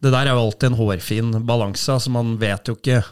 det 0.05 0.13
der 0.15 0.29
er 0.31 0.37
jo 0.37 0.45
alltid 0.47 0.71
en 0.71 0.79
hårfin 0.79 1.35
balanse. 1.49 1.89
altså 1.97 2.13
Man 2.15 2.35
vet 2.41 2.71
jo 2.71 2.77
ikke 2.79 3.03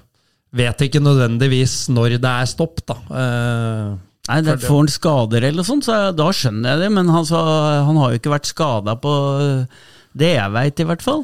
Vet 0.53 0.83
ikke 0.85 1.01
nødvendigvis 1.01 1.87
når 1.89 2.19
det 2.21 2.29
er 2.29 2.49
stopp, 2.51 2.83
da. 2.85 2.99
Eh, 3.09 3.93
Nei, 4.29 4.37
det 4.45 4.59
Får 4.63 4.83
han 4.83 4.91
skader 4.93 5.47
eller 5.49 5.65
sånt, 5.65 5.87
så 5.89 6.11
da 6.15 6.27
skjønner 6.37 6.75
jeg 6.75 6.83
det. 6.85 6.91
Men 6.93 7.09
han, 7.09 7.25
sa, 7.25 7.41
han 7.89 7.97
har 7.97 8.13
jo 8.13 8.21
ikke 8.21 8.35
vært 8.35 8.51
skada 8.51 8.93
på 9.01 9.15
det 10.13 10.29
jeg 10.35 10.53
veit, 10.53 10.77
i 10.77 10.87
hvert 10.91 11.01
fall. 11.03 11.23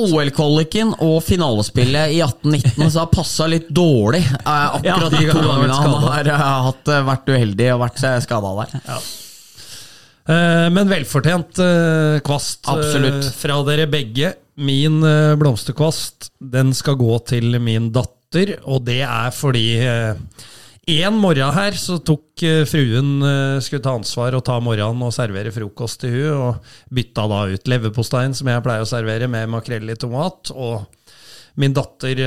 OL-kvaliken 0.00 0.94
og 1.04 1.18
finalespillet 1.26 2.14
i 2.16 2.22
1819 2.24 2.88
så 2.94 3.02
har 3.02 3.10
passa 3.12 3.46
litt 3.52 3.68
dårlig. 3.68 4.22
eh, 4.24 4.78
akkurat 4.80 5.12
Ja, 5.12 5.20
de 5.20 5.26
to 5.28 5.36
han 5.36 5.50
har 5.50 5.60
vært 5.60 5.74
gangene 5.76 5.80
han 5.84 6.06
har 6.08 6.30
eh, 6.32 6.46
hatt, 6.70 6.88
eh, 6.96 7.04
vært 7.12 7.28
uheldig 7.36 7.68
og 7.74 7.82
vært 7.84 8.00
skada 8.24 8.54
der. 8.62 8.78
Eh, 10.30 10.66
Men 10.72 10.88
velfortjent 10.90 11.60
eh, 11.64 12.20
kvast 12.24 12.68
eh, 12.72 13.20
fra 13.36 13.60
dere 13.68 13.86
begge. 13.92 14.32
Min 14.60 15.00
eh, 15.06 15.34
blomsterkvast 15.40 16.30
den 16.52 16.74
skal 16.76 16.98
gå 17.00 17.14
til 17.30 17.56
min 17.64 17.88
datter, 17.94 18.58
og 18.68 18.84
det 18.86 19.00
er 19.06 19.32
fordi 19.34 19.66
eh, 19.80 20.14
En 20.90 21.16
morgen 21.20 21.52
her 21.54 21.76
så 21.78 21.96
tok 22.04 22.42
eh, 22.46 22.62
fruen 22.68 23.22
skulle 23.62 23.82
ta 23.84 23.94
ansvar 23.96 24.34
og 24.36 24.44
ta 24.46 24.58
morgenen 24.62 25.04
og 25.06 25.14
servere 25.16 25.52
frokost 25.54 26.02
til 26.04 26.12
hun, 26.16 26.46
og 26.50 26.94
bytta 26.96 27.24
da 27.30 27.40
ut 27.54 27.70
leverposteien 27.72 28.34
som 28.36 28.50
jeg 28.52 28.64
pleier 28.66 28.84
å 28.84 28.88
servere, 28.90 29.28
med 29.30 29.48
makrell 29.52 29.88
i 29.92 29.96
tomat. 30.00 30.52
og 30.52 30.84
Min 31.60 31.74
datter 31.76 32.20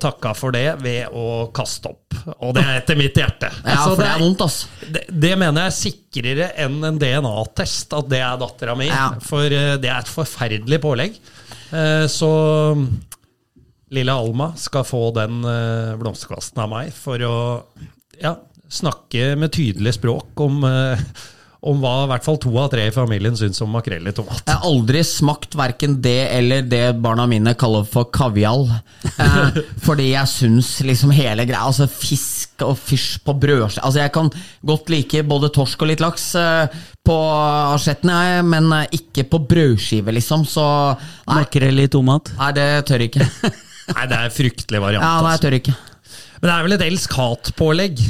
takka 0.00 0.32
for 0.34 0.54
det 0.54 0.66
ved 0.82 1.10
å 1.16 1.48
kaste 1.54 1.90
opp, 1.90 2.16
og 2.40 2.54
det 2.56 2.64
er 2.66 2.78
etter 2.80 2.98
mitt 2.98 3.18
hjerte. 3.18 3.50
Ja, 3.66 3.80
Altså, 3.80 3.96
for 3.96 4.02
det 4.04 4.08
er 4.12 4.22
vondt, 4.24 4.46
ass. 4.46 4.60
det, 4.94 5.04
det 5.26 5.34
mener 5.38 5.66
jeg 5.66 5.72
er 5.72 5.78
sikrere 5.80 6.48
enn 6.66 6.80
en 6.86 6.98
DNA-test, 7.02 7.94
at 7.98 8.08
det 8.10 8.22
er 8.24 8.40
dattera 8.40 8.74
mi. 8.78 8.88
Ja. 8.90 9.10
For 9.26 9.46
det 9.50 9.86
er 9.90 10.00
et 10.00 10.10
forferdelig 10.10 10.80
pålegg. 10.82 11.20
Eh, 11.72 12.06
Så 12.10 12.30
lille 13.90 14.12
Alma 14.14 14.52
skal 14.56 14.86
få 14.86 15.02
den 15.16 15.42
eh, 15.44 15.96
blomsterkvasten 15.98 16.62
av 16.62 16.70
meg 16.70 16.92
for 16.94 17.22
å 17.26 17.36
ja, 18.20 18.36
snakke 18.70 19.32
med 19.40 19.52
tydelig 19.54 19.96
språk 19.98 20.42
om, 20.44 20.62
eh, 20.68 21.02
om 21.60 21.80
hva 21.82 21.92
i 22.04 22.08
hvert 22.08 22.24
fall 22.24 22.38
to 22.40 22.50
av 22.56 22.70
tre 22.72 22.86
i 22.88 22.92
familien 22.94 23.34
syns 23.36 23.60
om 23.60 23.72
makrell 23.74 24.06
i 24.08 24.14
tomat. 24.16 24.40
Jeg 24.46 24.56
har 24.56 24.64
aldri 24.64 25.02
smakt 25.04 25.56
verken 25.58 25.98
det 26.00 26.22
eller 26.32 26.64
det 26.64 26.84
barna 27.04 27.26
mine 27.28 27.52
kaller 27.60 27.84
for 27.88 28.08
kavial. 28.14 28.64
Eh, 29.04 29.58
fordi 29.86 30.10
jeg 30.14 30.30
syns 30.30 30.72
liksom 30.84 31.12
hele 31.16 31.44
greia 31.48 31.66
Altså 31.68 31.86
fisk 31.90 32.62
og 32.64 32.74
fysj 32.76 33.20
på 33.24 33.32
brødskive 33.40 33.84
Altså 33.86 34.02
Jeg 34.02 34.12
kan 34.12 34.28
godt 34.66 34.90
like 34.92 35.22
både 35.28 35.48
torsk 35.54 35.84
og 35.84 35.90
litt 35.92 36.02
laks 36.04 36.26
eh, 36.40 36.80
på 37.06 37.16
asjetten, 37.74 38.12
jeg, 38.12 38.46
men 38.48 38.72
eh, 38.76 38.96
ikke 39.00 39.24
på 39.28 39.40
brødskive, 39.50 40.12
liksom. 40.16 40.44
Så 40.48 40.64
Makrell 41.28 41.84
i 41.84 41.88
tomat. 41.92 42.32
nei, 42.40 42.50
det 42.56 42.68
tør 42.88 43.04
jeg 43.04 43.12
ikke. 43.12 43.28
Nei, 43.90 44.04
det 44.06 44.14
er 44.14 44.26
en 44.28 44.34
fryktelig 44.34 44.80
variant. 44.84 45.02
Ja, 45.02 45.16
nei, 45.18 45.32
jeg 45.32 45.40
altså. 45.40 45.46
tør 45.48 45.56
ikke. 45.56 45.72
Men 46.40 46.46
det 46.46 46.52
er 46.54 46.66
vel 46.66 46.74
et 46.76 46.84
elsk-hat-pålegg. 46.86 48.02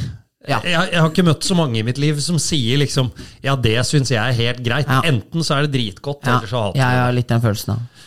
Ja. 0.48 0.56
Jeg, 0.64 0.72
jeg 0.94 1.00
har 1.02 1.10
ikke 1.10 1.24
møtt 1.26 1.44
så 1.44 1.54
mange 1.58 1.76
i 1.76 1.84
mitt 1.84 1.98
liv 2.00 2.16
som 2.24 2.38
sier 2.40 2.78
liksom 2.80 3.10
Ja, 3.44 3.52
det 3.60 3.74
syns 3.84 4.08
jeg 4.08 4.16
er 4.22 4.32
helt 4.38 4.62
greit. 4.64 4.88
Ja. 4.88 5.02
Enten 5.10 5.44
så 5.44 5.58
er 5.58 5.66
det 5.66 5.74
dritgodt, 5.74 6.22
Ja, 6.24 6.38
eller 6.38 6.48
så 6.48 6.62
hater 6.64 6.80
jeg 6.80 6.86
jeg 6.86 6.96
det. 6.96 7.02
har 7.04 7.16
litt 7.18 7.28
den 7.34 7.42
følelsen, 7.44 7.74
da. 7.74 8.06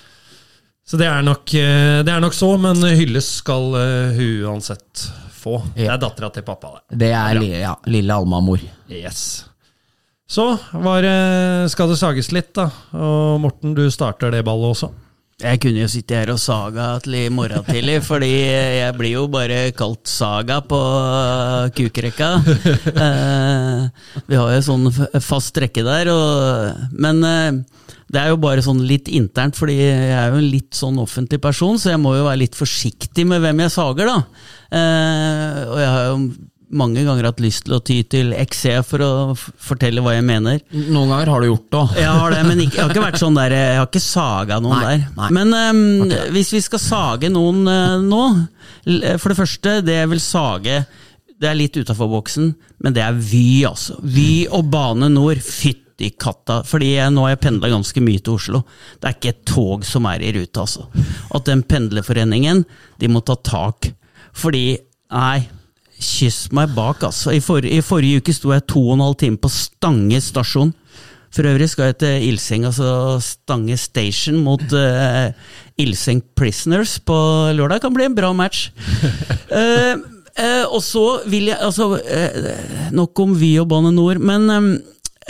Så 0.84 0.97
det 0.99 1.05
er, 1.07 1.21
nok, 1.23 1.53
eh, 1.55 1.99
det 2.03 2.11
er 2.11 2.19
nok 2.25 2.34
så, 2.36 2.49
men 2.59 2.81
hylles 2.97 3.29
skal 3.39 3.69
eh, 3.79 4.17
hun 4.17 4.49
uansett 4.49 5.05
få. 5.31 5.59
Det 5.77 5.86
er 5.88 6.01
dattera 6.01 6.31
til 6.34 6.43
pappa, 6.47 6.73
det. 6.89 6.97
Det 7.05 7.11
er 7.15 7.38
li, 7.39 7.51
ja, 7.61 7.75
lille 7.86 8.17
Alma-mor. 8.17 8.59
Yes. 8.91 9.45
Så 10.27 10.49
var 10.81 11.05
skal 11.69 11.91
det 11.93 11.99
sages 12.01 12.31
litt, 12.34 12.51
da. 12.57 12.65
Og 12.97 13.39
Morten, 13.43 13.75
du 13.77 13.86
starter 13.93 14.31
det 14.34 14.41
ballet 14.47 14.73
også. 14.73 14.89
Jeg 15.41 15.59
kunne 15.63 15.81
jo 15.81 15.89
sitte 15.89 16.15
her 16.15 16.29
og 16.29 16.39
saga 16.39 16.91
til 17.03 17.15
i 17.17 17.23
morgen 17.34 17.65
tidlig, 17.65 17.97
fordi 18.09 18.29
jeg 18.29 18.95
blir 18.99 19.15
jo 19.15 19.23
bare 19.31 19.71
kalt 19.75 20.05
Saga 20.09 20.59
på 20.61 20.79
kukrekka. 21.77 22.29
Eh, 22.93 24.19
vi 24.29 24.38
har 24.38 24.51
jo 24.53 24.61
sånn 24.63 24.91
fast 25.23 25.57
rekke 25.59 25.84
der, 25.86 26.11
og, 26.13 26.93
men 26.93 27.23
eh, 27.27 27.49
det 28.13 28.21
er 28.21 28.29
jo 28.29 28.39
bare 28.43 28.63
sånn 28.63 28.84
litt 28.86 29.09
internt, 29.09 29.57
fordi 29.57 29.79
jeg 29.79 30.13
er 30.13 30.29
jo 30.29 30.39
en 30.39 30.51
litt 30.53 30.77
sånn 30.77 31.01
offentlig 31.01 31.41
person, 31.41 31.79
så 31.81 31.95
jeg 31.95 32.01
må 32.03 32.13
jo 32.15 32.27
være 32.27 32.43
litt 32.43 32.57
forsiktig 32.57 33.25
med 33.27 33.41
hvem 33.43 33.63
jeg 33.65 33.73
sager, 33.73 34.11
da. 34.11 34.19
Eh, 34.69 35.61
og 35.65 35.79
jeg 35.81 35.93
har 35.95 36.09
jo 36.11 36.17
mange 36.74 37.03
ganger 37.05 37.28
hatt 37.30 37.41
lyst 37.43 37.65
til 37.67 37.76
å 37.78 37.82
ty 37.86 37.99
til 38.09 38.34
XC 38.36 38.80
for 38.88 39.03
å 39.05 39.11
fortelle 39.38 40.01
hva 40.03 40.15
jeg 40.15 40.26
mener. 40.28 40.59
Noen 40.74 41.11
ganger 41.13 41.32
har 41.32 41.43
du 41.43 41.47
gjort 41.49 41.67
det 41.69 41.80
òg. 41.80 41.93
Jeg 42.01 42.15
har 42.19 42.34
det, 42.34 42.41
men 42.47 42.63
ikke, 42.65 42.78
jeg 42.80 42.84
har 42.84 42.93
ikke 42.95 43.05
vært 43.05 43.21
sånn 43.21 43.38
der 43.38 43.55
Jeg 43.55 43.78
har 43.80 43.88
ikke 43.89 44.01
saga 44.03 44.59
noen 44.63 44.82
Nei, 44.82 44.84
der. 44.89 45.05
nei. 45.19 45.30
Men 45.38 45.55
ehm, 45.59 46.13
hvis 46.36 46.51
vi 46.55 46.61
skal 46.65 46.82
sage 46.82 47.30
noen 47.34 47.63
uh, 47.69 48.01
nå 48.03 48.24
For 49.21 49.32
det 49.34 49.38
første, 49.38 49.78
det 49.86 49.97
jeg 49.99 50.11
vil 50.11 50.21
sage 50.24 50.82
Det 51.39 51.49
er 51.49 51.57
litt 51.59 51.78
utafor 51.80 52.11
boksen, 52.11 52.51
men 52.84 52.95
det 52.95 53.03
er 53.05 53.17
Vy, 53.17 53.63
altså. 53.69 53.97
Vy 54.03 54.45
og 54.51 54.69
Bane 54.74 55.09
Nor. 55.13 55.39
Fytti 55.43 56.11
katta. 56.19 56.61
Fordi 56.67 56.93
jeg, 56.95 57.13
nå 57.13 57.26
har 57.26 57.36
jeg 57.36 57.43
pendla 57.45 57.71
ganske 57.71 58.01
mye 58.03 58.21
til 58.24 58.38
Oslo. 58.38 58.63
Det 58.99 59.09
er 59.09 59.17
ikke 59.17 59.34
et 59.34 59.43
tog 59.49 59.84
som 59.88 60.07
er 60.09 60.24
i 60.26 60.32
rute, 60.36 60.63
altså. 60.63 60.88
At 61.36 61.49
den 61.49 61.65
pendlerforeningen, 61.67 62.63
de 62.99 63.11
må 63.11 63.21
ta 63.28 63.36
tak. 63.39 63.91
Fordi, 64.34 64.65
nei 65.13 65.43
Kyss 66.03 66.51
meg 66.55 66.73
bak, 66.75 67.03
altså. 67.07 67.31
I, 67.33 67.39
for, 67.43 67.63
I 67.63 67.79
forrige 67.85 68.21
uke 68.21 68.35
sto 68.35 68.51
jeg 68.53 68.67
to 68.69 68.81
og 68.89 68.97
en 68.97 69.05
halv 69.07 69.19
time 69.23 69.39
på 69.39 69.51
Stange 69.51 70.19
stasjon. 70.23 70.73
For 71.33 71.49
øvrig 71.49 71.69
skal 71.71 71.89
jeg 71.89 71.97
til 72.03 72.27
Ilseng, 72.29 72.67
altså 72.69 73.17
Stange 73.23 73.77
Station 73.81 74.37
mot 74.45 74.61
uh, 74.77 75.33
Ilseng 75.81 76.21
Prisoners 76.37 76.99
på 77.01 77.17
lørdag. 77.57 77.81
Kan 77.81 77.95
bli 77.95 78.05
en 78.05 78.17
bra 78.17 78.29
match. 78.37 78.67
uh, 79.49 79.97
uh, 80.43 80.65
og 80.69 80.81
så 80.85 81.05
vil 81.25 81.49
jeg 81.49 81.57
Altså, 81.57 81.97
nok 82.93 83.19
om 83.25 83.33
Vy 83.39 83.55
og 83.63 83.69
Bane 83.71 83.93
Nor, 83.95 84.21
men 84.21 84.49
um, 84.53 84.73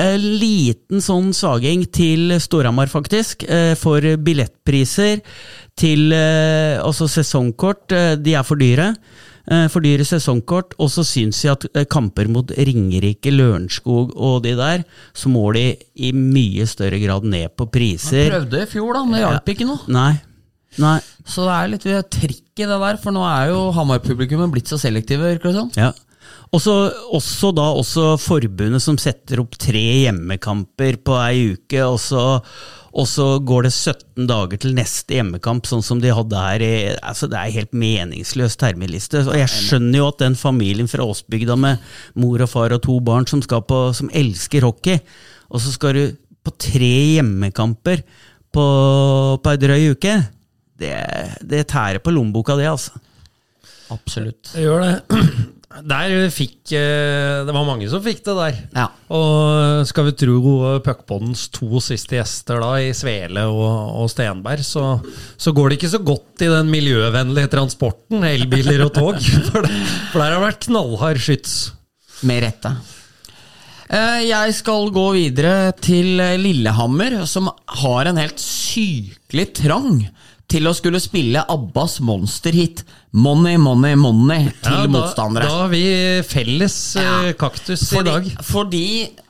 en 0.03 0.23
liten 0.41 1.03
sånn 1.05 1.31
saging 1.37 1.85
til 1.93 2.33
Storhamar, 2.41 2.89
faktisk, 2.89 3.43
for 3.77 4.01
billettpriser 4.25 5.19
til 5.77 6.15
altså 6.17 7.05
sesongkort. 7.05 7.93
de 8.17 8.33
er 8.33 8.41
for 8.41 8.57
dyre. 8.57 8.87
Eh, 9.51 9.65
For 9.67 9.83
dyre 9.83 10.05
sesongkort, 10.07 10.75
og 10.79 10.87
så 10.93 11.03
syns 11.07 11.41
jeg 11.43 11.51
at 11.57 11.65
eh, 11.75 11.87
kamper 11.89 12.29
mot 12.31 12.51
Ringerike, 12.55 13.33
Lørenskog 13.33 14.13
og 14.15 14.43
de 14.45 14.53
der, 14.55 14.85
så 15.11 15.31
må 15.31 15.49
de 15.57 15.65
i 15.99 16.13
mye 16.15 16.67
større 16.69 16.99
grad 17.01 17.27
ned 17.27 17.51
på 17.59 17.67
priser. 17.73 18.29
Prøvde 18.31 18.63
i 18.63 18.69
fjor, 18.71 18.93
da, 18.95 19.03
men 19.03 19.17
det 19.19 19.25
hjalp 19.25 19.51
ikke 19.55 19.67
noe. 19.67 19.83
Nei. 19.91 20.13
Nei. 20.79 20.95
Så 21.27 21.43
det 21.45 21.57
er 21.57 21.73
litt 21.73 21.89
trikk 22.13 22.63
i 22.63 22.69
det 22.69 22.79
der, 22.85 22.97
for 23.03 23.15
nå 23.15 23.25
er 23.27 23.51
jo 23.51 23.67
Hamar-publikummet 23.75 24.53
blitt 24.53 24.71
så 24.71 24.79
selektive, 24.79 25.35
virker 25.35 25.51
det 25.51 25.59
som. 25.59 25.69
Ja. 25.75 25.91
Og 26.53 26.61
så 26.61 26.73
også 27.17 27.49
da 27.55 27.65
også 27.73 28.13
forbundet 28.21 28.83
som 28.83 28.97
setter 29.01 29.41
opp 29.41 29.57
tre 29.57 29.81
hjemmekamper 30.03 30.99
på 31.01 31.17
ei 31.23 31.53
uke, 31.55 31.79
og 31.81 31.97
så, 32.01 32.21
og 32.93 33.07
så 33.09 33.25
går 33.41 33.65
det 33.65 33.71
17 33.73 34.27
dager 34.29 34.61
til 34.61 34.75
neste 34.77 35.17
hjemmekamp, 35.17 35.65
sånn 35.65 35.81
som 35.85 36.01
de 36.03 36.11
hadde 36.13 36.43
her. 36.43 36.61
i 36.65 36.73
altså 36.99 37.29
Det 37.31 37.39
er 37.39 37.55
helt 37.57 37.73
meningsløs 37.73 38.57
terminliste. 38.61 39.23
Og 39.25 39.39
jeg 39.39 39.49
skjønner 39.49 39.97
jo 39.97 40.09
at 40.11 40.21
den 40.21 40.37
familien 40.37 40.91
fra 40.91 41.07
Åsbygda 41.09 41.57
med 41.57 41.81
mor 42.21 42.45
og 42.45 42.51
far 42.51 42.75
og 42.77 42.83
to 42.85 42.99
barn 43.01 43.25
som, 43.29 43.41
skal 43.41 43.65
på, 43.65 43.87
som 43.97 44.13
elsker 44.13 44.67
hockey, 44.67 45.01
og 45.49 45.63
så 45.63 45.73
skal 45.73 45.97
du 45.97 46.03
på 46.43 46.53
tre 46.59 46.93
hjemmekamper 47.15 48.05
på, 48.53 48.67
på 49.41 49.55
ei 49.55 49.61
drøy 49.61 49.89
uke, 49.95 50.13
det, 50.77 50.93
det 51.41 51.65
tærer 51.71 52.03
på 52.03 52.13
lommeboka, 52.13 52.59
det, 52.59 52.69
altså. 52.69 53.01
Absolutt. 53.93 54.53
Det 54.53 54.67
gjør 54.67 54.85
det. 54.85 54.93
Der 55.89 56.29
fikk 56.29 56.71
eh, 56.77 57.41
Det 57.47 57.53
var 57.55 57.65
mange 57.65 57.87
som 57.89 58.03
fikk 58.05 58.19
det 58.27 58.35
der. 58.37 58.57
Ja. 58.77 58.85
Og 59.13 59.87
skal 59.89 60.05
vi 60.09 60.13
tro 60.21 60.37
Puckpoddens 60.85 61.47
to 61.53 61.81
siste 61.81 62.19
gjester 62.19 62.61
da, 62.61 62.71
i 62.77 62.91
Svele 62.97 63.47
og, 63.49 64.03
og 64.03 64.09
Stenberg, 64.13 64.61
så, 64.67 64.99
så 65.37 65.53
går 65.55 65.71
det 65.73 65.79
ikke 65.79 65.91
så 65.95 66.01
godt 66.05 66.45
i 66.45 66.51
den 66.53 66.69
miljøvennlige 66.73 67.49
transporten, 67.55 68.23
elbiler 68.27 68.85
og 68.85 68.93
tog. 68.95 69.17
For, 69.49 69.65
det, 69.65 69.73
for 70.11 70.21
der 70.21 70.27
har 70.29 70.37
det 70.37 70.45
vært 70.47 70.67
knallhard 70.69 71.21
skyts. 71.25 71.55
Med 72.27 72.43
rette. 72.45 72.75
Eh, 73.89 74.21
Jeg 74.29 74.53
skal 74.59 74.91
gå 74.95 75.07
videre 75.17 75.71
til 75.81 76.21
Lillehammer, 76.41 77.23
som 77.29 77.49
har 77.81 78.09
en 78.11 78.21
helt 78.21 78.39
sykelig 78.41 79.49
trang 79.63 80.03
til 80.53 80.69
å 80.69 80.73
skulle 80.77 81.01
spille 81.01 81.41
Abbas 81.49 81.97
monsterhit 82.05 82.83
'Money, 83.13 83.57
Money, 83.61 83.95
Money' 83.97 84.51
til 84.63 84.73
Ja, 84.73 84.85
da, 84.85 84.93
motstandere. 84.93 85.49
Da 85.49 85.59
har 85.63 85.69
vi 85.73 85.83
felles 86.29 86.77
eh, 86.95 87.03
Ja. 87.03 87.33
kaktus 87.37 87.89
fordi, 87.89 88.09
i 88.09 88.13
dag. 88.13 88.31
Fordi 88.45 88.85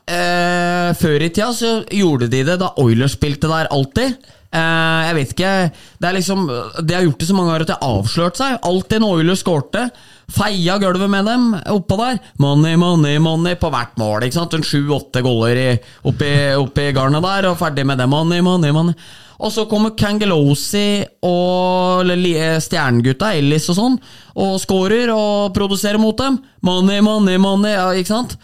eh, 0.07 0.93
før 1.00 1.24
i 1.25 1.29
tida 1.33 1.50
så 1.55 1.74
gjorde 1.91 2.29
de 2.32 2.43
det 2.47 2.59
da 2.62 2.74
Oilers 2.83 3.16
spilte 3.17 3.47
der 3.51 3.67
alltid. 3.71 4.16
Eh, 4.54 5.00
jeg 5.08 5.16
vet 5.17 5.32
ikke 5.33 5.51
Det 5.97 6.05
er 6.08 6.13
liksom 6.13 6.43
De 6.86 6.93
har 6.93 7.01
gjort 7.08 7.17
det 7.24 7.25
så 7.28 7.33
mange 7.33 7.50
ganger 7.50 7.63
at 7.66 7.71
det 7.71 7.78
har 7.82 7.95
avslørt 8.04 8.37
seg. 8.37 8.59
Alltid 8.70 9.01
når 9.01 9.17
Oilers 9.24 9.41
skårte. 9.43 9.87
Feia 10.33 10.78
gulvet 10.79 11.09
med 11.12 11.25
dem 11.28 11.50
oppå 11.74 11.97
der. 12.00 12.20
Money, 12.39 12.75
money, 12.79 13.17
money 13.20 13.55
på 13.59 13.70
hvert 13.74 13.97
mål. 14.00 14.24
ikke 14.28 14.37
sant? 14.39 14.54
En 14.54 14.63
Sju-åtte 14.63 15.21
goller 15.25 15.79
oppi, 16.08 16.32
oppi 16.55 16.87
garnet 16.95 17.21
der, 17.25 17.50
og 17.50 17.58
ferdig 17.59 17.86
med 17.86 17.97
det. 18.00 18.08
Money, 18.09 18.39
money, 18.45 18.71
money. 18.71 18.93
Og 19.43 19.51
så 19.51 19.65
kommer 19.67 19.91
Kangelosi 19.99 21.03
og 21.28 22.07
stjernegutta, 22.63 23.33
Ellis 23.36 23.67
og 23.74 23.78
sånn, 23.78 23.97
og 24.39 24.53
scorer 24.63 25.11
og 25.11 25.51
produserer 25.55 25.99
mot 25.99 26.15
dem. 26.20 26.37
Money, 26.63 27.03
money, 27.03 27.39
money, 27.41 27.74
ja, 27.75 27.89
ikke 27.91 28.13
sant? 28.13 28.37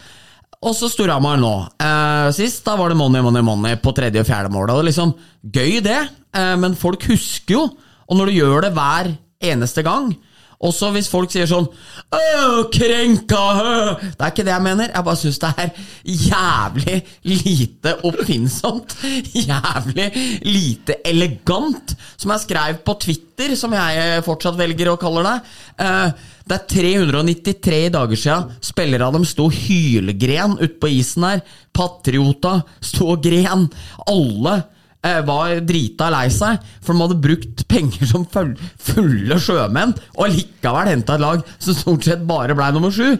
Og 0.60 0.74
så 0.76 0.90
Storhamar 0.92 1.38
nå. 1.40 1.54
Eh, 1.80 2.28
sist 2.36 2.66
da 2.66 2.74
var 2.76 2.92
det 2.92 2.98
money, 3.00 3.24
money, 3.24 3.44
money 3.44 3.78
på 3.80 3.94
tredje 3.96 4.20
og 4.20 4.28
fjerde 4.28 4.52
mål. 4.52 4.74
Og 4.74 4.84
liksom 4.90 5.14
Gøy, 5.40 5.78
det, 5.80 6.02
eh, 6.36 6.56
men 6.60 6.76
folk 6.76 7.06
husker 7.08 7.56
jo. 7.56 7.62
Og 8.10 8.18
når 8.18 8.28
du 8.28 8.36
gjør 8.36 8.66
det 8.66 8.74
hver 8.76 9.14
eneste 9.40 9.84
gang, 9.86 10.12
Og 10.60 10.74
så 10.76 10.90
hvis 10.92 11.06
folk 11.08 11.30
sier 11.32 11.46
sånn 11.48 11.64
«Åh, 12.12 12.56
krenka! 12.74 13.44
øh», 13.60 14.02
Det 14.02 14.20
er 14.26 14.32
ikke 14.32 14.44
det 14.44 14.52
jeg 14.52 14.64
mener. 14.66 14.90
Jeg 14.92 15.04
bare 15.06 15.16
syns 15.16 15.38
det 15.40 15.52
er 15.56 15.70
jævlig 16.04 16.96
lite 17.30 17.94
oppfinnsomt. 18.04 18.92
Jævlig 19.32 20.08
lite 20.44 20.98
elegant. 21.08 21.94
Som 22.20 22.34
jeg 22.34 22.44
skrev 22.44 22.82
på 22.84 22.96
Twitter, 23.06 23.54
som 23.56 23.72
jeg 23.72 24.20
fortsatt 24.26 24.58
velger 24.60 24.92
å 24.92 24.98
kalle 25.00 25.24
det. 25.24 25.38
Eh, 25.86 26.12
Det 26.50 26.56
er 26.58 26.66
393 26.66 27.80
dager 27.94 28.18
siden 28.18 28.48
spillere 28.64 29.06
av 29.06 29.14
dem 29.14 29.24
sto 29.28 29.44
hylgren 29.54 30.56
ute 30.58 30.76
på 30.82 30.88
isen 30.90 31.22
her. 31.28 31.42
Patriota 31.72 32.56
sto 32.82 33.12
og 33.14 33.22
gren. 33.22 33.68
Alle 34.10 34.56
var 35.00 35.62
drita 35.64 36.10
lei 36.12 36.26
seg, 36.32 36.60
for 36.84 36.92
de 36.92 37.04
hadde 37.04 37.20
brukt 37.24 37.62
penger 37.70 38.08
som 38.10 38.26
fulle 38.28 39.38
sjømenn, 39.40 39.94
og 40.18 40.34
likevel 40.34 40.90
henta 40.92 41.16
et 41.16 41.24
lag 41.24 41.44
som 41.56 41.76
stort 41.78 42.04
sett 42.04 42.26
bare 42.28 42.56
ble 42.58 42.68
nummer 42.76 42.92
sju. 42.92 43.16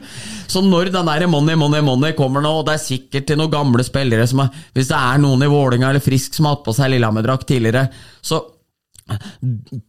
Så 0.50 0.60
når 0.66 0.92
den 0.92 1.08
der 1.08 1.26
money, 1.30 1.56
money, 1.56 1.80
money 1.84 2.12
kommer 2.18 2.44
nå, 2.44 2.52
og 2.60 2.68
det 2.68 2.76
er 2.76 2.84
sikkert 2.84 3.28
til 3.30 3.40
noen 3.40 3.54
gamle 3.54 3.86
spillere 3.86 4.26
som 4.28 4.44
er, 4.44 4.50
Hvis 4.76 4.90
det 4.90 4.98
er 4.98 5.20
noen 5.22 5.42
i 5.42 5.50
Vålinga 5.50 5.88
eller 5.90 6.04
Frisk 6.04 6.36
som 6.36 6.46
har 6.46 6.58
hatt 6.58 6.66
på 6.66 6.74
seg 6.76 6.92
Lillehammer-drakt 6.92 7.48
tidligere, 7.48 7.88
så 8.20 8.42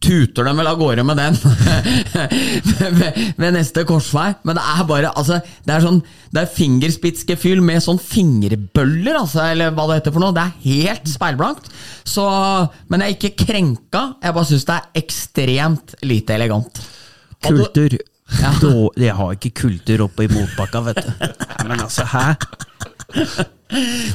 tuter 0.02 0.46
dem 0.46 0.60
vel 0.60 0.70
av 0.70 0.78
gårde 0.80 1.04
med 1.06 1.18
den 1.20 1.38
ved, 3.38 3.48
neste 3.54 3.84
korsvei. 3.88 4.30
Men 4.46 4.58
det 4.58 4.64
er 4.74 4.86
bare 4.88 5.12
altså, 5.12 5.40
Det 5.64 5.74
er 5.74 5.84
sånn 5.84 6.00
Det 6.32 6.42
er 6.42 6.54
fingerspitzgefühl 6.56 7.62
med 7.64 7.82
sånn 7.84 8.00
fingerbøller, 8.02 9.18
altså, 9.20 9.44
eller 9.52 9.74
hva 9.76 9.88
det 9.90 10.00
heter 10.00 10.16
for 10.16 10.24
noe. 10.24 10.36
Det 10.36 10.46
er 10.46 10.56
helt 10.68 11.10
speilblankt. 11.12 11.68
Så, 12.08 12.24
men 12.90 13.04
jeg 13.04 13.14
er 13.14 13.18
ikke 13.18 13.46
krenka. 13.46 14.06
Jeg 14.22 14.36
bare 14.38 14.50
syns 14.50 14.66
det 14.68 14.78
er 14.78 15.04
ekstremt 15.04 15.94
lite 16.06 16.38
elegant. 16.38 16.82
Kultur. 17.42 17.98
Ja. 17.98 18.08
Jeg 18.96 19.12
har 19.18 19.34
ikke 19.36 19.50
kultur 19.62 20.06
oppe 20.06 20.24
i 20.24 20.30
motbakka, 20.32 20.80
vet 20.86 21.02
du. 21.04 21.10
Men 21.68 21.82
altså, 21.84 22.06
hæ? 22.08 22.32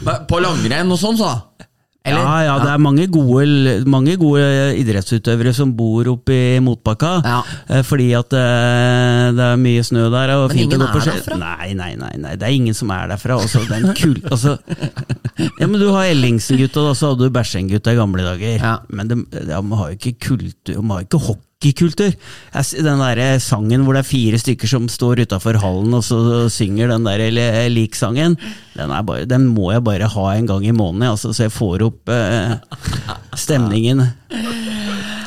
Men 0.06 0.26
På 0.30 0.40
langrenn 0.42 0.92
og 0.94 1.00
sånn, 1.02 1.20
så? 1.20 1.36
Eller? 2.08 2.24
Ja, 2.24 2.36
ja, 2.48 2.56
det 2.64 2.70
er 2.72 2.82
mange 2.82 3.06
gode, 3.12 3.74
mange 3.90 4.16
gode 4.20 4.44
idrettsutøvere 4.80 5.54
som 5.56 5.74
bor 5.78 6.08
oppe 6.14 6.36
i 6.36 6.60
motbakka. 6.64 7.12
Ja. 7.26 7.40
eh, 7.70 7.84
Fordi 7.88 8.10
at 8.18 8.34
eh, 8.38 9.32
det 9.38 9.48
er 9.52 9.60
mye 9.62 9.84
snø 9.86 10.08
der. 10.14 10.34
Og 10.38 10.54
Men 10.54 10.64
ingen 10.66 10.80
gå 10.84 10.90
på 10.94 11.02
er 11.04 11.10
derfra? 11.12 11.40
Nei, 11.42 11.74
nei, 11.78 11.92
nei, 12.00 12.14
nei, 12.24 12.36
det 12.40 12.48
er 12.48 12.56
ingen 12.56 12.78
som 12.78 12.92
er 12.96 13.10
derfra. 13.12 13.40
Altså, 13.44 13.64
den 13.70 13.92
kul, 13.98 14.16
altså, 14.34 14.58
ja, 15.60 15.68
men 15.68 15.80
Du 15.82 15.90
har 15.94 16.08
Ellingsen-gutta, 16.12 16.88
og 16.92 16.96
så 16.98 17.12
hadde 17.14 17.28
du 17.28 17.36
Bæsjeng-gutta 17.36 17.94
i 17.94 18.00
gamle 18.00 18.26
dager. 18.26 18.56
Ja. 18.58 18.78
Men 18.90 19.12
de, 19.12 19.22
de 19.36 19.52
har 19.58 19.92
jo 19.92 20.00
ikke 20.00 20.16
kultur, 20.30 20.56
de 20.74 20.80
har 20.94 21.04
ikke 21.06 21.20
hockeykultur. 21.20 21.44
Jeg 21.58 22.84
Den 22.86 23.00
der 23.02 23.40
sangen 23.42 23.82
hvor 23.84 23.98
det 23.98 24.04
er 24.04 24.10
fire 24.12 24.38
stykker 24.38 24.70
som 24.70 24.86
står 24.92 25.24
utafor 25.26 25.58
hallen 25.58 25.96
og 25.98 26.04
så 26.06 26.20
synger 26.54 26.92
den 26.94 27.08
der 27.08 27.24
eller, 27.32 27.66
lik-sangen, 27.74 28.36
den, 28.78 28.94
den 29.26 29.48
må 29.56 29.72
jeg 29.74 29.82
bare 29.84 30.06
ha 30.14 30.28
en 30.36 30.46
gang 30.46 30.68
i 30.68 30.76
måneden, 30.76 31.10
altså, 31.10 31.34
så 31.34 31.48
jeg 31.48 31.56
får 31.56 31.82
opp 31.88 32.14
eh, 32.14 32.54
stemningen. 33.34 34.06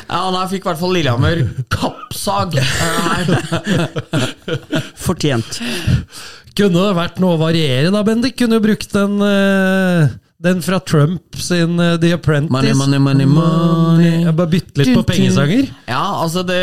Ja, 0.07 0.23
da 0.31 0.47
fikk 0.51 0.65
i 0.65 0.71
hvert 0.71 0.81
fall 0.81 0.95
Lillehammer 0.95 1.43
kappsag. 1.71 2.57
eh. 2.63 3.35
Fortjent. 5.07 5.59
Kunne 6.55 6.87
det 6.87 6.97
vært 6.99 7.19
noe 7.23 7.35
å 7.35 7.43
variere, 7.43 7.91
da, 7.91 8.03
Bendik? 8.07 8.39
Kunne 8.39 8.59
du 8.59 8.65
brukt 8.71 8.95
den, 8.95 9.19
eh, 9.27 10.15
den 10.41 10.63
fra 10.65 10.79
Trump 10.81 11.37
sin 11.37 11.75
uh, 11.81 11.97
The 12.01 12.15
Apprentice? 12.17 12.53
Money, 12.53 12.73
money, 12.75 12.99
money, 12.99 13.27
money. 13.29 14.13
Jeg 14.25 14.33
bare 14.39 14.49
bytte 14.55 14.81
litt 14.81 14.95
på 14.97 15.03
pengesanger. 15.11 15.67
Ja, 15.85 16.01
altså 16.23 16.41
det 16.49 16.61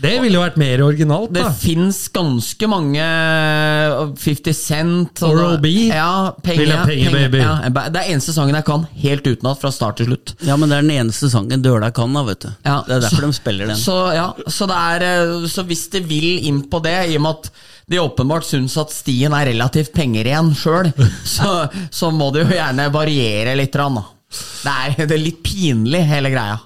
Det 0.00 0.14
ville 0.22 0.38
jo 0.38 0.44
vært 0.46 0.56
mer 0.60 0.80
originalt, 0.86 1.34
Det 1.36 1.42
da. 1.44 1.50
fins 1.52 1.98
ganske 2.14 2.70
mange 2.72 3.04
uh, 3.04 4.14
50 4.16 4.56
Cent 4.56 5.22
Oral 5.28 5.58
B. 5.60 5.74
Ja, 5.90 6.32
penger, 6.40 6.62
Vil 6.64 6.72
ha 6.72 6.82
penger, 6.88 7.12
penger, 7.12 7.28
baby. 7.28 7.42
Ja, 7.44 7.86
det 7.92 8.00
er 8.02 8.12
eneste 8.14 8.32
sangen 8.36 8.56
jeg 8.56 8.64
kan 8.68 8.86
helt 9.04 9.28
utenat 9.28 9.60
fra 9.60 9.72
start 9.76 10.00
til 10.00 10.08
slutt. 10.12 10.34
Ja, 10.48 10.56
men 10.56 10.72
det 10.72 10.78
er 10.80 10.86
den 10.88 10.96
eneste 10.96 11.28
sangen 11.32 11.64
Døla 11.64 11.92
kan, 11.92 12.16
da, 12.16 12.24
vet 12.30 12.46
du. 12.46 12.50
Ja, 12.64 12.80
det 12.88 12.96
er 12.96 13.06
derfor 13.08 13.26
så- 13.26 13.32
de 13.32 13.40
spiller 13.42 13.66
den. 13.74 13.76
Så, 13.76 13.98
ja, 14.16 14.28
så, 14.46 14.66
det 14.72 14.78
er, 14.88 15.08
eh, 15.12 15.48
så 15.52 15.66
hvis 15.68 15.88
det 15.92 16.06
vil 16.08 16.46
inn 16.48 16.62
på 16.70 16.80
det, 16.84 16.96
i 17.12 17.16
og 17.20 17.26
med 17.28 17.36
at 17.44 17.50
de 17.88 18.00
åpenbart 18.02 18.44
syns 18.44 18.76
at 18.80 18.92
stien 18.92 19.32
er 19.36 19.48
relativt 19.48 19.94
pengeren 19.96 20.52
sjøl, 20.56 20.90
så, 21.36 21.66
så 21.90 22.12
må 22.14 22.30
det 22.34 22.46
jo 22.46 22.56
gjerne 22.56 22.88
variere 22.94 23.56
litt. 23.58 23.72
grann, 23.74 24.00
Da. 24.00 24.06
Det, 24.28 24.72
er, 24.72 25.06
det 25.08 25.14
er 25.16 25.22
litt 25.22 25.38
pinlig, 25.44 26.02
hele 26.04 26.32
greia. 26.34 26.58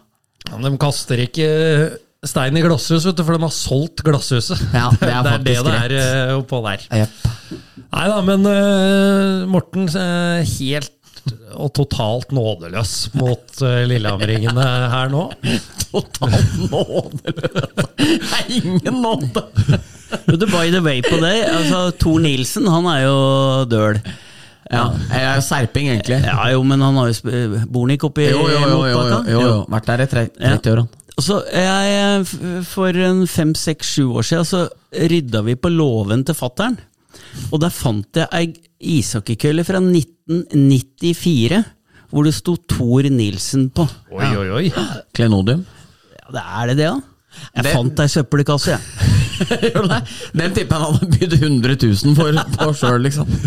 Ja, 0.48 0.56
De 0.58 0.72
kaster 0.82 1.20
ikke 1.22 1.46
stein 2.26 2.56
i 2.58 2.62
glasshus, 2.62 3.06
vet 3.06 3.18
du, 3.18 3.22
for 3.26 3.36
de 3.36 3.46
har 3.46 3.54
solgt 3.54 4.02
glasshuset. 4.06 4.60
Ja, 4.74 4.88
det 4.98 5.10
er 5.10 5.22
det 5.26 5.36
er 5.36 5.44
det 5.46 5.54
det 5.66 5.76
er 5.76 5.94
eh, 6.00 6.34
oppå 6.38 6.62
der. 6.66 6.82
Yep. 7.02 7.62
Nei 7.92 8.08
da, 8.08 8.18
men 8.24 8.48
uh, 8.48 9.46
Morten 9.52 9.88
uh, 9.90 10.42
helt 10.56 10.98
og 11.52 11.70
totalt 11.76 12.32
nådeløs 12.34 13.12
mot 13.14 13.60
uh, 13.62 13.82
Lillehammeringene 13.86 14.64
her 14.94 15.12
nå. 15.12 15.28
Totalt 15.92 16.56
nådeløs. 16.72 17.90
Det 17.94 18.08
er 18.40 18.54
ingen 18.58 19.02
nåde. 19.04 19.44
By 20.52 20.70
the 20.70 20.80
way 20.84 21.00
på 21.02 21.16
det, 21.22 21.34
altså 21.48 21.90
Tor 21.98 22.18
Nilsen, 22.20 22.66
han 22.68 22.86
er 22.86 23.00
jo 23.06 23.16
døl. 23.70 23.98
Ja, 24.72 24.86
jeg 25.10 25.24
er 25.36 25.40
serping, 25.44 25.88
egentlig. 25.90 26.18
Ja 26.24 26.46
jo, 26.54 26.62
men 26.64 26.80
han 26.80 26.94
har 26.96 27.10
jo 27.10 27.14
Bornik 27.68 27.68
bor 27.72 27.82
han 27.86 27.92
ikke 27.96 28.08
oppe 28.08 28.22
Jo, 28.30 28.38
jo, 28.48 28.60
jo, 28.62 28.68
jo, 28.70 28.76
jo, 28.88 29.18
jo, 29.28 29.40
jo. 29.42 29.56
Vært 29.68 29.86
der 29.90 30.02
i 30.04 30.06
tre- 30.08 30.30
30 30.38 30.72
år. 30.72 30.76
han. 30.84 30.88
Så 31.20 31.36
jeg, 31.52 32.62
For 32.70 32.88
en 32.96 33.26
fem, 33.28 33.52
seks, 33.58 33.90
sju 33.98 34.06
år 34.16 34.24
siden 34.24 34.46
så 34.48 34.62
rydda 35.12 35.42
vi 35.44 35.54
på 35.60 35.68
låven 35.72 36.24
til 36.24 36.34
fattern. 36.38 36.78
Og 37.52 37.60
der 37.60 37.68
fant 37.74 38.16
jeg 38.16 38.28
ei 38.32 38.54
ishockeykølle 38.98 39.64
fra 39.68 39.80
1994 39.82 41.62
hvor 42.12 42.24
det 42.28 42.34
sto 42.36 42.56
Tor 42.68 43.06
Nilsen 43.12 43.70
på. 43.72 43.86
Oi, 44.12 44.26
oi, 44.36 44.48
oi. 44.58 44.66
Klenodium. 45.16 45.62
Ja, 46.12 46.32
det 46.32 46.42
Er 46.44 46.66
det 46.72 46.76
det, 46.76 46.86
da? 46.86 47.00
Jeg 47.56 47.64
Det- 47.64 47.72
fant 47.76 48.00
ei 48.00 48.08
søppelkasse, 48.08 48.70
jeg. 48.76 48.80
Gjør 49.72 49.88
det? 49.90 50.00
Den 50.38 50.56
tipper 50.56 50.76
jeg 50.76 50.82
han 50.82 50.96
hadde 50.98 51.10
bydd 51.16 51.34
100 51.38 51.76
000 51.82 52.16
for 52.18 52.30
på 52.58 52.72
sjøl, 52.80 53.00
liksom. 53.08 53.28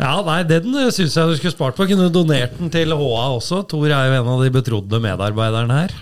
Ja, 0.00 0.12
nei, 0.24 0.42
Den 0.48 0.72
syns 0.94 1.16
jeg 1.16 1.30
du 1.30 1.36
skulle 1.38 1.54
spart 1.54 1.76
på. 1.78 1.86
Kunne 1.88 2.08
du 2.08 2.14
donert 2.14 2.56
den 2.58 2.70
til 2.72 2.92
HA 2.96 3.24
også. 3.36 3.62
Tor 3.68 3.86
er 3.88 4.08
jo 4.08 4.18
en 4.20 4.30
av 4.34 4.44
de 4.44 4.52
betrodde 4.54 5.00
medarbeiderne 5.02 5.80
her. 5.82 5.94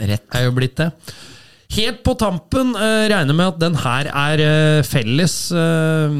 Rett. 0.00 0.26
Er 0.36 0.46
jo 0.46 0.54
blitt 0.56 0.78
det. 0.80 0.90
Helt 1.70 2.00
på 2.02 2.16
tampen, 2.18 2.72
eh, 2.74 3.06
regner 3.12 3.36
med 3.36 3.52
at 3.52 3.58
den 3.62 3.76
her 3.78 4.08
er 4.10 4.42
eh, 4.42 4.86
felles. 4.86 5.36
Eh, 5.54 6.16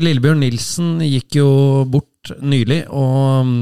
Lillebjørn 0.00 0.42
Nilsen 0.44 0.98
gikk 1.02 1.38
jo 1.40 1.48
bort 1.90 2.34
nylig, 2.44 2.82
og 2.92 3.46
um, 3.46 3.54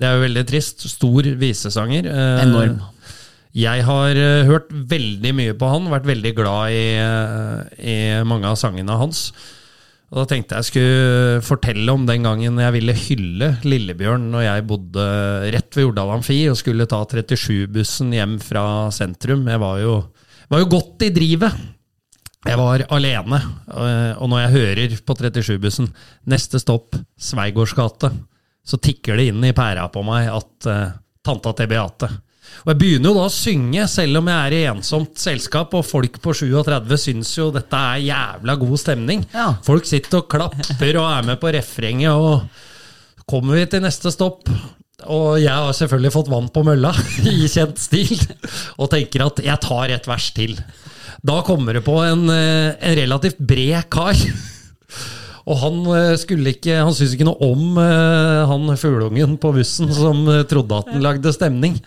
det 0.00 0.08
er 0.08 0.16
jo 0.16 0.24
veldig 0.24 0.44
trist. 0.48 0.86
Stor 0.88 1.28
visesanger. 1.38 2.08
Eh, 2.08 2.40
Enorm. 2.46 2.78
Jeg 3.56 3.84
har 3.86 4.18
eh, 4.18 4.48
hørt 4.48 4.68
veldig 4.70 5.30
mye 5.36 5.54
på 5.56 5.70
han, 5.70 5.88
vært 5.92 6.08
veldig 6.08 6.34
glad 6.36 6.74
i, 6.74 6.82
eh, 7.00 7.62
i 7.80 7.96
mange 8.28 8.50
av 8.50 8.58
sangene 8.60 8.98
hans. 9.00 9.30
Og 10.08 10.22
Da 10.22 10.24
tenkte 10.28 10.56
jeg 10.56 10.68
skulle 10.68 11.40
fortelle 11.44 11.92
om 11.92 12.06
den 12.08 12.24
gangen 12.24 12.60
jeg 12.60 12.74
ville 12.78 12.94
hylle 12.96 13.48
Lillebjørn 13.64 14.30
når 14.32 14.44
jeg 14.46 14.68
bodde 14.70 15.08
rett 15.52 15.76
ved 15.76 15.84
Jordal 15.84 16.14
Amfi 16.14 16.38
og 16.48 16.56
skulle 16.60 16.88
ta 16.88 17.02
37-bussen 17.04 18.14
hjem 18.16 18.38
fra 18.40 18.88
sentrum. 18.94 19.44
Jeg 19.48 19.60
var 19.60 19.82
jo, 19.82 19.98
var 20.48 20.64
jo 20.64 20.70
godt 20.78 21.04
i 21.08 21.12
drivet. 21.12 21.58
Jeg 22.46 22.56
var 22.56 22.84
alene, 22.94 23.42
eh, 23.68 24.14
og 24.16 24.30
når 24.30 24.44
jeg 24.44 24.54
hører 24.56 24.96
på 25.04 25.16
37-bussen 25.18 25.90
neste 26.30 26.60
stopp 26.62 26.96
Sveigårds 27.20 27.74
gate, 27.76 28.12
så 28.64 28.80
tikker 28.80 29.18
det 29.18 29.30
inn 29.32 29.44
i 29.44 29.56
pæra 29.56 29.88
på 29.92 30.02
meg 30.04 30.28
at 30.28 30.66
uh, 30.68 30.96
tanta 31.24 31.54
til 31.56 31.70
Beate 31.70 32.10
og 32.64 32.72
Jeg 32.72 32.80
begynner 32.80 33.10
jo 33.10 33.18
da 33.18 33.26
å 33.28 33.32
synge, 33.32 33.84
selv 33.90 34.20
om 34.20 34.30
jeg 34.32 34.48
er 34.48 34.56
i 34.56 34.64
ensomt 34.72 35.20
selskap, 35.20 35.76
og 35.78 35.86
folk 35.86 36.18
på 36.24 36.34
37 36.36 36.96
syns 37.00 37.34
jo 37.38 37.50
dette 37.54 37.84
er 37.92 38.02
jævla 38.08 38.58
god 38.60 38.80
stemning. 38.82 39.22
Ja. 39.34 39.52
Folk 39.64 39.86
sitter 39.88 40.22
og 40.22 40.28
klapper 40.32 40.98
og 41.00 41.06
er 41.06 41.30
med 41.30 41.40
på 41.40 41.52
refrenget, 41.54 42.12
og 42.12 43.24
kommer 43.28 43.60
vi 43.60 43.68
til 43.70 43.84
neste 43.84 44.12
stopp 44.14 44.48
og 45.06 45.38
jeg 45.38 45.54
har 45.54 45.74
selvfølgelig 45.76 46.10
fått 46.10 46.30
vann 46.32 46.48
på 46.50 46.64
mølla 46.66 46.90
i 47.30 47.46
kjent 47.46 47.78
stil, 47.78 48.16
og 48.82 48.90
tenker 48.90 49.28
at 49.28 49.42
jeg 49.44 49.62
tar 49.62 49.94
et 49.94 50.08
vers 50.10 50.30
til. 50.34 50.56
Da 51.22 51.40
kommer 51.46 51.78
det 51.78 51.84
på 51.86 51.94
en, 52.02 52.26
eh, 52.34 52.74
en 52.74 52.96
relativt 52.98 53.38
bred 53.38 53.86
kar. 53.94 54.18
Og 55.48 55.56
han 55.62 55.78
eh, 55.96 56.16
skulle 56.20 56.52
ikke 56.52 56.76
Han 56.82 56.92
syntes 56.92 57.14
ikke 57.16 57.26
noe 57.26 57.40
om 57.40 57.78
eh, 57.80 58.42
han 58.50 58.74
fugleungen 58.76 59.38
på 59.40 59.54
bussen 59.56 59.90
som 59.94 60.26
trodde 60.50 60.82
at 60.82 60.92
han 60.92 61.02
lagde 61.04 61.32
stemning. 61.34 61.78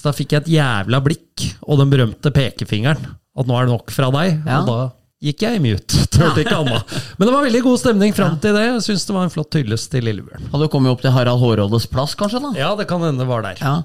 Så 0.00 0.08
da 0.08 0.14
fikk 0.16 0.32
jeg 0.32 0.40
et 0.46 0.54
jævla 0.54 1.02
blikk 1.04 1.42
og 1.60 1.76
den 1.82 1.90
berømte 1.92 2.32
pekefingeren. 2.32 3.02
At 3.36 3.48
nå 3.48 3.56
er 3.58 3.68
det 3.68 3.74
nok 3.74 3.92
fra 3.92 4.08
deg. 4.14 4.38
Ja. 4.48 4.62
Og 4.62 4.70
da 4.70 4.78
gikk 5.20 5.44
jeg 5.44 5.58
i 5.58 5.60
mute. 5.60 6.04
Turte 6.14 6.40
ikke 6.40 6.56
annet. 6.56 6.94
Men 7.18 7.28
det 7.28 7.34
var 7.34 7.44
veldig 7.44 7.60
god 7.66 7.82
stemning 7.82 8.16
fram 8.16 8.38
til 8.40 8.56
det. 8.56 8.62
Jeg 8.64 8.86
syns 8.86 9.04
det 9.04 9.16
var 9.18 9.28
en 9.28 9.34
flott 9.34 9.60
hyllest 9.60 9.90
til 9.92 10.08
Lillebjørn. 10.08 10.48
Hadde 10.54 10.70
kommet 10.72 10.94
opp 10.94 11.04
til 11.04 11.12
Harald 11.12 11.42
Hårrådes 11.42 11.84
plass, 11.92 12.16
kanskje? 12.16 12.40
da? 12.46 12.54
Ja, 12.56 12.72
det 12.80 12.88
kan 12.88 13.04
hende 13.04 13.20
det 13.20 13.28
var 13.28 13.44
der. 13.44 13.60
Ja. 13.60 13.76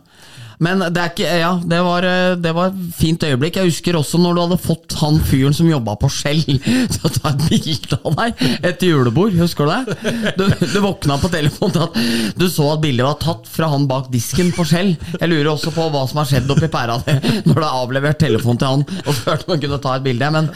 Men 0.64 0.84
det 0.94 1.02
er 1.02 1.12
ikke 1.12 1.32
Ja, 1.40 1.52
det 1.60 1.80
var, 1.84 2.06
eh, 2.08 2.36
det 2.40 2.52
var 2.56 2.72
et 2.72 2.94
fint 2.96 3.24
øyeblikk. 3.26 3.58
Jeg 3.60 3.72
husker 3.72 3.98
også 4.00 4.20
når 4.22 4.36
du 4.38 4.42
hadde 4.46 4.60
fått 4.62 4.96
han 5.02 5.20
fyren 5.28 5.56
som 5.56 5.70
jobba 5.70 5.96
på 6.00 6.10
Skjell 6.14 6.44
til 6.46 7.02
å 7.08 7.12
ta 7.18 7.34
et 7.34 7.44
bilde 7.50 8.00
av 8.02 8.18
deg 8.22 8.44
etter 8.72 8.88
julebord. 8.92 9.36
Husker 9.40 9.68
du 9.68 9.74
det? 9.74 10.34
Du, 10.40 10.46
du 10.48 10.80
våkna 10.84 11.18
på 11.22 11.32
telefonen 11.34 11.86
at 11.88 12.00
du 12.40 12.48
så 12.52 12.72
at 12.76 12.84
bildet 12.84 13.08
var 13.08 13.20
tatt 13.22 13.50
fra 13.52 13.70
han 13.74 13.88
bak 13.90 14.10
disken 14.14 14.52
på 14.56 14.66
Skjell. 14.68 14.94
Jeg 15.20 15.32
lurer 15.32 15.52
også 15.56 15.74
på 15.76 15.88
hva 15.94 16.06
som 16.10 16.22
har 16.22 16.30
skjedd 16.30 16.52
oppi 16.56 16.70
pæra 16.72 16.98
di 17.06 17.18
når 17.46 17.56
du 17.60 17.64
har 17.66 17.80
avlevert 17.84 18.20
telefonen 18.22 18.62
til 18.62 18.72
han 18.72 18.86
og 19.06 19.14
spurt 19.18 19.46
om 19.48 19.56
han 19.56 19.64
kunne 19.64 19.82
ta 19.84 19.96
et 20.00 20.06
bilde. 20.06 20.32
Men, 20.36 20.50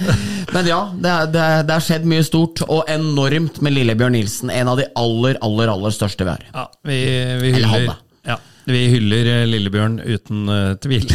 men 0.53 0.69
ja, 0.69 0.81
det, 0.95 1.15
det, 1.35 1.47
det 1.69 1.75
har 1.75 1.85
skjedd 1.85 2.07
mye 2.09 2.25
stort 2.27 2.63
og 2.67 2.89
enormt 2.91 3.61
med 3.65 3.75
Lillebjørn 3.75 4.15
Nilsen. 4.17 4.53
En 4.53 4.71
av 4.71 4.79
de 4.79 4.87
aller, 4.99 5.39
aller, 5.45 5.71
aller 5.73 5.95
største 5.95 6.25
vi 6.27 6.35
har. 6.35 6.45
Ja, 6.53 6.67
vi, 6.87 6.99
vi 7.43 7.53
Eller 7.57 7.73
hyller, 7.73 7.97
vi 8.73 8.85
hyller 8.95 9.31
eh, 9.33 9.47
Lillebjørn 9.49 9.99
uten 10.03 10.51
uh, 10.51 10.75
tvil. 10.83 11.07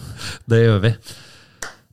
det 0.50 0.64
gjør 0.64 0.82
vi. 0.86 0.96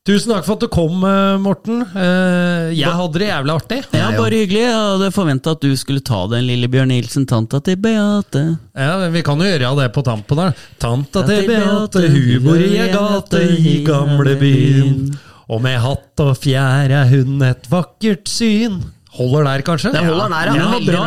Tusen 0.10 0.32
takk 0.32 0.46
for 0.48 0.58
at 0.58 0.64
du 0.64 0.70
kom, 0.72 1.04
eh, 1.06 1.38
Morten. 1.38 1.84
Eh, 1.86 2.72
jeg 2.74 2.90
hadde 2.98 3.20
det 3.22 3.28
jævlig 3.28 3.54
artig. 3.54 3.80
Ja, 3.94 4.08
bare 4.16 4.40
hyggelig. 4.42 4.64
Jeg 4.64 4.74
hadde 4.74 5.10
forventa 5.14 5.54
at 5.54 5.62
du 5.62 5.76
skulle 5.78 6.02
ta 6.02 6.24
den 6.32 6.48
lille 6.48 6.70
Bjørn 6.72 6.90
Nilsen-tanta 6.90 7.60
til 7.62 7.78
Beate. 7.78 8.42
Ja, 8.74 9.10
Vi 9.14 9.22
kan 9.22 9.38
jo 9.38 9.46
gjøre 9.46 9.76
det 9.84 9.90
på 9.94 10.02
tampen 10.08 10.42
her. 10.42 10.56
Tanta 10.82 11.26
til 11.28 11.46
Beate, 11.52 12.06
hun 12.10 12.46
bor 12.48 12.58
i 12.58 12.72
ei 12.80 12.88
gate 12.90 13.44
i 13.60 13.76
gamlebyen. 13.86 15.12
Og 15.50 15.62
med 15.62 15.78
hatt 15.84 16.24
og 16.26 16.34
fjær 16.42 16.90
er 16.90 17.06
hun 17.14 17.44
et 17.46 17.70
vakkert 17.70 18.30
syn. 18.30 18.82
Holder 19.20 19.46
der, 19.46 19.62
kanskje? 19.68 19.94
Det 19.94 20.06
holder 20.06 20.34
der, 20.34 20.54
ja. 20.56 20.72
ja 20.74 20.82
bra. 20.90 21.06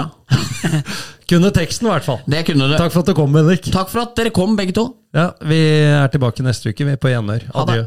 Kunne 1.33 1.49
teksten, 1.55 1.89
i 1.89 1.93
hvert 1.95 2.05
fall. 2.05 2.21
Det 2.29 2.43
kunne 2.51 2.69
du. 2.69 2.77
Takk 2.77 2.93
for 2.93 3.01
at 3.01 3.09
du 3.09 3.17
kom, 3.17 3.33
Bendik. 3.33 3.71
Takk 3.73 3.89
for 3.89 4.05
at 4.05 4.15
dere 4.19 4.33
kom, 4.37 4.53
begge 4.59 4.75
to. 4.77 4.85
Ja, 5.17 5.31
Vi 5.49 5.59
er 5.89 6.13
tilbake 6.13 6.45
neste 6.45 6.73
uke, 6.73 6.85
vi, 6.85 6.93
er 6.97 7.01
på 7.01 7.09
gjenhør. 7.13 7.47
Adjø. 7.63 7.87